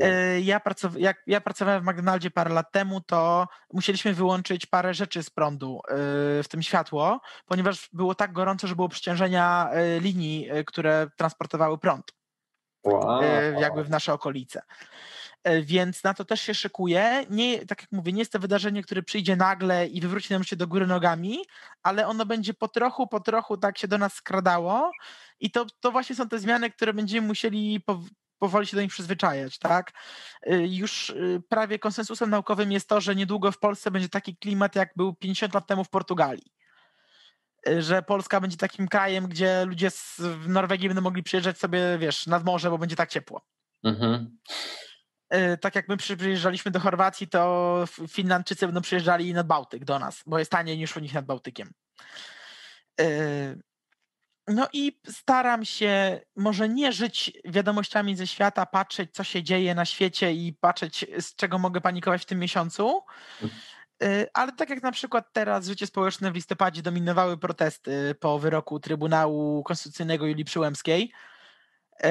E, 0.02 0.40
ja, 0.40 0.60
pracow 0.60 0.98
jak 0.98 1.22
ja 1.26 1.40
pracowałem 1.40 1.82
w 1.82 1.86
McDonaldzie 1.86 2.30
parę 2.30 2.54
lat 2.54 2.72
temu, 2.72 3.00
to 3.00 3.46
musieliśmy 3.72 4.14
wyłączyć 4.14 4.66
parę 4.66 4.94
rzeczy 4.94 5.22
z 5.22 5.30
prądu, 5.30 5.80
e, 5.88 5.94
w 6.42 6.46
tym 6.48 6.62
światło, 6.62 7.20
ponieważ 7.46 7.88
było 7.92 8.14
tak 8.14 8.32
gorąco, 8.32 8.66
że 8.66 8.76
było 8.76 8.88
przeciążenia 8.88 9.70
e, 9.72 10.00
linii, 10.00 10.48
które 10.66 11.06
transportowały 11.16 11.78
prąd 11.78 12.12
wow. 12.84 13.22
Jakby 13.60 13.84
w 13.84 13.90
nasze 13.90 14.12
okolice. 14.12 14.62
Więc 15.62 16.04
na 16.04 16.14
to 16.14 16.24
też 16.24 16.40
się 16.40 16.54
szykuje. 16.54 17.24
Nie, 17.30 17.66
tak 17.66 17.80
jak 17.80 17.92
mówię, 17.92 18.12
nie 18.12 18.18
jest 18.18 18.32
to 18.32 18.38
wydarzenie, 18.38 18.82
które 18.82 19.02
przyjdzie 19.02 19.36
nagle 19.36 19.86
i 19.86 20.00
wywróci 20.00 20.32
nam 20.32 20.44
się 20.44 20.56
do 20.56 20.66
góry 20.66 20.86
nogami, 20.86 21.38
ale 21.82 22.06
ono 22.06 22.26
będzie 22.26 22.54
po 22.54 22.68
trochu, 22.68 23.06
po 23.06 23.20
trochu 23.20 23.56
tak 23.56 23.78
się 23.78 23.88
do 23.88 23.98
nas 23.98 24.12
skradało 24.12 24.90
i 25.40 25.50
to, 25.50 25.66
to 25.80 25.92
właśnie 25.92 26.16
są 26.16 26.28
te 26.28 26.38
zmiany, 26.38 26.70
które 26.70 26.92
będziemy 26.92 27.26
musieli 27.26 27.80
po, 27.80 28.00
powoli 28.40 28.66
się 28.66 28.76
do 28.76 28.82
nich 28.82 28.92
przyzwyczajać, 28.92 29.58
tak? 29.58 29.92
E, 30.42 30.66
już 30.66 31.14
prawie 31.48 31.78
konsensusem 31.78 32.30
naukowym 32.30 32.72
jest 32.72 32.88
to, 32.88 33.00
że 33.00 33.14
niedługo 33.14 33.52
w 33.52 33.58
Polsce 33.58 33.90
będzie 33.90 34.08
taki 34.08 34.36
klimat, 34.36 34.76
jak 34.76 34.90
był 34.96 35.14
50 35.14 35.54
lat 35.54 35.66
temu 35.66 35.84
w 35.84 35.90
Portugalii 35.90 36.52
że 37.78 38.02
Polska 38.02 38.40
będzie 38.40 38.56
takim 38.56 38.88
krajem, 38.88 39.28
gdzie 39.28 39.64
ludzie 39.64 39.90
z 39.90 40.20
Norwegii 40.46 40.88
będą 40.88 41.02
mogli 41.02 41.22
przyjeżdżać 41.22 41.58
sobie, 41.58 41.98
wiesz, 41.98 42.26
nad 42.26 42.44
morze, 42.44 42.70
bo 42.70 42.78
będzie 42.78 42.96
tak 42.96 43.10
ciepło. 43.10 43.46
Mhm. 43.84 44.38
Y, 45.34 45.58
tak 45.58 45.74
jak 45.74 45.88
my 45.88 45.96
przyjeżdżaliśmy 45.96 46.70
do 46.70 46.80
Chorwacji, 46.80 47.28
to 47.28 47.84
Finlandczycy 48.08 48.66
będą 48.66 48.80
przyjeżdżali 48.80 49.34
nad 49.34 49.46
Bałtyk 49.46 49.84
do 49.84 49.98
nas, 49.98 50.22
bo 50.26 50.38
jest 50.38 50.50
taniej 50.50 50.78
niż 50.78 50.96
u 50.96 51.00
nich 51.00 51.14
nad 51.14 51.26
Bałtykiem. 51.26 51.72
No 54.54 54.68
i 54.72 55.00
staram 55.08 55.64
się 55.64 56.20
może 56.36 56.68
nie 56.68 56.92
żyć 56.92 57.32
wiadomościami 57.44 58.16
ze 58.16 58.26
świata, 58.26 58.66
patrzeć, 58.66 59.10
co 59.12 59.24
się 59.24 59.42
dzieje 59.42 59.74
na 59.74 59.84
świecie 59.84 60.32
i 60.32 60.52
patrzeć, 60.52 61.06
z 61.18 61.34
czego 61.34 61.58
mogę 61.58 61.80
panikować 61.80 62.22
w 62.22 62.26
tym 62.26 62.38
miesiącu, 62.38 63.02
Y, 64.02 64.28
ale 64.34 64.52
tak 64.52 64.70
jak 64.70 64.82
na 64.82 64.92
przykład 64.92 65.32
teraz 65.32 65.66
życie 65.66 65.86
społeczne 65.86 66.32
w 66.32 66.34
listopadzie 66.34 66.82
dominowały 66.82 67.38
protesty 67.38 68.14
po 68.20 68.38
wyroku 68.38 68.80
Trybunału 68.80 69.62
Konstytucyjnego 69.62 70.26
Julii 70.26 70.44
Przyłębskiej, 70.44 71.12
y, 72.04 72.08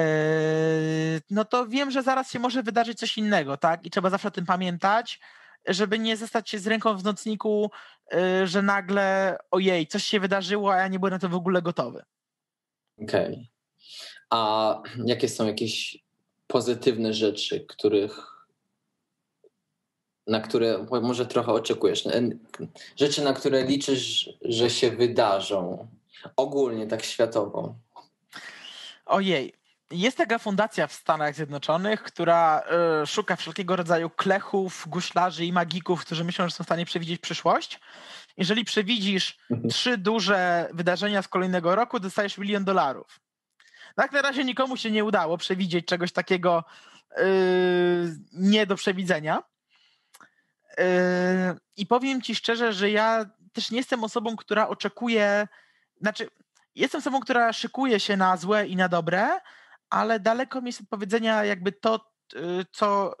no 1.30 1.44
to 1.44 1.66
wiem, 1.66 1.90
że 1.90 2.02
zaraz 2.02 2.30
się 2.30 2.38
może 2.38 2.62
wydarzyć 2.62 2.98
coś 2.98 3.18
innego, 3.18 3.56
tak? 3.56 3.86
I 3.86 3.90
trzeba 3.90 4.10
zawsze 4.10 4.28
o 4.28 4.30
tym 4.30 4.46
pamiętać, 4.46 5.20
żeby 5.66 5.98
nie 5.98 6.16
zostać 6.16 6.50
się 6.50 6.58
z 6.58 6.66
ręką 6.66 6.96
w 6.96 7.04
nocniku, 7.04 7.70
y, 8.14 8.46
że 8.46 8.62
nagle 8.62 9.36
ojej, 9.50 9.86
coś 9.86 10.04
się 10.04 10.20
wydarzyło, 10.20 10.74
a 10.74 10.76
ja 10.76 10.88
nie 10.88 10.98
byłem 10.98 11.12
na 11.12 11.18
to 11.18 11.28
w 11.28 11.34
ogóle 11.34 11.62
gotowy. 11.62 12.02
Okej. 13.02 13.32
Okay. 13.32 13.46
A 14.30 14.82
jakie 15.04 15.28
są 15.28 15.46
jakieś 15.46 15.98
pozytywne 16.46 17.14
rzeczy, 17.14 17.60
których 17.68 18.30
na 20.26 20.40
które 20.40 20.86
może 21.02 21.26
trochę 21.26 21.52
oczekujesz, 21.52 22.04
rzeczy, 22.96 23.22
na 23.22 23.32
które 23.32 23.64
liczysz, 23.64 24.30
że 24.42 24.70
się 24.70 24.90
wydarzą, 24.90 25.88
ogólnie 26.36 26.86
tak 26.86 27.02
światowo? 27.02 27.74
Ojej, 29.06 29.54
jest 29.90 30.16
taka 30.16 30.38
fundacja 30.38 30.86
w 30.86 30.92
Stanach 30.92 31.34
Zjednoczonych, 31.34 32.02
która 32.02 32.62
y, 33.02 33.06
szuka 33.06 33.36
wszelkiego 33.36 33.76
rodzaju 33.76 34.10
klechów, 34.10 34.84
guślarzy 34.88 35.44
i 35.44 35.52
magików, 35.52 36.00
którzy 36.00 36.24
myślą, 36.24 36.48
że 36.48 36.54
są 36.54 36.64
w 36.64 36.66
stanie 36.66 36.86
przewidzieć 36.86 37.20
przyszłość. 37.20 37.80
Jeżeli 38.40 38.64
przewidzisz 38.64 39.38
mhm. 39.50 39.70
trzy 39.70 39.98
duże 39.98 40.68
wydarzenia 40.72 41.22
z 41.22 41.28
kolejnego 41.28 41.74
roku, 41.74 42.00
dostajesz 42.00 42.38
milion 42.38 42.64
dolarów. 42.64 43.20
Tak 43.94 44.12
na 44.12 44.22
razie 44.22 44.44
nikomu 44.44 44.76
się 44.76 44.90
nie 44.90 45.04
udało 45.04 45.38
przewidzieć 45.38 45.86
czegoś 45.86 46.12
takiego 46.12 46.64
yy, 47.16 47.24
nie 48.32 48.66
do 48.66 48.76
przewidzenia. 48.76 49.42
Yy, 50.78 50.84
I 51.76 51.86
powiem 51.86 52.22
ci 52.22 52.34
szczerze, 52.34 52.72
że 52.72 52.90
ja 52.90 53.26
też 53.52 53.70
nie 53.70 53.78
jestem 53.78 54.04
osobą, 54.04 54.36
która 54.36 54.68
oczekuje, 54.68 55.48
znaczy 56.00 56.28
jestem 56.74 56.98
osobą, 56.98 57.20
która 57.20 57.52
szykuje 57.52 58.00
się 58.00 58.16
na 58.16 58.36
złe 58.36 58.66
i 58.66 58.76
na 58.76 58.88
dobre, 58.88 59.40
ale 59.90 60.20
daleko 60.20 60.60
mi 60.60 60.66
jest 60.66 60.80
od 60.80 60.88
powiedzenia 60.88 61.44
jakby 61.44 61.72
to, 61.72 62.12
yy, 62.34 62.66
co 62.72 63.16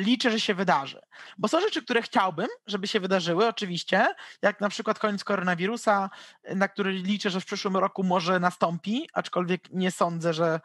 liczę, 0.00 0.30
że 0.30 0.40
się 0.40 0.54
wydarzy. 0.54 1.00
Bo 1.38 1.48
są 1.48 1.60
rzeczy, 1.60 1.82
które 1.82 2.02
chciałbym, 2.02 2.48
żeby 2.66 2.86
się 2.86 3.00
wydarzyły, 3.00 3.48
oczywiście, 3.48 4.14
jak 4.42 4.60
na 4.60 4.68
przykład 4.68 4.98
koniec 4.98 5.24
koronawirusa, 5.24 6.10
na 6.54 6.68
który 6.68 6.92
liczę, 6.92 7.30
że 7.30 7.40
w 7.40 7.44
przyszłym 7.44 7.76
roku 7.76 8.02
może 8.02 8.40
nastąpi, 8.40 9.08
aczkolwiek 9.12 9.70
nie 9.70 9.90
sądzę, 9.90 10.34
że 10.34 10.60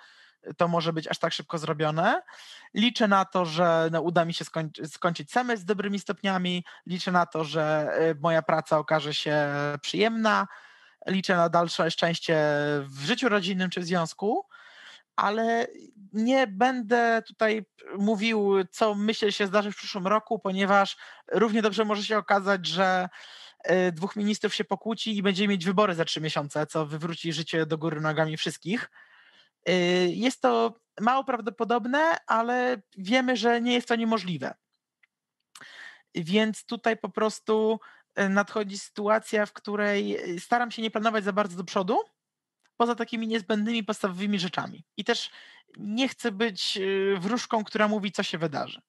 to 0.58 0.68
może 0.68 0.94
być 0.94 1.08
aż 1.08 1.18
tak 1.20 1.34
szybko 1.34 1.58
zrobione. 1.58 2.22
Liczę 2.74 3.08
na 3.08 3.26
to, 3.26 3.46
że 3.46 3.90
no, 3.92 4.02
uda 4.02 4.26
mi 4.26 4.34
się 4.34 4.46
skończyć, 4.46 4.94
skończyć 4.94 5.32
semestr 5.32 5.62
z 5.62 5.66
dobrymi 5.66 6.00
stopniami. 6.00 6.66
Liczę 6.86 7.12
na 7.12 7.26
to, 7.26 7.44
że 7.44 7.94
y, 8.12 8.16
moja 8.22 8.42
praca 8.42 8.78
okaże 8.78 9.14
się 9.14 9.48
przyjemna. 9.82 10.48
Liczę 11.08 11.36
na 11.36 11.50
dalsze 11.50 11.92
szczęście 11.92 12.38
w 12.82 13.06
życiu 13.06 13.30
rodzinnym 13.30 13.70
czy 13.70 13.82
w 13.82 13.86
związku 13.86 14.46
ale 15.16 15.68
nie 16.14 16.48
będę 16.48 17.22
tutaj 17.28 17.66
mówił, 17.98 18.54
co 18.72 18.96
myślę 18.96 19.32
się 19.32 19.48
zdarzy 19.48 19.72
w 19.72 19.76
przyszłym 19.76 20.08
roku, 20.08 20.40
ponieważ 20.40 20.98
równie 21.32 21.62
dobrze 21.62 21.86
może 21.86 22.04
się 22.04 22.18
okazać, 22.18 22.66
że 22.66 23.10
y, 23.72 23.92
dwóch 23.92 24.16
ministrów 24.16 24.56
się 24.56 24.64
pokłóci 24.64 25.18
i 25.18 25.24
będziemy 25.24 25.48
mieć 25.48 25.66
wybory 25.66 25.96
za 25.96 26.06
trzy 26.06 26.22
miesiące, 26.22 26.68
co 26.68 26.86
wywróci 26.86 27.34
życie 27.34 27.66
do 27.66 27.78
góry 27.78 28.02
nogami 28.02 28.38
wszystkich. 28.38 28.92
Y, 29.70 29.74
jest 30.14 30.42
to 30.42 30.80
mało 31.02 31.24
prawdopodobne, 31.24 32.18
ale 32.28 32.82
wiemy, 32.98 33.38
że 33.38 33.62
nie 33.62 33.74
jest 33.74 33.88
to 33.88 33.96
niemożliwe. 33.96 34.54
Więc 36.16 36.66
tutaj 36.66 36.98
po 36.98 37.10
prostu 37.10 37.80
y, 38.20 38.30
nadchodzi 38.30 38.78
sytuacja, 38.78 39.46
w 39.46 39.54
której 39.54 40.18
staram 40.40 40.72
się 40.72 40.82
nie 40.82 40.92
planować 40.92 41.24
za 41.24 41.34
bardzo 41.34 41.58
do 41.58 41.64
przodu, 41.64 42.00
poza 42.78 42.96
takimi 42.96 43.28
niezbędnymi, 43.28 43.84
podstawowymi 43.84 44.40
rzeczami. 44.40 44.84
I 44.98 45.04
też 45.04 45.30
nie 45.78 46.08
chcę 46.08 46.32
być 46.32 46.78
y, 46.78 47.16
wróżką, 47.20 47.64
która 47.64 47.88
mówi, 47.88 48.12
co 48.12 48.24
się 48.24 48.38
wydarzy. 48.38 48.82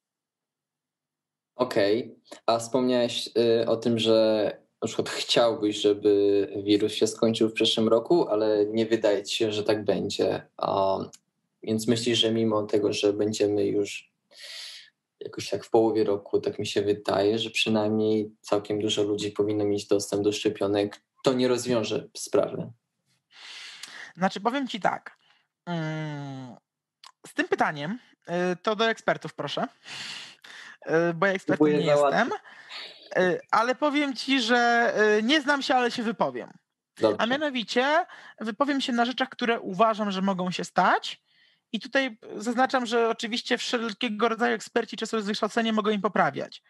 Okej, 1.57 2.03
okay. 2.03 2.39
a 2.47 2.59
wspomniałeś 2.59 3.29
y, 3.63 3.67
o 3.69 3.77
tym, 3.77 3.99
że 3.99 4.51
na 4.83 4.87
przykład 4.87 5.09
chciałbyś, 5.09 5.77
żeby 5.77 6.49
wirus 6.65 6.93
się 6.93 7.07
skończył 7.07 7.49
w 7.49 7.53
przyszłym 7.53 7.89
roku, 7.89 8.29
ale 8.29 8.67
nie 8.67 8.87
wydaje 8.87 9.23
ci 9.23 9.37
się, 9.37 9.53
że 9.53 9.65
tak 9.65 9.85
będzie. 9.85 10.43
więc 11.63 11.89
myślisz, 11.89 12.19
że 12.19 12.33
mimo 12.33 12.63
tego, 12.63 12.93
że 12.93 13.13
będziemy 13.13 13.67
już 13.67 14.13
jakoś 15.21 15.51
tak 15.51 15.65
w 15.65 15.71
połowie 15.71 16.05
roku, 16.05 16.41
tak 16.41 16.59
mi 16.59 16.67
się 16.67 16.83
wydaje, 16.83 17.39
że 17.39 17.51
przynajmniej 17.51 18.31
całkiem 18.41 18.81
dużo 18.81 19.03
ludzi 19.03 19.31
powinno 19.31 19.65
mieć 19.65 19.87
dostęp 19.87 20.25
do 20.25 20.33
szczepionek, 20.33 21.03
to 21.25 21.33
nie 21.33 21.49
rozwiąże 21.49 22.09
sprawy. 22.17 22.73
Znaczy, 24.17 24.41
powiem 24.41 24.69
ci 24.69 24.81
tak. 24.81 25.17
Mm, 25.67 26.57
z 27.27 27.35
tym 27.35 27.49
pytaniem 27.49 27.99
y, 28.53 28.57
to 28.63 28.77
do 28.77 28.89
ekspertów 28.89 29.35
proszę, 29.35 29.69
y, 30.87 31.15
bo 31.15 31.27
ja 31.27 31.33
ekspertem 31.33 31.67
nie 31.67 31.87
jestem. 31.87 32.31
Y, 33.19 33.41
ale 33.51 33.75
powiem 33.75 34.17
ci, 34.17 34.41
że 34.41 34.93
nie 35.23 35.41
znam 35.41 35.63
się, 35.63 35.75
ale 35.75 35.91
się 35.91 36.03
wypowiem. 36.03 36.53
Dobrze. 37.01 37.21
A 37.21 37.27
mianowicie 37.27 38.07
wypowiem 38.41 38.81
się 38.81 38.93
na 38.93 39.05
rzeczach, 39.05 39.29
które 39.29 39.61
uważam, 39.61 40.11
że 40.11 40.23
mogą 40.23 40.51
się 40.51 40.65
stać. 40.65 41.23
I 41.73 41.81
tutaj 41.81 42.19
zaznaczam, 42.37 42.87
że 42.87 43.09
oczywiście 43.09 43.59
wszelkiego 43.59 44.29
rodzaju 44.29 44.55
eksperci 44.55 44.97
czy 44.97 45.07
z 45.07 45.11
wykształceniem 45.11 45.77
mogą 45.77 45.91
im 45.91 46.01
poprawiać 46.01 46.63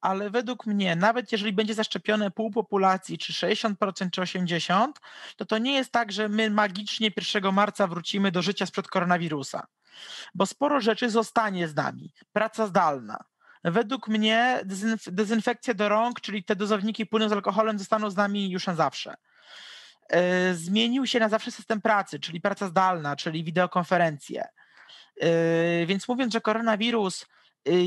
ale 0.00 0.30
według 0.30 0.66
mnie, 0.66 0.96
nawet 0.96 1.32
jeżeli 1.32 1.52
będzie 1.52 1.74
zaszczepione 1.74 2.30
pół 2.30 2.50
populacji, 2.50 3.18
czy 3.18 3.32
60%, 3.32 4.10
czy 4.10 4.20
80%, 4.20 4.92
to 5.36 5.46
to 5.46 5.58
nie 5.58 5.74
jest 5.74 5.92
tak, 5.92 6.12
że 6.12 6.28
my 6.28 6.50
magicznie 6.50 7.10
1 7.34 7.54
marca 7.54 7.86
wrócimy 7.86 8.30
do 8.32 8.42
życia 8.42 8.66
sprzed 8.66 8.88
koronawirusa, 8.88 9.66
bo 10.34 10.46
sporo 10.46 10.80
rzeczy 10.80 11.10
zostanie 11.10 11.68
z 11.68 11.76
nami. 11.76 12.12
Praca 12.32 12.66
zdalna. 12.66 13.24
Według 13.64 14.08
mnie 14.08 14.60
dezynf 14.64 15.02
dezynfekcja 15.06 15.74
do 15.74 15.88
rąk, 15.88 16.20
czyli 16.20 16.44
te 16.44 16.56
dozowniki 16.56 17.06
płynu 17.06 17.28
z 17.28 17.32
alkoholem 17.32 17.78
zostaną 17.78 18.10
z 18.10 18.16
nami 18.16 18.50
już 18.50 18.66
na 18.66 18.74
zawsze. 18.74 19.14
Yy, 20.12 20.18
zmienił 20.54 21.06
się 21.06 21.20
na 21.20 21.28
zawsze 21.28 21.50
system 21.50 21.80
pracy, 21.80 22.20
czyli 22.20 22.40
praca 22.40 22.68
zdalna, 22.68 23.16
czyli 23.16 23.44
wideokonferencje. 23.44 24.48
Yy, 25.16 25.86
więc 25.86 26.08
mówiąc, 26.08 26.32
że 26.32 26.40
koronawirus 26.40 27.26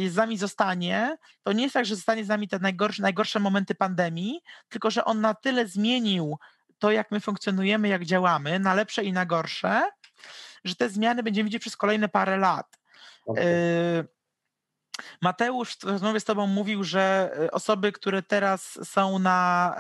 z 0.10 0.16
nami 0.16 0.38
zostanie, 0.38 1.18
to 1.44 1.54
nie 1.54 1.64
jest 1.64 1.74
tak, 1.74 1.86
że 1.86 1.96
zostanie 1.96 2.26
z 2.26 2.28
nami 2.28 2.48
te 2.48 2.60
najgorsze, 2.60 3.02
najgorsze 3.02 3.40
momenty 3.40 3.76
pandemii, 3.76 4.42
tylko 4.70 4.92
że 4.92 5.06
on 5.06 5.22
na 5.22 5.34
tyle 5.34 5.68
zmienił 5.68 6.38
to, 6.80 6.92
jak 6.92 7.12
my 7.12 7.20
funkcjonujemy, 7.20 7.88
jak 7.88 8.06
działamy, 8.06 8.60
na 8.60 8.74
lepsze 8.74 9.04
i 9.04 9.14
na 9.14 9.26
gorsze, 9.26 9.82
że 10.64 10.76
te 10.76 10.90
zmiany 10.90 11.24
będziemy 11.24 11.46
widzieć 11.46 11.62
przez 11.62 11.78
kolejne 11.78 12.10
parę 12.10 12.38
lat. 12.38 12.80
Okay. 13.26 13.44
Mateusz 15.22 15.78
w 15.78 15.84
rozmowie 15.84 16.20
z 16.20 16.24
Tobą 16.24 16.48
mówił, 16.48 16.84
że 16.84 17.32
y, 17.44 17.52
osoby, 17.52 17.92
które 17.92 18.22
teraz 18.22 18.80
są 18.84 19.20
na 19.20 19.76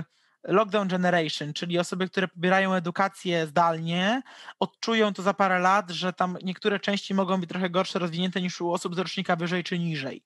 y, 0.00 0.17
lockdown 0.44 0.88
generation, 0.88 1.52
czyli 1.52 1.78
osoby, 1.78 2.08
które 2.08 2.28
pobierają 2.28 2.74
edukację 2.74 3.46
zdalnie, 3.46 4.22
odczują 4.60 5.14
to 5.14 5.22
za 5.22 5.34
parę 5.34 5.58
lat, 5.58 5.90
że 5.90 6.12
tam 6.12 6.38
niektóre 6.42 6.80
części 6.80 7.14
mogą 7.14 7.40
być 7.40 7.50
trochę 7.50 7.70
gorsze 7.70 7.98
rozwinięte 7.98 8.40
niż 8.40 8.60
u 8.60 8.72
osób 8.72 8.94
z 8.94 8.98
rocznika 8.98 9.36
wyżej 9.36 9.64
czy 9.64 9.78
niżej. 9.78 10.24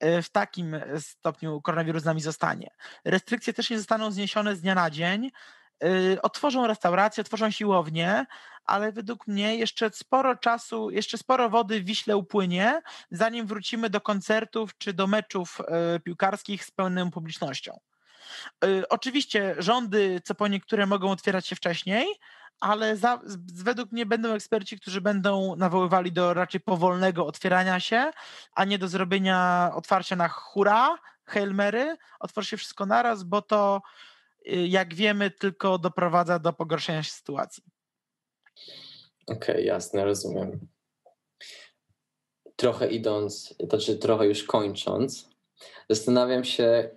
E, 0.00 0.22
w 0.22 0.30
takim 0.30 0.76
stopniu 0.98 1.60
koronawirus 1.60 2.02
z 2.02 2.06
nami 2.06 2.20
zostanie. 2.20 2.70
Restrykcje 3.04 3.52
też 3.52 3.70
nie 3.70 3.78
zostaną 3.78 4.10
zniesione 4.10 4.56
z 4.56 4.60
dnia 4.60 4.74
na 4.74 4.90
dzień. 4.90 5.30
E, 5.84 6.22
otworzą 6.22 6.66
restauracje, 6.66 7.20
otworzą 7.20 7.50
siłownie, 7.50 8.26
ale 8.64 8.92
według 8.92 9.26
mnie 9.26 9.56
jeszcze 9.56 9.90
sporo 9.90 10.36
czasu, 10.36 10.90
jeszcze 10.90 11.18
sporo 11.18 11.50
wody 11.50 11.80
w 11.80 11.84
Wiśle 11.84 12.16
upłynie, 12.16 12.82
zanim 13.10 13.46
wrócimy 13.46 13.90
do 13.90 14.00
koncertów 14.00 14.78
czy 14.78 14.92
do 14.92 15.06
meczów 15.06 15.60
e, 15.60 16.00
piłkarskich 16.00 16.64
z 16.64 16.70
pełną 16.70 17.10
publicznością. 17.10 17.80
Y, 18.64 18.88
oczywiście 18.88 19.54
rządy, 19.58 20.20
co 20.24 20.34
po 20.34 20.48
niektóre, 20.48 20.86
mogą 20.86 21.10
otwierać 21.10 21.46
się 21.46 21.56
wcześniej, 21.56 22.06
ale 22.60 22.96
za, 22.96 23.20
według 23.54 23.92
mnie 23.92 24.06
będą 24.06 24.34
eksperci, 24.34 24.80
którzy 24.80 25.00
będą 25.00 25.56
nawoływali 25.56 26.12
do 26.12 26.34
raczej 26.34 26.60
powolnego 26.60 27.26
otwierania 27.26 27.80
się, 27.80 28.10
a 28.52 28.64
nie 28.64 28.78
do 28.78 28.88
zrobienia 28.88 29.70
otwarcia 29.74 30.16
na 30.16 30.28
hura, 30.28 30.98
Hail 31.24 31.54
Mary, 31.54 31.96
się 32.42 32.56
wszystko 32.56 32.86
naraz, 32.86 33.22
bo 33.22 33.42
to 33.42 33.82
y, 34.46 34.68
jak 34.68 34.94
wiemy 34.94 35.30
tylko 35.30 35.78
doprowadza 35.78 36.38
do 36.38 36.52
pogorszenia 36.52 37.02
się 37.02 37.12
sytuacji. 37.12 37.62
Okej, 39.26 39.54
okay, 39.54 39.62
jasne, 39.62 40.04
rozumiem. 40.04 40.68
Trochę 42.56 42.88
idąc, 42.88 43.54
to 43.58 43.66
znaczy 43.66 43.96
trochę 43.96 44.26
już 44.26 44.44
kończąc, 44.44 45.28
zastanawiam 45.90 46.44
się, 46.44 46.90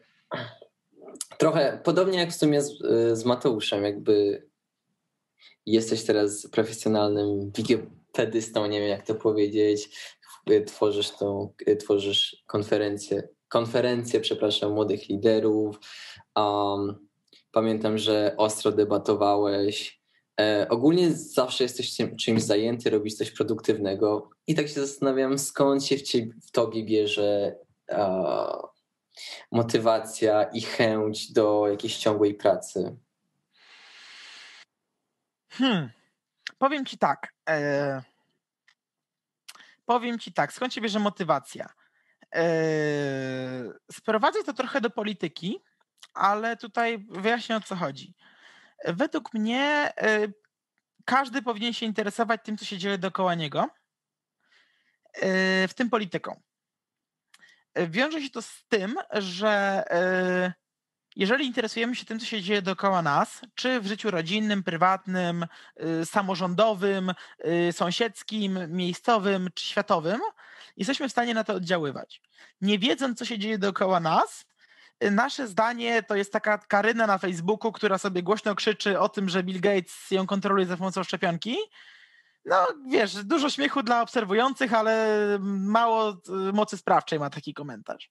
trochę 1.38 1.80
podobnie 1.84 2.20
jak 2.20 2.32
w 2.32 2.36
sumie 2.36 2.62
z, 2.62 2.78
z 3.14 3.26
Mateuszem, 3.26 3.84
jakby 3.84 4.46
jesteś 5.66 6.04
teraz 6.04 6.48
profesjonalnym 6.48 7.52
wikipedystą, 7.52 8.66
nie 8.66 8.80
wiem 8.80 8.90
jak 8.90 9.06
to 9.08 9.16
powiedzieć, 9.16 9.90
tworzysz 10.66 11.12
tą, 11.12 11.54
tworzysz 11.80 12.44
konferencję 12.48 13.36
konferencje, 13.48 14.20
przepraszam, 14.20 14.74
młodych 14.74 15.10
liderów. 15.10 15.80
Um, 16.36 17.08
pamiętam, 17.52 17.98
że 17.98 18.36
ostro 18.38 18.72
debatowałeś. 18.72 20.02
E, 20.40 20.68
ogólnie 20.70 21.12
zawsze 21.12 21.64
jesteś 21.64 21.98
czymś 22.20 22.44
zajęty, 22.44 22.90
robisz 22.90 23.14
coś 23.14 23.32
produktywnego 23.32 24.30
i 24.48 24.56
tak 24.56 24.68
się 24.68 24.74
zastanawiam, 24.74 25.40
skąd 25.40 25.86
się 25.86 25.98
w, 25.98 26.02
ciebie, 26.02 26.34
w 26.48 26.52
tobie 26.52 26.84
bierze 26.84 27.56
e, 27.90 28.16
motywacja 29.52 30.44
i 30.44 30.62
chęć 30.62 31.32
do 31.32 31.68
jakiejś 31.68 31.98
ciągłej 31.98 32.34
pracy. 32.34 32.98
Hmm. 35.52 35.90
Powiem 36.58 36.86
ci 36.86 36.98
tak. 36.98 37.34
E, 37.50 38.02
powiem 39.86 40.20
ci 40.20 40.34
tak, 40.34 40.54
skąd 40.54 40.74
się 40.74 40.82
bierze 40.82 41.00
motywacja? 41.00 41.70
E, 42.36 42.46
sprowadzę 43.92 44.44
to 44.44 44.54
trochę 44.54 44.82
do 44.82 44.90
polityki, 44.90 45.60
ale 46.14 46.58
tutaj 46.58 47.06
wyjaśnię 47.10 47.58
o 47.58 47.62
co 47.62 47.76
chodzi. 47.76 48.16
Według 48.86 49.34
mnie 49.34 49.94
e, 49.98 50.28
każdy 51.06 51.42
powinien 51.42 51.74
się 51.74 51.86
interesować 51.86 52.42
tym, 52.44 52.58
co 52.58 52.66
się 52.66 52.78
dzieje 52.78 52.98
dookoła 52.98 53.36
niego, 53.36 53.70
e, 55.14 55.68
w 55.68 55.74
tym 55.74 55.90
polityką. 55.90 56.42
E, 57.76 57.88
wiąże 57.88 58.22
się 58.22 58.30
to 58.30 58.42
z 58.42 58.64
tym, 58.70 58.96
że 59.14 59.84
e, 59.92 60.54
jeżeli 61.16 61.46
interesujemy 61.46 61.96
się 61.96 62.06
tym, 62.06 62.20
co 62.20 62.26
się 62.26 62.42
dzieje 62.42 62.62
dookoła 62.62 63.02
nas, 63.02 63.42
czy 63.56 63.82
w 63.82 63.88
życiu 63.88 64.12
rodzinnym, 64.12 64.64
prywatnym, 64.64 65.46
y, 66.02 66.06
samorządowym, 66.06 67.14
y, 67.70 67.74
sąsiedzkim, 67.74 68.60
miejscowym 68.68 69.50
czy 69.54 69.66
światowym, 69.66 70.20
jesteśmy 70.78 71.10
w 71.10 71.12
stanie 71.12 71.34
na 71.34 71.44
to 71.44 71.54
oddziaływać. 71.54 72.22
Nie 72.62 72.80
wiedząc, 72.80 73.20
co 73.20 73.26
się 73.26 73.40
dzieje 73.40 73.58
dookoła 73.58 74.00
nas, 74.00 74.46
y, 75.04 75.12
nasze 75.12 75.48
zdanie 75.48 76.04
to 76.04 76.16
jest 76.16 76.34
taka 76.34 76.58
Karyna 76.58 77.08
na 77.08 77.18
Facebooku, 77.18 77.72
która 77.72 77.98
sobie 77.98 78.24
głośno 78.24 78.56
krzyczy 78.56 79.00
o 79.00 79.10
tym, 79.10 79.30
że 79.30 79.44
Bill 79.44 79.62
Gates 79.62 80.12
ją 80.12 80.28
kontroluje 80.28 80.66
za 80.66 80.78
pomocą 80.78 81.04
szczepionki, 81.04 81.58
no 82.46 82.68
wiesz, 82.88 83.24
dużo 83.24 83.50
śmiechu 83.50 83.84
dla 83.84 84.02
obserwujących, 84.02 84.74
ale 84.74 85.18
mało 85.42 86.10
y, 86.50 86.54
mocy 86.54 86.78
sprawczej 86.78 87.20
ma 87.20 87.30
taki 87.30 87.54
komentarz. 87.54 88.10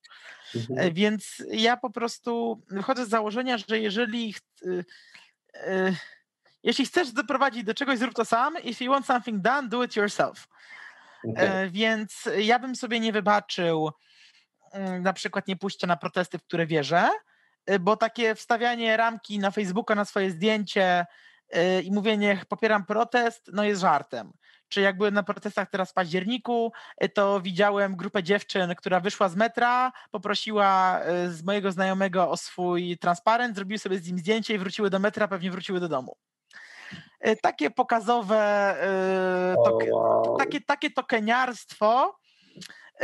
Mhm. 0.54 0.78
E, 0.78 0.92
więc 0.92 1.42
ja 1.50 1.76
po 1.76 1.90
prostu 1.90 2.62
wychodzę 2.70 3.06
z 3.06 3.08
założenia, 3.08 3.58
że 3.58 3.80
jeżeli 3.80 4.34
y, 4.62 4.84
y, 5.54 5.96
jeśli 6.62 6.86
chcesz 6.86 7.12
doprowadzić 7.12 7.64
do 7.64 7.74
czegoś, 7.74 7.98
zrób 7.98 8.14
to 8.14 8.24
sam. 8.24 8.62
If 8.62 8.84
you 8.84 8.92
want 8.92 9.06
something 9.06 9.42
done, 9.42 9.68
do 9.68 9.84
it 9.84 9.96
yourself. 9.96 10.48
Okay. 11.30 11.48
E, 11.48 11.70
więc 11.70 12.28
ja 12.38 12.58
bym 12.58 12.76
sobie 12.76 13.00
nie 13.00 13.12
wybaczył 13.12 13.90
mm, 14.72 15.02
na 15.02 15.12
przykład 15.12 15.48
nie 15.48 15.56
pójścia 15.56 15.86
na 15.86 15.96
protesty, 15.96 16.38
w 16.38 16.42
które 16.42 16.66
wierzę, 16.66 17.08
bo 17.80 17.96
takie 17.96 18.34
wstawianie 18.34 18.96
ramki 18.96 19.38
na 19.38 19.50
Facebooka 19.50 19.94
na 19.94 20.04
swoje 20.04 20.30
zdjęcie 20.30 21.06
i 21.84 21.92
mówienie 21.92 22.40
popieram 22.48 22.84
protest, 22.84 23.50
no 23.52 23.64
jest 23.64 23.80
żartem. 23.80 24.32
Czy 24.68 24.80
jak 24.80 24.96
byłem 24.96 25.14
na 25.14 25.22
protestach 25.22 25.70
teraz 25.70 25.90
w 25.90 25.94
październiku, 25.94 26.72
y, 27.04 27.08
to 27.08 27.40
widziałem 27.40 27.96
grupę 27.96 28.22
dziewczyn, 28.22 28.74
która 28.74 29.00
wyszła 29.00 29.28
z 29.28 29.36
metra, 29.36 29.92
poprosiła 30.10 31.00
y, 31.26 31.32
z 31.32 31.44
mojego 31.44 31.72
znajomego 31.72 32.30
o 32.30 32.36
swój 32.36 32.98
transparent, 32.98 33.56
zrobiły 33.56 33.78
sobie 33.78 33.98
z 33.98 34.08
nim 34.08 34.18
zdjęcie 34.18 34.54
i 34.54 34.58
wróciły 34.58 34.90
do 34.90 34.98
metra, 34.98 35.28
pewnie 35.28 35.50
wróciły 35.50 35.80
do 35.80 35.88
domu 35.88 36.16
y, 37.26 37.36
takie 37.36 37.70
pokazowe, 37.70 38.74
oh, 39.58 39.78
wow. 39.92 40.36
takie, 40.36 40.60
takie 40.60 40.90
tokeniarstwo 40.90 42.18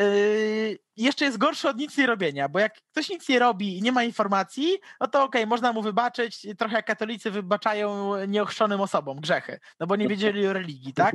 Yy, 0.01 0.79
jeszcze 0.97 1.25
jest 1.25 1.39
gorszy 1.39 1.69
od 1.69 1.77
nic 1.77 1.97
nie 1.97 2.07
robienia, 2.07 2.49
bo 2.49 2.59
jak 2.59 2.75
ktoś 2.75 3.09
nic 3.09 3.29
nie 3.29 3.39
robi 3.39 3.79
i 3.79 3.83
nie 3.83 3.93
ma 3.93 4.05
informacji, 4.05 4.79
no 5.01 5.07
to 5.07 5.23
okej, 5.25 5.43
okay, 5.43 5.47
można 5.47 5.73
mu 5.73 5.83
wybaczyć, 5.83 6.47
trochę 6.59 6.77
jak 6.77 6.87
katolicy 6.87 7.31
wybaczają 7.31 8.17
nieochrzczonym 8.27 8.81
osobom 8.81 9.21
grzechy, 9.21 9.61
no 9.81 9.87
bo 9.87 9.97
nie 9.97 10.09
wiedzieli 10.09 10.47
o 10.47 10.53
religii, 10.53 10.95
tak? 10.95 11.15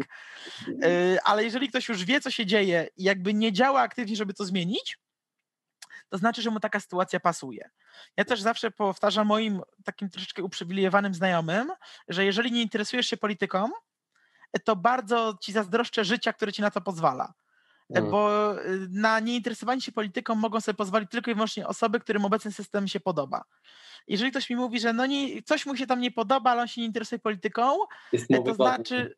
Yy, 0.68 1.18
ale 1.24 1.44
jeżeli 1.44 1.70
ktoś 1.70 1.90
już 1.90 2.06
wie, 2.06 2.22
co 2.22 2.32
się 2.32 2.46
dzieje 2.46 2.88
i 2.98 3.04
jakby 3.04 3.34
nie 3.34 3.54
działa 3.54 3.82
aktywnie, 3.82 4.16
żeby 4.16 4.34
to 4.34 4.46
zmienić, 4.46 4.98
to 6.10 6.18
znaczy, 6.18 6.42
że 6.42 6.50
mu 6.50 6.60
taka 6.60 6.80
sytuacja 6.80 7.20
pasuje. 7.20 7.70
Ja 8.18 8.26
też 8.26 8.42
zawsze 8.42 8.72
powtarzam 8.72 9.28
moim 9.28 9.62
takim 9.86 10.10
troszeczkę 10.10 10.44
uprzywilejowanym 10.44 11.14
znajomym, 11.14 11.72
że 12.08 12.26
jeżeli 12.26 12.52
nie 12.52 12.62
interesujesz 12.62 13.08
się 13.08 13.18
polityką, 13.18 13.70
to 14.64 14.76
bardzo 14.76 15.38
ci 15.42 15.52
zazdroszczę 15.52 16.06
życia, 16.06 16.34
które 16.34 16.54
ci 16.54 16.62
na 16.62 16.72
to 16.72 16.82
pozwala 16.82 17.34
Mm. 17.90 18.12
Bo 18.12 18.54
y, 18.66 18.88
na 18.92 19.20
nieinteresowanie 19.20 19.82
się 19.82 19.92
polityką 19.92 20.36
mogą 20.36 20.62
sobie 20.62 20.76
pozwolić 20.76 21.12
tylko 21.12 21.32
i 21.32 21.34
wyłącznie 21.34 21.68
osoby, 21.68 22.00
którym 22.00 22.26
obecny 22.26 22.52
system 22.52 22.88
się 22.88 23.00
podoba. 23.00 23.44
Jeżeli 24.08 24.32
ktoś 24.32 24.50
mi 24.50 24.56
mówi, 24.56 24.80
że 24.80 24.94
no 24.94 25.06
nie, 25.06 25.44
coś 25.44 25.66
mu 25.66 25.76
się 25.76 25.88
tam 25.88 26.00
nie 26.00 26.12
podoba, 26.12 26.52
ale 26.52 26.62
on 26.62 26.68
się 26.68 26.82
nie 26.82 26.88
interesuje 26.88 27.20
polityką, 27.20 27.78
to 28.46 28.54
znaczy, 28.54 29.16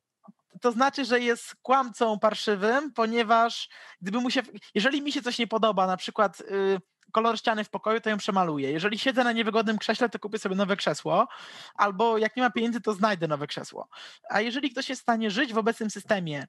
to 0.61 0.71
znaczy, 0.71 1.05
że 1.05 1.19
jest 1.19 1.55
kłamcą 1.61 2.19
parszywym, 2.19 2.93
ponieważ 2.93 3.69
gdyby 4.01 4.19
mu 4.19 4.29
się, 4.29 4.41
jeżeli 4.75 5.01
mi 5.01 5.11
się 5.11 5.21
coś 5.21 5.39
nie 5.39 5.47
podoba, 5.47 5.87
na 5.87 5.97
przykład 5.97 6.41
y, 6.41 6.81
kolor 7.11 7.37
ściany 7.37 7.63
w 7.63 7.69
pokoju, 7.69 8.01
to 8.01 8.09
ją 8.09 8.17
przemaluję. 8.17 8.71
Jeżeli 8.71 8.99
siedzę 8.99 9.23
na 9.23 9.31
niewygodnym 9.31 9.77
krześle, 9.77 10.09
to 10.09 10.19
kupię 10.19 10.39
sobie 10.39 10.55
nowe 10.55 10.75
krzesło, 10.75 11.27
albo 11.75 12.17
jak 12.17 12.35
nie 12.35 12.43
ma 12.43 12.49
pieniędzy, 12.49 12.81
to 12.81 12.93
znajdę 12.93 13.27
nowe 13.27 13.47
krzesło. 13.47 13.87
A 14.29 14.41
jeżeli 14.41 14.71
ktoś 14.71 14.89
jest 14.89 15.01
w 15.01 15.03
stanie 15.03 15.31
żyć 15.31 15.53
w 15.53 15.57
obecnym 15.57 15.89
systemie 15.89 16.47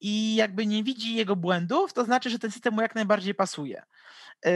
i 0.00 0.34
jakby 0.34 0.66
nie 0.66 0.84
widzi 0.84 1.14
jego 1.14 1.36
błędów, 1.36 1.92
to 1.92 2.04
znaczy, 2.04 2.30
że 2.30 2.38
ten 2.38 2.50
system 2.50 2.74
mu 2.74 2.82
jak 2.82 2.94
najbardziej 2.94 3.34
pasuje. 3.34 3.82
Yy, 4.44 4.50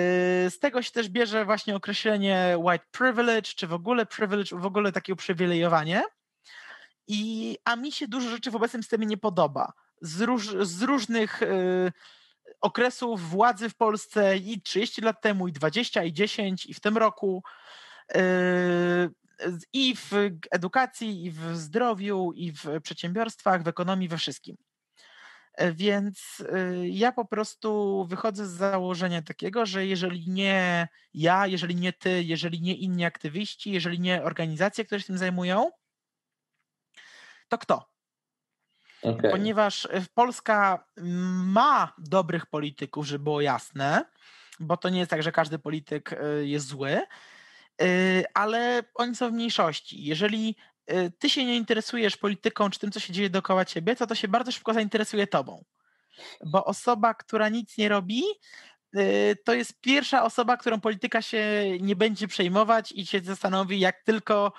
z 0.51 0.59
tego 0.59 0.83
się 0.83 0.91
też 0.91 1.09
bierze 1.09 1.45
właśnie 1.45 1.77
określenie 1.77 2.57
white 2.59 2.85
privilege, 2.91 3.43
czy 3.57 3.67
w 3.67 3.73
ogóle 3.73 4.07
privilege, 4.07 4.57
w 4.57 4.67
ogóle 4.67 4.93
takie 4.93 5.13
uprzywilejowanie. 5.13 6.03
I, 7.07 7.59
a 7.65 7.77
mi 7.77 7.93
się 7.93 8.09
dużo 8.09 8.31
rzeczy 8.31 8.51
w 8.51 8.57
obecnym 8.57 8.83
systemie 8.83 9.07
nie 9.07 9.17
podoba. 9.17 9.73
Z, 10.03 10.21
róż, 10.21 10.49
z 10.61 10.83
różnych 10.83 11.43
y, 11.43 11.93
okresów 12.61 13.31
władzy 13.31 13.69
w 13.69 13.75
Polsce 13.75 14.37
i 14.37 14.63
30 14.63 15.01
lat 15.01 15.21
temu, 15.21 15.49
i 15.49 15.53
20, 15.53 16.05
i 16.05 16.13
10, 16.13 16.67
i 16.67 16.75
w 16.75 16.81
tym 16.81 16.99
roku. 16.99 17.43
Y, 18.17 18.21
I 19.73 19.97
w 19.97 20.13
edukacji, 20.51 21.25
i 21.25 21.31
w 21.31 21.57
zdrowiu, 21.57 22.33
i 22.33 22.53
w 22.53 22.81
przedsiębiorstwach, 22.83 23.63
w 23.63 23.69
ekonomii, 23.69 24.09
we 24.09 24.19
wszystkim. 24.19 24.57
E, 25.55 25.73
więc 25.73 26.41
y, 26.41 26.89
ja 26.89 27.13
po 27.13 27.25
prostu 27.25 28.05
wychodzę 28.09 28.47
z 28.47 28.51
założenia 28.51 29.23
takiego, 29.23 29.67
że 29.67 29.87
jeżeli 29.87 30.31
nie 30.31 30.89
ja, 31.15 31.47
jeżeli 31.47 31.77
nie 31.77 31.93
ty, 31.93 32.23
jeżeli 32.23 32.61
nie 32.61 32.75
inni 32.75 33.05
aktywiści, 33.05 33.73
jeżeli 33.73 34.01
nie 34.01 34.23
organizacje, 34.23 34.85
które 34.85 35.01
się 35.01 35.07
tym 35.07 35.19
zajmują, 35.19 35.71
to 37.49 37.59
kto? 37.59 37.91
Okay. 39.03 39.31
Ponieważ 39.31 39.85
y, 39.85 40.07
Polska 40.15 40.87
ma 41.45 41.93
dobrych 41.99 42.47
polityków, 42.47 43.07
żeby 43.07 43.25
było 43.25 43.41
jasne, 43.41 44.05
bo 44.61 44.77
to 44.77 44.89
nie 44.89 44.99
jest 44.99 45.11
tak, 45.11 45.23
że 45.23 45.33
każdy 45.33 45.59
polityk 45.59 46.13
y, 46.13 46.47
jest 46.47 46.67
zły, 46.67 47.01
ale 48.35 48.83
oni 48.95 49.17
są 49.17 49.31
w 49.31 49.33
mniejszości. 49.33 50.05
Jeżeli 50.05 50.57
ty 51.19 51.31
się 51.31 51.45
nie 51.45 51.57
interesujesz 51.57 52.17
polityką 52.17 52.71
czy 52.71 52.79
tym, 52.79 52.93
co 52.93 53.01
się 53.01 53.13
dzieje 53.13 53.31
dookoła 53.31 53.65
ciebie, 53.65 53.97
to 53.97 54.07
to 54.07 54.15
się 54.15 54.29
bardzo 54.29 54.53
szybko 54.53 54.75
zainteresuje 54.75 55.27
tobą. 55.27 55.65
Bo 56.47 56.65
osoba, 56.65 57.15
która 57.15 57.49
nic 57.49 57.79
nie 57.79 57.89
robi, 57.89 58.23
y, 58.97 59.37
to 59.45 59.55
jest 59.55 59.81
pierwsza 59.81 60.25
osoba, 60.25 60.57
którą 60.57 60.81
polityka 60.81 61.23
się 61.23 61.65
nie 61.81 61.97
będzie 61.97 62.29
przejmować 62.29 62.93
i 62.93 63.07
się 63.07 63.21
zastanowi, 63.21 63.81
jak 63.81 64.03
tylko 64.05 64.53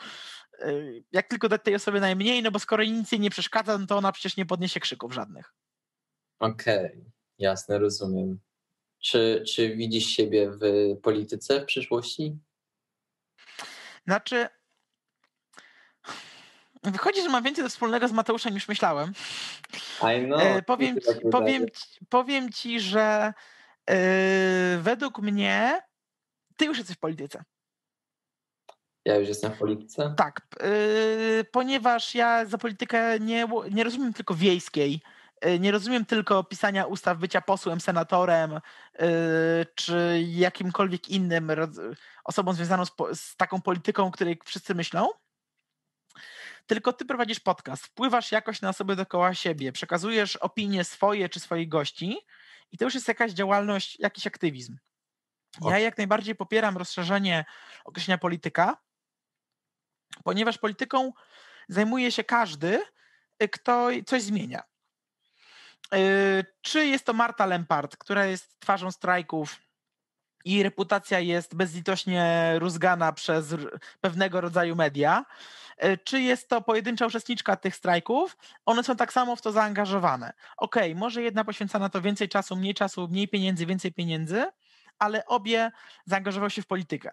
y, 0.65 1.03
jak 1.11 1.27
tylko 1.27 1.49
dać 1.49 1.63
tej 1.63 1.75
osobie 1.75 1.99
najmniej, 1.99 2.43
no 2.43 2.51
bo 2.51 2.59
skoro 2.59 2.83
nic 2.83 3.11
jej 3.11 3.21
nie 3.21 3.29
przeszkadza, 3.29 3.77
no 3.77 3.87
to 3.87 3.97
ona 3.97 4.11
przecież 4.11 4.37
nie 4.37 4.45
podniesie 4.45 4.79
krzyków 4.79 5.13
żadnych. 5.13 5.53
Okej, 6.39 6.85
okay. 6.85 7.05
jasne, 7.37 7.79
rozumiem. 7.79 8.39
Czy, 8.99 9.43
czy 9.47 9.75
widzisz 9.75 10.05
siebie 10.05 10.51
w 10.51 10.61
polityce 11.01 11.61
w 11.61 11.65
przyszłości? 11.65 12.37
Znaczy, 14.07 14.47
Wychodzi, 16.83 17.21
że 17.21 17.29
mam 17.29 17.43
więcej 17.43 17.63
do 17.63 17.69
wspólnego 17.69 18.07
z 18.07 18.11
Mateuszem 18.11 18.53
niż 18.53 18.67
myślałem. 18.67 19.13
I 20.01 20.25
know. 20.25 20.41
E, 20.41 20.61
powiem, 20.61 20.95
ci, 21.01 21.29
powiem, 21.31 21.65
powiem 22.09 22.51
ci, 22.51 22.79
że 22.79 23.33
e, 23.89 24.77
według 24.77 25.19
mnie 25.19 25.81
ty 26.57 26.65
już 26.65 26.77
jesteś 26.77 26.97
w 26.97 26.99
polityce. 26.99 27.43
Ja 29.05 29.15
już 29.15 29.27
jestem 29.27 29.51
w 29.51 29.57
polityce? 29.57 30.13
Tak, 30.17 30.41
e, 30.59 30.69
ponieważ 31.43 32.15
ja 32.15 32.45
za 32.45 32.57
politykę 32.57 33.19
nie, 33.19 33.47
nie 33.71 33.83
rozumiem 33.83 34.13
tylko 34.13 34.35
wiejskiej. 34.35 35.01
Nie 35.59 35.71
rozumiem 35.71 36.05
tylko 36.05 36.43
pisania 36.43 36.85
ustaw, 36.85 37.17
bycia 37.17 37.41
posłem, 37.41 37.81
senatorem, 37.81 38.59
czy 39.75 40.23
jakimkolwiek 40.27 41.09
innym 41.09 41.51
osobą 42.23 42.53
związaną 42.53 42.85
z, 42.85 42.91
z 43.13 43.35
taką 43.35 43.61
polityką, 43.61 44.11
której 44.11 44.39
wszyscy 44.45 44.75
myślą 44.75 45.07
tylko 46.72 46.93
ty 46.93 47.06
prowadzisz 47.06 47.39
podcast, 47.39 47.85
wpływasz 47.85 48.31
jakoś 48.31 48.61
na 48.61 48.69
osoby 48.69 48.95
dookoła 48.95 49.34
siebie, 49.34 49.72
przekazujesz 49.72 50.35
opinie 50.35 50.84
swoje 50.84 51.30
czy 51.30 51.39
swoich 51.39 51.69
gości 51.69 52.18
i 52.72 52.77
to 52.77 52.85
już 52.85 52.93
jest 52.95 53.07
jakaś 53.07 53.31
działalność, 53.31 53.99
jakiś 53.99 54.27
aktywizm. 54.27 54.77
Ja 55.61 55.80
jak 55.80 55.98
najbardziej 55.98 56.35
popieram 56.35 56.77
rozszerzenie 56.77 57.45
określenia 57.85 58.18
polityka, 58.18 58.77
ponieważ 60.23 60.57
polityką 60.57 61.14
zajmuje 61.68 62.11
się 62.11 62.23
każdy, 62.23 62.84
y, 63.43 63.49
kto 63.49 63.88
coś 64.06 64.22
zmienia. 64.22 64.64
Y, 65.95 66.45
czy 66.61 66.85
jest 66.85 67.06
to 67.06 67.14
Marta 67.14 67.45
Lempart, 67.45 67.98
która 67.98 68.26
jest 68.26 68.60
twarzą 68.60 68.91
strajków 68.91 69.60
i 70.45 70.63
reputacja 70.63 71.19
jest 71.19 71.55
bezlitośnie 71.55 72.53
rózgana 72.59 73.13
przez 73.13 73.55
pewnego 74.01 74.41
rodzaju 74.41 74.76
media, 74.76 75.26
y, 75.84 75.97
czy 76.03 76.22
jest 76.22 76.49
to 76.49 76.61
pojedyncza 76.61 77.05
uczestniczka 77.05 77.55
tych 77.55 77.76
strajków, 77.76 78.38
one 78.65 78.84
są 78.84 78.95
tak 78.95 79.13
samo 79.13 79.35
w 79.35 79.41
to 79.41 79.51
zaangażowane. 79.51 80.34
Okej, 80.57 80.91
okay, 80.91 80.99
może 80.99 81.22
jedna 81.22 81.43
poświęca 81.43 81.80
na 81.80 81.89
to 81.89 82.01
więcej 82.01 82.30
czasu, 82.30 82.55
mniej 82.55 82.73
czasu, 82.73 83.07
mniej 83.07 83.27
pieniędzy, 83.27 83.65
więcej 83.65 83.93
pieniędzy, 83.93 84.45
ale 84.99 85.26
obie 85.26 85.72
zaangażowały 86.05 86.49
się 86.51 86.61
w 86.61 86.68
politykę. 86.68 87.11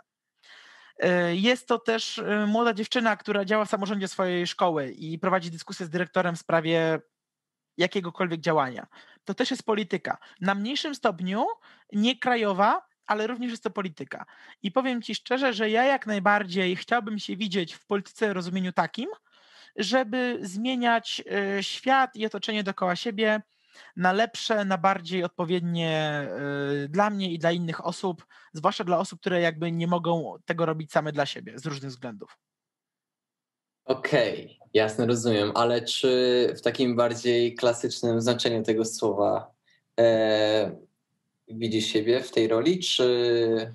E, 0.98 1.36
jest 1.36 1.68
to 1.68 1.78
też 1.78 2.18
e, 2.18 2.46
młoda 2.46 2.74
dziewczyna, 2.74 3.16
która 3.16 3.44
działa 3.44 3.64
w 3.64 3.70
samorządzie 3.70 4.09
swojej 4.09 4.46
szkoły 4.46 4.90
i 4.90 5.18
prowadzi 5.18 5.50
dyskusję 5.50 5.86
z 5.86 5.90
dyrektorem 5.90 6.36
w 6.36 6.38
sprawie 6.38 7.00
jakiegokolwiek 7.76 8.40
działania. 8.40 8.86
To 9.24 9.34
też 9.34 9.50
jest 9.50 9.62
polityka. 9.62 10.18
Na 10.40 10.55
mniejszym 10.55 10.94
stopniu, 10.94 11.46
nie 11.92 12.18
krajowa, 12.18 12.88
ale 13.09 13.26
również 13.26 13.51
jest 13.51 13.62
to 13.62 13.70
polityka. 13.70 14.24
I 14.62 14.72
powiem 14.72 15.02
Ci 15.02 15.14
szczerze, 15.14 15.52
że 15.52 15.70
ja 15.70 15.85
jak 15.85 16.06
najbardziej 16.06 16.76
chciałbym 16.76 17.18
się 17.18 17.36
widzieć 17.36 17.74
w 17.74 17.86
polityce 17.86 18.35
rozumieniu 18.35 18.72
takim, 18.72 19.09
żeby 19.76 20.39
zmieniać 20.43 21.22
e, 21.30 21.62
świat 21.62 22.16
i 22.16 22.26
otoczenie 22.26 22.64
dookoła 22.64 22.97
siebie 22.97 23.43
na 23.97 24.12
lepsze, 24.12 24.64
na 24.64 24.78
bardziej 24.78 25.24
odpowiednie 25.24 26.22
y, 26.85 26.89
dla 26.89 27.10
mnie 27.10 27.32
i 27.32 27.39
dla 27.39 27.52
innych 27.52 27.86
osób, 27.86 28.26
zwłaszcza 28.52 28.85
dla 28.85 28.98
osób, 28.98 29.20
które 29.20 29.40
jakby 29.40 29.72
nie 29.72 29.86
mogą 29.86 30.35
tego 30.44 30.66
robić 30.66 30.93
same 30.93 31.12
dla 31.12 31.26
siebie 31.26 31.59
z 31.59 31.66
różnych 31.66 31.90
względów. 31.90 32.39
Okej, 33.85 34.44
okay, 34.44 34.68
jasne, 34.74 35.06
rozumiem, 35.06 35.52
ale 35.55 35.82
czy 35.82 36.55
w 36.59 36.60
takim 36.62 36.97
bardziej 36.97 37.55
klasycznym 37.55 38.20
znaczeniu 38.20 38.62
tego 38.62 38.85
słowa 38.85 39.51
e, 40.01 40.88
widzisz 41.50 41.86
siebie 41.86 42.20
w 42.20 42.30
tej 42.30 42.48
roli, 42.48 42.78
czy 42.78 43.72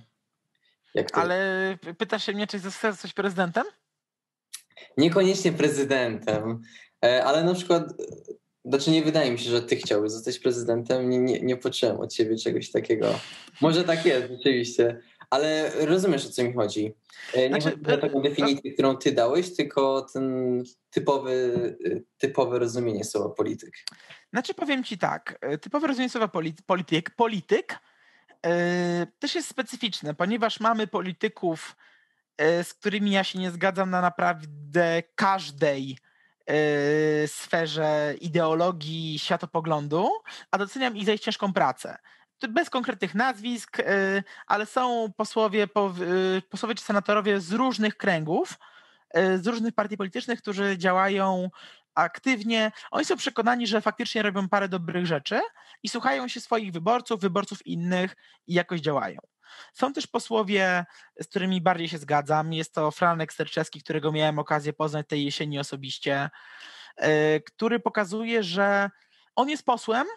jak 0.94 1.12
to... 1.12 1.18
Ale 1.18 1.78
pytasz 1.98 2.26
się 2.26 2.34
mnie, 2.34 2.48
czy 2.48 2.60
chcesz 2.60 2.74
zostać 2.74 3.14
prezydentem? 3.14 3.64
Niekoniecznie 4.98 5.52
prezydentem, 5.52 6.62
e, 7.06 7.24
ale 7.24 7.44
na 7.44 7.54
przykład 7.54 7.84
znaczy 8.66 8.92
nie 8.92 9.04
wydaje 9.04 9.32
mi 9.32 9.40
się, 9.40 9.50
że 9.50 9.62
ty 9.62 9.76
chciałbyś 9.76 10.12
zostać 10.12 10.40
prezydentem. 10.40 11.10
Nie, 11.10 11.20
nie, 11.20 11.42
nie 11.42 11.58
poczułem 11.58 12.00
od 12.00 12.14
ciebie 12.14 12.38
czegoś 12.38 12.72
takiego. 12.72 13.20
Może 13.62 13.84
tak 13.84 14.06
jest, 14.06 14.32
rzeczywiście. 14.32 15.00
Ale 15.34 15.72
rozumiesz, 15.86 16.26
o 16.26 16.30
co 16.30 16.44
mi 16.44 16.54
chodzi. 16.54 16.94
E, 17.34 17.42
nie 17.42 17.48
znaczy, 17.48 17.78
chodzi 17.78 17.92
o 17.92 17.98
taką 17.98 18.22
definicję, 18.22 18.74
którą 18.74 18.98
ty 18.98 19.12
dałeś, 19.12 19.56
tylko 19.56 20.08
ten 20.14 20.64
typowy, 20.90 21.78
typowe 22.18 22.60
rozumienie 22.60 23.04
słowa 23.04 23.30
polityk. 23.30 23.74
Znaczy 24.34 24.54
powiem 24.54 24.84
ci 24.84 24.98
tak, 24.98 25.38
e, 25.42 25.58
typowe 25.58 25.88
rozumienie 25.88 26.10
słowa 26.10 26.28
polityk, 26.68 27.10
polityk 27.10 27.80
yy, 28.46 28.52
też 29.20 29.36
jest 29.36 29.48
specyficzne, 29.48 30.14
ponieważ 30.14 30.60
mamy 30.60 30.88
polityków, 30.88 31.76
yy, 32.40 32.64
z 32.64 32.74
którymi 32.74 33.12
ja 33.12 33.24
się 33.24 33.40
nie 33.40 33.52
zgadzam 33.52 33.90
na 33.90 34.02
naprawdę 34.02 35.04
każdej 35.16 35.98
sferze 37.28 38.16
ideologii, 38.22 39.20
światopoglądu, 39.20 40.10
a 40.52 40.58
doceniam 40.58 40.98
ich 40.98 41.06
za 41.06 41.14
ich 41.14 41.22
ciężką 41.22 41.54
pracę. 41.54 41.98
Bez 42.50 42.70
konkretnych 42.70 43.16
nazwisk, 43.16 43.80
y, 43.80 44.24
ale 44.48 44.66
są 44.66 45.14
posłowie, 45.18 45.68
y, 46.38 46.42
posłowie 46.50 46.76
czy 46.76 46.84
senatorowie 46.84 47.40
z 47.40 47.52
różnych 47.52 47.98
kręgów, 47.98 48.60
z 49.36 49.48
różnych 49.48 49.74
partii 49.74 49.98
politycznych, 49.98 50.42
którzy 50.42 50.78
działają 50.78 51.50
aktywnie. 51.96 52.72
Oni 52.92 53.06
są 53.06 53.18
przekonani, 53.18 53.68
że 53.68 53.82
faktycznie 53.82 54.22
robią 54.22 54.50
parę 54.50 54.70
dobrych 54.70 55.06
rzeczy 55.06 55.42
i 55.84 55.90
słuchają 55.90 56.28
się 56.28 56.42
swoich 56.42 56.72
wyborców, 56.72 57.22
wyborców 57.22 57.68
innych 57.68 58.16
i 58.48 58.54
jakoś 58.54 58.82
działają. 58.82 59.20
Są 59.74 59.94
też 59.94 60.08
posłowie, 60.08 60.86
z 61.22 61.28
którymi 61.28 61.62
bardziej 61.62 61.90
się 61.90 61.98
zgadzam. 61.98 62.54
Jest 62.54 62.74
to 62.74 62.92
Franek 62.92 63.34
Sterczewski, 63.34 63.82
którego 63.82 64.12
miałem 64.12 64.40
okazję 64.40 64.74
poznać 64.74 65.08
tej 65.08 65.26
jesieni 65.26 65.60
osobiście, 65.60 66.30
który 67.46 67.80
pokazuje, 67.80 68.44
że 68.44 68.90
on 69.36 69.50
jest 69.50 69.66
posłem, 69.66 70.08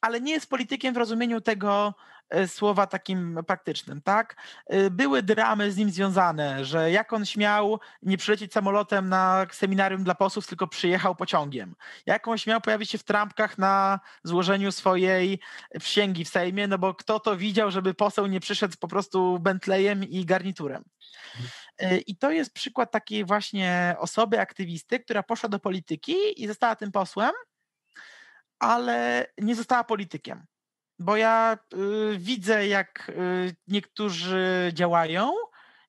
ale 0.00 0.20
nie 0.20 0.32
jest 0.32 0.50
politykiem 0.50 0.94
w 0.94 0.96
rozumieniu 0.96 1.40
tego 1.40 1.94
e, 2.30 2.48
słowa 2.48 2.86
takim 2.86 3.38
praktycznym, 3.46 4.02
tak? 4.02 4.36
E, 4.66 4.90
były 4.90 5.22
dramy 5.22 5.72
z 5.72 5.76
nim 5.76 5.90
związane, 5.90 6.64
że 6.64 6.90
jak 6.90 7.12
on 7.12 7.26
śmiał 7.26 7.80
nie 8.02 8.18
przylecieć 8.18 8.52
samolotem 8.52 9.08
na 9.08 9.46
seminarium 9.52 10.04
dla 10.04 10.14
posłów, 10.14 10.46
tylko 10.46 10.66
przyjechał 10.66 11.14
pociągiem. 11.14 11.74
Jak 12.06 12.28
on 12.28 12.38
śmiał 12.38 12.60
pojawić 12.60 12.90
się 12.90 12.98
w 12.98 13.04
trampkach 13.04 13.58
na 13.58 14.00
złożeniu 14.24 14.72
swojej 14.72 15.40
przysięgi 15.80 16.24
w 16.24 16.28
Sejmie, 16.28 16.68
no 16.68 16.78
bo 16.78 16.94
kto 16.94 17.20
to 17.20 17.36
widział, 17.36 17.70
żeby 17.70 17.94
poseł 17.94 18.26
nie 18.26 18.40
przyszedł 18.40 18.74
po 18.80 18.88
prostu 18.88 19.38
Bentleyem 19.38 20.04
i 20.04 20.24
garniturem. 20.24 20.84
E, 21.78 21.98
I 21.98 22.16
to 22.16 22.30
jest 22.30 22.52
przykład 22.52 22.90
takiej 22.90 23.24
właśnie 23.24 23.96
osoby, 23.98 24.40
aktywisty, 24.40 25.00
która 25.00 25.22
poszła 25.22 25.48
do 25.48 25.58
polityki 25.58 26.42
i 26.42 26.46
została 26.46 26.76
tym 26.76 26.92
posłem, 26.92 27.32
ale 28.58 29.26
nie 29.38 29.54
została 29.54 29.84
politykiem. 29.84 30.46
Bo 30.98 31.16
ja 31.16 31.58
y, 32.12 32.18
widzę, 32.18 32.66
jak 32.66 33.08
y, 33.08 33.56
niektórzy 33.68 34.70
działają 34.72 35.32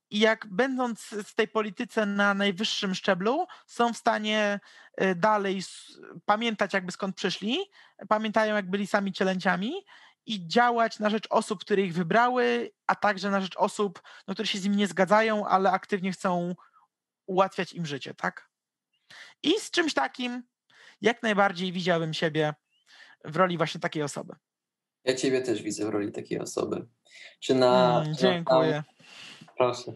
i 0.10 0.20
jak 0.20 0.48
będąc 0.48 1.16
w 1.26 1.36
tej 1.36 1.48
polityce 1.48 2.06
na 2.06 2.34
najwyższym 2.34 2.96
szczeblu, 2.96 3.48
są 3.66 3.94
w 3.94 3.98
stanie 3.98 4.60
y, 5.02 5.16
dalej 5.16 5.62
pamiętać, 6.26 6.74
jakby 6.74 6.92
skąd 6.92 7.16
przyszli, 7.16 7.58
pamiętają, 8.10 8.56
jak 8.56 8.70
byli 8.70 8.88
sami 8.88 9.14
cielęciami 9.14 9.74
i 10.26 10.48
działać 10.48 11.00
na 11.00 11.10
rzecz 11.10 11.28
osób, 11.30 11.60
które 11.60 11.82
ich 11.82 11.94
wybrały, 11.94 12.72
a 12.88 12.96
także 12.96 13.30
na 13.30 13.42
rzecz 13.42 13.58
osób, 13.58 14.02
no, 14.28 14.34
które 14.34 14.48
się 14.48 14.60
z 14.60 14.64
nimi 14.64 14.78
nie 14.78 14.88
zgadzają, 14.88 15.48
ale 15.48 15.72
aktywnie 15.72 16.12
chcą 16.12 16.56
ułatwiać 17.26 17.74
im 17.74 17.86
życie, 17.86 18.14
tak? 18.14 18.50
I 19.44 19.60
z 19.60 19.72
czymś 19.72 19.94
takim 19.94 20.44
jak 21.02 21.24
najbardziej 21.24 21.72
widziałbym 21.72 22.14
siebie 22.14 22.54
w 23.26 23.36
roli 23.36 23.58
właśnie 23.58 23.82
takiej 23.82 24.04
osoby. 24.04 24.34
Ja 25.04 25.16
ciebie 25.16 25.42
też 25.42 25.62
widzę 25.62 25.86
w 25.86 25.90
roli 25.90 26.12
takiej 26.12 26.40
osoby. 26.40 26.86
Czy 27.40 27.56
na. 27.56 28.02
Mm, 28.02 28.16
dziękuję. 28.16 28.72
Na 28.72 28.84
sam, 28.84 28.84
proszę. 29.58 29.92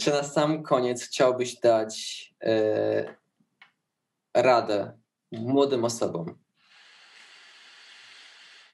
Czy 0.00 0.10
na 0.10 0.22
sam 0.22 0.62
koniec 0.62 1.06
chciałbyś 1.06 1.56
dać 1.60 2.24
e, 2.42 3.14
radę 4.34 4.98
młodym 5.32 5.84
osobom? 5.84 6.38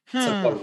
Hmm, 0.07 0.63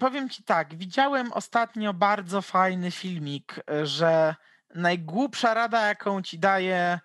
powiem 0.00 0.28
ci 0.28 0.42
tak, 0.44 0.74
widziałem 0.74 1.32
ostatnio 1.32 1.94
bardzo 1.94 2.42
fajny 2.42 2.90
filmik, 2.90 3.60
że 3.82 4.34
najgłupsza 4.74 5.54
rada, 5.54 5.86
jaką 5.86 6.22
ci 6.22 6.38
daje 6.38 6.76
e, 6.76 7.00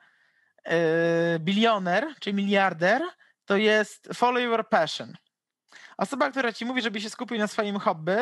bilioner, 1.39 2.15
czy 2.19 2.33
miliarder, 2.33 3.01
to 3.45 3.57
jest 3.57 4.09
follow 4.13 4.43
your 4.43 4.69
passion. 4.69 5.13
Osoba, 5.97 6.31
która 6.31 6.53
ci 6.53 6.65
mówi, 6.65 6.81
żeby 6.81 7.01
się 7.01 7.09
skupił 7.09 7.37
na 7.37 7.47
swoim 7.47 7.79
hobby, 7.79 8.17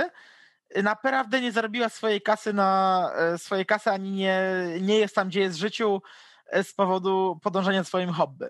naprawdę 0.83 1.41
nie 1.41 1.51
zarobiła 1.51 1.89
swojej 1.89 2.21
kasy 2.21 2.53
na 2.53 3.11
e, 3.15 3.37
swojej 3.37 3.65
kasy, 3.65 3.91
ani 3.91 4.11
nie, 4.11 4.41
nie 4.81 4.97
jest 4.97 5.15
tam, 5.15 5.27
gdzie 5.27 5.39
jest 5.39 5.55
w 5.57 5.59
życiu 5.59 6.01
e, 6.47 6.63
z 6.63 6.73
powodu 6.73 7.39
podążania 7.43 7.83
swoim 7.83 8.09
hobby. 8.09 8.45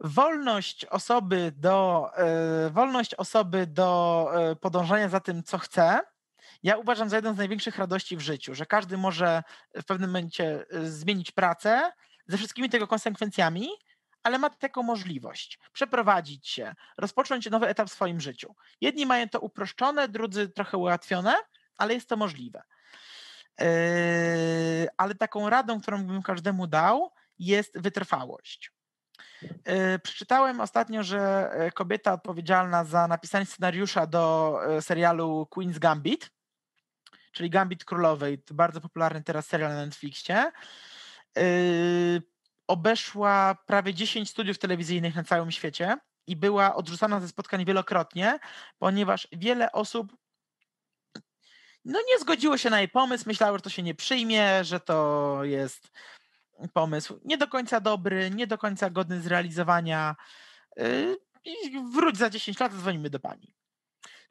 Wolność 0.00 0.84
osoby 0.84 1.52
do, 1.56 2.10
wolność 2.70 3.14
osoby 3.14 3.66
do 3.66 4.30
podążania 4.60 5.08
za 5.08 5.20
tym, 5.20 5.42
co 5.42 5.58
chce, 5.58 6.00
ja 6.62 6.76
uważam 6.76 7.08
za 7.08 7.16
jedną 7.16 7.34
z 7.34 7.36
największych 7.36 7.78
radości 7.78 8.16
w 8.16 8.20
życiu, 8.20 8.54
że 8.54 8.66
każdy 8.66 8.96
może 8.96 9.42
w 9.74 9.84
pewnym 9.84 10.10
momencie 10.10 10.64
zmienić 10.82 11.30
pracę 11.30 11.92
ze 12.26 12.38
wszystkimi 12.38 12.70
tego 12.70 12.86
konsekwencjami, 12.86 13.68
ale 14.22 14.38
ma 14.38 14.50
taką 14.50 14.82
możliwość 14.82 15.58
przeprowadzić 15.72 16.48
się, 16.48 16.74
rozpocząć 16.98 17.50
nowy 17.50 17.68
etap 17.68 17.88
w 17.88 17.92
swoim 17.92 18.20
życiu. 18.20 18.54
Jedni 18.80 19.06
mają 19.06 19.28
to 19.28 19.40
uproszczone, 19.40 20.08
drudzy 20.08 20.48
trochę 20.48 20.78
ułatwione, 20.78 21.34
ale 21.76 21.94
jest 21.94 22.08
to 22.08 22.16
możliwe. 22.16 22.62
Yy, 23.60 23.66
ale 24.96 25.14
taką 25.14 25.50
radą, 25.50 25.80
którą 25.80 26.06
bym 26.06 26.22
każdemu 26.22 26.66
dał, 26.66 27.12
jest 27.38 27.80
wytrwałość. 27.80 28.72
Yy, 29.42 29.98
przeczytałem 30.02 30.60
ostatnio, 30.60 31.02
że 31.02 31.50
e, 31.52 31.70
kobieta 31.70 32.12
odpowiedzialna 32.12 32.84
za 32.84 33.08
napisanie 33.08 33.46
scenariusza 33.46 34.06
do 34.06 34.58
e, 34.66 34.82
serialu 34.82 35.48
Queen's 35.50 35.78
Gambit, 35.78 36.30
czyli 37.32 37.50
Gambit 37.50 37.84
Królowej, 37.84 38.38
to 38.38 38.54
bardzo 38.54 38.80
popularny 38.80 39.22
teraz 39.22 39.46
serial 39.46 39.70
na 39.70 39.86
Netflixie, 39.86 40.52
yy, 41.36 42.22
obeszła 42.66 43.56
prawie 43.66 43.94
10 43.94 44.30
studiów 44.30 44.58
telewizyjnych 44.58 45.14
na 45.14 45.24
całym 45.24 45.50
świecie 45.50 45.96
i 46.26 46.36
była 46.36 46.74
odrzucana 46.74 47.20
ze 47.20 47.28
spotkań 47.28 47.64
wielokrotnie, 47.64 48.38
ponieważ 48.78 49.28
wiele 49.32 49.72
osób 49.72 50.16
no 51.84 51.98
nie 52.08 52.18
zgodziło 52.18 52.58
się 52.58 52.70
na 52.70 52.78
jej 52.78 52.88
pomysł, 52.88 53.24
myślało, 53.26 53.58
że 53.58 53.62
to 53.62 53.70
się 53.70 53.82
nie 53.82 53.94
przyjmie, 53.94 54.64
że 54.64 54.80
to 54.80 55.38
jest 55.44 55.90
pomysł 56.72 57.20
nie 57.24 57.38
do 57.38 57.48
końca 57.48 57.80
dobry, 57.80 58.30
nie 58.30 58.46
do 58.46 58.58
końca 58.58 58.90
godny 58.90 59.20
zrealizowania. 59.20 60.16
Y, 60.78 61.16
wróć 61.92 62.16
za 62.16 62.30
10 62.30 62.60
lat, 62.60 62.72
dzwonimy 62.72 63.10
do 63.10 63.20
pani. 63.20 63.54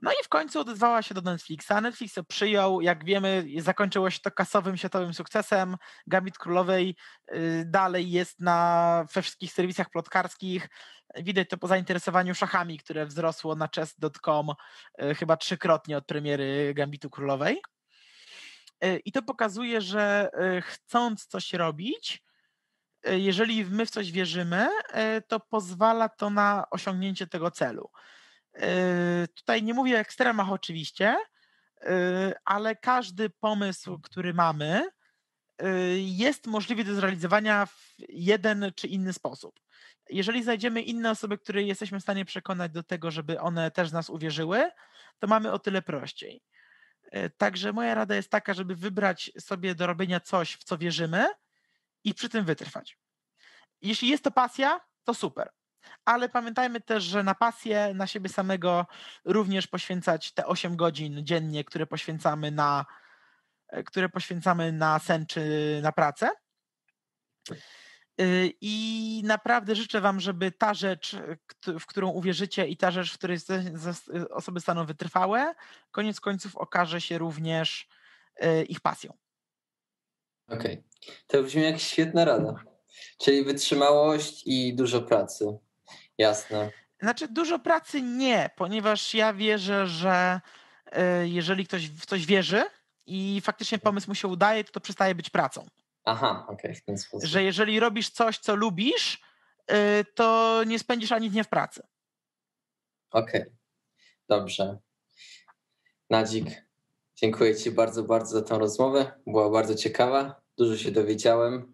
No 0.01 0.11
i 0.11 0.23
w 0.23 0.29
końcu 0.29 0.59
odezwała 0.59 1.01
się 1.01 1.13
do 1.13 1.21
Netflixa. 1.21 1.71
Netflix 1.81 2.13
to 2.13 2.23
przyjął, 2.23 2.81
jak 2.81 3.05
wiemy, 3.05 3.45
zakończyło 3.57 4.09
się 4.09 4.19
to 4.19 4.31
kasowym, 4.31 4.77
światowym 4.77 5.13
sukcesem. 5.13 5.77
Gambit 6.07 6.37
Królowej 6.37 6.95
y, 7.33 7.63
dalej 7.65 8.11
jest 8.11 8.39
na, 8.39 9.05
we 9.13 9.21
wszystkich 9.21 9.53
serwisach 9.53 9.89
plotkarskich. 9.89 10.69
Widać 11.15 11.49
to 11.49 11.57
po 11.57 11.67
zainteresowaniu 11.67 12.35
szachami, 12.35 12.77
które 12.77 13.05
wzrosło 13.05 13.55
na 13.55 13.69
chess.com 13.75 14.49
y, 15.01 15.15
chyba 15.15 15.37
trzykrotnie 15.37 15.97
od 15.97 16.05
premiery 16.05 16.73
Gambitu 16.73 17.09
Królowej. 17.09 17.61
Y, 18.83 19.01
I 19.05 19.11
to 19.11 19.21
pokazuje, 19.21 19.81
że 19.81 20.29
chcąc 20.63 21.25
coś 21.25 21.53
robić, 21.53 22.23
jeżeli 23.03 23.65
my 23.65 23.85
w 23.85 23.89
coś 23.89 24.11
wierzymy, 24.11 24.69
to 25.27 25.39
pozwala 25.39 26.09
to 26.09 26.29
na 26.29 26.65
osiągnięcie 26.71 27.27
tego 27.27 27.51
celu. 27.51 27.89
Yy, 28.55 29.27
tutaj 29.27 29.63
nie 29.63 29.73
mówię 29.73 29.95
o 29.95 29.99
ekstremach 29.99 30.51
oczywiście, 30.51 31.17
yy, 31.81 31.89
ale 32.45 32.75
każdy 32.75 33.29
pomysł, 33.29 33.99
który 33.99 34.33
mamy, 34.33 34.87
yy, 35.61 35.99
jest 35.99 36.47
możliwy 36.47 36.83
do 36.83 36.95
zrealizowania 36.95 37.65
w 37.65 37.95
jeden 38.09 38.71
czy 38.75 38.87
inny 38.87 39.13
sposób. 39.13 39.59
Jeżeli 40.09 40.43
znajdziemy 40.43 40.81
inne 40.81 41.11
osoby, 41.11 41.37
które 41.37 41.63
jesteśmy 41.63 41.99
w 41.99 42.03
stanie 42.03 42.25
przekonać 42.25 42.71
do 42.71 42.83
tego, 42.83 43.11
żeby 43.11 43.39
one 43.39 43.71
też 43.71 43.91
nas 43.91 44.09
uwierzyły, 44.09 44.71
to 45.19 45.27
mamy 45.27 45.51
o 45.51 45.59
tyle 45.59 45.81
prościej. 45.81 46.43
Także 47.37 47.73
moja 47.73 47.95
rada 47.95 48.15
jest 48.15 48.29
taka, 48.29 48.53
żeby 48.53 48.75
wybrać 48.75 49.31
sobie 49.39 49.75
do 49.75 49.87
robienia 49.87 50.19
coś, 50.19 50.53
w 50.53 50.63
co 50.63 50.77
wierzymy 50.77 51.27
i 52.03 52.13
przy 52.13 52.29
tym 52.29 52.45
wytrwać. 52.45 52.97
Jeśli 53.81 54.09
jest 54.09 54.23
to 54.23 54.31
pasja, 54.31 54.81
to 55.03 55.13
super 55.13 55.51
ale 56.05 56.29
pamiętajmy 56.29 56.81
też, 56.81 57.03
że 57.03 57.23
na 57.23 57.35
pasję, 57.35 57.93
na 57.93 58.07
siebie 58.07 58.29
samego 58.29 58.85
również 59.25 59.67
poświęcać 59.67 60.31
te 60.31 60.45
8 60.45 60.75
godzin 60.75 61.25
dziennie, 61.25 61.63
które 61.63 61.87
poświęcamy 61.87 62.51
na, 62.51 62.85
e, 63.67 63.83
które 63.83 64.09
poświęcamy 64.09 64.71
na 64.71 64.99
sen 64.99 65.25
czy 65.25 65.79
na 65.83 65.91
pracę. 65.91 66.29
Y, 68.21 68.53
I 68.61 69.21
naprawdę 69.25 69.75
życzę 69.75 70.01
Wam, 70.01 70.19
żeby 70.19 70.51
ta 70.51 70.73
rzecz, 70.73 71.15
w 71.79 71.85
którą 71.85 72.09
uwierzycie 72.09 72.67
i 72.67 72.77
ta 72.77 72.91
rzecz, 72.91 73.13
w 73.13 73.17
której 73.17 73.37
osoby 74.29 74.59
staną 74.59 74.85
wytrwałe, 74.85 75.53
koniec 75.91 76.19
końców 76.19 76.55
okaże 76.55 77.01
się 77.01 77.17
również 77.17 77.89
ich 78.67 78.79
pasją. 78.79 79.13
Okej. 80.47 80.57
Okay. 80.57 81.15
To 81.27 81.43
brzmi 81.43 81.63
jak 81.63 81.79
świetna 81.79 82.25
rada. 82.25 82.63
Czyli 83.17 83.43
wytrzymałość 83.43 84.43
i 84.45 84.73
dużo 84.75 85.01
pracy. 85.01 85.57
Jasne. 86.21 86.71
Znaczy 86.99 87.27
dużo 87.27 87.59
pracy 87.59 88.01
nie, 88.01 88.49
ponieważ 88.55 89.13
ja 89.13 89.33
wierzę, 89.33 89.87
że 89.87 90.41
e, 90.91 91.27
jeżeli 91.27 91.65
ktoś 91.67 91.89
w 91.89 92.05
coś 92.05 92.25
wierzy 92.25 92.63
i 93.05 93.41
faktycznie 93.43 93.79
pomysł 93.79 94.09
mu 94.09 94.15
się 94.15 94.27
udaje, 94.27 94.63
to 94.63 94.71
to 94.71 94.79
przestaje 94.79 95.15
być 95.15 95.29
pracą. 95.29 95.67
Aha, 96.05 96.45
okej, 96.47 96.71
okay, 96.71 96.75
w 96.75 96.83
ten 96.83 96.97
sposób. 96.97 97.29
Że 97.29 97.43
jeżeli 97.43 97.79
robisz 97.79 98.09
coś, 98.09 98.37
co 98.37 98.55
lubisz, 98.55 99.21
e, 99.67 100.03
to 100.03 100.57
nie 100.67 100.79
spędzisz 100.79 101.11
ani 101.11 101.29
dnia 101.29 101.43
w 101.43 101.49
pracy. 101.49 101.81
Okej, 103.11 103.41
okay. 103.41 103.53
dobrze. 104.29 104.77
Nadzik, 106.09 106.47
dziękuję 107.15 107.55
Ci 107.55 107.71
bardzo, 107.71 108.03
bardzo 108.03 108.39
za 108.39 108.41
tę 108.41 108.59
rozmowę. 108.59 109.11
Była 109.27 109.49
bardzo 109.49 109.75
ciekawa, 109.75 110.41
dużo 110.57 110.77
się 110.77 110.91
dowiedziałem. 110.91 111.73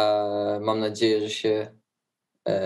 E, 0.00 0.60
mam 0.62 0.80
nadzieję, 0.80 1.20
że 1.20 1.30
się 1.30 1.81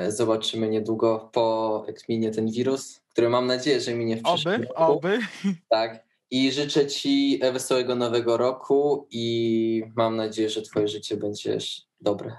zobaczymy 0.08 0.68
niedługo 0.68 1.30
po 1.32 1.84
jak 1.86 2.08
minie 2.08 2.30
ten 2.30 2.50
wirus, 2.50 3.00
który 3.08 3.28
mam 3.28 3.46
nadzieję, 3.46 3.80
że 3.80 3.94
minie 3.94 4.16
w 4.16 4.22
przyszłym 4.22 4.54
oby, 4.54 4.66
roku. 4.66 4.82
Oby, 4.92 5.18
Tak. 5.68 6.06
I 6.30 6.52
życzę 6.52 6.86
Ci 6.86 7.40
wesołego 7.52 7.94
nowego 7.94 8.36
roku 8.36 9.08
i 9.10 9.82
mam 9.96 10.16
nadzieję, 10.16 10.50
że 10.50 10.62
Twoje 10.62 10.88
życie 10.88 11.16
będzie 11.16 11.58
dobre. 12.00 12.36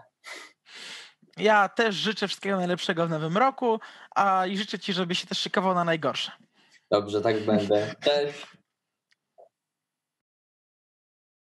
Ja 1.38 1.70
też 1.70 1.96
życzę 1.96 2.28
wszystkiego 2.28 2.58
najlepszego 2.58 3.08
w 3.08 3.10
nowym 3.10 3.38
roku, 3.38 3.80
a 4.16 4.48
i 4.48 4.58
życzę 4.58 4.80
Ci, 4.80 4.94
żeby 4.94 5.16
się 5.16 5.28
też 5.28 5.38
szykował 5.38 5.76
na 5.76 5.84
najgorsze. 5.84 6.32
Dobrze, 6.92 7.22
tak 7.22 7.40
będę. 7.46 7.96
Cześć. 8.04 8.48